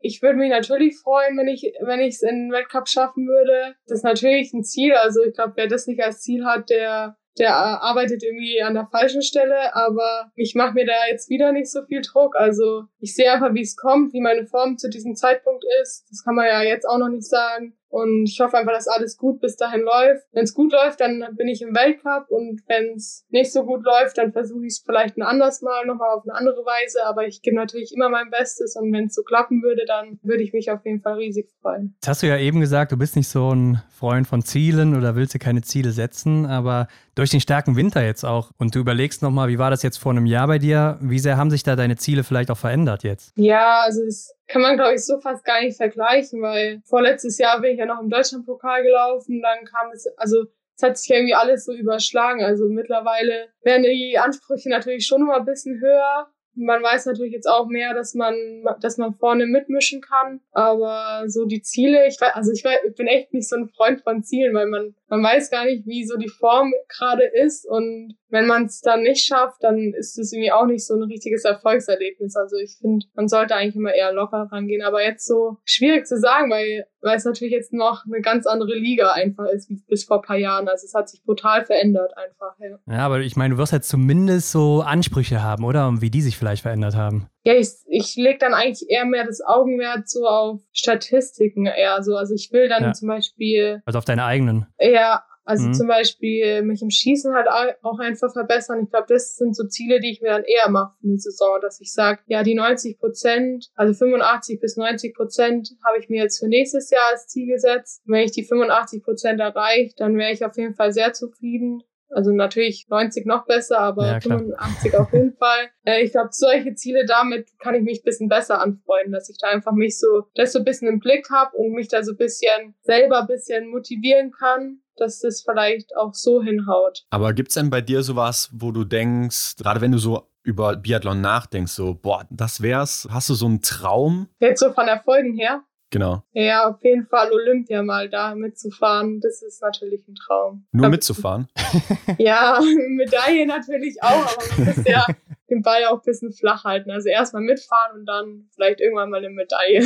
ich 0.00 0.22
würde 0.22 0.38
mich 0.38 0.50
natürlich 0.50 0.98
freuen, 0.98 1.36
wenn 1.36 1.48
ich 1.48 1.72
wenn 1.82 2.00
ich 2.00 2.14
es 2.14 2.22
in 2.22 2.50
Weltcup 2.50 2.88
schaffen 2.88 3.26
würde. 3.26 3.76
Das 3.86 3.98
ist 3.98 4.04
natürlich 4.04 4.52
ein 4.52 4.64
Ziel. 4.64 4.94
Also 4.94 5.22
ich 5.22 5.34
glaube, 5.34 5.52
wer 5.56 5.68
das 5.68 5.86
nicht 5.86 6.02
als 6.02 6.20
Ziel 6.22 6.44
hat, 6.44 6.70
der 6.70 7.16
der 7.38 7.54
arbeitet 7.56 8.22
irgendwie 8.22 8.60
an 8.60 8.74
der 8.74 8.88
falschen 8.90 9.22
Stelle, 9.22 9.74
aber 9.74 10.32
ich 10.34 10.54
mache 10.54 10.74
mir 10.74 10.84
da 10.84 11.06
jetzt 11.08 11.30
wieder 11.30 11.52
nicht 11.52 11.70
so 11.70 11.84
viel 11.84 12.02
Druck. 12.02 12.34
Also 12.36 12.84
ich 12.98 13.14
sehe 13.14 13.30
einfach, 13.32 13.54
wie 13.54 13.62
es 13.62 13.76
kommt, 13.76 14.12
wie 14.12 14.20
meine 14.20 14.46
Form 14.46 14.76
zu 14.78 14.90
diesem 14.90 15.14
Zeitpunkt 15.14 15.64
ist. 15.82 16.06
Das 16.10 16.24
kann 16.24 16.34
man 16.34 16.46
ja 16.46 16.62
jetzt 16.62 16.86
auch 16.86 16.98
noch 16.98 17.08
nicht 17.08 17.28
sagen. 17.28 17.76
Und 17.90 18.28
ich 18.28 18.40
hoffe 18.40 18.56
einfach, 18.56 18.72
dass 18.72 18.88
alles 18.88 19.16
gut 19.16 19.40
bis 19.40 19.56
dahin 19.56 19.80
läuft. 19.80 20.24
Wenn 20.32 20.44
es 20.44 20.54
gut 20.54 20.72
läuft, 20.72 21.00
dann 21.00 21.24
bin 21.36 21.48
ich 21.48 21.60
im 21.60 21.74
Weltcup. 21.74 22.30
Und 22.30 22.62
wenn 22.68 22.94
es 22.94 23.26
nicht 23.30 23.52
so 23.52 23.64
gut 23.64 23.84
läuft, 23.84 24.16
dann 24.16 24.32
versuche 24.32 24.64
ich 24.64 24.74
es 24.74 24.82
vielleicht 24.84 25.18
ein 25.18 25.22
anderes 25.22 25.60
Mal 25.60 25.84
nochmal 25.86 26.16
auf 26.16 26.22
eine 26.22 26.34
andere 26.34 26.64
Weise. 26.64 27.04
Aber 27.04 27.26
ich 27.26 27.42
gebe 27.42 27.56
natürlich 27.56 27.92
immer 27.94 28.08
mein 28.08 28.30
Bestes. 28.30 28.76
Und 28.76 28.92
wenn 28.92 29.06
es 29.06 29.14
so 29.14 29.22
klappen 29.22 29.62
würde, 29.62 29.84
dann 29.86 30.20
würde 30.22 30.42
ich 30.42 30.52
mich 30.52 30.70
auf 30.70 30.84
jeden 30.84 31.00
Fall 31.00 31.14
riesig 31.14 31.50
freuen. 31.60 31.94
Jetzt 31.96 32.08
hast 32.08 32.22
du 32.22 32.28
ja 32.28 32.38
eben 32.38 32.60
gesagt, 32.60 32.92
du 32.92 32.96
bist 32.96 33.16
nicht 33.16 33.28
so 33.28 33.52
ein 33.52 33.82
Freund 33.90 34.26
von 34.26 34.42
Zielen 34.42 34.96
oder 34.96 35.16
willst 35.16 35.34
dir 35.34 35.40
keine 35.40 35.62
Ziele 35.62 35.90
setzen. 35.90 36.46
Aber 36.46 36.86
durch 37.14 37.30
den 37.30 37.40
starken 37.40 37.76
Winter 37.76 38.04
jetzt 38.04 38.24
auch. 38.24 38.50
Und 38.58 38.74
du 38.74 38.80
überlegst 38.80 39.22
nochmal, 39.22 39.48
wie 39.48 39.58
war 39.58 39.70
das 39.70 39.82
jetzt 39.82 39.98
vor 39.98 40.12
einem 40.12 40.26
Jahr 40.26 40.46
bei 40.46 40.58
dir? 40.58 40.98
Wie 41.00 41.18
sehr 41.18 41.36
haben 41.36 41.50
sich 41.50 41.62
da 41.62 41.76
deine 41.76 41.96
Ziele 41.96 42.24
vielleicht 42.24 42.50
auch 42.50 42.58
verändert 42.58 43.02
jetzt? 43.02 43.32
Ja, 43.36 43.80
also 43.84 44.02
es 44.02 44.34
kann 44.46 44.62
man, 44.62 44.76
glaube 44.76 44.94
ich, 44.94 45.04
so 45.04 45.20
fast 45.20 45.44
gar 45.44 45.60
nicht 45.60 45.76
vergleichen, 45.76 46.42
weil 46.42 46.80
vorletztes 46.84 47.38
Jahr 47.38 47.60
bin 47.60 47.72
ich 47.72 47.78
ja 47.78 47.86
noch 47.86 48.00
im 48.00 48.10
Deutschlandpokal 48.10 48.82
gelaufen, 48.82 49.42
dann 49.42 49.64
kam 49.64 49.90
es, 49.92 50.06
also 50.16 50.44
es 50.80 50.88
hat 50.88 50.98
sich 50.98 51.10
irgendwie 51.10 51.34
alles 51.34 51.64
so 51.64 51.74
überschlagen. 51.74 52.42
Also 52.42 52.66
mittlerweile 52.68 53.48
werden 53.62 53.82
die 53.82 54.18
Ansprüche 54.18 54.70
natürlich 54.70 55.06
schon 55.06 55.20
immer 55.20 55.36
ein 55.36 55.44
bisschen 55.44 55.80
höher. 55.80 56.28
man 56.54 56.82
weiß 56.82 57.06
natürlich 57.06 57.32
jetzt 57.32 57.48
auch 57.48 57.66
mehr, 57.66 57.94
dass 57.94 58.14
man, 58.14 58.34
dass 58.80 58.96
man 58.96 59.14
vorne 59.14 59.46
mitmischen 59.46 60.00
kann. 60.00 60.40
Aber 60.52 61.24
so 61.26 61.44
die 61.44 61.62
Ziele, 61.62 62.06
ich 62.08 62.20
weiß, 62.20 62.34
also 62.34 62.52
ich, 62.52 62.64
weiß, 62.64 62.80
ich 62.88 62.94
bin 62.94 63.06
echt 63.06 63.32
nicht 63.34 63.48
so 63.48 63.56
ein 63.56 63.68
Freund 63.68 64.02
von 64.02 64.22
Zielen, 64.22 64.54
weil 64.54 64.66
man, 64.66 64.94
man 65.10 65.24
weiß 65.24 65.50
gar 65.50 65.64
nicht, 65.64 65.86
wie 65.86 66.04
so 66.06 66.16
die 66.16 66.28
Form 66.28 66.72
gerade 66.88 67.24
ist. 67.24 67.68
Und 67.68 68.14
wenn 68.28 68.46
man 68.46 68.66
es 68.66 68.80
dann 68.80 69.02
nicht 69.02 69.24
schafft, 69.24 69.62
dann 69.62 69.92
ist 69.92 70.16
es 70.16 70.32
irgendwie 70.32 70.52
auch 70.52 70.66
nicht 70.66 70.86
so 70.86 70.94
ein 70.94 71.02
richtiges 71.02 71.44
Erfolgserlebnis. 71.44 72.36
Also 72.36 72.56
ich 72.56 72.78
finde, 72.80 73.06
man 73.14 73.26
sollte 73.26 73.56
eigentlich 73.56 73.74
immer 73.74 73.92
eher 73.92 74.12
locker 74.12 74.48
rangehen. 74.50 74.82
Aber 74.82 75.02
jetzt 75.02 75.26
so 75.26 75.58
schwierig 75.64 76.06
zu 76.06 76.16
sagen, 76.16 76.48
weil, 76.50 76.86
weil 77.00 77.16
es 77.16 77.24
natürlich 77.24 77.52
jetzt 77.52 77.72
noch 77.72 78.04
eine 78.06 78.20
ganz 78.20 78.46
andere 78.46 78.74
Liga 78.74 79.12
einfach 79.12 79.46
ist, 79.46 79.68
wie 79.68 79.82
bis 79.88 80.04
vor 80.04 80.22
paar 80.22 80.38
Jahren. 80.38 80.68
Also 80.68 80.86
es 80.86 80.94
hat 80.94 81.08
sich 81.08 81.24
brutal 81.24 81.64
verändert 81.64 82.16
einfach. 82.16 82.54
Ja, 82.60 82.78
ja 82.94 82.98
aber 83.00 83.18
ich 83.18 83.34
meine, 83.34 83.54
du 83.54 83.58
wirst 83.58 83.72
jetzt 83.72 83.88
zumindest 83.88 84.52
so 84.52 84.82
Ansprüche 84.82 85.42
haben, 85.42 85.64
oder? 85.64 85.88
Und 85.88 86.02
wie 86.02 86.10
die 86.10 86.22
sich 86.22 86.38
vielleicht 86.38 86.62
verändert 86.62 86.94
haben. 86.94 87.26
Ja, 87.42 87.54
ich, 87.54 87.68
ich 87.88 88.16
lege 88.16 88.38
dann 88.38 88.54
eigentlich 88.54 88.88
eher 88.90 89.06
mehr 89.06 89.24
das 89.24 89.40
Augenmerk 89.40 90.08
so 90.08 90.26
auf 90.26 90.60
Statistiken 90.72 91.66
eher 91.66 92.02
so. 92.02 92.16
Also 92.16 92.34
ich 92.34 92.50
will 92.52 92.68
dann 92.68 92.82
ja. 92.82 92.92
zum 92.92 93.08
Beispiel. 93.08 93.82
Also 93.86 93.98
auf 93.98 94.04
deine 94.04 94.24
eigenen. 94.24 94.66
Ja, 94.78 95.24
also 95.50 95.66
mhm. 95.66 95.74
zum 95.74 95.88
Beispiel 95.88 96.62
mich 96.62 96.80
im 96.80 96.90
Schießen 96.90 97.34
halt 97.34 97.48
auch 97.82 97.98
einfach 97.98 98.32
verbessern. 98.32 98.84
Ich 98.84 98.90
glaube, 98.90 99.06
das 99.08 99.34
sind 99.34 99.56
so 99.56 99.66
Ziele, 99.66 99.98
die 99.98 100.12
ich 100.12 100.20
mir 100.20 100.28
dann 100.28 100.44
eher 100.44 100.70
mache 100.70 100.94
für 101.00 101.08
eine 101.08 101.18
Saison, 101.18 101.58
dass 101.60 101.80
ich 101.80 101.92
sage, 101.92 102.20
ja, 102.26 102.44
die 102.44 102.54
90 102.54 103.00
Prozent, 103.00 103.66
also 103.74 103.92
85 103.94 104.60
bis 104.60 104.76
90 104.76 105.12
Prozent 105.14 105.70
habe 105.84 105.98
ich 105.98 106.08
mir 106.08 106.22
jetzt 106.22 106.38
für 106.38 106.46
nächstes 106.46 106.90
Jahr 106.90 107.02
als 107.10 107.26
Ziel 107.26 107.48
gesetzt. 107.48 108.02
Und 108.06 108.14
wenn 108.14 108.24
ich 108.24 108.32
die 108.32 108.44
85 108.44 109.02
Prozent 109.02 109.40
erreiche, 109.40 109.92
dann 109.96 110.16
wäre 110.16 110.30
ich 110.30 110.44
auf 110.44 110.56
jeden 110.56 110.74
Fall 110.74 110.92
sehr 110.92 111.12
zufrieden. 111.14 111.82
Also 112.10 112.32
natürlich 112.32 112.86
90 112.88 113.26
noch 113.26 113.46
besser, 113.46 113.78
aber 113.78 114.06
ja, 114.06 114.20
85 114.20 114.96
auf 114.96 115.12
jeden 115.12 115.32
Fall. 115.38 115.70
Äh, 115.84 116.02
ich 116.02 116.12
glaube, 116.12 116.30
solche 116.32 116.74
Ziele 116.74 117.04
damit 117.06 117.48
kann 117.58 117.74
ich 117.74 117.82
mich 117.82 118.02
bisschen 118.02 118.28
besser 118.28 118.60
anfreunden, 118.60 119.12
dass 119.12 119.28
ich 119.30 119.38
da 119.38 119.48
einfach 119.48 119.72
mich 119.72 119.98
so, 119.98 120.24
das 120.34 120.52
so 120.52 120.58
ein 120.58 120.64
bisschen 120.64 120.88
im 120.88 120.98
Blick 120.98 121.30
habe 121.30 121.56
und 121.56 121.72
mich 121.72 121.88
da 121.88 122.02
so 122.02 122.12
ein 122.12 122.16
bisschen 122.16 122.74
selber 122.82 123.20
ein 123.20 123.26
bisschen 123.26 123.68
motivieren 123.68 124.32
kann, 124.32 124.80
dass 124.96 125.20
das 125.20 125.42
vielleicht 125.42 125.96
auch 125.96 126.14
so 126.14 126.42
hinhaut. 126.42 127.04
Aber 127.10 127.32
gibt's 127.32 127.54
denn 127.54 127.70
bei 127.70 127.80
dir 127.80 128.02
sowas, 128.02 128.50
wo 128.52 128.72
du 128.72 128.84
denkst, 128.84 129.56
gerade 129.56 129.80
wenn 129.80 129.92
du 129.92 129.98
so 129.98 130.26
über 130.42 130.76
Biathlon 130.76 131.20
nachdenkst, 131.20 131.72
so, 131.72 131.94
boah, 131.94 132.26
das 132.30 132.62
wär's, 132.62 133.06
hast 133.10 133.28
du 133.28 133.34
so 133.34 133.46
einen 133.46 133.62
Traum? 133.62 134.28
Jetzt 134.40 134.60
so 134.60 134.72
von 134.72 134.88
Erfolgen 134.88 135.34
her? 135.36 135.62
Genau. 135.90 136.22
Ja, 136.32 136.68
auf 136.68 136.82
jeden 136.82 137.06
Fall 137.06 137.30
Olympia 137.32 137.82
mal 137.82 138.08
da 138.08 138.34
mitzufahren, 138.34 139.20
das 139.20 139.42
ist 139.42 139.60
natürlich 139.60 140.06
ein 140.06 140.14
Traum. 140.14 140.64
Nur 140.72 140.86
aber, 140.86 140.92
mitzufahren? 140.92 141.48
Ja, 142.18 142.60
Medaille 142.88 143.46
natürlich 143.46 144.02
auch, 144.02 144.08
aber 144.08 144.64
man 144.64 144.76
muss 144.76 144.84
ja 144.86 145.04
den 145.50 145.62
Ball 145.62 145.84
auch 145.86 145.96
ein 145.96 146.02
bisschen 146.04 146.32
flach 146.32 146.64
halten. 146.64 146.90
Also 146.90 147.08
erstmal 147.08 147.42
mitfahren 147.42 147.98
und 147.98 148.06
dann 148.06 148.44
vielleicht 148.54 148.80
irgendwann 148.80 149.10
mal 149.10 149.18
eine 149.18 149.30
Medaille. 149.30 149.84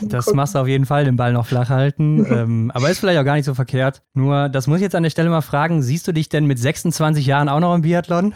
das 0.02 0.32
machst 0.32 0.54
du 0.54 0.60
auf 0.60 0.68
jeden 0.68 0.86
Fall, 0.86 1.04
den 1.04 1.16
Ball 1.16 1.32
noch 1.32 1.46
flach 1.46 1.68
halten. 1.68 2.26
ähm, 2.30 2.72
aber 2.74 2.90
ist 2.90 3.00
vielleicht 3.00 3.18
auch 3.20 3.24
gar 3.24 3.36
nicht 3.36 3.44
so 3.44 3.54
verkehrt. 3.54 4.02
Nur, 4.14 4.48
das 4.48 4.66
muss 4.66 4.76
ich 4.78 4.82
jetzt 4.82 4.94
an 4.94 5.02
der 5.02 5.10
Stelle 5.10 5.28
mal 5.28 5.42
fragen, 5.42 5.82
siehst 5.82 6.08
du 6.08 6.12
dich 6.12 6.28
denn 6.28 6.46
mit 6.46 6.58
26 6.58 7.26
Jahren 7.26 7.48
auch 7.48 7.60
noch 7.60 7.74
im 7.74 7.82
Biathlon? 7.82 8.34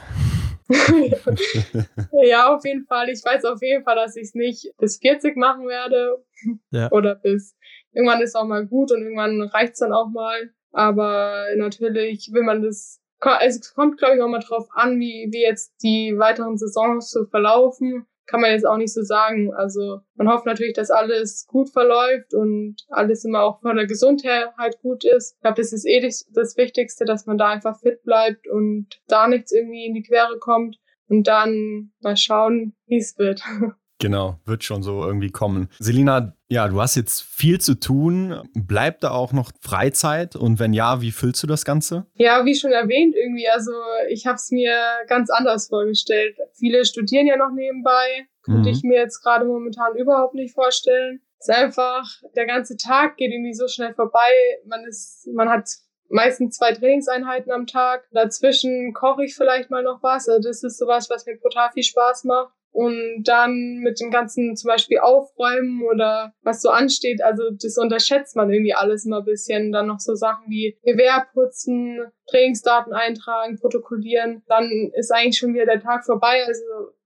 ja, 2.25 2.55
auf 2.55 2.65
jeden 2.65 2.87
Fall. 2.87 3.11
Ich 3.11 3.25
weiß 3.25 3.45
auf 3.45 3.61
jeden 3.61 3.85
Fall, 3.85 3.97
dass 3.97 4.17
ich 4.17 4.25
es 4.25 4.35
nicht 4.35 4.73
bis 4.79 4.99
40 4.99 5.37
machen 5.37 5.67
werde. 5.67 6.25
Ja. 6.71 6.91
Oder 6.93 7.15
bis 7.17 7.57
irgendwann 7.93 8.23
ist 8.23 8.35
auch 8.35 8.47
mal 8.47 8.67
gut 8.67 8.93
und 8.93 9.03
irgendwann 9.03 9.43
reicht 9.43 9.75
es 9.75 9.81
dann 9.81 9.93
auch 9.93 10.09
mal. 10.09 10.51
Aber 10.73 11.47
natürlich 11.57 12.31
will 12.33 12.43
man 12.43 12.63
das, 12.63 13.01
es 13.41 13.75
kommt, 13.75 13.99
glaube 13.99 14.17
ich, 14.17 14.23
auch 14.23 14.29
mal 14.29 14.41
drauf 14.41 14.69
an, 14.73 14.99
wie, 14.99 15.29
wie 15.31 15.43
jetzt 15.43 15.75
die 15.83 16.15
weiteren 16.19 16.57
Saisons 16.57 17.11
so 17.11 17.25
verlaufen. 17.27 18.07
Kann 18.27 18.41
man 18.41 18.53
jetzt 18.53 18.67
auch 18.67 18.77
nicht 18.77 18.93
so 18.93 19.03
sagen. 19.03 19.53
Also 19.55 20.01
man 20.15 20.29
hofft 20.29 20.47
natürlich, 20.47 20.75
dass 20.75 20.91
alles 20.91 21.47
gut 21.47 21.71
verläuft 21.71 22.35
und 22.35 22.77
alles 22.89 23.25
immer 23.25 23.43
auch 23.43 23.61
von 23.61 23.77
der 23.77 23.87
Gesundheit 23.87 24.49
halt 24.57 24.79
gut 24.81 25.05
ist. 25.05 25.35
Ich 25.37 25.41
glaube, 25.43 25.61
das 25.61 25.73
ist 25.73 25.87
eh 25.87 26.01
das 26.01 26.57
Wichtigste, 26.57 27.05
dass 27.05 27.27
man 27.27 27.39
da 27.39 27.49
einfach 27.49 27.79
fit 27.81 28.03
bleibt 28.03 28.49
und 28.49 28.89
da 29.09 29.29
nichts 29.29 29.53
irgendwie 29.53 29.87
in 29.87 29.95
die 29.95 30.03
Quere 30.03 30.39
kommt 30.39 30.79
und 31.09 31.27
dann 31.27 31.93
mal 32.01 32.17
schauen, 32.17 32.75
wie 32.87 32.99
es 32.99 33.19
wird. 33.19 33.43
Genau, 34.05 34.39
wird 34.45 34.63
schon 34.65 34.83
so 34.83 35.03
irgendwie 35.03 35.31
kommen. 35.31 35.71
Selina, 35.79 36.37
ja, 36.51 36.69
du 36.69 36.79
hast 36.79 36.95
jetzt 36.95 37.23
viel 37.23 37.59
zu 37.59 37.81
tun. 37.81 38.39
Bleibt 38.53 39.03
da 39.03 39.13
auch 39.13 39.33
noch 39.33 39.51
Freizeit? 39.63 40.37
Und 40.37 40.61
wenn 40.61 40.75
ja, 40.75 41.01
wie 41.01 41.11
füllst 41.11 41.43
du 41.43 41.47
das 41.47 41.65
Ganze? 41.65 42.05
Ja, 42.13 42.45
wie 42.45 42.55
schon 42.55 42.73
erwähnt, 42.73 43.15
irgendwie, 43.17 43.49
also 43.49 43.73
ich 44.11 44.27
habe 44.27 44.35
es 44.35 44.51
mir 44.51 44.77
ganz 45.07 45.31
anders 45.31 45.69
vorgestellt. 45.69 46.37
Viele 46.53 46.85
studieren 46.85 47.27
ja 47.27 47.39
noch 47.39 47.51
nebenbei. 47.51 48.29
Könnte 48.43 48.69
mhm. 48.69 48.75
ich 48.75 48.83
mir 48.83 48.99
jetzt 48.99 49.23
gerade 49.23 49.47
momentan 49.47 49.97
überhaupt 49.97 50.35
nicht 50.35 50.53
vorstellen. 50.53 51.23
Es 51.39 51.49
ist 51.49 51.55
einfach, 51.55 52.07
der 52.37 52.45
ganze 52.45 52.77
Tag 52.77 53.17
geht 53.17 53.33
irgendwie 53.33 53.55
so 53.55 53.69
schnell 53.69 53.95
vorbei. 53.95 54.29
Man 54.67 54.85
ist, 54.85 55.27
man 55.33 55.49
hat 55.49 55.67
meistens 56.11 56.59
zwei 56.59 56.73
Trainingseinheiten 56.73 57.51
am 57.51 57.67
Tag. 57.67 58.07
Dazwischen 58.13 58.93
koche 58.93 59.25
ich 59.25 59.35
vielleicht 59.35 59.71
mal 59.71 59.83
noch 59.83 60.03
was. 60.03 60.29
Also 60.29 60.47
das 60.47 60.63
ist 60.63 60.77
sowas, 60.77 61.09
was 61.09 61.25
mir 61.25 61.41
total 61.41 61.71
viel 61.73 61.85
Spaß 61.85 62.25
macht 62.25 62.53
und 62.75 63.23
dann 63.23 63.79
mit 63.85 64.01
dem 64.01 64.11
ganzen 64.11 64.57
zum 64.57 64.67
Beispiel 64.67 64.99
aufräumen 64.99 65.83
oder 65.85 66.35
was 66.43 66.61
so 66.61 66.71
ansteht, 66.71 67.23
also 67.23 67.45
das 67.51 67.79
unterschätzt 67.79 68.35
man 68.35 68.53
irgendwie 68.53 68.75
alles 68.75 69.07
immer 69.07 69.19
ein 69.19 69.25
bisschen. 69.25 69.71
Dann 69.71 69.87
noch 69.87 70.01
so 70.01 70.17
Sachen 70.17 70.51
wie 70.51 70.77
Gewehr 70.83 71.25
putzen, 71.33 72.01
Trainingsdaten 72.29 72.93
eintragen, 72.93 73.61
protokollieren. 73.61 74.43
Dann 74.49 74.91
ist 74.93 75.13
eigentlich 75.13 75.39
schon 75.39 75.55
wieder 75.55 75.67
der 75.67 75.81
Tag 75.81 76.05
vorbei. 76.05 76.45
Also 76.45 76.63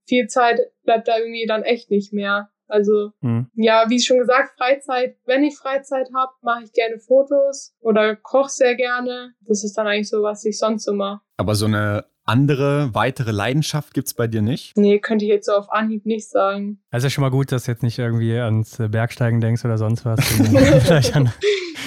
viel 0.07 0.27
Zeit 0.27 0.59
bleibt 0.85 1.07
da 1.07 1.19
irgendwie 1.19 1.45
dann 1.47 1.65
echt 1.65 1.91
nicht 1.91 2.15
mehr. 2.15 2.49
Also 2.67 3.11
mhm. 3.21 3.51
ja, 3.55 3.85
wie 3.89 4.01
schon 4.01 4.19
gesagt, 4.19 4.57
Freizeit. 4.57 5.19
Wenn 5.27 5.45
ich 5.45 5.59
Freizeit 5.59 6.09
habe, 6.17 6.33
mache 6.41 6.65
ich 6.65 6.73
gerne 6.73 6.99
Fotos 6.99 7.75
oder 7.81 8.17
koche 8.17 8.49
sehr 8.49 8.75
gerne. 8.75 9.35
Das 9.47 9.63
ist 9.65 9.77
dann 9.77 9.87
eigentlich 9.87 10.09
so, 10.09 10.23
was 10.23 10.47
ich 10.47 10.59
sonst 10.59 10.85
so 10.85 10.95
mache. 10.95 11.21
Aber 11.37 11.55
so 11.55 11.67
eine 11.67 12.07
andere, 12.29 12.95
weitere 12.95 13.33
Leidenschaft 13.33 13.95
gibt 13.95 14.09
es 14.09 14.15
bei 14.15 14.27
dir 14.27 14.43
nicht? 14.43 14.77
Nee, 14.77 14.99
könnte 14.99 15.25
ich 15.25 15.31
jetzt 15.31 15.47
so 15.47 15.53
auf 15.53 15.73
Anhieb 15.73 16.07
nicht 16.07 16.29
sagen. 16.29 16.79
Also 16.91 17.07
ist 17.07 17.13
ja 17.13 17.15
schon 17.15 17.23
mal 17.23 17.31
gut, 17.31 17.53
dass 17.53 17.65
du 17.65 17.73
jetzt 17.73 17.83
nicht 17.83 17.99
irgendwie 17.99 18.37
ans 18.37 18.77
Bergsteigen 18.79 19.41
denkst 19.41 19.65
oder 19.65 19.79
sonst 19.79 20.05
was. 20.05 20.21
vielleicht 20.85 21.17
an 21.17 21.33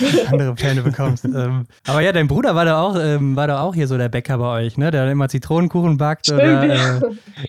andere 0.32 0.56
Pläne 0.56 0.82
bekommst. 0.82 1.26
ähm, 1.26 1.66
aber 1.88 2.02
ja, 2.02 2.12
dein 2.12 2.28
Bruder 2.28 2.56
war 2.56 2.66
da 2.66 2.82
auch, 2.82 2.96
ähm, 3.00 3.36
war 3.36 3.48
da 3.48 3.62
auch 3.62 3.76
hier 3.76 3.88
so 3.88 3.98
der 3.98 4.10
Bäcker 4.10 4.38
bei 4.38 4.66
euch, 4.66 4.78
ne? 4.78 4.92
Der 4.92 5.10
immer 5.12 5.30
Zitronenkuchen 5.30 5.98
backt 5.98 6.26
Stimmt, 6.26 6.42
oder 6.42 6.64
äh, 6.64 7.00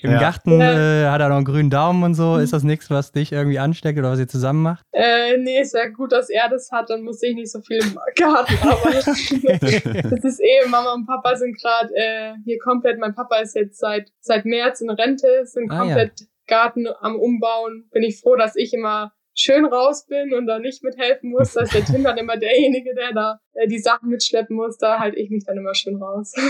im 0.03 0.13
ja. 0.13 0.21
Garten 0.21 0.61
äh, 0.61 1.07
hat 1.07 1.21
er 1.21 1.29
noch 1.29 1.37
einen 1.37 1.45
grünen 1.45 1.71
Daumen 1.71 2.03
und 2.03 2.15
so. 2.15 2.37
Ist 2.37 2.53
das 2.53 2.63
nichts, 2.63 2.91
was 2.91 3.13
dich 3.13 3.33
irgendwie 3.33 3.59
ansteckt 3.59 3.99
oder 3.99 4.11
was 4.11 4.19
ihr 4.19 4.29
zusammen 4.29 4.63
macht? 4.63 4.85
Äh, 4.93 5.37
nee, 5.39 5.61
ist 5.61 5.75
ja 5.75 5.89
gut, 5.89 6.13
dass 6.13 6.31
er 6.31 6.49
das 6.49 6.71
hat, 6.71 6.91
dann 6.91 7.03
muss 7.03 7.23
ich 7.23 7.35
nicht 7.35 7.51
so 7.51 7.61
viel 7.61 7.79
im 7.79 7.99
Garten 8.17 8.55
arbeiten. 8.63 10.01
das 10.11 10.25
ist 10.25 10.41
eh, 10.41 10.69
Mama 10.69 10.93
und 10.95 11.07
Papa 11.07 11.37
sind 11.37 11.61
gerade 11.61 11.91
äh, 11.95 12.35
hier 12.45 12.59
komplett, 12.59 12.99
mein 12.99 13.15
Papa 13.15 13.37
ist 13.37 13.55
jetzt 13.55 13.79
seit, 13.79 14.11
seit 14.21 14.45
März 14.45 14.81
in 14.81 14.91
Rente, 14.91 15.45
sind 15.45 15.71
ah, 15.71 15.79
komplett 15.79 16.21
ja. 16.21 16.27
Garten 16.47 16.87
am 17.01 17.17
Umbauen. 17.17 17.89
Bin 17.93 18.03
ich 18.03 18.21
froh, 18.21 18.37
dass 18.37 18.57
ich 18.57 18.75
immer 18.75 19.13
schön 19.35 19.65
raus 19.65 20.07
bin 20.07 20.35
und 20.35 20.47
da 20.47 20.59
nicht 20.59 20.83
mithelfen 20.83 21.31
muss. 21.31 21.53
Da 21.53 21.63
ist 21.63 21.75
der 21.75 21.85
Tim 21.85 22.05
dann 22.05 22.19
immer 22.19 22.37
derjenige, 22.37 22.95
der 22.95 23.13
da 23.13 23.39
äh, 23.55 23.67
die 23.69 23.79
Sachen 23.79 24.09
mitschleppen 24.09 24.57
muss. 24.57 24.79
Da 24.79 24.99
halte 24.99 25.19
ich 25.19 25.31
mich 25.31 25.45
dann 25.45 25.57
immer 25.57 25.75
schön 25.75 25.97
raus. 25.97 26.33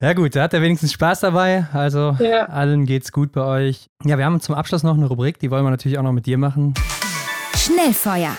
Ja 0.00 0.14
gut, 0.14 0.34
da 0.34 0.42
hat 0.42 0.52
er 0.52 0.60
wenigstens 0.62 0.92
Spaß 0.94 1.20
dabei. 1.20 1.68
Also 1.72 2.16
ja. 2.18 2.46
allen 2.46 2.86
geht's 2.86 3.12
gut 3.12 3.30
bei 3.30 3.44
euch. 3.44 3.86
Ja, 4.04 4.18
wir 4.18 4.24
haben 4.24 4.40
zum 4.40 4.56
Abschluss 4.56 4.82
noch 4.82 4.96
eine 4.96 5.06
Rubrik, 5.06 5.38
die 5.38 5.48
wollen 5.48 5.64
wir 5.64 5.70
natürlich 5.70 5.96
auch 5.96 6.02
noch 6.02 6.10
mit 6.10 6.26
dir 6.26 6.38
machen. 6.38 6.74
Schnellfeuer. 7.54 8.36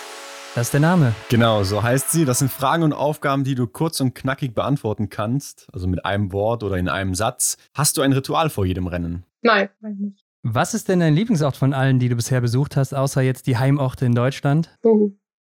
Das 0.55 0.67
ist 0.67 0.73
der 0.73 0.81
Name. 0.81 1.15
Genau, 1.29 1.63
so 1.63 1.81
heißt 1.81 2.11
sie. 2.11 2.25
Das 2.25 2.39
sind 2.39 2.51
Fragen 2.51 2.83
und 2.83 2.91
Aufgaben, 2.91 3.43
die 3.43 3.55
du 3.55 3.65
kurz 3.65 4.01
und 4.01 4.13
knackig 4.13 4.53
beantworten 4.53 5.09
kannst, 5.09 5.67
also 5.71 5.87
mit 5.87 6.05
einem 6.05 6.33
Wort 6.33 6.63
oder 6.63 6.75
in 6.75 6.89
einem 6.89 7.15
Satz. 7.15 7.57
Hast 7.73 7.97
du 7.97 8.01
ein 8.01 8.11
Ritual 8.11 8.49
vor 8.49 8.65
jedem 8.65 8.87
Rennen? 8.87 9.25
Nein, 9.41 9.69
nein 9.79 9.97
nicht. 9.99 10.22
Was 10.45 10.73
ist 10.73 10.89
denn 10.89 10.99
dein 10.99 11.15
Lieblingsort 11.15 11.55
von 11.55 11.73
allen, 11.73 11.99
die 11.99 12.09
du 12.09 12.17
bisher 12.17 12.41
besucht 12.41 12.75
hast, 12.75 12.93
außer 12.93 13.21
jetzt 13.21 13.47
die 13.47 13.55
Heimorte 13.55 14.05
in 14.05 14.13
Deutschland? 14.13 14.77
Uh, 14.83 15.11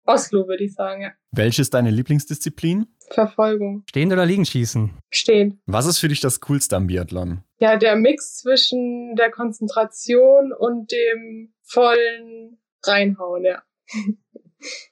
Oslo, 0.04 0.46
würde 0.46 0.62
ich 0.62 0.74
sagen, 0.74 1.00
ja. 1.00 1.12
Welche 1.30 1.62
ist 1.62 1.72
deine 1.72 1.90
Lieblingsdisziplin? 1.90 2.86
Verfolgung. 3.08 3.84
Stehen 3.88 4.12
oder 4.12 4.26
liegen 4.26 4.44
schießen? 4.44 4.90
Stehen. 5.10 5.62
Was 5.64 5.86
ist 5.86 6.00
für 6.00 6.08
dich 6.08 6.20
das 6.20 6.40
Coolste 6.40 6.76
am 6.76 6.88
Biathlon? 6.88 7.42
Ja, 7.58 7.78
der 7.78 7.96
Mix 7.96 8.36
zwischen 8.36 9.16
der 9.16 9.30
Konzentration 9.30 10.52
und 10.52 10.92
dem 10.92 11.54
vollen 11.62 12.58
Reinhauen, 12.82 13.44
ja. 13.44 13.62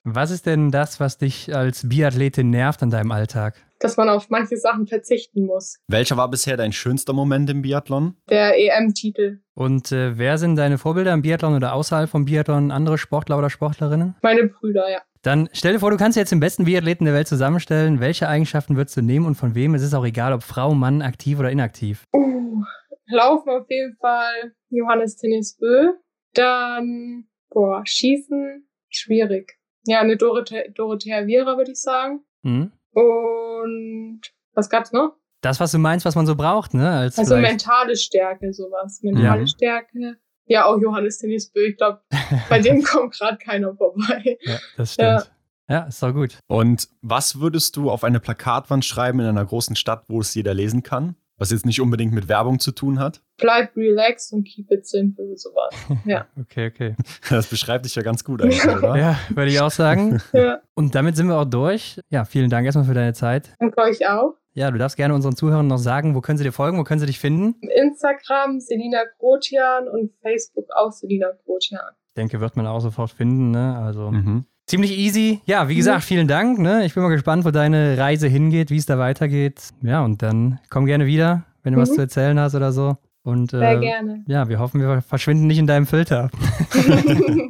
Was 0.04 0.30
ist 0.30 0.44
denn 0.44 0.70
das, 0.70 1.00
was 1.00 1.16
dich 1.16 1.54
als 1.54 1.88
Biathletin 1.88 2.50
nervt 2.50 2.82
an 2.82 2.90
deinem 2.90 3.10
Alltag? 3.10 3.54
Dass 3.82 3.96
man 3.96 4.08
auf 4.08 4.30
manche 4.30 4.56
Sachen 4.56 4.86
verzichten 4.86 5.44
muss. 5.44 5.76
Welcher 5.88 6.16
war 6.16 6.30
bisher 6.30 6.56
dein 6.56 6.72
schönster 6.72 7.12
Moment 7.12 7.50
im 7.50 7.62
Biathlon? 7.62 8.14
Der 8.30 8.56
EM-Titel. 8.56 9.40
Und 9.54 9.90
äh, 9.90 10.16
wer 10.16 10.38
sind 10.38 10.56
deine 10.56 10.78
Vorbilder 10.78 11.12
im 11.12 11.22
Biathlon 11.22 11.56
oder 11.56 11.74
außerhalb 11.74 12.08
vom 12.08 12.24
Biathlon? 12.24 12.70
Andere 12.70 12.96
Sportler 12.96 13.38
oder 13.38 13.50
Sportlerinnen? 13.50 14.14
Meine 14.22 14.46
Brüder, 14.46 14.88
ja. 14.88 15.02
Dann 15.22 15.48
stell 15.52 15.72
dir 15.72 15.80
vor, 15.80 15.90
du 15.90 15.96
kannst 15.96 16.16
jetzt 16.16 16.30
den 16.30 16.40
besten 16.40 16.64
Biathleten 16.64 17.04
der 17.04 17.14
Welt 17.14 17.28
zusammenstellen. 17.28 18.00
Welche 18.00 18.28
Eigenschaften 18.28 18.76
würdest 18.76 18.96
du 18.96 19.02
nehmen 19.02 19.26
und 19.26 19.34
von 19.34 19.54
wem? 19.54 19.74
Es 19.74 19.82
ist 19.82 19.94
auch 19.94 20.04
egal, 20.04 20.32
ob 20.32 20.42
Frau, 20.42 20.74
Mann, 20.74 21.02
aktiv 21.02 21.38
oder 21.38 21.50
inaktiv. 21.50 22.04
Uh, 22.12 22.62
Laufen 23.06 23.50
auf 23.50 23.66
jeden 23.68 23.96
Fall 23.96 24.54
Johannes 24.70 25.16
Tennis 25.16 25.56
Bö. 25.56 25.92
Dann, 26.34 27.24
boah, 27.50 27.82
Schießen, 27.84 28.66
schwierig. 28.88 29.58
Ja, 29.84 30.00
eine 30.00 30.16
Dorothea, 30.16 30.62
Dorothea 30.74 31.26
Viera, 31.26 31.56
würde 31.56 31.72
ich 31.72 31.80
sagen. 31.80 32.24
Mhm. 32.42 32.72
Und 32.92 34.20
was 34.54 34.68
gab's 34.70 34.92
noch? 34.92 35.16
Das, 35.40 35.58
was 35.60 35.72
du 35.72 35.78
meinst, 35.78 36.04
was 36.06 36.14
man 36.14 36.26
so 36.26 36.36
braucht, 36.36 36.72
ne? 36.74 36.88
Als 36.88 37.18
Also 37.18 37.34
vielleicht- 37.34 37.52
mentale 37.66 37.96
Stärke, 37.96 38.52
sowas. 38.52 39.00
Mentale 39.02 39.40
Ja. 39.40 39.46
Stärke. 39.46 40.16
Ja, 40.46 40.64
auch 40.66 40.78
Johannes 40.80 41.18
Tennis 41.18 41.50
Bö. 41.50 41.60
Ich 41.68 41.76
glaube, 41.76 42.00
bei 42.48 42.60
dem 42.60 42.82
kommt 42.82 43.14
gerade 43.18 43.38
keiner 43.38 43.74
vorbei. 43.74 44.38
Ja, 44.42 44.58
das 44.76 44.94
stimmt. 44.94 45.30
Ja. 45.68 45.84
ist 45.84 46.02
doch 46.02 46.12
gut. 46.12 46.38
Und 46.48 46.88
was 47.00 47.40
würdest 47.40 47.76
du 47.76 47.90
auf 47.90 48.04
eine 48.04 48.20
Plakatwand 48.20 48.84
schreiben 48.84 49.20
in 49.20 49.26
einer 49.26 49.44
großen 49.44 49.74
Stadt, 49.74 50.04
wo 50.08 50.20
es 50.20 50.34
jeder 50.34 50.52
lesen 50.54 50.82
kann? 50.82 51.16
Was 51.38 51.50
jetzt 51.50 51.66
nicht 51.66 51.80
unbedingt 51.80 52.12
mit 52.12 52.28
Werbung 52.28 52.60
zu 52.60 52.72
tun 52.72 52.98
hat? 53.00 53.20
Bleib 53.38 53.74
relaxed 53.76 54.32
und 54.32 54.44
keep 54.44 54.70
it 54.70 54.86
simple, 54.86 55.36
sowas. 55.36 55.74
Ja. 56.04 56.26
Okay, 56.40 56.68
okay. 56.68 56.94
Das 57.28 57.46
beschreibt 57.48 57.84
dich 57.84 57.94
ja 57.94 58.02
ganz 58.02 58.22
gut 58.22 58.42
eigentlich, 58.42 58.64
oder? 58.64 58.96
Ja, 58.96 59.18
würde 59.30 59.50
ich 59.50 59.60
auch 59.60 59.70
sagen. 59.70 60.20
ja. 60.32 60.60
Und 60.74 60.94
damit 60.94 61.16
sind 61.16 61.26
wir 61.28 61.36
auch 61.36 61.44
durch. 61.44 62.00
Ja, 62.10 62.24
vielen 62.24 62.50
Dank 62.50 62.66
erstmal 62.66 62.84
für 62.84 62.94
deine 62.94 63.14
Zeit. 63.14 63.54
Und 63.58 63.76
euch 63.78 64.06
auch. 64.08 64.34
Ja, 64.54 64.70
du 64.70 64.76
darfst 64.78 64.96
gerne 64.98 65.14
unseren 65.14 65.34
Zuhörern 65.34 65.66
noch 65.66 65.78
sagen, 65.78 66.14
wo 66.14 66.20
können 66.20 66.36
sie 66.38 66.44
dir 66.44 66.52
folgen, 66.52 66.78
wo 66.78 66.84
können 66.84 67.00
sie 67.00 67.06
dich 67.06 67.18
finden? 67.18 67.54
Instagram 67.66 68.60
Selina 68.60 68.98
Grotian 69.18 69.88
und 69.88 70.12
Facebook 70.20 70.66
auch 70.76 70.92
Selina 70.92 71.28
Grotian. 71.44 71.80
Ich 72.08 72.14
denke, 72.14 72.40
wird 72.40 72.56
man 72.56 72.66
auch 72.66 72.80
sofort 72.80 73.10
finden, 73.10 73.50
ne? 73.50 73.78
Also 73.78 74.10
Mhm. 74.10 74.44
Ziemlich 74.66 74.96
easy. 74.98 75.40
Ja, 75.46 75.68
wie 75.68 75.74
gesagt, 75.74 76.04
vielen 76.04 76.28
Dank, 76.28 76.58
ne? 76.58 76.84
Ich 76.84 76.94
bin 76.94 77.02
mal 77.02 77.08
gespannt, 77.10 77.44
wo 77.44 77.50
deine 77.50 77.98
Reise 77.98 78.28
hingeht, 78.28 78.70
wie 78.70 78.76
es 78.76 78.86
da 78.86 78.98
weitergeht. 78.98 79.60
Ja, 79.82 80.02
und 80.04 80.22
dann 80.22 80.58
komm 80.70 80.86
gerne 80.86 81.06
wieder, 81.06 81.44
wenn 81.62 81.74
du 81.74 81.80
was 81.80 81.90
Mhm. 81.90 81.94
zu 81.94 82.00
erzählen 82.02 82.38
hast 82.40 82.54
oder 82.54 82.72
so. 82.72 82.96
Und 83.24 83.52
Sehr 83.52 83.76
äh, 83.76 83.80
gerne. 83.80 84.24
ja, 84.26 84.48
wir 84.48 84.58
hoffen, 84.58 84.80
wir 84.80 85.00
verschwinden 85.02 85.46
nicht 85.46 85.58
in 85.58 85.66
deinem 85.68 85.86
Filter. 85.86 86.30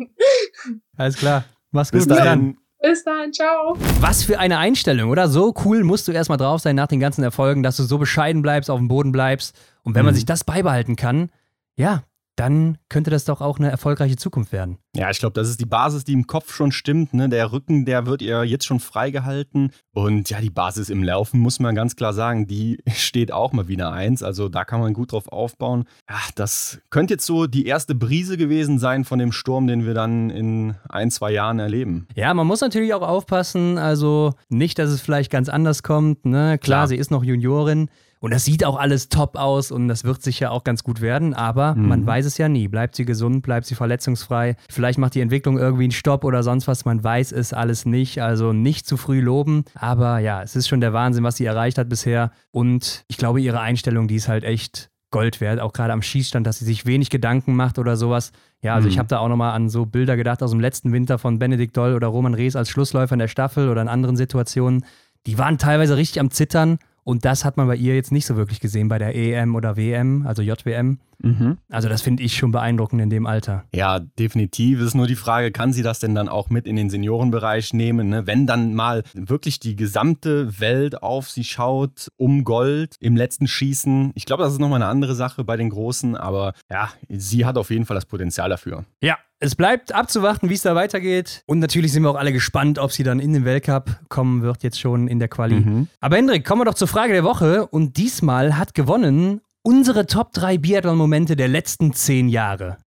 Alles 0.97 1.17
klar. 1.17 1.45
Mach's 1.71 1.91
gut. 1.91 2.07
Bis 2.07 2.09
dann. 2.09 2.57
Bis 2.83 3.05
dann, 3.05 3.33
ciao. 3.33 3.77
Was 4.01 4.25
für 4.25 4.39
eine 4.41 4.59
Einstellung, 4.59 5.09
oder? 5.11 5.29
So 5.29 5.55
cool 5.65 5.85
musst 5.85 6.09
du 6.09 6.13
erstmal 6.13 6.37
drauf 6.39 6.61
sein 6.61 6.75
nach 6.75 6.89
den 6.89 6.99
ganzen 6.99 7.23
Erfolgen, 7.23 7.63
dass 7.63 7.77
du 7.77 7.85
so 7.85 7.97
bescheiden 7.97 8.43
bleibst, 8.43 8.71
auf 8.71 8.79
dem 8.79 8.89
Boden 8.89 9.13
bleibst. 9.13 9.57
Und 9.85 9.95
wenn 9.95 10.05
man 10.05 10.15
Mhm. 10.15 10.17
sich 10.17 10.27
das 10.27 10.43
beibehalten 10.43 10.97
kann, 10.97 11.31
ja, 11.77 12.03
dann 12.37 12.79
könnte 12.89 13.11
das 13.11 13.25
doch 13.25 13.41
auch 13.41 13.59
eine 13.59 13.71
erfolgreiche 13.71 14.17
Zukunft 14.17 14.53
werden. 14.53 14.79
Ja, 14.97 15.11
ich 15.11 15.19
glaube, 15.19 15.35
das 15.35 15.49
ist 15.49 15.61
die 15.61 15.67
Basis, 15.67 16.05
die 16.05 16.13
im 16.13 16.27
Kopf 16.27 16.55
schon 16.55 16.73
stimmt. 16.73 17.13
Ne? 17.15 17.29
Der 17.29 17.53
Rücken, 17.53 17.85
der 17.85 18.07
wird 18.07 18.23
ihr 18.23 18.45
jetzt 18.45 18.65
schon 18.65 18.81
freigehalten. 18.81 19.71
Und 19.93 20.31
ja, 20.31 20.41
die 20.41 20.51
Basis 20.51 20.89
im 20.89 21.03
Laufen, 21.03 21.41
muss 21.41 21.61
man 21.61 21.75
ganz 21.75 21.95
klar 21.97 22.13
sagen, 22.13 22.47
die 22.47 22.79
steht 22.95 23.33
auch 23.33 23.53
mal 23.53 23.69
wieder 23.69 23.93
eins. 23.93 24.23
Also 24.23 24.49
da 24.49 24.65
kann 24.65 24.81
man 24.81 24.95
gut 24.95 25.13
drauf 25.13 25.29
aufbauen. 25.29 25.85
Ja, 26.09 26.17
das 26.35 26.81
könnte 26.91 27.15
jetzt 27.15 27.27
so 27.27 27.47
die 27.47 27.67
erste 27.67 27.95
Brise 27.95 28.37
gewesen 28.37 28.79
sein 28.79 29.05
von 29.05 29.19
dem 29.19 29.33
Sturm, 29.33 29.67
den 29.67 29.85
wir 29.87 29.95
dann 29.95 30.31
in 30.31 30.75
ein, 30.89 31.11
zwei 31.11 31.33
Jahren 31.33 31.59
erleben. 31.59 32.07
Ja, 32.15 32.33
man 32.33 32.47
muss 32.47 32.61
natürlich 32.61 32.95
auch 32.95 33.03
aufpassen, 33.07 33.79
also 33.79 34.35
nicht, 34.49 34.79
dass 34.79 34.91
es 34.91 35.01
vielleicht 35.01 35.31
ganz 35.31 35.49
anders 35.49 35.83
kommt. 35.83 36.25
Ne? 36.25 36.59
Klar, 36.59 36.59
Klar. 36.59 36.89
sie 36.89 36.97
ist 36.97 37.11
noch 37.11 37.25
Juniorin 37.25 37.89
und 38.23 38.33
das 38.33 38.47
sieht 38.47 38.65
auch 38.65 38.79
alles 38.79 39.11
top 39.11 39.37
aus 39.37 39.71
und 39.71 39.89
das 39.89 40.05
wird 40.05 40.23
sicher 40.23 40.51
auch 40.53 40.65
ganz 40.65 40.83
gut 40.83 41.03
werden, 41.03 41.35
aber 41.35 41.75
Mhm. 41.75 41.89
man 41.89 42.07
weiß 42.07 42.25
es 42.25 42.39
ja 42.39 42.49
nie. 42.49 42.69
Bleibt 42.69 42.97
sie 42.97 43.05
gesund, 43.05 43.43
bleibt 43.43 43.67
sie 43.67 43.75
verletzungsfrei, 43.75 44.57
vielleicht 44.71 44.99
macht 44.99 45.15
die 45.15 45.21
Entwicklung 45.21 45.59
irgendwie 45.59 45.85
einen 45.85 45.93
Stopp 45.93 46.25
oder 46.25 46.43
sonst 46.43 46.67
was, 46.69 46.87
man 46.87 47.05
weiß 47.05 47.33
es 47.33 47.53
alles 47.53 47.85
nicht, 47.85 48.23
also 48.23 48.55
nicht 48.55 48.87
zu 48.87 48.97
früh 48.97 49.21
loben, 49.21 49.65
aber 49.75 50.19
ja, 50.21 50.43
es 50.43 50.57
ist 50.57 50.69
schon 50.69 50.81
der 50.81 50.95
Wahnsinn, 50.95 51.23
was 51.25 51.37
sie 51.37 51.45
erreicht 51.45 51.77
hat 51.77 51.91
bisher 51.91 52.33
und 52.51 53.05
ich 53.09 53.19
glaube, 53.19 53.43
ihre 53.43 53.61
Einstellung, 53.61 54.09
die 54.09 54.17
ist 54.17 54.29
halt 54.29 54.45
echt 54.45 54.89
Gold 55.11 55.43
wert, 55.43 55.61
auch 55.61 55.75
gerade 55.75 55.93
am 55.93 56.01
Schießstand, 56.01 56.47
dass 56.47 56.59
sie 56.61 56.65
sich 56.65 56.87
wenig 56.87 57.11
Gedanken 57.11 57.55
macht 57.55 57.79
oder 57.79 57.97
sowas. 57.99 58.33
Ja, 58.63 58.75
also 58.77 58.87
Mhm. 58.87 58.93
ich 58.93 58.99
habe 58.99 59.09
da 59.09 59.19
auch 59.19 59.29
nochmal 59.29 59.53
an 59.53 59.69
so 59.69 59.85
Bilder 59.85 60.17
gedacht 60.17 60.43
aus 60.43 60.53
dem 60.53 60.61
letzten 60.61 60.91
Winter 60.91 61.19
von 61.19 61.39
Benedikt 61.39 61.77
Doll 61.77 61.95
oder 61.95 62.07
Roman 62.07 62.33
Rees 62.33 62.57
als 62.57 62.71
Schlussläufer 62.71 63.13
in 63.13 63.19
der 63.19 63.29
Staffel 63.29 63.69
oder 63.69 63.83
in 63.83 63.89
anderen 63.89 64.17
Situationen. 64.17 64.87
Die 65.27 65.37
waren 65.37 65.59
teilweise 65.59 65.99
richtig 65.99 66.19
am 66.19 66.31
Zittern 66.31 66.79
und 67.05 67.25
das 67.25 67.45
hat 67.45 67.57
man 67.57 67.67
bei 67.67 67.77
ihr 67.77 67.95
jetzt 67.95 68.13
nicht 68.13 68.27
so 68.27 68.37
wirklich 68.37 68.61
gesehen 68.61 68.89
bei 68.89 68.99
der 68.99 69.15
EM 69.15 69.55
oder 69.55 69.77
WM, 69.77 70.27
also 70.27 70.43
JWM. 70.43 70.99
Also 71.71 71.89
das 71.89 72.03
finde 72.03 72.25
ich 72.25 72.37
schon 72.37 72.51
beeindruckend 72.51 73.01
in 73.01 73.09
dem 73.09 73.27
Alter. 73.27 73.65
Ja, 73.73 74.01
definitiv. 74.01 74.81
Es 74.81 74.87
ist 74.87 74.95
nur 74.95 75.07
die 75.07 75.15
Frage, 75.15 75.53
kann 75.53 75.73
sie 75.73 75.85
das 75.85 76.01
denn 76.01 76.17
dann 76.17 76.29
auch 76.29 76.51
mit 76.51 76.67
in 76.67 76.75
den 76.75 76.91
Seniorenbereich 76.91 77.75
nehmen? 77.75 78.09
Ne? 78.09 78.27
Wenn 78.27 78.45
dann 78.45 78.75
mal 78.75 79.05
wirklich 79.15 79.61
die 79.61 79.77
gesamte 79.77 80.59
Welt 80.59 81.01
auf 81.01 81.31
sie 81.31 81.45
schaut, 81.45 82.09
um 82.17 82.43
Gold 82.43 82.97
im 82.99 83.15
letzten 83.15 83.47
Schießen. 83.47 84.11
Ich 84.17 84.27
glaube, 84.27 84.43
das 84.43 84.53
ist 84.53 84.59
nochmal 84.59 84.83
eine 84.83 84.91
andere 84.91 85.15
Sache 85.15 85.45
bei 85.45 85.57
den 85.57 85.71
Großen, 85.71 86.17
aber 86.17 86.55
ja, 86.69 86.91
sie 87.09 87.47
hat 87.47 87.57
auf 87.57 87.71
jeden 87.71 87.87
Fall 87.87 87.95
das 87.95 88.07
Potenzial 88.07 88.51
dafür. 88.51 88.85
Ja, 89.01 89.17
es 89.43 89.57
bleibt 89.57 89.93
abzuwarten, 89.93 90.49
wie 90.49 90.55
es 90.55 90.63
da 90.63 90.77
weitergeht. 90.77 91.43
Und 91.47 91.59
natürlich 91.59 91.93
sind 91.93 92.05
wir 92.05 92.11
auch 92.11 92.17
alle 92.17 92.33
gespannt, 92.33 92.79
ob 92.79 92.93
sie 92.93 93.03
dann 93.03 93.19
in 93.19 93.33
den 93.33 93.45
Weltcup 93.45 93.99
kommen 94.09 94.43
wird, 94.43 94.63
jetzt 94.63 94.79
schon 94.79 95.09
in 95.09 95.19
der 95.19 95.27
Quali. 95.29 95.57
Mhm. 95.57 95.89
Aber 96.01 96.17
Hendrik, 96.17 96.45
kommen 96.45 96.61
wir 96.61 96.65
doch 96.65 96.75
zur 96.75 96.87
Frage 96.87 97.13
der 97.13 97.25
Woche. 97.25 97.67
Und 97.67 97.97
diesmal 97.97 98.57
hat 98.57 98.73
gewonnen 98.75 99.41
unsere 99.63 100.07
Top 100.07 100.33
3 100.33 100.59
Biathlon-Momente 100.59 101.35
der 101.35 101.49
letzten 101.49 101.93
zehn 101.93 102.29
Jahre. 102.29 102.79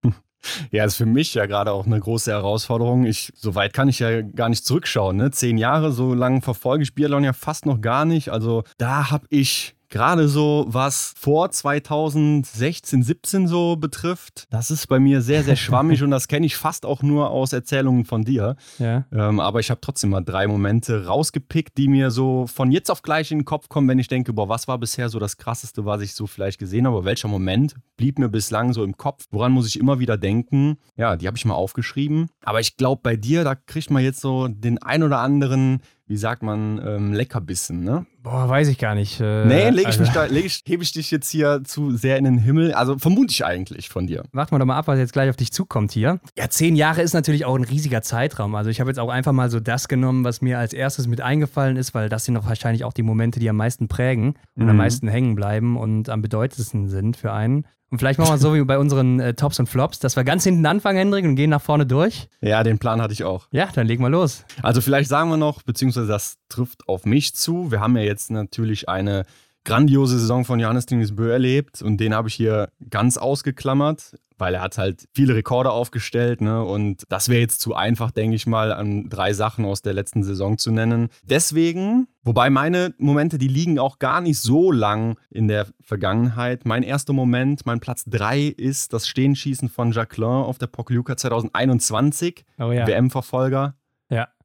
Ja, 0.71 0.85
ist 0.85 0.95
für 0.95 1.05
mich 1.05 1.33
ja 1.33 1.45
gerade 1.45 1.71
auch 1.71 1.85
eine 1.85 1.99
große 1.99 2.31
Herausforderung. 2.31 3.05
Ich, 3.05 3.33
so 3.35 3.55
weit 3.55 3.73
kann 3.73 3.89
ich 3.89 3.99
ja 3.99 4.21
gar 4.21 4.47
nicht 4.47 4.65
zurückschauen. 4.65 5.17
Ne? 5.17 5.31
Zehn 5.31 5.57
Jahre, 5.57 5.91
so 5.91 6.13
lange 6.13 6.41
verfolge 6.41 6.83
ich 6.83 6.95
Biathlon 6.95 7.23
ja 7.23 7.33
fast 7.33 7.65
noch 7.65 7.81
gar 7.81 8.05
nicht. 8.05 8.29
Also 8.29 8.63
da 8.77 9.11
habe 9.11 9.25
ich 9.29 9.74
gerade 9.89 10.27
so, 10.27 10.65
was 10.67 11.13
vor 11.17 11.51
2016, 11.51 13.03
17 13.03 13.47
so 13.47 13.75
betrifft, 13.75 14.47
das 14.49 14.71
ist 14.71 14.87
bei 14.87 14.99
mir 14.99 15.21
sehr, 15.21 15.43
sehr 15.43 15.55
schwammig 15.55 16.03
und 16.03 16.11
das 16.11 16.27
kenne 16.27 16.45
ich 16.45 16.55
fast 16.55 16.85
auch 16.85 17.01
nur 17.01 17.29
aus 17.29 17.53
Erzählungen 17.53 18.05
von 18.05 18.23
dir. 18.23 18.55
Ja. 18.79 19.05
Ähm, 19.11 19.39
aber 19.39 19.59
ich 19.59 19.69
habe 19.69 19.81
trotzdem 19.81 20.11
mal 20.11 20.21
drei 20.21 20.47
Momente 20.47 21.05
rausgepickt, 21.05 21.77
die 21.77 21.87
mir 21.87 22.11
so 22.11 22.47
von 22.47 22.71
jetzt 22.71 22.89
auf 22.91 23.01
gleich 23.01 23.31
in 23.31 23.39
den 23.39 23.45
Kopf 23.45 23.69
kommen, 23.69 23.87
wenn 23.87 23.99
ich 23.99 24.07
denke, 24.07 24.33
boah, 24.33 24.49
was 24.49 24.67
war 24.67 24.77
bisher 24.77 25.09
so 25.09 25.19
das 25.19 25.37
Krasseste, 25.37 25.85
was 25.85 26.01
ich 26.01 26.13
so 26.13 26.27
vielleicht 26.27 26.59
gesehen 26.59 26.87
habe? 26.87 27.05
Welcher 27.05 27.27
Moment 27.27 27.75
blieb 27.97 28.19
mir 28.19 28.29
bislang 28.29 28.73
so 28.73 28.83
im 28.83 28.97
Kopf? 28.97 29.25
Woran 29.31 29.51
muss 29.51 29.67
ich 29.67 29.79
immer 29.79 29.99
wieder 29.99 30.17
denken? 30.17 30.77
Ja, 30.95 31.15
die 31.15 31.27
habe 31.27 31.37
ich 31.37 31.45
mal 31.45 31.53
aufgeschrieben. 31.53 32.29
Aber 32.43 32.59
ich 32.59 32.77
glaube, 32.77 33.01
bei 33.03 33.15
dir, 33.15 33.43
da 33.43 33.55
kriegt 33.55 33.89
man 33.89 34.03
jetzt 34.03 34.21
so 34.21 34.47
den 34.47 34.81
ein 34.81 35.03
oder 35.03 35.19
anderen, 35.19 35.81
wie 36.07 36.17
sagt 36.17 36.43
man, 36.43 36.79
ähm, 36.85 37.13
Leckerbissen, 37.13 37.83
ne? 37.83 38.05
Boah, 38.21 38.47
weiß 38.49 38.67
ich 38.69 38.77
gar 38.77 38.93
nicht. 38.95 39.19
Äh, 39.21 39.45
Nee, 39.45 39.69
leg 39.69 39.81
ich 39.81 39.87
also, 39.87 40.01
mich 40.01 40.09
da, 40.11 40.25
leg 40.25 40.45
ich, 40.45 40.61
hebe 40.65 40.81
ich 40.83 40.91
dich 40.91 41.09
jetzt 41.11 41.29
hier 41.29 41.61
zu 41.63 41.95
sehr 41.95 42.17
in 42.17 42.23
den 42.25 42.37
Himmel. 42.37 42.73
Also 42.73 42.97
vermute 42.97 43.31
ich 43.31 43.45
eigentlich 43.45 43.89
von 43.89 44.07
dir. 44.07 44.23
Warten 44.31 44.51
wir 44.53 44.59
doch 44.59 44.65
mal 44.65 44.77
ab, 44.77 44.87
was 44.87 44.97
jetzt 44.99 45.13
gleich 45.13 45.29
auf 45.29 45.35
dich 45.35 45.51
zukommt 45.51 45.91
hier. 45.91 46.19
Ja, 46.37 46.49
zehn 46.49 46.75
Jahre 46.75 47.01
ist 47.01 47.13
natürlich 47.13 47.45
auch 47.45 47.55
ein 47.55 47.63
riesiger 47.63 48.01
Zeitraum. 48.01 48.55
Also 48.55 48.69
ich 48.69 48.79
habe 48.79 48.89
jetzt 48.89 48.99
auch 48.99 49.09
einfach 49.09 49.31
mal 49.31 49.49
so 49.49 49.59
das 49.59 49.87
genommen, 49.87 50.23
was 50.23 50.41
mir 50.41 50.57
als 50.59 50.73
erstes 50.73 51.07
mit 51.07 51.21
eingefallen 51.21 51.77
ist, 51.77 51.93
weil 51.93 52.09
das 52.09 52.25
sind 52.25 52.35
doch 52.35 52.45
wahrscheinlich 52.47 52.83
auch 52.83 52.93
die 52.93 53.03
Momente, 53.03 53.39
die 53.39 53.49
am 53.49 53.57
meisten 53.57 53.87
prägen 53.87 54.35
und 54.55 54.63
am 54.63 54.69
Mhm. 54.71 54.77
meisten 54.77 55.07
hängen 55.07 55.35
bleiben 55.35 55.77
und 55.77 56.09
am 56.09 56.21
bedeutendsten 56.21 56.87
sind 56.87 57.17
für 57.17 57.31
einen. 57.33 57.65
Und 57.91 57.99
vielleicht 57.99 58.19
machen 58.19 58.31
wir 58.31 58.35
es 58.35 58.41
so 58.41 58.53
wie 58.53 58.63
bei 58.63 58.79
unseren 58.79 59.19
äh, 59.19 59.33
Tops 59.35 59.59
und 59.59 59.67
Flops, 59.67 59.99
dass 59.99 60.15
wir 60.15 60.23
ganz 60.23 60.43
hinten 60.43 60.65
anfangen, 60.65 60.97
Hendrik, 60.97 61.23
und 61.25 61.35
gehen 61.35 61.51
nach 61.51 61.61
vorne 61.61 61.85
durch. 61.85 62.27
Ja, 62.41 62.63
den 62.63 62.79
Plan 62.79 63.01
hatte 63.01 63.13
ich 63.13 63.23
auch. 63.23 63.47
Ja, 63.51 63.69
dann 63.73 63.87
legen 63.87 64.03
wir 64.03 64.09
los. 64.09 64.43
Also 64.63 64.81
vielleicht 64.81 65.09
sagen 65.09 65.29
wir 65.29 65.37
noch, 65.37 65.61
beziehungsweise 65.61 66.07
das 66.07 66.37
trifft 66.49 66.89
auf 66.89 67.05
mich 67.05 67.35
zu. 67.35 67.71
Wir 67.71 67.79
haben 67.79 67.95
ja 67.95 68.03
jetzt 68.03 68.31
natürlich 68.31 68.89
eine 68.89 69.25
grandiose 69.65 70.19
Saison 70.19 70.45
von 70.45 70.59
Johannes 70.59 70.85
Dingesbö 70.85 71.31
erlebt 71.31 71.81
und 71.81 71.97
den 71.97 72.13
habe 72.13 72.27
ich 72.27 72.35
hier 72.35 72.69
ganz 72.89 73.17
ausgeklammert, 73.17 74.15
weil 74.37 74.55
er 74.55 74.61
hat 74.61 74.77
halt 74.77 75.05
viele 75.13 75.35
Rekorde 75.35 75.71
aufgestellt 75.71 76.41
ne? 76.41 76.63
und 76.63 77.03
das 77.09 77.29
wäre 77.29 77.41
jetzt 77.41 77.61
zu 77.61 77.75
einfach, 77.75 78.11
denke 78.11 78.35
ich 78.35 78.47
mal, 78.47 78.71
an 78.71 79.09
drei 79.09 79.33
Sachen 79.33 79.65
aus 79.65 79.81
der 79.81 79.93
letzten 79.93 80.23
Saison 80.23 80.57
zu 80.57 80.71
nennen. 80.71 81.09
Deswegen, 81.23 82.07
wobei 82.23 82.49
meine 82.49 82.93
Momente, 82.97 83.37
die 83.37 83.47
liegen 83.47 83.79
auch 83.79 83.99
gar 83.99 84.21
nicht 84.21 84.39
so 84.39 84.71
lang 84.71 85.17
in 85.29 85.47
der 85.47 85.67
Vergangenheit. 85.81 86.65
Mein 86.65 86.83
erster 86.83 87.13
Moment, 87.13 87.65
mein 87.65 87.79
Platz 87.79 88.03
drei 88.05 88.41
ist 88.41 88.93
das 88.93 89.07
Stehenschießen 89.07 89.69
von 89.69 89.91
Jacqueline 89.91 90.45
auf 90.45 90.57
der 90.57 90.67
Pokljuka 90.67 91.17
2021, 91.17 92.45
Oh 92.59 92.71
ja. 92.71 92.87
WM-Verfolger. 92.87 93.75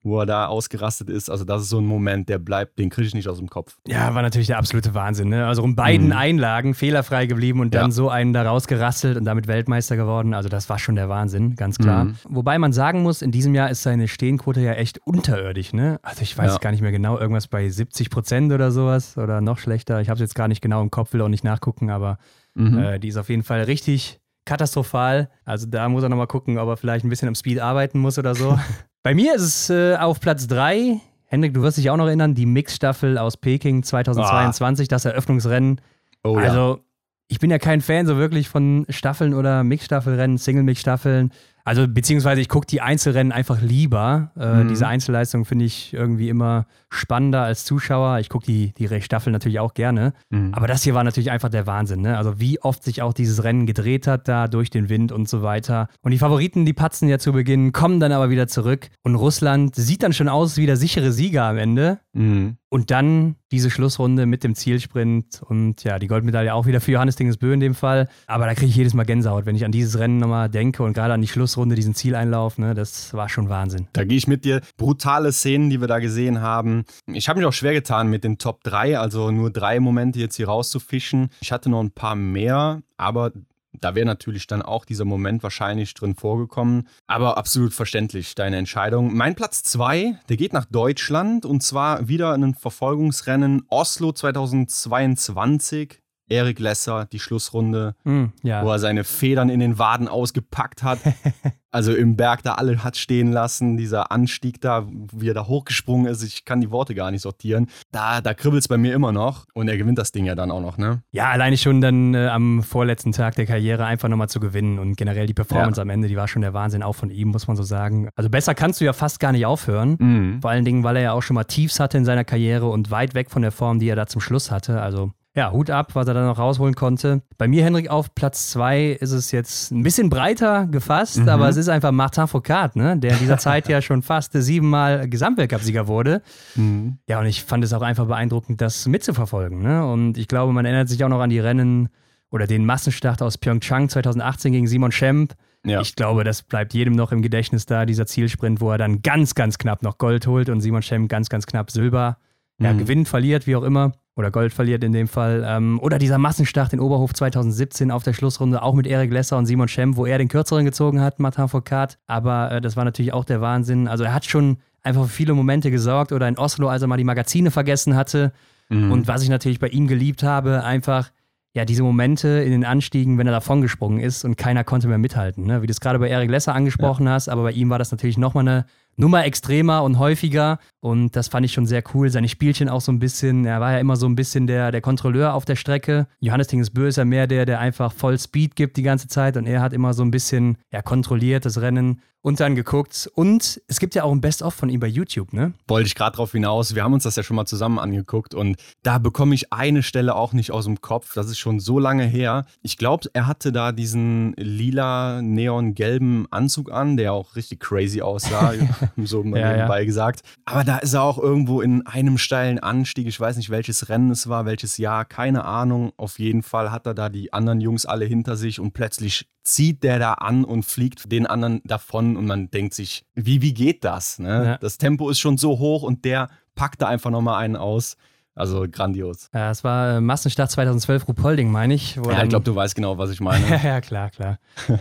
Wo 0.03 0.21
er 0.21 0.27
da 0.27 0.47
ausgerastet 0.47 1.11
ist. 1.11 1.29
Also 1.31 1.45
das 1.45 1.63
ist 1.63 1.69
so 1.69 1.79
ein 1.79 1.85
Moment, 1.85 2.29
der 2.31 2.39
bleibt, 2.39 2.79
den 2.79 2.89
kriege 2.89 3.07
ich 3.07 3.15
nicht 3.15 3.29
aus 3.29 3.37
dem 3.39 3.49
Kopf. 3.51 3.77
Ja, 3.87 4.15
war 4.15 4.23
natürlich 4.23 4.47
der 4.47 4.57
absolute 4.59 4.95
Wahnsinn. 4.95 5.29
Ne? 5.29 5.47
Also 5.47 5.63
um 5.63 5.77
beiden 5.77 6.07
Mhm. 6.07 6.13
Einlagen 6.13 6.75
fehlerfrei 6.75 7.27
geblieben 7.27 7.61
und 7.61 7.75
dann 7.75 7.87
Ja. 7.87 7.91
so 7.91 8.09
einen 8.09 8.33
da 8.33 8.43
rausgerasselt 8.43 9.19
und 9.19 9.25
damit 9.27 9.47
Weltmeister 9.47 9.97
geworden. 9.97 10.33
Also 10.33 10.49
das 10.49 10.69
war 10.71 10.79
schon 10.79 10.95
der 10.95 11.09
Wahnsinn, 11.11 11.55
ganz 11.55 11.77
klar. 11.77 12.05
Mhm. 12.05 12.15
Wobei 12.29 12.59
man 12.59 12.73
sagen 12.73 13.03
muss, 13.03 13.21
in 13.21 13.31
diesem 13.31 13.55
Jahr 13.55 13.69
ist 13.71 13.83
seine 13.83 14.09
Stehenquote 14.09 14.61
ja 14.61 14.73
echt 14.73 14.99
unterirdisch. 15.07 15.73
Ne? 15.75 15.99
Also 16.03 16.23
ich 16.23 16.37
weiß 16.39 16.53
Ja. 16.53 16.59
gar 16.59 16.71
nicht 16.71 16.81
mehr 16.81 16.93
genau, 16.93 17.19
irgendwas 17.19 17.47
bei 17.49 17.69
70 17.69 18.09
Prozent 18.09 18.53
oder 18.53 18.71
sowas 18.71 19.19
oder 19.19 19.41
noch 19.43 19.59
schlechter. 19.59 20.01
Ich 20.01 20.09
habe 20.09 20.15
es 20.17 20.21
jetzt 20.21 20.35
gar 20.35 20.49
nicht 20.49 20.63
genau 20.63 20.81
im 20.81 20.91
Kopf, 20.91 21.13
will 21.13 21.21
auch 21.23 21.29
nicht 21.29 21.45
nachgucken, 21.45 21.91
aber 21.91 22.19
Mhm. 22.55 22.79
äh, 22.79 22.99
die 22.99 23.09
ist 23.09 23.17
auf 23.19 23.29
jeden 23.29 23.43
Fall 23.43 23.63
richtig 23.65 24.19
katastrophal. 24.47 25.29
Also 25.45 25.67
da 25.67 25.89
muss 25.89 26.03
er 26.03 26.09
nochmal 26.09 26.27
gucken, 26.27 26.59
ob 26.59 26.69
er 26.69 26.77
vielleicht 26.77 27.05
ein 27.05 27.09
bisschen 27.11 27.29
am 27.29 27.35
Speed 27.35 27.61
arbeiten 27.61 27.99
muss 27.99 28.19
oder 28.19 28.35
so. 28.35 28.59
Bei 29.03 29.15
mir 29.15 29.35
ist 29.35 29.43
es 29.43 29.71
äh, 29.71 29.97
auf 29.97 30.21
Platz 30.21 30.47
3. 30.47 31.01
Hendrik, 31.25 31.55
du 31.55 31.63
wirst 31.63 31.79
dich 31.79 31.89
auch 31.91 31.97
noch 31.97 32.07
erinnern, 32.07 32.35
die 32.35 32.45
Mixstaffel 32.45 33.17
aus 33.17 33.37
Peking 33.37 33.83
2022, 33.83 34.89
das 34.89 35.05
Eröffnungsrennen. 35.05 35.81
oh 36.23 36.39
ja. 36.39 36.49
Also, 36.49 36.81
ich 37.29 37.39
bin 37.39 37.51
ja 37.51 37.59
kein 37.59 37.81
Fan 37.81 38.07
so 38.07 38.17
wirklich 38.17 38.49
von 38.49 38.85
Staffeln 38.89 39.33
oder 39.35 39.63
Mixstaffelrennen, 39.65 40.37
Single-Mix-Staffeln. 40.37 41.31
Also 41.71 41.87
beziehungsweise 41.87 42.41
ich 42.41 42.49
gucke 42.49 42.67
die 42.67 42.81
Einzelrennen 42.81 43.31
einfach 43.31 43.63
lieber. 43.63 44.33
Äh, 44.37 44.65
mhm. 44.65 44.69
Diese 44.71 44.89
Einzelleistung 44.89 45.45
finde 45.45 45.67
ich 45.67 45.95
irgendwie 45.95 46.29
immer 46.29 46.67
spannender 46.89 47.43
als 47.43 47.65
Zuschauer. 47.65 48.19
Ich 48.19 48.29
gucke 48.29 48.45
die, 48.45 48.73
die 48.77 48.89
Staffel 49.01 49.33
natürlich 49.33 49.61
auch 49.61 49.73
gerne. 49.73 50.13
Mhm. 50.31 50.53
Aber 50.53 50.67
das 50.67 50.83
hier 50.83 50.95
war 50.95 51.05
natürlich 51.05 51.31
einfach 51.31 51.49
der 51.49 51.69
Wahnsinn. 51.69 52.01
Ne? 52.01 52.19
Also 52.19 52.41
wie 52.41 52.61
oft 52.61 52.83
sich 52.83 53.03
auch 53.03 53.13
dieses 53.13 53.45
Rennen 53.45 53.67
gedreht 53.67 54.09
hat 54.09 54.27
da 54.27 54.49
durch 54.49 54.71
den 54.71 54.89
Wind 54.89 55.13
und 55.13 55.29
so 55.29 55.43
weiter. 55.43 55.87
Und 56.03 56.11
die 56.11 56.19
Favoriten, 56.19 56.65
die 56.65 56.73
patzen 56.73 57.09
ja 57.09 57.21
zu 57.21 57.33
Beginn, 57.33 57.71
kommen 57.71 58.01
dann 58.01 58.11
aber 58.11 58.31
wieder 58.31 58.49
zurück. 58.49 58.89
Und 59.05 59.15
Russland 59.15 59.77
sieht 59.77 60.03
dann 60.03 60.13
schon 60.13 60.29
aus 60.29 60.57
wie 60.57 60.67
der 60.67 60.77
sichere 60.77 61.13
Sieger 61.13 61.45
am 61.45 61.57
Ende. 61.57 62.01
Mhm. 62.15 62.57
Und 62.69 62.91
dann 62.91 63.37
diese 63.51 63.69
Schlussrunde 63.69 64.27
mit 64.27 64.45
dem 64.45 64.55
Zielsprint 64.55 65.43
und 65.43 65.83
ja, 65.83 65.99
die 65.99 66.07
Goldmedaille 66.07 66.55
auch 66.55 66.67
wieder 66.67 66.81
für 66.81 66.93
Johannes 66.93 67.17
Dingesbö 67.17 67.53
in 67.53 67.59
dem 67.59 67.75
Fall. 67.75 68.09
Aber 68.27 68.47
da 68.47 68.55
kriege 68.55 68.69
ich 68.69 68.77
jedes 68.77 68.95
Mal 68.95 69.05
Gänsehaut, 69.05 69.45
wenn 69.45 69.57
ich 69.57 69.65
an 69.65 69.73
dieses 69.73 69.99
Rennen 69.99 70.19
nochmal 70.19 70.49
denke 70.49 70.85
und 70.85 70.93
gerade 70.93 71.13
an 71.13 71.21
die 71.21 71.27
Schlussrunde, 71.27 71.60
diesen 71.69 71.95
Zieleinlauf. 71.95 72.59
Ne, 72.59 72.75
das 72.75 73.13
war 73.15 73.29
schon 73.29 73.49
Wahnsinn. 73.49 73.89
Da 73.93 74.05
gehe 74.05 74.17
ich 74.19 74.27
mit 74.27 74.45
dir. 74.45 74.61
Brutale 74.77 75.33
Szenen, 75.33 75.71
die 75.71 75.81
wir 75.81 75.89
da 75.89 75.99
gesehen 75.99 76.41
haben. 76.41 76.85
Ich 77.07 77.29
habe 77.29 77.39
mich 77.39 77.47
auch 77.47 77.53
schwer 77.53 77.73
getan 77.73 78.09
mit 78.09 78.25
den 78.25 78.39
Top 78.39 78.63
3, 78.65 78.99
also 78.99 79.31
nur 79.31 79.51
drei 79.51 79.81
Momente 79.81 80.19
jetzt 80.19 80.37
hier 80.37 80.49
rauszufischen. 80.49 81.31
Ich 81.41 81.53
hatte 81.53 81.71
noch 81.71 81.81
ein 81.81 81.91
paar 81.91 82.15
mehr, 82.15 82.83
aber 82.97 83.33
da 83.73 83.95
wäre 83.95 84.07
natürlich 84.07 84.47
dann 84.47 84.63
auch 84.63 84.85
dieser 84.85 85.05
Moment 85.05 85.43
wahrscheinlich 85.43 85.95
drin 85.95 86.15
vorgekommen. 86.15 86.89
Aber 87.07 87.39
absolut 87.39 87.73
verständlich, 87.73 88.35
deine 88.35 88.57
Entscheidung. 88.57 89.15
Mein 89.15 89.35
Platz 89.35 89.63
2, 89.63 90.19
der 90.29 90.37
geht 90.37 90.53
nach 90.53 90.65
Deutschland 90.65 91.47
und 91.47 91.63
zwar 91.63 92.09
wieder 92.09 92.33
ein 92.35 92.55
Verfolgungsrennen 92.55 93.63
Oslo 93.69 94.13
2022. 94.13 96.00
Erik 96.31 96.59
Lesser, 96.59 97.07
die 97.07 97.19
Schlussrunde, 97.19 97.95
mm, 98.05 98.25
ja. 98.43 98.65
wo 98.65 98.71
er 98.71 98.79
seine 98.79 99.05
Federn 99.05 99.49
in 99.49 99.61
den 99.61 99.79
Waden 99.79 100.09
ausgepackt 100.09 100.83
hat. 100.83 100.99
also 101.71 101.95
im 101.95 102.17
Berg 102.17 102.43
da 102.43 102.55
alle 102.55 102.83
hat 102.83 102.97
stehen 102.97 103.33
lassen, 103.33 103.77
dieser 103.77 104.11
Anstieg 104.13 104.61
da, 104.61 104.87
wie 105.13 105.29
er 105.31 105.35
da 105.35 105.47
hochgesprungen 105.47 106.07
ist, 106.07 106.23
ich 106.23 106.45
kann 106.45 106.61
die 106.61 106.71
Worte 106.71 106.95
gar 106.95 107.11
nicht 107.11 107.23
sortieren. 107.23 107.69
Da, 107.93 108.21
da 108.21 108.35
kribbelt 108.35 108.63
es 108.63 108.69
bei 108.69 108.79
mir 108.79 108.95
immer 108.95 109.13
noch 109.13 109.47
und 109.55 109.69
er 109.69 109.77
gewinnt 109.77 109.99
das 109.99 110.13
Ding 110.13 110.25
ja 110.25 110.35
dann 110.35 110.51
auch 110.51 110.61
noch, 110.61 110.79
ne? 110.79 111.03
Ja, 111.11 111.31
alleine 111.31 111.57
schon 111.57 111.81
dann 111.81 112.15
äh, 112.15 112.29
am 112.29 112.63
vorletzten 112.63 113.13
Tag 113.13 113.35
der 113.35 113.47
Karriere 113.47 113.85
einfach 113.85 114.09
nochmal 114.09 114.29
zu 114.29 114.41
gewinnen 114.41 114.79
und 114.79 114.97
generell 114.97 115.27
die 115.27 115.35
Performance 115.35 115.79
ja. 115.79 115.83
am 115.83 115.91
Ende, 115.91 116.09
die 116.09 116.17
war 116.17 116.29
schon 116.29 116.43
der 116.43 116.55
Wahnsinn, 116.55 116.83
auch 116.83 116.95
von 116.95 117.11
ihm, 117.11 117.29
muss 117.29 117.47
man 117.47 117.57
so 117.57 117.63
sagen. 117.63 118.09
Also 118.15 118.31
besser 118.31 118.55
kannst 118.55 118.81
du 118.81 118.85
ja 118.85 118.93
fast 118.93 119.21
gar 119.21 119.33
nicht 119.33 119.47
aufhören, 119.47 119.97
mhm. 119.99 120.41
vor 120.41 120.51
allen 120.51 120.65
Dingen, 120.65 120.85
weil 120.85 120.97
er 120.97 121.03
ja 121.03 121.13
auch 121.13 121.23
schon 121.23 121.35
mal 121.35 121.45
Tiefs 121.45 121.81
hatte 121.81 121.99
in 121.99 122.05
seiner 122.05 122.25
Karriere 122.25 122.69
und 122.69 122.91
weit 122.91 123.15
weg 123.15 123.31
von 123.31 123.43
der 123.43 123.53
Form, 123.53 123.79
die 123.79 123.89
er 123.89 123.97
da 123.97 124.07
zum 124.07 124.21
Schluss 124.21 124.51
hatte. 124.51 124.81
Also 124.81 125.13
ja, 125.37 125.53
Hut 125.53 125.71
ab, 125.71 125.95
was 125.95 126.09
er 126.09 126.15
da 126.15 126.27
noch 126.27 126.39
rausholen 126.39 126.75
konnte. 126.75 127.23
Bei 127.39 127.47
mir, 127.47 127.63
Henrik, 127.63 127.89
auf 127.89 128.15
Platz 128.15 128.51
2 128.51 128.87
ist 129.01 129.13
es 129.13 129.31
jetzt 129.31 129.71
ein 129.71 129.85
bisschen 129.85 130.11
breiter 130.11 130.67
gefasst, 130.67 131.19
mhm. 131.19 131.29
aber 131.29 131.49
es 131.49 131.57
ist 131.57 131.69
einfach 131.69 131.93
Martin 131.93 132.27
Foucault, 132.27 132.75
ne? 132.75 132.97
der 132.99 133.13
in 133.13 133.19
dieser 133.21 133.39
Zeit 133.39 133.69
ja 133.69 133.81
schon 133.81 134.03
fast 134.03 134.33
siebenmal 134.33 135.09
Gesamtweltcupsieger 135.09 135.87
wurde. 135.87 136.23
Mhm. 136.57 136.99
Ja, 137.09 137.21
und 137.21 137.27
ich 137.27 137.45
fand 137.45 137.63
es 137.63 137.73
auch 137.73 137.83
einfach 137.83 138.07
beeindruckend, 138.07 138.61
das 138.61 138.87
mitzuverfolgen. 138.87 139.63
Ne? 139.63 139.87
Und 139.87 140.19
ich 140.19 140.27
glaube, 140.27 140.53
man 140.53 140.65
erinnert 140.65 140.89
sich 140.89 141.03
auch 141.05 141.09
noch 141.09 141.21
an 141.21 141.31
die 141.31 141.39
Rennen 141.39 141.91
oder 142.31 142.49
den 142.49 142.65
Massenstart 142.67 143.23
aus 143.23 143.39
Pyeongchang 143.39 143.89
2018 143.89 144.53
gegen 144.53 144.67
Simon 144.67 144.91
Schemp. 144.91 145.35
Ja. 145.65 145.81
Ich 145.81 145.95
glaube, 145.95 146.25
das 146.25 146.43
bleibt 146.43 146.75
jedem 146.75 146.95
noch 146.95 147.13
im 147.13 147.23
Gedächtnis 147.23 147.67
da, 147.67 147.87
dieser 147.87 148.07
Zielsprint, 148.07 148.61
wo 148.61 148.71
er 148.73 148.79
dann 148.79 149.03
ganz, 149.03 149.35
ganz 149.35 149.59
knapp 149.59 149.83
noch 149.83 149.99
Gold 149.99 150.27
holt 150.27 150.49
und 150.49 150.61
Simon 150.61 150.83
Schemp 150.83 151.09
ganz, 151.09 151.29
ganz 151.29 151.47
knapp 151.47 151.71
Silber. 151.71 152.17
Ja, 152.61 152.73
mhm. 152.73 152.79
gewinnt, 152.79 153.09
verliert, 153.09 153.47
wie 153.47 153.57
auch 153.57 153.63
immer 153.63 153.93
oder 154.21 154.31
Gold 154.31 154.53
verliert 154.53 154.85
in 154.85 154.93
dem 154.93 155.09
Fall. 155.09 155.45
Ähm, 155.47 155.81
oder 155.81 155.99
dieser 155.99 156.19
Massenstart 156.19 156.73
in 156.73 156.81
Oberhof 156.81 157.13
2017 157.13 157.91
auf 157.91 158.03
der 158.03 158.13
Schlussrunde, 158.13 158.63
auch 158.63 158.75
mit 158.75 158.87
Erik 158.87 159.13
Lesser 159.13 159.37
und 159.39 159.47
Simon 159.47 159.67
Schemm, 159.67 159.97
wo 159.97 160.07
er 160.07 160.19
den 160.19 160.29
kürzeren 160.29 160.65
gezogen 160.65 161.01
hat, 161.01 161.19
Martin 161.19 161.49
Foucault. 161.49 161.99
Aber 162.07 162.53
äh, 162.53 162.61
das 162.61 162.77
war 162.77 162.85
natürlich 162.85 163.13
auch 163.13 163.25
der 163.25 163.41
Wahnsinn. 163.41 163.89
Also 163.89 164.05
er 164.05 164.15
hat 164.15 164.25
schon 164.25 164.59
einfach 164.83 165.03
für 165.05 165.11
viele 165.11 165.35
Momente 165.35 165.71
gesorgt 165.71 166.13
oder 166.13 166.29
in 166.29 166.39
Oslo, 166.39 166.69
als 166.69 166.83
er 166.83 166.89
mal 166.89 166.97
die 166.97 167.05
Magazine 167.05 167.51
vergessen 167.51 167.97
hatte. 167.97 168.33
Mhm. 168.69 168.93
Und 168.93 169.09
was 169.09 169.23
ich 169.23 169.29
natürlich 169.29 169.59
bei 169.59 169.69
ihm 169.69 169.87
geliebt 169.87 170.23
habe, 170.23 170.65
einfach 170.65 171.11
ja, 171.53 171.65
diese 171.65 171.83
Momente 171.83 172.29
in 172.29 172.53
den 172.53 172.65
Anstiegen, 172.65 173.19
wenn 173.19 173.27
er 173.27 173.33
davongesprungen 173.33 173.99
ist 173.99 174.25
und 174.25 174.37
keiner 174.37 174.63
konnte 174.63 174.87
mehr 174.87 174.99
mithalten. 174.99 175.45
Ne? 175.45 175.63
Wie 175.63 175.67
du 175.67 175.73
es 175.73 175.81
gerade 175.81 175.99
bei 175.99 176.09
Erik 176.09 176.31
Lesser 176.31 176.55
angesprochen 176.55 177.07
ja. 177.07 177.13
hast, 177.13 177.29
aber 177.29 177.43
bei 177.43 177.53
ihm 177.53 177.71
war 177.71 177.79
das 177.79 177.91
natürlich 177.91 178.19
nochmal 178.19 178.47
eine 178.47 178.67
Nummer 179.01 179.25
extremer 179.25 179.83
und 179.83 179.99
häufiger. 179.99 180.59
Und 180.81 181.17
das 181.17 181.29
fand 181.29 181.47
ich 181.47 181.53
schon 181.53 181.67
sehr 181.67 181.83
cool. 181.95 182.11
Seine 182.11 182.29
Spielchen 182.29 182.69
auch 182.69 182.83
so 182.83 182.93
ein 182.93 182.99
bisschen, 182.99 183.47
er 183.47 183.61
war 183.61 183.73
ja 183.73 183.79
immer 183.79 183.97
so 183.97 184.07
ein 184.07 184.15
bisschen 184.15 184.47
der, 184.47 184.71
der 184.71 184.83
Kontrolleur 184.83 185.35
auf 185.35 185.47
der 185.47 185.57
Strecke. 185.57 186.07
Johannes 186.21 186.49
Tingesbö 186.49 186.87
ist 186.87 186.97
ja 186.97 187.05
mehr 187.07 187.27
der, 187.27 187.47
der 187.47 187.61
einfach 187.61 187.93
voll 187.93 188.19
Speed 188.19 188.57
gibt 188.57 188.77
die 188.77 188.83
ganze 188.83 189.09
Zeit 189.09 189.37
und 189.37 189.47
er 189.47 189.63
hat 189.63 189.73
immer 189.73 189.95
so 189.95 190.03
ein 190.03 190.11
bisschen 190.11 190.59
ja, 190.71 190.83
kontrolliert 190.83 191.47
das 191.47 191.61
Rennen 191.61 192.03
und 192.23 192.41
dann 192.41 192.55
geguckt. 192.55 193.11
Und 193.15 193.61
es 193.67 193.81
gibt 193.81 193.95
ja 193.95 194.05
auch 194.05 194.13
ein 194.13 194.21
Best-of 194.21 194.55
von 194.55 194.69
ihm 194.69 194.81
bei 194.81 194.87
YouTube, 194.87 195.33
ne? 195.33 195.55
Wollte 195.69 195.87
ich 195.87 195.95
gerade 195.95 196.17
drauf 196.17 196.33
hinaus. 196.33 196.75
Wir 196.75 196.85
haben 196.85 196.93
uns 196.93 197.05
das 197.05 197.17
ja 197.17 197.23
schon 197.23 197.37
mal 197.37 197.47
zusammen 197.47 197.79
angeguckt 197.79 198.35
und 198.35 198.57
da 198.83 198.99
bekomme 198.99 199.35
ich 199.35 199.53
eine 199.53 199.83
Stelle 199.83 200.15
auch 200.15 200.33
nicht 200.33 200.51
aus 200.51 200.65
dem 200.67 200.81
Kopf. 200.81 201.15
Das 201.15 201.27
ist 201.27 201.39
schon 201.39 201.61
so 201.61 201.79
lange 201.79 202.05
her. 202.05 202.45
Ich 202.63 202.77
glaube, 202.77 203.09
er 203.13 203.27
hatte 203.27 203.53
da 203.53 203.73
diesen 203.73 204.35
lila, 204.37 205.23
neongelben 205.23 206.27
Anzug 206.31 206.71
an, 206.71 206.97
der 206.97 207.13
auch 207.13 207.37
richtig 207.37 207.61
crazy 207.61 208.03
aussah, 208.03 208.53
so 208.97 209.23
mal 209.23 209.41
ja, 209.41 209.53
nebenbei 209.53 209.81
ja. 209.81 209.87
gesagt. 209.87 210.21
Aber 210.45 210.65
da 210.65 210.79
ist 210.79 210.95
er 210.95 211.03
auch 211.03 211.19
irgendwo 211.19 211.61
in 211.61 211.87
einem 211.87 212.19
steilen 212.19 212.59
Anstieg. 212.59 213.07
Ich 213.07 213.19
weiß 213.19 213.37
nicht, 213.37 213.51
welches 213.51 213.89
Rennen 213.89 214.11
es 214.11 214.29
war, 214.29 214.45
welches 214.45 214.77
Jahr, 214.77 215.05
keine 215.05 215.45
Ahnung. 215.45 215.93
Auf 215.97 216.19
jeden 216.19 216.43
Fall 216.43 216.71
hat 216.71 216.87
er 216.87 216.95
da 216.95 217.09
die 217.09 217.33
anderen 217.33 217.61
Jungs 217.61 217.87
alle 217.87 218.05
hinter 218.05 218.37
sich 218.37 218.61
und 218.61 218.73
plötzlich 218.73 219.27
zieht 219.43 219.83
der 219.83 219.99
da 219.99 220.15
an 220.15 220.45
und 220.45 220.65
fliegt 220.65 221.11
den 221.11 221.27
anderen 221.27 221.61
davon 221.65 222.10
und 222.17 222.27
man 222.27 222.51
denkt 222.51 222.75
sich, 222.75 223.05
wie, 223.15 223.43
wie 223.43 223.55
geht 223.55 223.85
das? 223.85 224.19
Ne? 224.19 224.45
Ja. 224.45 224.59
Das 224.59 224.79
Tempo 224.79 225.11
ist 225.11 225.19
schon 225.19 225.37
so 225.37 225.59
hoch 225.59 225.83
und 225.83 226.05
der 226.05 226.29
packt 226.55 226.83
da 226.83 226.89
einfach 226.89 227.11
nochmal 227.11 227.43
einen 227.43 227.57
aus. 227.57 227.97
Also 228.37 228.65
grandios. 228.71 229.29
Ja, 229.35 229.51
es 229.51 229.65
war 229.65 229.97
äh, 229.97 230.01
Massenstart 230.01 230.51
2012 230.51 231.09
Rupolding, 231.09 231.51
meine 231.51 231.75
ich. 231.75 231.97
ja, 231.97 232.23
ich 232.23 232.29
glaube, 232.29 232.45
du 232.45 232.55
weißt 232.55 232.75
genau, 232.75 232.97
was 232.97 233.11
ich 233.11 233.21
meine. 233.21 233.45
ja, 233.65 233.81
klar, 233.81 234.09
klar. 234.11 234.39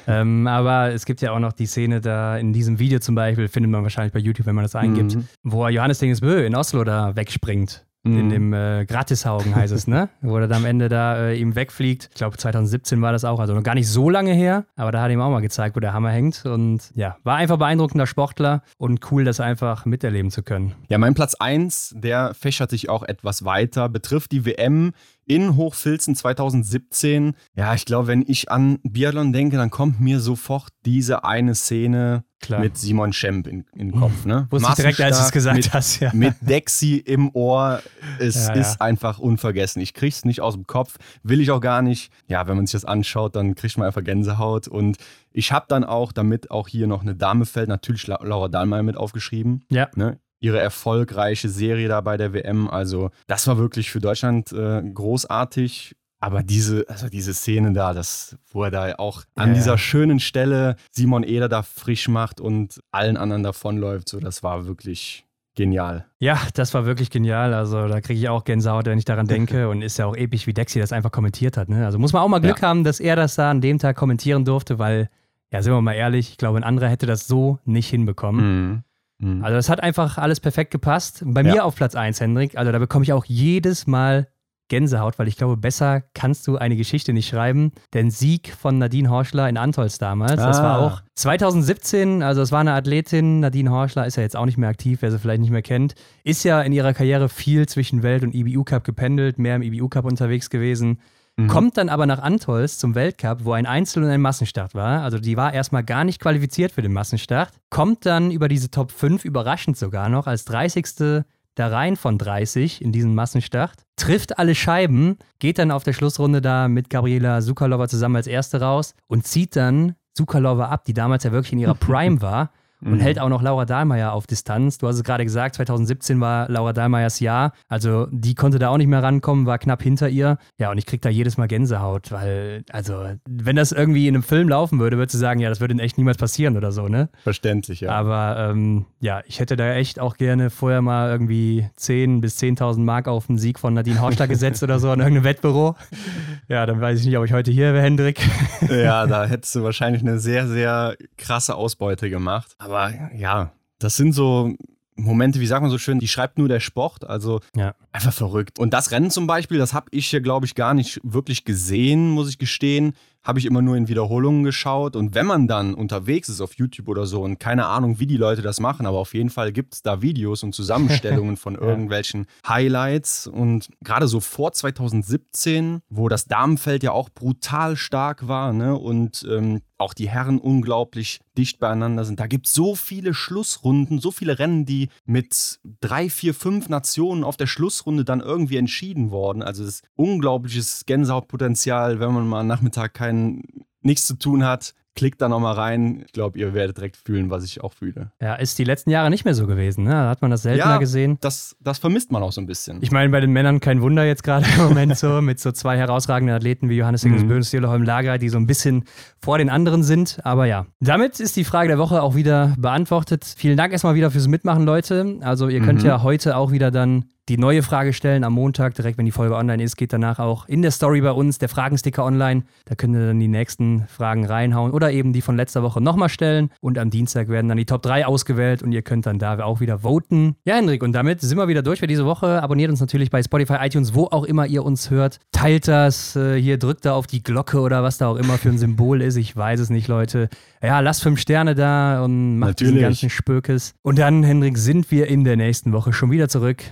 ähm, 0.08 0.48
aber 0.48 0.94
es 0.94 1.06
gibt 1.06 1.20
ja 1.22 1.32
auch 1.32 1.40
noch 1.40 1.52
die 1.52 1.66
Szene 1.66 2.00
da 2.00 2.38
in 2.38 2.54
diesem 2.54 2.80
Video 2.80 3.00
zum 3.00 3.16
Beispiel, 3.16 3.48
findet 3.48 3.72
man 3.72 3.82
wahrscheinlich 3.84 4.14
bei 4.14 4.20
YouTube, 4.20 4.46
wenn 4.46 4.56
man 4.56 4.64
das 4.64 4.76
eingibt, 4.76 5.16
mhm. 5.16 5.28
wo 5.44 5.68
Johannes 5.68 6.00
Dingesbö 6.00 6.46
in 6.46 6.56
Oslo 6.56 6.84
da 6.84 7.16
wegspringt. 7.16 7.86
In 8.04 8.26
mhm. 8.26 8.30
dem 8.30 8.54
äh, 8.54 8.86
Gratishaugen 8.86 9.56
heißt 9.56 9.74
es, 9.74 9.86
ne? 9.86 10.10
Wo 10.22 10.38
er 10.38 10.48
dann 10.48 10.60
am 10.60 10.66
Ende 10.66 10.88
da 10.88 11.28
äh, 11.28 11.36
ihm 11.38 11.56
wegfliegt. 11.56 12.10
Ich 12.12 12.18
glaube, 12.18 12.38
2017 12.38 13.02
war 13.02 13.12
das 13.12 13.26
auch, 13.26 13.40
also 13.40 13.54
noch 13.54 13.64
gar 13.64 13.76
nicht 13.76 13.90
so 13.90 14.10
lange 14.10 14.32
her, 14.32 14.66
aber 14.78 14.94
da 14.94 15.02
hat 15.02 15.10
er 15.10 15.16
ihm 15.16 15.22
auch 15.22 15.30
mal 15.30 15.42
gezeigt, 15.42 15.76
wo 15.76 15.82
der 15.82 15.92
Hammer 15.92 16.12
hängt. 16.12 16.46
Und 16.46 16.92
ja, 16.96 17.18
war 17.24 17.36
einfach 17.36 17.58
beeindruckender 17.58 18.08
Sportler 18.08 18.64
und 18.78 19.12
cool, 19.12 19.26
das 19.26 19.42
einfach 19.42 19.86
miterleben 19.86 20.32
zu 20.32 20.44
können. 20.44 20.76
Ja, 20.88 20.98
mein 20.98 21.14
Platz 21.14 21.36
1, 21.36 21.96
der 21.98 22.34
fächert 22.34 22.70
sich 22.70 22.88
auch 22.88 23.04
etwas 23.04 23.44
weiter, 23.44 23.90
betrifft 23.90 24.32
die 24.32 24.46
WM 24.46 24.94
in 25.30 25.56
Hochfilzen 25.56 26.16
2017. 26.16 27.36
Ja, 27.56 27.76
ich 27.76 27.86
glaube, 27.86 28.08
wenn 28.08 28.24
ich 28.28 28.52
an 28.52 28.80
Biathlon 28.82 29.32
denke, 29.32 29.58
dann 29.58 29.70
kommt 29.70 30.02
mir 30.02 30.20
sofort 30.20 30.70
diese 30.86 31.24
eine 31.24 31.54
Szene 31.54 32.24
Klar. 32.42 32.62
mit 32.62 32.78
Simon 32.78 33.14
Schemp 33.14 33.46
in, 33.46 33.66
in 33.76 33.92
den 33.92 34.00
Kopf. 34.00 34.26
Ne? 34.26 34.48
Wusste 34.50 34.70
ich 34.70 34.76
direkt, 34.76 35.02
als 35.02 35.20
du 35.20 35.26
es 35.26 35.32
gesagt 35.32 35.58
mit, 35.58 35.72
hast. 35.72 36.00
Ja. 36.00 36.10
Mit 36.16 36.34
Dexy 36.42 36.96
im 36.96 37.30
Ohr. 37.36 37.84
Es 38.18 38.48
ja, 38.48 38.54
ist 38.54 38.80
ja. 38.80 38.82
einfach 38.82 39.20
unvergessen. 39.20 39.84
Ich 39.84 39.94
krieg's 39.94 40.26
nicht 40.26 40.42
aus 40.42 40.56
dem 40.56 40.66
Kopf, 40.66 40.98
will 41.22 41.42
ich 41.42 41.52
auch 41.52 41.62
gar 41.62 41.84
nicht. 41.84 42.12
Ja, 42.28 42.48
wenn 42.48 42.56
man 42.56 42.66
sich 42.66 42.74
das 42.74 42.86
anschaut, 42.86 43.36
dann 43.36 43.54
kriegt 43.54 43.78
man 43.78 43.86
einfach 43.86 44.04
Gänsehaut. 44.04 44.68
Und 44.68 44.98
ich 45.32 45.52
habe 45.52 45.66
dann 45.70 45.84
auch, 45.84 46.12
damit 46.12 46.50
auch 46.50 46.68
hier 46.68 46.88
noch 46.88 47.04
eine 47.04 47.14
Dame 47.14 47.46
fällt, 47.46 47.70
natürlich 47.70 48.08
Laura 48.08 48.48
Dahlmeier 48.48 48.82
mit 48.82 48.98
aufgeschrieben. 48.98 49.64
Ja. 49.70 49.90
Ne? 49.96 50.18
Ihre 50.40 50.60
erfolgreiche 50.60 51.50
Serie 51.50 51.88
da 51.88 52.02
bei 52.02 52.18
der 52.18 52.34
WM. 52.34 52.70
Also 52.70 53.12
das 53.28 53.48
war 53.48 53.58
wirklich 53.58 53.92
für 53.92 54.00
Deutschland 54.00 54.52
äh, 54.52 54.82
großartig. 54.82 55.96
Aber 56.22 56.44
diese, 56.44 56.84
also 56.90 57.08
diese 57.08 57.34
Szene 57.34 57.72
da, 57.72 57.94
das, 57.94 58.38
wo 58.52 58.66
er 58.66 58.72
da 58.72 58.96
auch 58.96 59.24
an 59.36 59.50
ja, 59.50 59.56
dieser 59.56 59.78
schönen 59.78 60.20
Stelle 60.20 60.76
Simon 60.92 61.24
Eder 61.24 61.48
da 61.48 61.64
frisch 61.64 62.10
macht 62.10 62.42
und 62.42 62.82
allen 62.92 63.16
anderen 63.16 63.44
davonläuft, 63.44 64.10
so 64.10 64.20
das 64.20 64.44
war 64.44 64.66
wirklich 64.66 65.26
genial. 65.56 66.06
Ja, 66.20 66.40
das 66.56 66.74
war 66.74 66.86
wirklich 66.86 67.10
genial. 67.10 67.54
Also 67.54 67.88
da 67.88 68.02
kriege 68.02 68.20
ich 68.20 68.28
auch 68.28 68.44
Gänsehaut, 68.44 68.86
wenn 68.86 68.98
ich 68.98 69.06
daran 69.06 69.28
denke. 69.28 69.70
und 69.70 69.82
ist 69.82 69.98
ja 69.98 70.06
auch 70.08 70.16
episch, 70.16 70.46
wie 70.46 70.54
Dexy 70.54 70.80
das 70.80 70.92
einfach 70.92 71.12
kommentiert 71.12 71.56
hat. 71.56 71.70
Ne? 71.70 71.86
Also 71.86 72.00
muss 72.00 72.12
man 72.12 72.22
auch 72.22 72.28
mal 72.28 72.40
Glück 72.40 72.62
ja. 72.62 72.68
haben, 72.68 72.84
dass 72.84 73.00
er 73.00 73.16
das 73.16 73.36
da 73.36 73.50
an 73.50 73.62
dem 73.62 73.80
Tag 73.80 73.96
kommentieren 73.96 74.44
durfte, 74.44 74.78
weil, 74.78 75.10
ja, 75.52 75.62
sind 75.62 75.72
wir 75.72 75.82
mal 75.82 75.94
ehrlich, 75.94 76.32
ich 76.32 76.38
glaube, 76.38 76.58
ein 76.58 76.64
anderer 76.64 76.90
hätte 76.90 77.06
das 77.06 77.28
so 77.28 77.60
nicht 77.64 77.90
hinbekommen. 77.90 78.70
Mhm. 78.70 78.84
Mhm. 79.20 79.44
Also 79.44 79.58
es 79.58 79.70
hat 79.70 79.82
einfach 79.82 80.18
alles 80.18 80.40
perfekt 80.40 80.72
gepasst. 80.72 81.24
Bei 81.26 81.42
ja. 81.42 81.54
mir 81.54 81.66
auf 81.66 81.76
Platz 81.76 81.96
1, 81.96 82.20
Hendrik, 82.20 82.58
also 82.58 82.72
da 82.72 82.80
bekomme 82.80 83.04
ich 83.04 83.14
auch 83.14 83.26
jedes 83.26 83.88
Mal 83.88 84.28
Gänsehaut, 84.70 85.20
weil 85.20 85.28
ich 85.28 85.36
glaube, 85.36 85.58
besser 85.58 86.04
kannst 86.14 86.48
du 86.48 86.58
eine 86.58 86.76
Geschichte 86.76 87.12
nicht 87.12 87.28
schreiben. 87.28 87.72
Den 87.94 88.12
Sieg 88.12 88.54
von 88.54 88.78
Nadine 88.78 89.10
Horschler 89.10 89.50
in 89.50 89.58
Antolz 89.58 89.98
damals, 89.98 90.40
ah. 90.40 90.48
das 90.48 90.62
war 90.62 90.80
ah. 90.80 90.86
auch 90.86 91.02
2017, 91.16 92.24
also 92.24 92.42
es 92.42 92.52
war 92.52 92.62
eine 92.62 92.74
Athletin, 92.74 93.42
Nadine 93.42 93.72
Horschler 93.72 94.06
ist 94.06 94.16
ja 94.16 94.24
jetzt 94.24 94.36
auch 94.36 94.46
nicht 94.46 94.58
mehr 94.58 94.70
aktiv, 94.70 95.02
wer 95.02 95.12
sie 95.12 95.20
vielleicht 95.20 95.42
nicht 95.42 95.50
mehr 95.50 95.64
kennt, 95.64 95.96
ist 96.24 96.44
ja 96.44 96.62
in 96.62 96.72
ihrer 96.72 96.94
Karriere 96.94 97.28
viel 97.28 97.68
zwischen 97.68 98.04
Welt 98.04 98.24
und 98.24 98.34
IBU 98.34 98.64
Cup 98.64 98.84
gependelt, 98.84 99.40
mehr 99.40 99.56
im 99.56 99.64
IBU 99.64 99.90
Cup 99.90 100.06
unterwegs 100.06 100.50
gewesen. 100.50 101.00
Mhm. 101.44 101.48
kommt 101.48 101.78
dann 101.78 101.90
aber 101.90 102.06
nach 102.06 102.20
Antolz 102.20 102.78
zum 102.78 102.96
Weltcup, 102.96 103.46
wo 103.46 103.54
ein 103.54 103.66
Einzel- 103.66 104.04
und 104.04 104.10
ein 104.10 104.22
Massenstart 104.22 104.76
war. 104.76 105.04
Also 105.04 105.20
die 105.20 105.38
war 105.38 105.54
erstmal 105.54 105.84
gar 105.84 106.04
nicht 106.04 106.20
qualifiziert 106.20 106.72
für 106.72 106.82
den 106.82 106.94
Massenstart. 106.94 107.52
Kommt 107.70 108.06
dann 108.06 108.32
über 108.32 108.48
diese 108.48 108.72
Top 108.72 108.92
5, 108.92 109.26
überraschend 109.26 109.78
sogar 109.78 110.10
noch, 110.10 110.28
als 110.28 110.46
30 110.46 111.24
da 111.56 111.68
rein 111.68 111.98
von 111.98 112.18
30 112.18 112.82
in 112.82 112.92
diesen 112.92 113.16
Massenstart, 113.16 113.84
trifft 113.98 114.40
alle 114.40 114.56
Scheiben, 114.56 115.18
geht 115.40 115.60
dann 115.60 115.72
auf 115.72 115.84
der 115.84 115.94
Schlussrunde 115.94 116.42
da 116.42 116.68
mit 116.70 116.90
Gabriela 116.90 117.42
Sukalova 117.42 117.88
zusammen 117.88 118.16
als 118.16 118.28
Erste 118.28 118.62
raus 118.62 118.96
und 119.08 119.28
zieht 119.28 119.56
dann 119.56 119.96
Sukalova 120.18 120.70
ab, 120.70 120.86
die 120.86 120.94
damals 120.94 121.24
ja 121.24 121.32
wirklich 121.32 121.54
in 121.54 121.60
ihrer 121.60 121.76
Prime 121.76 122.22
war 122.22 122.52
und 122.82 122.94
mhm. 122.94 123.00
hält 123.00 123.20
auch 123.20 123.30
noch 123.30 123.42
Laura 123.42 123.66
Dahlmeier 123.66 124.14
auf 124.14 124.28
Distanz. 124.28 124.78
Du 124.78 124.88
hast 124.88 124.96
es 124.96 125.04
gerade 125.04 125.26
gesagt, 125.26 125.56
2017 125.56 126.20
war 126.20 126.50
Laura 126.50 126.74
Dahlmeiers 126.74 127.20
Jahr. 127.20 127.54
Also 127.68 128.08
die 128.12 128.36
konnte 128.36 128.60
da 128.60 128.70
auch 128.70 128.78
nicht 128.78 128.88
mehr 128.88 129.04
rankommen, 129.04 129.46
war 129.46 129.58
knapp 129.58 129.84
hinter 129.84 130.10
ihr. 130.10 130.38
Ja, 130.58 130.72
und 130.72 130.78
ich 130.78 130.86
krieg 130.86 131.02
da 131.02 131.10
jedes 131.10 131.38
Mal 131.38 131.48
Gänsehaut, 131.48 132.12
weil, 132.12 132.64
also, 132.72 133.06
wenn 133.28 133.56
das 133.56 133.72
irgendwie 133.72 134.08
in 134.08 134.16
einem 134.16 134.24
Film 134.24 134.50
laufen 134.50 134.80
würde, 134.80 134.98
würdest 134.98 135.16
du 135.16 135.20
sagen, 135.20 135.40
ja, 135.40 135.50
das 135.50 135.60
würde 135.60 135.74
in 135.74 135.80
echt 135.80 135.98
niemals 135.98 136.18
passieren 136.18 136.58
oder 136.58 136.72
so, 136.72 136.88
ne? 136.88 137.10
Verständlich, 137.24 137.82
ja. 137.82 137.92
Aber 137.92 138.38
ähm, 138.38 138.86
ja, 139.00 139.22
ich 139.26 139.40
hätte 139.40 139.56
da 139.56 139.74
echt 139.74 140.00
auch 140.00 140.18
gerne 140.18 140.50
vorher 140.50 140.82
mal 140.82 141.10
irgendwie 141.10 141.68
10 141.76 142.22
bis 142.22 142.40
10.000 142.40 142.80
Mark 142.80 143.08
auf 143.08 143.28
den 143.28 143.38
Sieg 143.38 143.60
von 143.60 143.74
Nadine 143.74 144.02
Horster 144.02 144.28
gesetzt 144.28 144.64
oder 144.64 144.80
so 144.80 144.92
in 144.94 145.00
irgendeinem 145.00 145.26
Wettbüro. 145.26 145.76
Ja, 146.50 146.66
dann 146.66 146.82
weiß 146.82 147.00
ich 147.00 147.06
nicht, 147.06 147.16
ob 147.16 147.26
ich 147.26 147.32
heute 147.32 147.52
hier 147.52 147.74
wäre, 147.74 147.84
Hendrik. 147.84 148.20
Ja, 148.70 149.08
da 149.08 149.26
hättest 149.30 149.56
du 149.56 149.64
wahrscheinlich 149.64 150.02
eine 150.02 150.20
sehr, 150.20 150.48
sehr 150.48 150.98
krasse 151.18 151.56
Ausbeute 151.56 152.10
gemacht. 152.10 152.56
Aber 152.58 152.92
ja, 153.16 153.52
das 153.78 153.96
sind 153.96 154.14
so 154.14 154.54
Momente, 154.96 155.40
wie 155.40 155.48
sagt 155.48 155.62
man 155.62 155.72
so 155.72 155.78
schön, 155.78 156.00
die 156.00 156.08
schreibt 156.08 156.38
nur 156.38 156.50
der 156.50 156.60
Sport, 156.60 157.08
also 157.08 157.40
ja. 157.56 157.74
einfach 157.92 158.14
verrückt. 158.14 158.60
Und 158.60 158.74
das 158.74 158.92
Rennen 158.92 159.12
zum 159.12 159.28
Beispiel, 159.28 159.58
das 159.58 159.74
habe 159.74 159.88
ich 159.92 160.08
hier, 160.08 160.22
glaube 160.22 160.46
ich, 160.46 160.56
gar 160.56 160.74
nicht 160.74 161.00
wirklich 161.04 161.46
gesehen, 161.46 162.10
muss 162.10 162.30
ich 162.30 162.38
gestehen 162.38 162.94
habe 163.24 163.40
ich 163.40 163.46
immer 163.46 163.62
nur 163.62 163.76
in 163.76 163.88
Wiederholungen 163.88 164.44
geschaut. 164.44 164.96
Und 164.96 165.16
wenn 165.16 165.26
man 165.26 165.48
dann 165.48 165.74
unterwegs 165.74 166.30
ist 166.30 166.42
auf 166.42 166.54
YouTube 166.56 166.88
oder 166.88 167.06
so 167.06 167.22
und 167.22 167.40
keine 167.40 167.66
Ahnung, 167.66 168.00
wie 168.00 168.08
die 168.08 168.18
Leute 168.18 168.42
das 168.42 168.60
machen, 168.60 168.86
aber 168.86 168.98
auf 168.98 169.14
jeden 169.14 169.30
Fall 169.30 169.52
gibt 169.52 169.74
es 169.74 169.82
da 169.82 170.02
Videos 170.02 170.44
und 170.44 170.56
Zusammenstellungen 170.56 171.38
von 171.38 171.56
irgendwelchen 171.60 172.28
Highlights. 172.48 173.28
Und 173.28 173.70
gerade 173.84 174.08
so 174.08 174.20
vor 174.20 174.54
2017, 174.54 175.82
wo 175.90 176.10
das 176.10 176.26
Damenfeld 176.26 176.84
ja 176.84 176.92
auch 176.92 177.10
brutal 177.10 177.76
stark 177.76 178.28
war 178.28 178.54
ne? 178.54 178.78
und 178.78 179.26
ähm, 179.30 179.62
auch 179.80 179.94
die 179.94 180.10
Herren 180.10 180.40
unglaublich 180.40 181.22
dicht 181.38 181.60
beieinander 181.60 182.04
sind. 182.04 182.20
Da 182.20 182.28
gibt 182.28 182.48
es 182.48 182.54
so 182.54 182.76
viele 182.76 183.14
Schlussrunden, 183.14 184.00
so 184.00 184.12
viele 184.12 184.38
Rennen, 184.38 184.66
die 184.66 184.90
mit 185.06 185.60
drei, 185.80 186.10
vier, 186.10 186.34
fünf 186.34 186.68
Nationen 186.68 187.24
auf 187.24 187.38
der 187.38 187.48
Schlussrunde 187.48 188.04
dann 188.04 188.20
irgendwie 188.20 188.58
entschieden 188.58 189.10
wurden. 189.10 189.42
Also 189.42 189.64
das 189.64 189.76
ist 189.76 189.84
unglaubliches 189.96 190.86
Gänsehautpotenzial, 190.86 192.00
wenn 192.00 192.14
man 192.14 192.28
mal 192.28 192.42
am 192.42 192.48
Nachmittag 192.48 192.94
kein 192.94 193.09
kein, 193.10 193.44
nichts 193.82 194.06
zu 194.06 194.16
tun 194.16 194.46
hat, 194.46 194.74
klickt 194.96 195.22
da 195.22 195.30
nochmal 195.30 195.54
rein. 195.54 196.04
Ich 196.06 196.12
glaube, 196.12 196.38
ihr 196.38 196.54
werdet 196.54 196.78
direkt 196.78 196.98
fühlen, 196.98 197.30
was 197.30 197.46
ich 197.46 197.62
auch 197.64 197.74
fühle. 197.74 198.12
Ja, 198.22 198.36
ist 198.36 198.60
die 198.60 198.64
letzten 198.64 198.90
Jahre 198.90 199.10
nicht 199.10 199.24
mehr 199.24 199.34
so 199.34 199.48
gewesen. 199.48 199.86
Ne? 199.86 199.92
Da 199.92 200.10
hat 200.10 200.22
man 200.22 200.30
das 200.30 200.42
seltener 200.42 200.74
ja, 200.74 200.78
gesehen. 200.78 201.18
Das, 201.22 201.56
das 201.62 201.80
vermisst 201.80 202.12
man 202.12 202.22
auch 202.22 202.32
so 202.32 202.42
ein 202.42 202.48
bisschen. 202.48 202.80
Ich 202.82 202.92
meine, 202.92 203.10
bei 203.10 203.22
den 203.22 203.32
Männern 203.32 203.62
kein 203.62 203.82
Wunder 203.82 204.04
jetzt 204.04 204.24
gerade 204.24 204.46
im 204.58 204.64
Moment 204.64 204.98
so, 204.98 205.22
mit 205.22 205.40
so 205.40 205.52
zwei 205.52 205.78
herausragenden 205.78 206.36
Athleten 206.36 206.70
wie 206.70 206.76
Johannes 206.76 207.04
Ingels 207.06 207.24
mhm. 207.24 207.30
Böhns, 207.30 207.54
Holm 207.54 207.84
Lager, 207.84 208.18
die 208.18 208.30
so 208.30 208.38
ein 208.38 208.46
bisschen 208.46 208.84
vor 209.22 209.38
den 209.38 209.50
anderen 209.50 209.84
sind. 209.84 210.20
Aber 210.24 210.46
ja, 210.46 210.66
damit 210.82 211.20
ist 211.20 211.38
die 211.38 211.46
Frage 211.46 211.70
der 211.70 211.78
Woche 211.78 212.02
auch 212.02 212.16
wieder 212.16 212.54
beantwortet. 212.58 213.24
Vielen 213.38 213.56
Dank 213.56 213.72
erstmal 213.72 213.96
wieder 213.96 214.12
fürs 214.12 214.28
Mitmachen, 214.28 214.66
Leute. 214.66 215.20
Also 215.22 215.48
ihr 215.48 215.62
könnt 215.62 215.82
mhm. 215.82 215.88
ja 215.88 216.04
heute 216.04 216.36
auch 216.36 216.52
wieder 216.52 216.72
dann 216.72 217.06
die 217.30 217.38
neue 217.38 217.62
Frage 217.62 217.94
stellen 217.94 218.24
am 218.24 218.34
Montag, 218.34 218.74
direkt 218.74 218.98
wenn 218.98 219.06
die 219.06 219.12
Folge 219.12 219.36
online 219.36 219.62
ist, 219.62 219.78
geht 219.78 219.94
danach 219.94 220.18
auch 220.18 220.48
in 220.48 220.64
der 220.64 220.72
Story 220.72 221.02
bei 221.02 221.12
uns, 221.12 221.38
der 221.38 221.48
Fragensticker 221.48 222.04
online. 222.04 222.44
Da 222.66 222.74
könnt 222.74 222.96
ihr 222.96 223.06
dann 223.06 223.20
die 223.20 223.28
nächsten 223.28 223.86
Fragen 223.88 224.26
reinhauen 224.26 224.72
oder 224.72 224.92
eben 224.92 225.14
die 225.14 225.22
von 225.22 225.38
letzter 225.38 225.62
Woche 225.62 225.80
nochmal 225.80 226.10
stellen. 226.10 226.50
Und 226.60 226.80
am 226.80 226.90
Dienstag 226.90 227.30
werden 227.30 227.48
dann 227.48 227.58
die 227.58 227.66
Top 227.66 227.84
3 227.84 228.08
ausgewählt 228.08 228.64
und 228.64 228.72
ihr 228.72 228.82
könnt 228.82 229.06
dann 229.06 229.20
da 229.20 229.44
auch 229.44 229.60
wieder 229.60 229.80
voten. 229.80 230.38
Ja, 230.44 230.56
Hendrik, 230.56 230.82
und 230.82 230.94
damit 230.94 231.22
sind 231.22 231.38
wir 231.38 231.48
wieder 231.48 231.62
durch 231.62 231.80
für 231.80 231.88
diese 231.88 232.06
Woche. 232.06 232.42
Abonniert 232.42 232.72
uns 232.72 232.80
natürlich 232.80 233.12
bei 233.12 233.22
Spotify, 233.22 233.58
iTunes, 233.62 233.94
wo 233.94 234.06
auch 234.06 234.24
immer 234.24 234.48
ihr 234.48 234.66
uns 234.66 234.90
hört. 234.90 235.20
Teilt 235.32 235.68
das, 235.68 236.16
äh, 236.16 236.42
hier 236.42 236.58
drückt 236.58 236.86
da 236.86 236.96
auf 236.96 237.06
die 237.06 237.22
Glocke 237.22 237.60
oder 237.60 237.84
was 237.84 238.00
da 238.00 238.08
auch 238.08 238.16
immer 238.16 238.40
für 238.40 238.50
ein 238.50 238.58
Symbol 238.58 239.04
ist. 239.04 239.18
Ich 239.18 239.36
weiß 239.36 239.60
es 239.60 239.70
nicht, 239.70 239.88
Leute. 239.88 240.30
Ja, 240.64 240.80
lasst 240.80 241.04
fünf 241.04 241.20
Sterne 241.20 241.54
da 241.54 242.04
und 242.04 242.40
macht 242.40 242.50
natürlich. 242.50 242.74
diesen 242.74 242.84
ganzen 242.84 243.10
Spökes. 243.12 243.76
Und 243.84 244.00
dann, 244.00 244.24
Hendrik, 244.24 244.58
sind 244.58 244.90
wir 244.90 245.08
in 245.08 245.24
der 245.24 245.38
nächsten 245.38 245.74
Woche 245.74 245.94
schon 245.94 246.10
wieder 246.10 246.28
zurück 246.28 246.64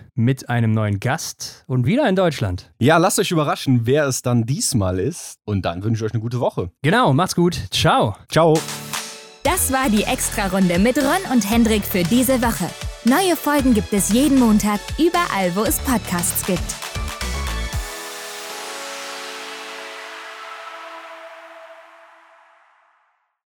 mit 0.48 0.50
einem 0.50 0.72
neuen 0.72 1.00
Gast 1.00 1.64
und 1.68 1.86
wieder 1.86 2.08
in 2.08 2.16
Deutschland. 2.16 2.72
Ja, 2.80 2.98
lasst 2.98 3.20
euch 3.20 3.32
überraschen, 3.32 3.82
wer 3.84 4.06
es 4.06 4.22
dann 4.22 4.46
diesmal 4.46 5.00
ist. 5.00 5.36
Und 5.46 5.66
dann 5.66 5.84
wünsche 5.84 6.04
ich 6.04 6.10
euch 6.10 6.14
eine 6.14 6.22
gute 6.22 6.40
Woche. 6.40 6.72
Genau, 6.82 7.14
macht's 7.14 7.36
gut. 7.36 7.60
Ciao. 7.72 8.16
Ciao. 8.32 8.58
Das 9.44 9.72
war 9.72 9.90
die 9.90 10.04
Extra-Runde 10.04 10.80
mit 10.80 10.98
Ron 10.98 11.32
und 11.34 11.50
Hendrik 11.50 11.84
für 11.84 12.04
diese 12.04 12.42
Woche. 12.42 12.70
Neue 13.06 13.36
Folgen 13.36 13.74
gibt 13.74 13.94
es 13.94 14.10
jeden 14.10 14.40
Montag, 14.40 14.80
überall, 14.98 15.56
wo 15.56 15.64
es 15.64 15.80
Podcasts 15.80 16.46
gibt. 16.46 16.87